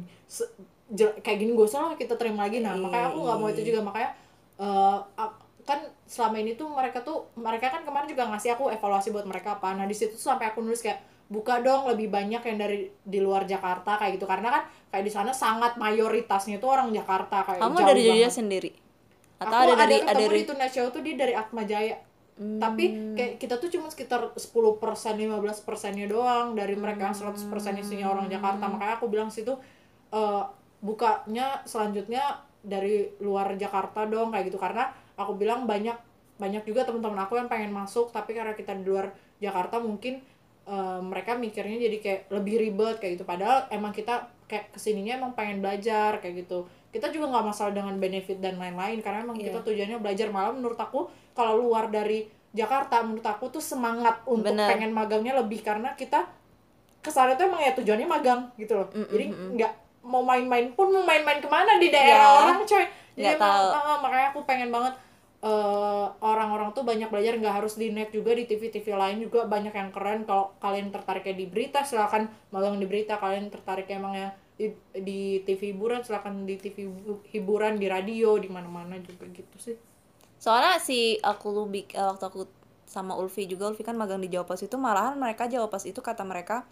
kayak 0.94 1.38
gini 1.38 1.52
gue 1.52 1.66
salah 1.66 1.94
kita 1.94 2.16
terima 2.16 2.44
lagi. 2.44 2.60
Nah 2.60 2.76
makanya 2.76 3.08
aku 3.10 3.20
nggak 3.22 3.38
mau 3.38 3.48
itu 3.48 3.62
juga. 3.64 3.80
Makanya 3.82 4.10
eh, 4.58 4.98
ak- 5.18 5.40
kan 5.62 5.80
selama 6.04 6.36
ini 6.38 6.54
tuh 6.54 6.68
mereka 6.68 7.00
tuh 7.00 7.30
mereka 7.36 7.70
kan 7.70 7.82
kemarin 7.82 8.10
juga 8.10 8.26
ngasih 8.28 8.56
aku 8.56 8.70
evaluasi 8.70 9.10
buat 9.10 9.24
mereka 9.24 9.56
apa. 9.56 9.72
Nah 9.72 9.84
di 9.84 9.94
situ 9.94 10.14
tuh 10.14 10.28
sampai 10.28 10.48
aku 10.48 10.60
nulis 10.60 10.80
kayak 10.80 11.00
buka 11.28 11.60
dong 11.60 11.88
lebih 11.88 12.12
banyak 12.12 12.42
yang 12.42 12.58
dari 12.58 12.80
di 13.00 13.20
luar 13.20 13.46
Jakarta 13.46 13.96
kayak 13.96 14.18
gitu. 14.18 14.26
Karena 14.26 14.52
kan 14.52 14.64
kayak 14.90 15.04
di 15.04 15.12
sana 15.12 15.32
sangat 15.32 15.78
mayoritasnya 15.78 16.58
tuh 16.58 16.70
orang 16.70 16.92
Jakarta 16.92 17.42
kayak 17.42 17.62
Kamu 17.62 17.78
jauh 17.78 17.88
dari 17.88 18.02
Jogja 18.04 18.30
sendiri? 18.30 18.72
Atau 19.38 19.54
aku 19.56 19.64
ada 19.66 19.74
dari 19.80 19.96
ketemu 19.96 20.06
ada 20.06 20.20
dari 20.20 20.28
Hmm. 20.28 20.36
di 20.36 20.46
Tuna 20.46 20.68
Show 20.68 20.88
tuh 20.90 21.02
dia 21.02 21.16
dari 21.16 21.34
Atma 21.34 21.64
Jaya. 21.64 21.98
Tapi 22.34 22.84
kayak 23.14 23.34
kita 23.38 23.56
tuh 23.56 23.70
cuma 23.70 23.86
sekitar 23.88 24.34
10% 24.34 24.82
15 25.16 25.30
persennya 25.62 26.06
doang 26.06 26.52
dari 26.52 26.74
mereka 26.74 27.08
yang 27.08 27.16
100 27.16 27.38
persen 27.46 27.74
isinya 27.76 28.10
orang 28.10 28.28
Jakarta. 28.28 28.66
Hmm. 28.66 28.74
makanya 28.76 28.94
aku 28.98 29.08
bilang 29.08 29.30
situ 29.30 29.54
eh, 30.12 30.44
bukanya 30.82 31.62
selanjutnya 31.64 32.42
dari 32.62 33.10
luar 33.22 33.54
Jakarta 33.58 34.06
dong 34.10 34.34
kayak 34.34 34.50
gitu. 34.50 34.58
Karena 34.58 34.90
aku 35.18 35.38
bilang 35.38 35.70
banyak 35.70 35.96
banyak 36.42 36.66
juga 36.66 36.90
teman-teman 36.90 37.22
aku 37.22 37.38
yang 37.38 37.46
pengen 37.46 37.70
masuk 37.70 38.10
tapi 38.10 38.34
karena 38.34 38.58
kita 38.58 38.74
di 38.74 38.90
luar 38.90 39.14
Jakarta 39.38 39.78
mungkin 39.78 40.18
eh, 40.66 41.02
mereka 41.06 41.38
mikirnya 41.38 41.78
jadi 41.78 41.98
kayak 42.02 42.22
lebih 42.34 42.56
ribet 42.58 42.98
kayak 42.98 43.22
gitu. 43.22 43.26
Padahal 43.26 43.70
emang 43.70 43.94
kita 43.94 44.26
kayak 44.50 44.74
ke 44.74 44.80
sininya 44.82 45.22
emang 45.22 45.38
pengen 45.38 45.62
belajar 45.62 46.18
kayak 46.20 46.46
gitu. 46.46 46.66
Kita 46.92 47.08
juga 47.14 47.32
nggak 47.32 47.46
masalah 47.46 47.72
dengan 47.72 47.96
benefit 48.02 48.44
dan 48.44 48.60
lain-lain 48.60 49.00
karena 49.00 49.24
emang 49.24 49.38
kita 49.38 49.64
tujuannya 49.64 50.02
belajar. 50.02 50.28
Malah 50.34 50.54
menurut 50.58 50.76
aku 50.76 51.08
kalau 51.32 51.62
luar 51.62 51.88
dari 51.88 52.28
Jakarta 52.52 53.00
menurut 53.00 53.24
aku 53.24 53.48
tuh 53.48 53.64
semangat 53.64 54.20
untuk 54.28 54.52
Bener. 54.52 54.68
pengen 54.68 54.92
magangnya 54.92 55.40
lebih. 55.40 55.64
Karena 55.64 55.96
kita 55.96 56.28
ke 57.02 57.10
sana 57.10 57.34
tuh 57.40 57.48
emang 57.48 57.64
ya 57.64 57.72
tujuannya 57.74 58.08
magang 58.10 58.52
gitu 58.60 58.76
loh. 58.76 58.92
Jadi 58.92 59.26
nggak 59.32 59.72
mau 60.02 60.22
main-main 60.22 60.74
pun 60.74 60.90
mau 60.90 61.04
main-main 61.04 61.38
ke 61.38 61.48
mana 61.48 61.78
di 61.78 61.88
daerah 61.88 62.26
Ya. 62.26 62.40
orang 62.44 62.60
coy 62.64 62.86
jadi 63.12 63.36
emang, 63.36 63.42
tahu. 63.44 63.68
ah, 63.76 63.98
makanya 64.00 64.28
aku 64.32 64.40
pengen 64.44 64.70
banget 64.70 64.94
eh, 65.42 66.06
orang-orang 66.22 66.70
tuh 66.72 66.82
banyak 66.82 67.10
belajar 67.10 67.34
nggak 67.36 67.56
harus 67.60 67.74
di 67.76 67.90
net 67.90 68.10
juga 68.10 68.32
di 68.32 68.46
TV-TV 68.46 68.88
lain 68.94 69.18
juga 69.20 69.46
banyak 69.46 69.74
yang 69.74 69.90
keren 69.90 70.24
kalau 70.24 70.54
kalian 70.58 70.90
tertariknya 70.90 71.36
di 71.36 71.46
berita 71.46 71.82
silakan 71.82 72.30
magang 72.50 72.78
di 72.78 72.86
berita 72.86 73.18
kalian 73.18 73.50
tertarik 73.50 73.90
emang 73.90 74.14
ya 74.14 74.30
di, 74.54 74.70
di 74.94 75.20
TV 75.42 75.74
hiburan 75.74 76.02
silakan 76.02 76.46
di 76.46 76.56
TV 76.56 76.86
hiburan 77.28 77.78
di 77.78 77.90
radio 77.90 78.38
di 78.38 78.46
mana-mana 78.48 78.98
juga 79.00 79.26
gitu 79.30 79.58
sih 79.58 79.78
Soalnya 80.38 80.78
si 80.78 81.22
aku 81.22 81.54
eh, 81.74 82.02
waktu 82.02 82.26
aku 82.26 82.50
sama 82.86 83.14
Ulfi 83.16 83.46
juga 83.46 83.70
Ulfi 83.70 83.82
kan 83.82 83.96
magang 83.96 84.20
di 84.20 84.28
Jawa 84.28 84.44
Pos 84.44 84.62
itu 84.62 84.76
malahan 84.76 85.14
mereka 85.16 85.46
Jawa 85.46 85.70
Pos 85.70 85.86
itu 85.86 86.02
kata 86.02 86.22
mereka 86.22 86.66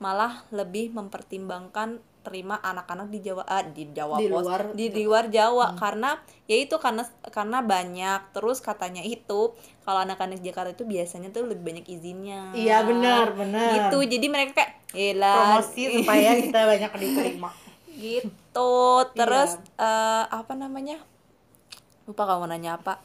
malah 0.00 0.48
lebih 0.48 0.90
mempertimbangkan 0.90 2.00
terima 2.20 2.56
anak-anak 2.58 3.08
di 3.08 3.20
Jawa 3.22 3.44
ah, 3.44 3.64
di 3.64 3.88
Jawa 3.92 4.16
Di 4.16 4.28
Pos 4.28 4.44
luar- 4.44 4.68
Hmm. 4.68 4.76
di, 4.76 4.84
di 4.88 5.02
luar 5.04 5.28
Jawa. 5.28 5.72
Karena 5.74 6.16
ya 6.44 6.56
itu 6.56 6.76
karena 6.76 7.04
karena 7.28 7.60
banyak. 7.60 8.32
Terus 8.32 8.60
katanya 8.60 9.00
itu 9.00 9.52
kalau 9.82 10.00
anak-anak 10.00 10.40
Jakarta 10.40 10.68
itu 10.70 10.84
biasanya 10.84 11.28
tuh 11.30 11.48
lebih 11.48 11.64
banyak 11.64 11.86
izinnya. 11.86 12.52
Iya, 12.52 12.84
benar, 12.84 13.32
benar. 13.32 13.72
gitu. 13.88 14.04
Jadi 14.04 14.26
mereka 14.26 14.52
kayak 14.56 14.72
Yelah, 14.90 15.62
promosi 15.62 15.82
supaya 15.96 16.30
kita 16.34 16.60
banyak 16.76 16.90
diterima. 16.98 17.50
Gitu. 17.88 18.72
Terus 19.12 19.50
eh, 19.76 20.24
apa 20.26 20.52
namanya? 20.52 21.00
Lupa 22.04 22.24
kamu 22.24 22.48
nanya 22.48 22.76
apa. 22.76 23.00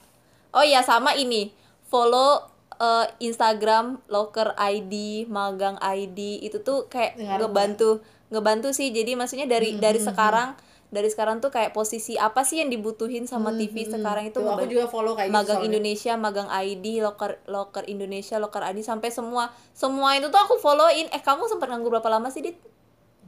Oh 0.52 0.64
iya 0.64 0.80
sama 0.80 1.12
ini. 1.14 1.52
Follow 1.86 2.55
eh, 2.80 3.06
Instagram 3.22 4.04
locker 4.08 4.56
ID 4.56 5.26
magang 5.28 5.80
ID 5.80 6.44
itu 6.44 6.62
tuh 6.62 6.88
kayak 6.92 7.18
ngebantu 7.40 8.00
ngebantu 8.34 8.74
sih 8.74 8.90
jadi 8.90 9.14
maksudnya 9.14 9.46
dari 9.46 9.78
dari 9.78 10.02
sekarang 10.02 10.58
dari 10.86 11.10
sekarang 11.12 11.44
tuh 11.44 11.52
kayak 11.52 11.76
posisi 11.76 12.16
apa 12.16 12.46
sih 12.48 12.62
yang 12.64 12.72
dibutuhin 12.72 13.28
sama 13.28 13.52
TV 13.52 13.84
sekarang 13.84 14.32
itu 14.32 14.40
Tuh, 14.40 14.48
aku 14.48 14.70
juga 14.70 14.86
follow 14.88 15.18
kayak 15.18 15.28
gitu 15.28 15.36
magang 15.36 15.60
soalnya. 15.60 15.68
Indonesia, 15.76 16.14
magang 16.16 16.48
ID, 16.48 16.86
loker 17.04 17.32
loker 17.52 17.84
Indonesia, 17.90 18.36
loker 18.40 18.64
ID 18.64 18.80
sampai 18.86 19.10
semua 19.12 19.52
semua 19.76 20.16
itu 20.16 20.32
tuh 20.32 20.40
aku 20.40 20.56
followin. 20.56 21.10
Eh 21.12 21.20
kamu 21.20 21.52
sempat 21.52 21.68
nganggur 21.68 22.00
berapa 22.00 22.08
lama 22.08 22.32
sih 22.32 22.46
dit? 22.46 22.56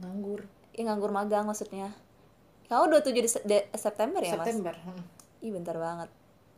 nganggur 0.00 0.46
Ya 0.72 0.86
nganggur 0.88 1.10
magang 1.10 1.44
maksudnya. 1.44 1.92
Kamu 2.70 2.88
27 3.02 3.12
di, 3.12 3.20
de- 3.26 3.66
September 3.74 4.22
ya 4.22 4.38
mas? 4.38 4.46
September 4.48 4.74
hmm. 4.78 5.02
Ih 5.44 5.50
bentar 5.52 5.76
banget. 5.76 6.08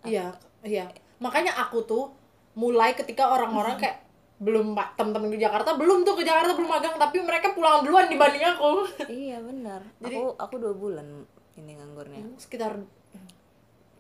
iya 0.04 0.32
iya 0.64 0.88
makanya 1.20 1.52
aku 1.60 1.84
tuh 1.84 2.04
mulai 2.52 2.92
ketika 2.92 3.28
orang-orang 3.28 3.76
kayak 3.76 4.02
belum 4.36 4.72
temen-temen 4.94 5.28
di 5.28 5.38
Jakarta 5.38 5.74
belum 5.74 6.00
tuh 6.00 6.14
ke 6.14 6.24
Jakarta 6.24 6.52
belum 6.52 6.66
magang 6.66 6.96
tapi 6.96 7.20
mereka 7.20 7.52
pulang 7.52 7.80
duluan 7.80 8.06
dibanding 8.06 8.40
aku 8.42 8.88
iya 9.12 9.36
benar. 9.38 9.84
Jadi- 9.98 10.16
Aku 10.16 10.32
aku 10.34 10.54
dua 10.56 10.72
bulan 10.72 11.06
ini 11.54 11.74
nganggurnya. 11.74 12.24
sekitar 12.36 12.72
Gak 12.72 12.88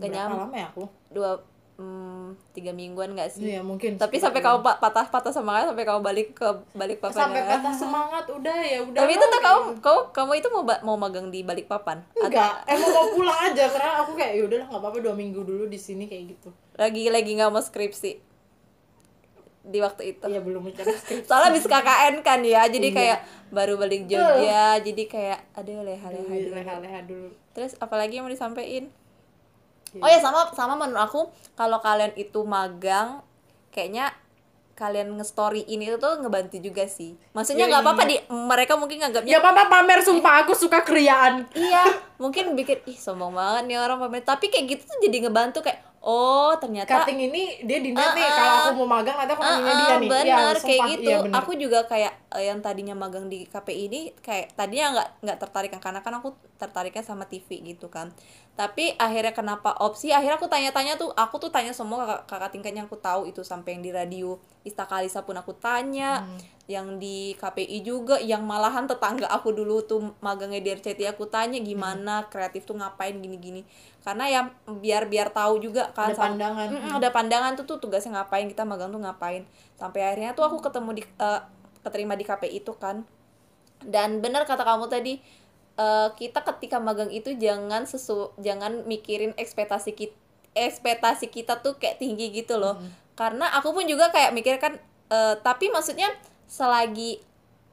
berapa 0.00 0.16
nyam- 0.16 0.40
lama 0.40 0.56
ya 0.56 0.66
aku 0.66 0.84
Dua 1.10 1.36
hmm, 1.76 2.32
tiga 2.52 2.72
mingguan 2.72 3.12
gak 3.12 3.28
sih? 3.30 3.44
iya 3.46 3.60
mungkin 3.60 3.94
Tapi 3.94 4.16
sampai 4.16 4.40
kamu 4.40 4.60
pa- 4.60 4.80
patah-patah 4.80 5.28
semangat 5.28 5.68
sampai 5.68 5.84
kamu 5.84 6.00
balik 6.00 6.32
ke 6.32 6.48
balik 6.72 6.98
papan. 6.98 7.20
sampai 7.20 7.42
patah 7.42 7.74
semangat 7.74 8.24
udah 8.26 8.56
ya 8.58 8.80
udah 8.82 8.96
Tapi 8.98 9.12
itu 9.12 9.26
tuh 9.26 9.40
kamu 9.42 9.60
gitu. 9.60 9.80
kamu 9.82 10.00
kamu 10.10 10.32
itu 10.34 10.48
mau 10.50 10.62
mau 10.82 10.96
magang 10.98 11.28
di 11.28 11.40
balik 11.42 11.66
papan? 11.66 12.00
enggak 12.14 12.64
emang 12.64 12.88
mau 12.90 13.06
pulang 13.12 13.38
aja 13.44 13.64
karena 13.66 13.92
aku 14.00 14.16
kayak 14.16 14.32
ya 14.34 14.42
udahlah 14.42 14.66
nggak 14.66 14.80
apa-apa 14.80 14.98
dua 14.98 15.12
minggu 15.14 15.40
dulu 15.42 15.64
di 15.66 15.76
sini 15.76 16.04
kayak 16.06 16.24
gitu 16.30 16.48
Lagi 16.74 17.04
lagi 17.06 17.30
nggak 17.30 17.50
mau 17.50 17.60
skripsi 17.60 18.29
di 19.62 19.78
waktu 19.78 20.02
itu. 20.10 20.24
iya 20.24 20.38
belum 20.38 20.62
mencari 20.62 20.88
Soalnya 21.28 21.48
habis 21.50 21.64
KKN 21.64 22.14
kan 22.20 22.40
ya, 22.40 22.64
jadi 22.64 22.86
Iya. 22.86 22.96
kayak 22.96 23.18
baru 23.50 23.76
balik 23.76 24.06
Jogja, 24.06 24.78
jadi 24.78 25.02
kayak 25.04 25.38
aduh 25.52 25.80
leha-leha 25.80 26.24
Iya, 26.26 26.40
dulu. 26.42 26.54
leha-leha 26.54 27.00
dulu 27.02 27.28
Terus 27.50 27.72
apalagi 27.76 28.16
yang 28.16 28.24
mau 28.24 28.32
disampaikan? 28.32 28.88
Iya. 29.90 30.00
Oh 30.00 30.08
ya 30.08 30.18
sama 30.18 30.48
sama 30.50 30.74
menurut 30.74 31.02
aku 31.02 31.20
kalau 31.52 31.76
kalian 31.78 32.14
itu 32.14 32.40
magang 32.40 33.20
kayaknya 33.68 34.14
kalian 34.72 35.12
nge-story 35.12 35.68
ini 35.68 35.92
tuh 35.94 36.16
ngebantu 36.16 36.56
juga 36.56 36.86
sih. 36.86 37.12
Maksudnya 37.30 37.68
Ya, 37.68 37.70
nggak 37.70 37.82
apa-apa 37.84 38.02
iya. 38.02 38.08
di 38.08 38.32
mereka 38.32 38.72
mungkin 38.74 38.96
nganggapnya 38.96 39.28
ya 39.28 39.38
papa 39.38 39.68
pamer 39.68 40.00
sumpah 40.00 40.40
aku 40.40 40.56
suka 40.56 40.80
kriaan 40.80 41.44
iya, 41.52 41.84
mungkin 42.22 42.56
bikin 42.56 42.80
ih 42.86 42.96
sombong 42.96 43.30
banget 43.30 43.66
nih 43.66 43.76
orang 43.76 44.00
pamer. 44.00 44.22
Tapi 44.22 44.48
kayak 44.48 44.64
gitu 44.70 44.82
tuh 44.86 44.98
jadi 45.02 45.28
ngebantu 45.28 45.60
kayak 45.60 45.84
oh 46.00 46.56
ternyata 46.56 47.04
cutting 47.04 47.28
ini 47.28 47.60
dia 47.60 47.76
di 47.78 47.92
net 47.92 48.00
Ah, 48.02 48.12
nih 48.12 48.24
ah. 48.24 48.32
kalau 48.32 48.52
aku 48.56 48.72
mau 48.80 48.96
magang 48.96 49.16
nanti 49.16 49.32
aku 49.32 49.42
Ah, 49.42 49.52
nanya 49.54 49.68
ah, 49.68 49.76
dia 49.76 49.94
nih 49.94 50.08
bener 50.08 50.24
Iya, 50.24 50.56
kayak 50.58 50.80
gitu 50.90 51.02
iya, 51.06 51.18
bener. 51.20 51.36
aku 51.36 51.50
juga 51.54 51.78
kayak 51.84 52.12
eh, 52.32 52.44
yang 52.46 52.58
tadinya 52.58 52.94
magang 52.94 53.26
di 53.26 53.44
KPI 53.44 53.82
ini 53.84 54.00
kayak 54.16 54.54
tadinya 54.54 54.96
nggak 54.96 55.08
nggak 55.20 55.38
tertarik 55.38 55.70
kan 55.70 55.80
karena 55.82 56.00
kan 56.00 56.14
aku 56.16 56.32
tertariknya 56.56 57.02
sama 57.02 57.24
TV 57.24 57.44
gitu 57.66 57.86
kan 57.86 58.12
tapi 58.52 58.92
akhirnya 58.94 59.32
kenapa 59.32 59.72
opsi 59.78 60.08
akhirnya 60.10 60.36
aku 60.36 60.44
tanya-tanya 60.46 60.94
tuh 60.94 61.08
aku 61.10 61.36
tuh 61.38 61.48
tanya 61.48 61.72
semua 61.72 62.00
kakak, 62.00 62.20
kakak 62.28 62.50
tingkatnya 62.50 62.82
aku 62.84 62.96
tahu 62.96 63.24
itu 63.24 63.40
sampai 63.40 63.76
yang 63.76 63.82
di 63.82 63.90
radio 63.90 64.28
Istakalisa 64.62 65.20
pun 65.20 65.34
aku 65.34 65.52
tanya 65.54 66.20
Hmm. 66.22 66.36
yang 66.66 66.86
di 66.96 67.34
KPI 67.34 67.82
juga 67.82 68.16
yang 68.16 68.44
malahan 68.44 68.84
tetangga 68.84 69.26
aku 69.26 69.50
dulu 69.50 69.82
tuh 69.82 70.14
magangnya 70.20 70.60
di 70.60 70.70
RCTI 70.70 71.10
aku 71.10 71.26
tanya 71.26 71.58
gimana 71.58 72.22
Hmm. 72.22 72.28
kreatif 72.28 72.62
tuh 72.62 72.72
ngapain 72.74 73.16
gini-gini 73.16 73.64
karena 74.00 74.24
ya 74.26 74.40
biar 74.66 75.06
biar 75.06 75.28
tahu 75.28 75.60
juga 75.60 75.92
kan 75.92 76.08
Ada 76.08 76.16
sama- 76.16 76.26
pandangan. 76.32 76.66
Mm-mm, 76.68 76.92
ada 76.96 77.08
pandangan 77.10 77.52
tuh 77.54 77.64
tuh 77.64 77.78
tugasnya 77.78 78.16
ngapain 78.16 78.48
kita 78.48 78.64
magang 78.64 78.88
tuh 78.88 78.98
ngapain. 78.98 79.44
Sampai 79.76 80.00
akhirnya 80.02 80.32
tuh 80.32 80.42
aku 80.42 80.58
ketemu 80.58 80.90
di 80.96 81.02
eh, 81.04 81.40
keterima 81.80 82.14
di 82.14 82.24
KPI 82.24 82.60
itu 82.60 82.72
kan. 82.74 83.04
Dan 83.80 84.20
benar 84.20 84.44
kata 84.44 84.60
kamu 84.60 84.88
tadi 84.88 85.20
eh, 85.76 86.08
kita 86.10 86.40
ketika 86.40 86.76
magang 86.78 87.08
itu 87.08 87.36
jangan 87.36 87.84
sesu 87.84 88.32
jangan 88.36 88.84
mikirin 88.84 89.32
ekspektasi 89.34 89.92
kita 89.92 90.16
ekspektasi 90.50 91.30
kita 91.30 91.60
tuh 91.60 91.76
kayak 91.76 91.98
tinggi 91.98 92.32
gitu 92.32 92.56
loh. 92.56 92.80
Karena 93.12 93.52
aku 93.52 93.70
pun 93.70 93.84
juga 93.84 94.08
kayak 94.08 94.32
mikir 94.32 94.56
kan 94.56 94.80
eh, 95.08 95.34
tapi 95.38 95.68
maksudnya 95.68 96.08
selagi 96.46 97.20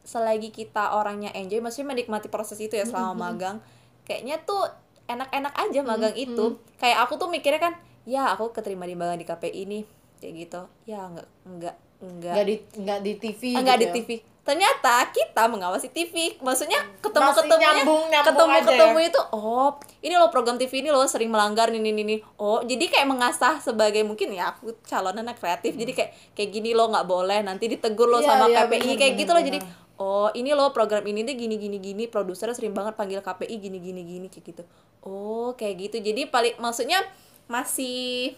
selagi 0.04 0.52
kita 0.52 0.92
orangnya 0.94 1.32
enjoy 1.34 1.60
maksudnya 1.60 1.92
menikmati 1.92 2.28
proses 2.28 2.56
itu 2.58 2.72
ya 2.74 2.84
selama 2.84 3.28
magang 3.28 3.58
kayaknya 4.04 4.40
tuh 4.40 4.64
enak-enak 5.08 5.54
aja 5.54 5.80
magang 5.82 6.14
itu. 6.14 6.46
Kayak 6.78 6.98
aku 7.04 7.16
tuh 7.16 7.28
mikirnya 7.28 7.60
kan 7.62 7.74
ya 8.04 8.30
aku 8.30 8.52
keterima 8.52 8.84
di 8.84 8.94
magang 8.94 9.18
di 9.18 9.26
KPI 9.26 9.60
ini 9.64 9.80
kayak 10.18 10.34
gitu. 10.38 10.62
Ya 10.86 11.04
enggak 11.04 11.28
enggak 11.44 11.76
enggak 11.98 12.34
nggak 12.34 12.46
di 12.46 12.56
nggak 12.78 13.00
di 13.02 13.12
TV 13.18 13.42
enggak 13.58 13.76
gitu 13.76 13.82
di 13.82 13.88
ya. 13.88 13.94
TV 13.98 14.10
ternyata 14.48 15.12
kita 15.12 15.44
mengawasi 15.46 15.92
TV 15.92 16.40
maksudnya 16.40 16.80
ketemu 17.04 17.36
ketemu 17.36 17.52
nyambung- 17.58 18.08
nyambung 18.08 18.24
ketemu 18.32 18.56
ketemu 18.64 18.98
ya? 18.98 19.08
itu 19.12 19.22
oh 19.34 19.70
ini 20.00 20.16
loh 20.16 20.30
program 20.30 20.56
TV 20.56 20.72
ini 20.80 20.88
loh 20.88 21.04
sering 21.04 21.28
melanggar 21.28 21.68
ini 21.68 21.84
ini 21.84 22.02
ini. 22.06 22.16
Oh 22.38 22.64
jadi 22.64 22.88
kayak 22.88 23.12
mengasah 23.12 23.60
sebagai 23.60 24.08
mungkin 24.08 24.32
ya 24.32 24.56
aku 24.56 24.72
calon 24.86 25.20
anak 25.20 25.36
kreatif 25.36 25.76
jadi 25.76 25.92
kayak 25.92 26.12
kayak 26.32 26.50
gini 26.54 26.72
loh 26.72 26.88
nggak 26.88 27.04
boleh 27.04 27.44
nanti 27.44 27.68
ditegur 27.68 28.08
loh 28.08 28.24
Iya, 28.24 28.30
sama 28.30 28.46
iya, 28.48 28.64
KPI 28.64 28.72
bener, 28.80 28.96
kayak 28.96 29.12
bener, 29.12 29.20
gitu 29.20 29.32
loh. 29.34 29.42
Bener. 29.42 29.50
jadi 29.52 29.60
oh 29.98 30.30
ini 30.32 30.54
loh 30.54 30.70
program 30.70 31.02
ini 31.04 31.22
tuh 31.22 31.34
gini 31.34 31.58
gini 31.58 31.78
gini 31.78 32.06
produsernya 32.06 32.54
sering 32.54 32.72
banget 32.72 32.94
panggil 32.94 33.20
KPI 33.20 33.56
gini 33.58 33.78
gini 33.78 34.02
gini 34.02 34.28
kayak 34.28 34.46
gitu. 34.46 34.64
Oh 35.02 35.54
kayak 35.54 35.90
gitu. 35.90 35.98
Jadi 36.00 36.26
paling 36.26 36.58
maksudnya 36.58 37.02
masih 37.46 38.38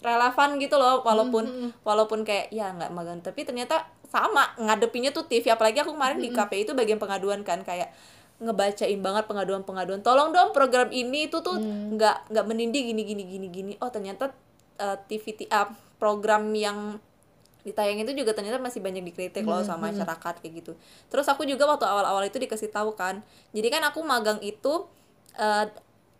relevan 0.00 0.56
gitu 0.56 0.80
loh 0.80 1.04
walaupun 1.04 1.44
walaupun 1.82 2.24
kayak 2.24 2.48
ya 2.48 2.72
nggak 2.72 2.90
magang. 2.90 3.20
Tapi 3.20 3.44
ternyata 3.44 3.84
sama 4.08 4.56
ngadepinnya 4.56 5.12
tuh 5.12 5.22
TV 5.22 5.48
apalagi 5.48 5.84
aku 5.84 5.92
kemarin 5.92 6.18
di 6.18 6.32
KPI 6.34 6.62
itu 6.64 6.72
bagian 6.72 6.98
pengaduan 6.98 7.44
kan 7.44 7.60
kayak 7.60 7.92
ngebacain 8.40 8.96
banget 8.98 9.28
pengaduan-pengaduan. 9.28 10.00
Tolong 10.00 10.32
dong 10.32 10.50
program 10.50 10.88
ini 10.88 11.28
itu 11.28 11.38
tuh 11.38 11.60
nggak 11.94 12.32
nggak 12.32 12.44
menindih 12.48 12.82
gini 12.82 13.04
gini 13.04 13.22
gini 13.22 13.46
gini. 13.46 13.72
Oh 13.78 13.92
ternyata 13.92 14.32
eh, 14.76 14.96
TV 15.04 15.24
ti- 15.36 15.50
ah, 15.52 15.68
program 16.00 16.48
yang 16.56 16.96
ditayangin 17.70 18.04
itu 18.04 18.14
juga 18.18 18.34
ternyata 18.34 18.58
masih 18.58 18.82
banyak 18.82 19.06
dikritik 19.06 19.46
loh 19.46 19.62
sama 19.64 19.88
masyarakat 19.94 20.34
kayak 20.42 20.54
gitu. 20.60 20.72
Terus 21.06 21.26
aku 21.26 21.46
juga 21.46 21.64
waktu 21.64 21.86
awal-awal 21.86 22.26
itu 22.26 22.36
dikasih 22.36 22.68
tahu 22.68 22.92
kan. 22.92 23.22
Jadi 23.50 23.68
kan 23.70 23.82
aku 23.86 24.02
magang 24.02 24.42
itu 24.42 24.86
eh, 25.34 25.66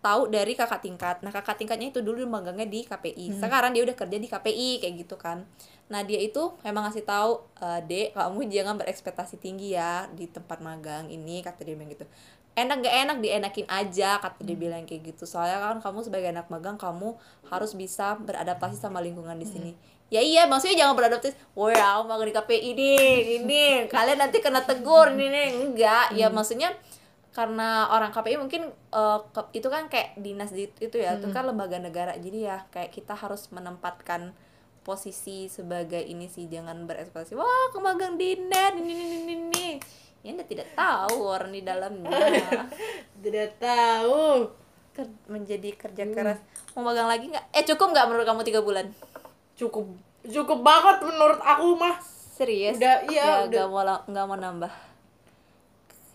tahu 0.00 0.32
dari 0.32 0.56
kakak 0.56 0.80
tingkat. 0.80 1.20
Nah 1.20 1.28
kakak 1.28 1.60
tingkatnya 1.60 1.92
itu 1.92 2.00
dulu 2.00 2.24
magangnya 2.24 2.64
di 2.64 2.82
KPI 2.82 3.36
sekarang 3.36 3.76
dia 3.76 3.84
udah 3.84 3.92
kerja 3.92 4.16
di 4.16 4.28
KPI 4.28 4.70
kayak 4.80 4.94
gitu 5.04 5.20
kan. 5.20 5.44
Nah 5.92 6.00
dia 6.00 6.16
itu 6.16 6.56
memang 6.64 6.88
ngasih 6.88 7.04
tahu 7.04 7.44
"Eh, 7.60 7.80
dek 7.84 8.08
kamu 8.16 8.48
jangan 8.48 8.80
berekspektasi 8.80 9.36
tinggi 9.36 9.76
ya 9.76 10.08
di 10.10 10.24
tempat 10.24 10.64
magang 10.64 11.12
ini 11.12 11.44
kata 11.44 11.68
dia 11.68 11.76
bilang 11.76 11.92
gitu. 11.92 12.08
Enak 12.50 12.82
gak 12.82 12.96
enak 13.06 13.16
dienakin 13.22 13.66
aja 13.70 14.18
kata 14.18 14.40
dia 14.42 14.56
bilang 14.58 14.82
kayak 14.88 15.14
gitu. 15.14 15.28
Soalnya 15.28 15.60
kan 15.60 15.78
kamu 15.78 16.00
sebagai 16.02 16.32
anak 16.32 16.48
magang 16.48 16.80
kamu 16.80 17.14
harus 17.46 17.76
bisa 17.76 18.16
beradaptasi 18.18 18.80
sama 18.80 18.98
lingkungan 18.98 19.36
di 19.36 19.46
sini 19.46 19.72
ya 20.10 20.18
iya 20.18 20.42
maksudnya 20.44 20.76
jangan 20.76 20.94
beradaptasi. 20.94 21.54
Wah 21.54 21.70
aku 21.96 22.04
magang 22.04 22.26
di 22.26 22.34
KPI 22.34 22.58
ini 22.74 22.92
ini 23.38 23.62
kalian 23.86 24.18
nanti 24.18 24.42
kena 24.42 24.60
tegur 24.60 25.08
ini 25.08 25.26
ini. 25.26 25.42
Enggak. 25.64 26.12
Ya 26.12 26.26
maksudnya 26.28 26.74
karena 27.30 27.86
orang 27.88 28.10
KPI 28.10 28.36
mungkin 28.36 28.74
ke- 29.30 29.50
itu 29.52 29.70
kan 29.70 29.86
kayak 29.86 30.18
dinas 30.18 30.50
di, 30.50 30.66
itu 30.68 30.96
ya 30.98 31.14
itu 31.14 31.30
kan 31.30 31.46
lembaga 31.46 31.78
negara. 31.78 32.18
Jadi 32.18 32.42
ya 32.42 32.66
kayak 32.68 32.90
kita 32.90 33.14
harus 33.14 33.46
menempatkan 33.48 34.34
posisi 34.80 35.46
sebagai 35.46 36.00
ini 36.00 36.26
sih 36.26 36.48
jangan 36.48 36.88
berekspektasi 36.88 37.36
wah 37.36 37.70
kemagang 37.70 38.16
di 38.16 38.34
net 38.34 38.74
ini 38.74 38.90
ini 38.90 39.16
ini 39.16 39.34
ini. 39.38 39.68
Ya 40.20 40.34
anda 40.34 40.44
tidak 40.44 40.74
tahu 40.74 41.16
orang 41.22 41.48
di 41.48 41.62
dalamnya. 41.62 42.10
Tidak 43.22 43.56
tahu. 43.56 44.52
Ker- 44.90 45.16
menjadi 45.30 45.70
kerja 45.72 46.02
keras. 46.04 46.42
Mau 46.74 46.82
magang 46.82 47.06
lagi 47.06 47.30
nggak? 47.30 47.54
Eh 47.54 47.64
cukup 47.64 47.94
nggak 47.94 48.04
menurut 48.04 48.26
kamu 48.26 48.42
tiga 48.42 48.60
bulan 48.60 48.90
Cukup 49.60 49.84
cukup 50.22 50.58
banget 50.60 50.96
menurut 51.02 51.36
aku 51.38 51.76
mah. 51.76 52.00
serius 52.32 52.76
Udah, 52.76 53.04
iya, 53.06 53.20
ya, 53.20 53.32
udah. 53.44 53.48
nggak 53.48 53.66
mau 53.68 53.84
nggak 54.06 54.24
mau 54.26 54.38
nambah 54.38 54.72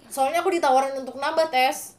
Soalnya 0.08 0.42
aku 0.42 0.50
ditawarin 0.50 0.98
untuk 0.98 1.16
nambah 1.16 1.50
tes. 1.50 1.94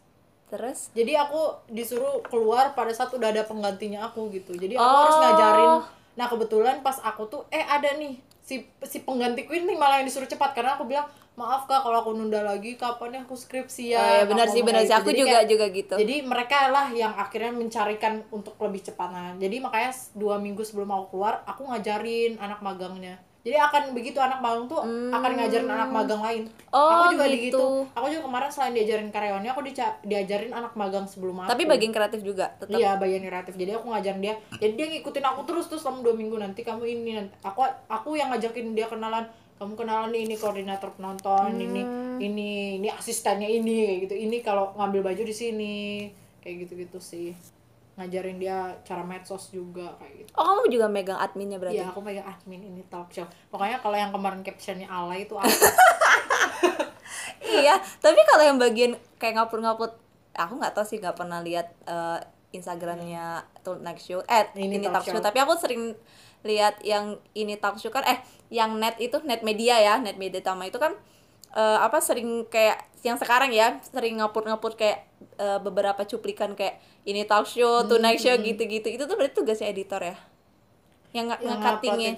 terus 0.46 0.90
Jadi 0.92 1.12
aku 1.12 1.38
disuruh 1.68 2.22
keluar 2.22 2.70
pada 2.72 2.90
saat 2.90 3.10
udah 3.10 3.28
ada 3.28 3.42
penggantinya 3.42 4.02
aku 4.04 4.30
gitu. 4.30 4.54
Jadi 4.54 4.74
aku 4.74 4.82
Oh. 4.84 4.98
harus 5.04 5.16
ngajarin. 5.16 5.70
Nah, 6.14 6.26
kebetulan 6.26 6.80
pas 6.80 6.96
aku 7.00 7.26
tuh 7.26 7.42
eh 7.48 7.60
ada 7.60 7.94
nih 7.94 8.14
si 8.40 8.62
si 8.80 9.02
penggantiku 9.02 9.50
ini 9.50 9.74
malah 9.74 9.98
yang 9.98 10.06
disuruh 10.06 10.24
cepat 10.24 10.54
karena 10.54 10.74
aku 10.74 10.86
bilang 10.86 11.06
maaf 11.36 11.64
kak 11.64 11.78
kalau 11.78 12.00
aku 12.00 12.10
nunda 12.10 12.40
lagi 12.40 12.74
kapan 12.74 13.12
ya 13.12 13.20
aku 13.22 13.36
skripsi 13.36 13.92
ya 13.92 14.00
oh, 14.00 14.08
ya 14.10 14.24
benar 14.24 14.48
sih 14.48 14.60
benar 14.60 14.80
sih 14.80 14.88
gitu. 14.88 14.98
aku 14.98 15.10
Jadi 15.10 15.20
juga 15.20 15.30
kayak- 15.36 15.48
juga 15.48 15.64
gitu 15.70 15.94
jadi 15.96 16.14
mereka 16.24 16.58
lah 16.66 16.86
yang 16.90 17.12
akhirnya 17.14 17.52
mencarikan 17.52 18.24
untuk 18.30 18.56
lebih 18.58 18.80
cepat 18.82 19.08
nah 19.08 19.30
jadi 19.36 19.56
makanya 19.58 19.92
dua 20.12 20.36
minggu 20.36 20.60
sebelum 20.60 20.88
aku 20.90 21.12
keluar 21.12 21.44
aku 21.44 21.68
ngajarin 21.68 22.36
anak 22.36 22.58
magangnya 22.58 23.20
jadi 23.40 23.62
akan 23.62 23.94
begitu 23.94 24.18
anak 24.18 24.42
magang 24.42 24.66
tuh 24.66 24.82
akan 24.82 25.30
ngajarin 25.38 25.70
anak 25.70 25.90
magang 25.92 26.18
lain 26.18 26.44
Hmm. 26.66 26.74
Oh, 26.74 26.92
aku 26.98 27.14
juga 27.14 27.24
gitu. 27.28 27.40
gitu 27.40 27.64
aku 27.92 28.06
juga 28.10 28.22
kemarin 28.24 28.50
selain 28.50 28.74
diajarin 28.74 29.08
karyawannya 29.08 29.48
aku 29.48 29.62
diajarin 30.02 30.50
anak 30.50 30.72
magang 30.72 31.04
sebelum 31.04 31.36
aku 31.38 31.48
tapi 31.48 31.62
bagian 31.64 31.88
kreatif 31.88 32.20
juga 32.20 32.52
tetap 32.54 32.74
Iya 32.74 32.96
bagian 32.96 33.22
kreatif. 33.22 33.54
Jadi 33.54 33.70
aku 33.72 33.86
ngajarin 33.88 34.20
dia. 34.20 34.34
Jadi 34.52 34.72
dia 34.74 34.86
ngikutin 34.90 35.24
aku 35.24 35.40
terus 35.44 35.66
tuh 35.66 35.76
selama 35.76 36.02
dua 36.02 36.12
minggu 36.12 36.36
nanti 36.36 36.60
kamu 36.60 36.84
ini 36.84 37.10
nanti 37.14 37.32
aku 37.40 37.60
aku 37.86 38.12
yang 38.12 38.28
ngajakin 38.28 38.72
dia 38.72 38.84
kenalan. 38.86 39.24
Kamu 39.56 39.72
kenalan 39.72 40.10
nih 40.10 40.22
ini 40.22 40.34
koordinator 40.34 40.92
penonton, 40.92 41.56
ini 41.56 41.80
Hmm. 41.80 42.18
ini 42.18 42.50
ini 42.76 42.88
asistennya 42.88 43.46
ini 43.46 43.72
kayak 43.82 43.98
gitu. 44.04 44.14
Ini 44.18 44.36
kalau 44.40 44.72
ngambil 44.74 45.00
baju 45.02 45.22
di 45.22 45.32
sini 45.32 45.74
kayak 46.38 46.64
gitu-gitu 46.64 46.98
sih. 46.98 47.32
Ngajarin 47.96 48.36
dia 48.36 48.56
cara 48.82 49.00
medsos 49.00 49.48
juga 49.48 49.96
kayak 49.96 50.12
gitu. 50.18 50.30
oh 50.34 50.44
kamu 50.44 50.68
juga 50.68 50.86
megang 50.86 51.16
adminnya 51.16 51.56
berarti 51.56 51.80
Iya, 51.80 51.88
aku 51.88 52.00
pegang 52.00 52.24
admin 52.26 52.60
ini 52.62 52.84
talk 52.86 53.08
show. 53.08 53.24
Pokoknya 53.48 53.80
kalau 53.80 53.96
yang 53.96 54.12
kemarin 54.12 54.40
captionnya 54.40 54.84
alay 54.86 55.24
itu 55.24 55.32
aku. 55.40 55.48
iya 57.46 57.74
tapi 57.98 58.20
kalau 58.24 58.44
yang 58.44 58.58
bagian 58.58 58.92
kayak 59.16 59.38
ngapur-ngapur 59.38 59.96
aku 60.34 60.52
nggak 60.54 60.74
tahu 60.74 60.84
sih 60.84 60.98
nggak 60.98 61.16
pernah 61.16 61.40
lihat 61.40 61.72
eh, 61.84 62.18
instagramnya 62.52 63.24
tuh 63.62 63.78
next 63.78 64.04
show 64.04 64.20
eh 64.22 64.44
Ini 64.52 64.66
ini, 64.70 64.76
talk 64.82 65.00
talk 65.00 65.04
show. 65.06 65.14
show. 65.14 65.22
tapi 65.22 65.38
aku 65.38 65.52
sering 65.56 65.96
lihat 66.46 66.80
yang 66.86 67.18
ini 67.34 67.58
talk 67.58 67.76
show 67.82 67.90
kan 67.90 68.06
eh 68.06 68.22
yang 68.48 68.78
net 68.78 68.96
itu 69.02 69.18
net 69.26 69.42
media 69.42 69.76
ya 69.82 69.98
net 69.98 70.16
media 70.16 70.38
utama 70.38 70.64
itu 70.70 70.78
kan 70.78 70.94
eh, 71.52 71.78
apa 71.82 71.98
sering 71.98 72.46
kayak 72.46 72.86
yang 73.02 73.18
sekarang 73.18 73.50
ya 73.50 73.78
sering 73.82 74.22
ngapur-ngapur 74.22 74.78
kayak 74.78 75.06
eh, 75.38 75.58
beberapa 75.58 76.06
cuplikan 76.06 76.54
kayak 76.54 76.78
ini 77.06 77.22
talk 77.22 77.46
show 77.46 77.86
tuh 77.86 78.02
next 78.02 78.26
show 78.26 78.34
gitu-gitu. 78.34 78.90
Itu 78.90 79.06
tuh 79.06 79.14
berarti 79.14 79.34
tugasnya 79.38 79.70
editor 79.70 80.02
ya? 80.02 80.16
Yang 81.14 81.24
nggak 81.32 81.40
yang 81.40 81.58
nge-cuttingnya? 81.62 82.12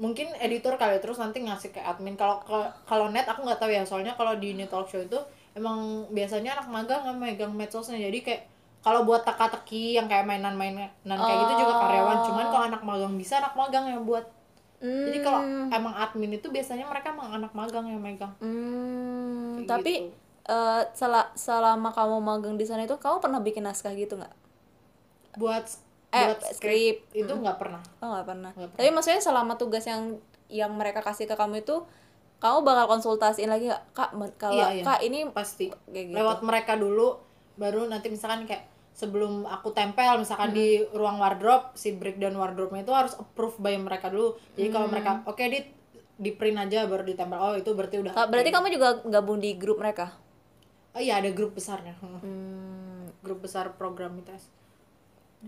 mungkin 0.00 0.32
editor 0.40 0.80
kali 0.80 0.96
terus 0.96 1.20
nanti 1.20 1.44
ngasih 1.44 1.76
ke 1.76 1.80
admin. 1.84 2.16
Kalau 2.16 2.40
kalau 2.88 3.12
net 3.12 3.28
aku 3.28 3.44
nggak 3.44 3.60
tahu 3.60 3.68
ya 3.68 3.84
soalnya 3.84 4.16
kalau 4.16 4.32
di 4.40 4.56
net 4.56 4.72
talk 4.72 4.88
show 4.88 5.02
itu 5.02 5.20
emang 5.52 6.08
biasanya 6.08 6.56
anak 6.56 6.72
magang 6.72 7.04
nggak 7.04 7.18
megang 7.20 7.52
medsosnya. 7.52 8.00
Jadi 8.00 8.18
kayak 8.24 8.42
kalau 8.80 9.04
buat 9.04 9.22
teka-teki 9.22 9.96
yang 9.96 10.08
kayak 10.08 10.24
mainan-mainan 10.24 10.88
kayak 11.04 11.38
gitu 11.44 11.52
juga 11.62 11.74
karyawan 11.76 12.18
cuman 12.24 12.44
kalau 12.48 12.64
anak 12.66 12.82
magang 12.82 13.14
bisa 13.14 13.38
anak 13.38 13.52
magang 13.52 13.84
yang 13.86 14.02
buat 14.04 14.24
jadi 14.80 15.18
kalau 15.20 15.40
emang 15.68 15.92
admin 15.94 16.32
itu 16.34 16.48
biasanya 16.48 16.88
mereka 16.88 17.12
emang 17.12 17.36
anak 17.36 17.52
magang 17.52 17.84
yang 17.84 18.00
megang 18.00 18.32
Hmm, 18.40 19.68
tapi 19.68 20.08
gitu. 20.08 20.16
eh, 20.48 20.82
sela- 20.96 21.30
selama 21.36 21.92
kamu 21.92 22.16
magang 22.18 22.56
di 22.56 22.64
sana 22.64 22.84
itu 22.84 22.96
kamu 22.96 23.20
pernah 23.20 23.40
bikin 23.40 23.62
naskah 23.62 23.92
gitu 23.92 24.16
nggak? 24.16 24.32
buat 25.36 25.64
Eh, 26.10 26.26
buat 26.26 26.40
skrip. 26.42 26.58
skrip 26.58 26.96
itu 27.14 27.30
nggak 27.30 27.54
pernah 27.54 27.78
Oh 28.02 28.10
nggak 28.10 28.26
pernah. 28.26 28.50
Nggak 28.50 28.74
Tapi 28.74 28.90
maksudnya 28.90 29.22
selama 29.22 29.54
tugas 29.54 29.86
yang 29.86 30.18
yang 30.50 30.74
mereka 30.74 31.06
kasih 31.06 31.30
ke 31.30 31.38
kamu 31.38 31.62
itu, 31.62 31.86
kamu 32.42 32.66
bakal 32.66 32.90
konsultasiin 32.90 33.46
lagi 33.46 33.70
nggak? 33.70 33.84
Kak, 33.94 34.10
kalau 34.34 34.58
Iya, 34.58 34.66
iya. 34.74 34.82
kak 34.82 35.00
ini 35.06 35.30
pasti 35.30 35.70
kayak 35.86 36.10
gitu. 36.10 36.16
lewat 36.18 36.42
mereka 36.42 36.74
dulu 36.74 37.14
baru 37.60 37.84
nanti 37.84 38.08
misalkan 38.08 38.48
kayak 38.48 38.64
sebelum 38.96 39.44
aku 39.44 39.76
tempel 39.76 40.16
misalkan 40.16 40.56
di 40.56 40.80
ruang 40.96 41.20
wardrobe 41.20 41.76
si 41.76 41.92
breakdown 41.92 42.34
wardrobe-nya 42.40 42.82
itu 42.82 42.94
harus 42.96 43.12
approve 43.20 43.60
by 43.60 43.76
mereka 43.76 44.08
dulu. 44.08 44.40
Jadi 44.56 44.68
kalau 44.72 44.88
mereka 44.88 45.20
oke 45.28 45.44
di 45.44 45.60
di 46.20 46.30
print 46.32 46.56
aja 46.56 46.88
baru 46.88 47.04
ditempel. 47.04 47.36
Oh 47.36 47.54
itu 47.56 47.70
berarti 47.76 48.00
udah 48.00 48.12
berarti 48.16 48.50
kamu 48.52 48.66
juga 48.72 48.88
gabung 49.04 49.38
di 49.38 49.60
grup 49.60 49.76
mereka? 49.76 50.16
oh 50.90 50.98
iya 50.98 51.22
ada 51.22 51.30
grup 51.30 51.54
besarnya. 51.54 51.94
Hmm. 52.02 52.18
Hmm, 52.18 53.02
grup 53.22 53.46
besar 53.46 53.76
program 53.78 54.18
ITS 54.18 54.59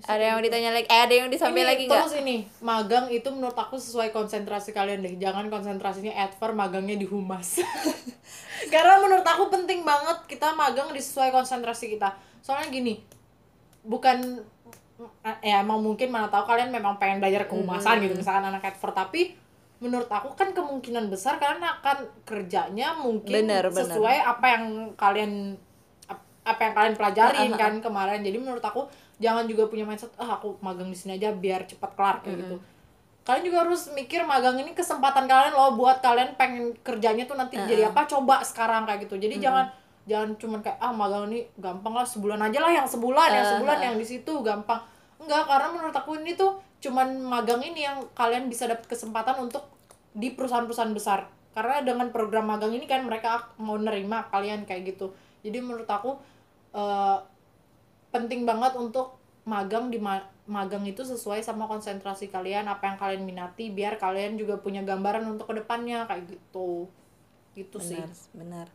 ada 0.03 0.25
yang 0.27 0.41
ditanya 0.41 0.73
lagi? 0.73 0.87
Eh 0.87 1.01
ada 1.01 1.15
yang 1.15 1.29
disampaikan 1.29 1.69
lagi 1.69 1.85
nggak? 1.85 2.01
terus 2.01 2.17
ini 2.19 2.37
magang 2.59 3.07
itu 3.09 3.29
menurut 3.29 3.53
aku 3.55 3.77
sesuai 3.77 4.09
konsentrasi 4.09 4.73
kalian 4.73 5.01
deh 5.01 5.15
jangan 5.17 5.47
konsentrasinya 5.47 6.17
adver 6.17 6.51
magangnya 6.53 6.97
di 6.97 7.05
humas 7.05 7.61
karena 8.73 8.95
menurut 8.99 9.23
aku 9.23 9.49
penting 9.49 9.83
banget 9.83 10.25
kita 10.27 10.53
magang 10.53 10.89
disesuai 10.91 11.29
konsentrasi 11.29 11.93
kita 11.93 12.09
soalnya 12.41 12.73
gini 12.73 13.05
bukan 13.83 14.41
ya 15.41 15.61
emang 15.61 15.83
mungkin 15.83 16.09
mana 16.09 16.27
tahu 16.27 16.47
kalian 16.47 16.71
memang 16.71 16.97
pengen 16.97 17.19
belajar 17.19 17.45
kehumasan 17.45 18.01
gitu 18.01 18.15
misalkan 18.15 18.47
anak 18.47 18.65
adver 18.65 18.97
tapi 18.97 19.35
menurut 19.77 20.07
aku 20.07 20.33
kan 20.33 20.55
kemungkinan 20.55 21.11
besar 21.11 21.37
kalian 21.37 21.61
akan 21.61 21.99
kerjanya 22.23 22.95
mungkin 22.95 23.35
Bener, 23.35 23.67
bener. 23.67 23.83
sesuai 23.85 24.17
apa 24.23 24.47
yang 24.49 24.65
kalian 24.95 25.59
ap- 26.07 26.23
apa 26.45 26.61
yang 26.63 26.73
kalian 26.73 26.95
pelajarin 26.95 27.51
Ah, 27.51 27.51
ah, 27.51 27.53
ah. 27.53 27.61
kan 27.61 27.73
kemarin 27.83 28.23
jadi 28.23 28.39
menurut 28.39 28.63
aku 28.63 28.87
jangan 29.23 29.47
juga 29.47 29.71
punya 29.71 29.87
mindset 29.87 30.11
ah 30.19 30.37
aku 30.37 30.59
magang 30.59 30.91
di 30.91 30.99
sini 30.99 31.15
aja 31.17 31.31
biar 31.31 31.65
cepat 31.71 31.95
kelar 31.95 32.17
kayak 32.27 32.43
gitu. 32.43 32.57
Kalian 33.23 33.45
juga 33.47 33.59
harus 33.63 33.87
mikir 33.95 34.27
magang 34.27 34.59
ini 34.59 34.75
kesempatan 34.75 35.31
kalian 35.31 35.55
loh 35.55 35.79
buat 35.79 36.03
kalian 36.03 36.35
pengen 36.35 36.75
kerjanya 36.83 37.23
tuh 37.31 37.39
nanti 37.39 37.55
jadi 37.55 37.95
apa 37.95 38.03
coba 38.11 38.43
sekarang 38.43 38.83
kayak 38.83 39.07
gitu. 39.07 39.15
Jadi 39.23 39.39
jangan 39.39 39.71
jangan 40.03 40.35
cuman 40.35 40.59
kayak 40.59 40.83
ah 40.83 40.91
magang 40.91 41.31
ini 41.31 41.47
gampang 41.55 41.95
lah 41.95 42.03
sebulan 42.03 42.43
aja 42.51 42.59
lah 42.59 42.73
yang 42.75 42.89
sebulan 42.91 43.29
yang 43.31 43.47
sebulan 43.47 43.79
yang 43.79 43.95
di 43.95 44.07
situ 44.07 44.33
gampang. 44.43 44.83
Enggak 45.23 45.47
karena 45.47 45.69
menurut 45.71 45.95
aku 45.95 46.19
ini 46.19 46.35
tuh 46.35 46.59
cuman 46.83 47.23
magang 47.23 47.63
ini 47.63 47.87
yang 47.87 48.03
kalian 48.19 48.51
bisa 48.51 48.67
dapat 48.67 48.91
kesempatan 48.91 49.39
untuk 49.39 49.71
di 50.11 50.35
perusahaan-perusahaan 50.35 50.91
besar. 50.91 51.31
Karena 51.55 51.79
dengan 51.87 52.11
program 52.11 52.51
magang 52.51 52.75
ini 52.75 52.91
kan 52.91 53.07
mereka 53.07 53.55
mau 53.63 53.79
nerima 53.79 54.27
kalian 54.35 54.67
kayak 54.67 54.99
gitu. 54.99 55.15
Jadi 55.47 55.63
menurut 55.63 55.87
aku 55.87 56.19
eh, 56.75 57.17
penting 58.13 58.45
banget 58.45 58.77
untuk 58.77 59.19
magang 59.43 59.91
di 59.91 59.99
ma- 59.99 60.29
magang 60.47 60.87
itu 60.87 61.03
sesuai 61.03 61.43
sama 61.43 61.67
konsentrasi 61.67 62.31
kalian 62.31 62.71
apa 62.71 62.93
yang 62.93 62.99
kalian 63.01 63.23
minati 63.27 63.75
biar 63.75 63.99
kalian 63.99 64.39
juga 64.39 64.61
punya 64.61 64.87
gambaran 64.87 65.27
untuk 65.27 65.51
ke 65.51 65.55
depannya 65.65 66.07
kayak 66.07 66.31
gitu. 66.31 66.87
Gitu 67.57 67.79
sih. 67.83 67.99
Benar 67.99 68.31
benar. 68.37 68.67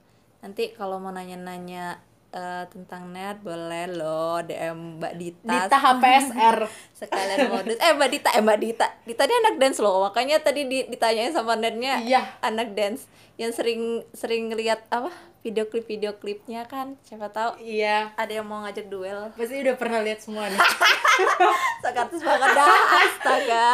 Nanti 0.43 0.75
kalau 0.75 0.99
mau 0.99 1.13
nanya-nanya 1.13 2.01
eh, 2.37 2.63
tentang 2.69 3.09
net 3.09 3.41
boleh 3.41 3.89
loh 3.89 4.37
DM 4.39 5.01
Mbak 5.01 5.13
Dita, 5.17 5.49
Dita 5.65 5.77
HPSR 5.77 6.57
sekalian 6.99 7.49
modus. 7.49 7.77
Eh 7.81 7.91
Mbak 7.91 8.09
Dita 8.13 8.29
eh 8.31 8.41
Mbak 8.41 8.59
Dita. 8.61 8.87
Dita 9.03 9.23
dia 9.25 9.37
anak 9.41 9.55
dance 9.57 9.79
loh 9.81 10.05
makanya 10.05 10.37
tadi 10.39 10.69
di- 10.69 10.85
ditanyain 10.85 11.33
sama 11.33 11.57
netnya 11.57 11.97
iya. 12.05 12.37
anak 12.39 12.77
dance. 12.77 13.09
Yang 13.37 13.51
sering 13.57 13.81
sering 14.13 14.43
lihat 14.53 14.85
apa 14.89 15.09
video 15.41 15.69
klip 15.69 15.85
video 15.85 16.11
klipnya 16.17 16.65
kan 16.65 16.97
siapa 17.05 17.29
tahu 17.29 17.61
iya. 17.61 18.11
ada 18.13 18.29
yang 18.29 18.45
mau 18.45 18.61
ngajak 18.65 18.89
duel. 18.89 19.33
Pasti 19.33 19.57
udah 19.61 19.75
pernah 19.77 20.01
lihat 20.01 20.21
semua 20.21 20.45
nih. 20.45 20.57
Sakatus 21.83 22.21
banget 22.21 22.49
dah 22.53 22.67
astaga. 23.01 23.67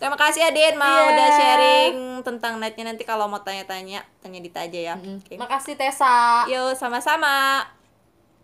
Terima 0.00 0.16
kasih 0.16 0.48
Adin 0.48 0.80
mau 0.80 0.88
Iya. 0.88 1.12
udah 1.12 1.28
sharing 1.36 1.94
tentang 2.24 2.56
netnya. 2.56 2.88
Nanti 2.88 3.04
kalau 3.04 3.28
mau 3.28 3.44
tanya-tanya 3.44 4.00
tanya 4.24 4.38
Dita 4.40 4.64
aja 4.64 4.80
ya. 4.80 4.94
Oke. 4.96 5.36
makasih 5.36 5.76
Tessa. 5.76 6.48
Yuk 6.48 6.72
sama-sama 6.72 7.68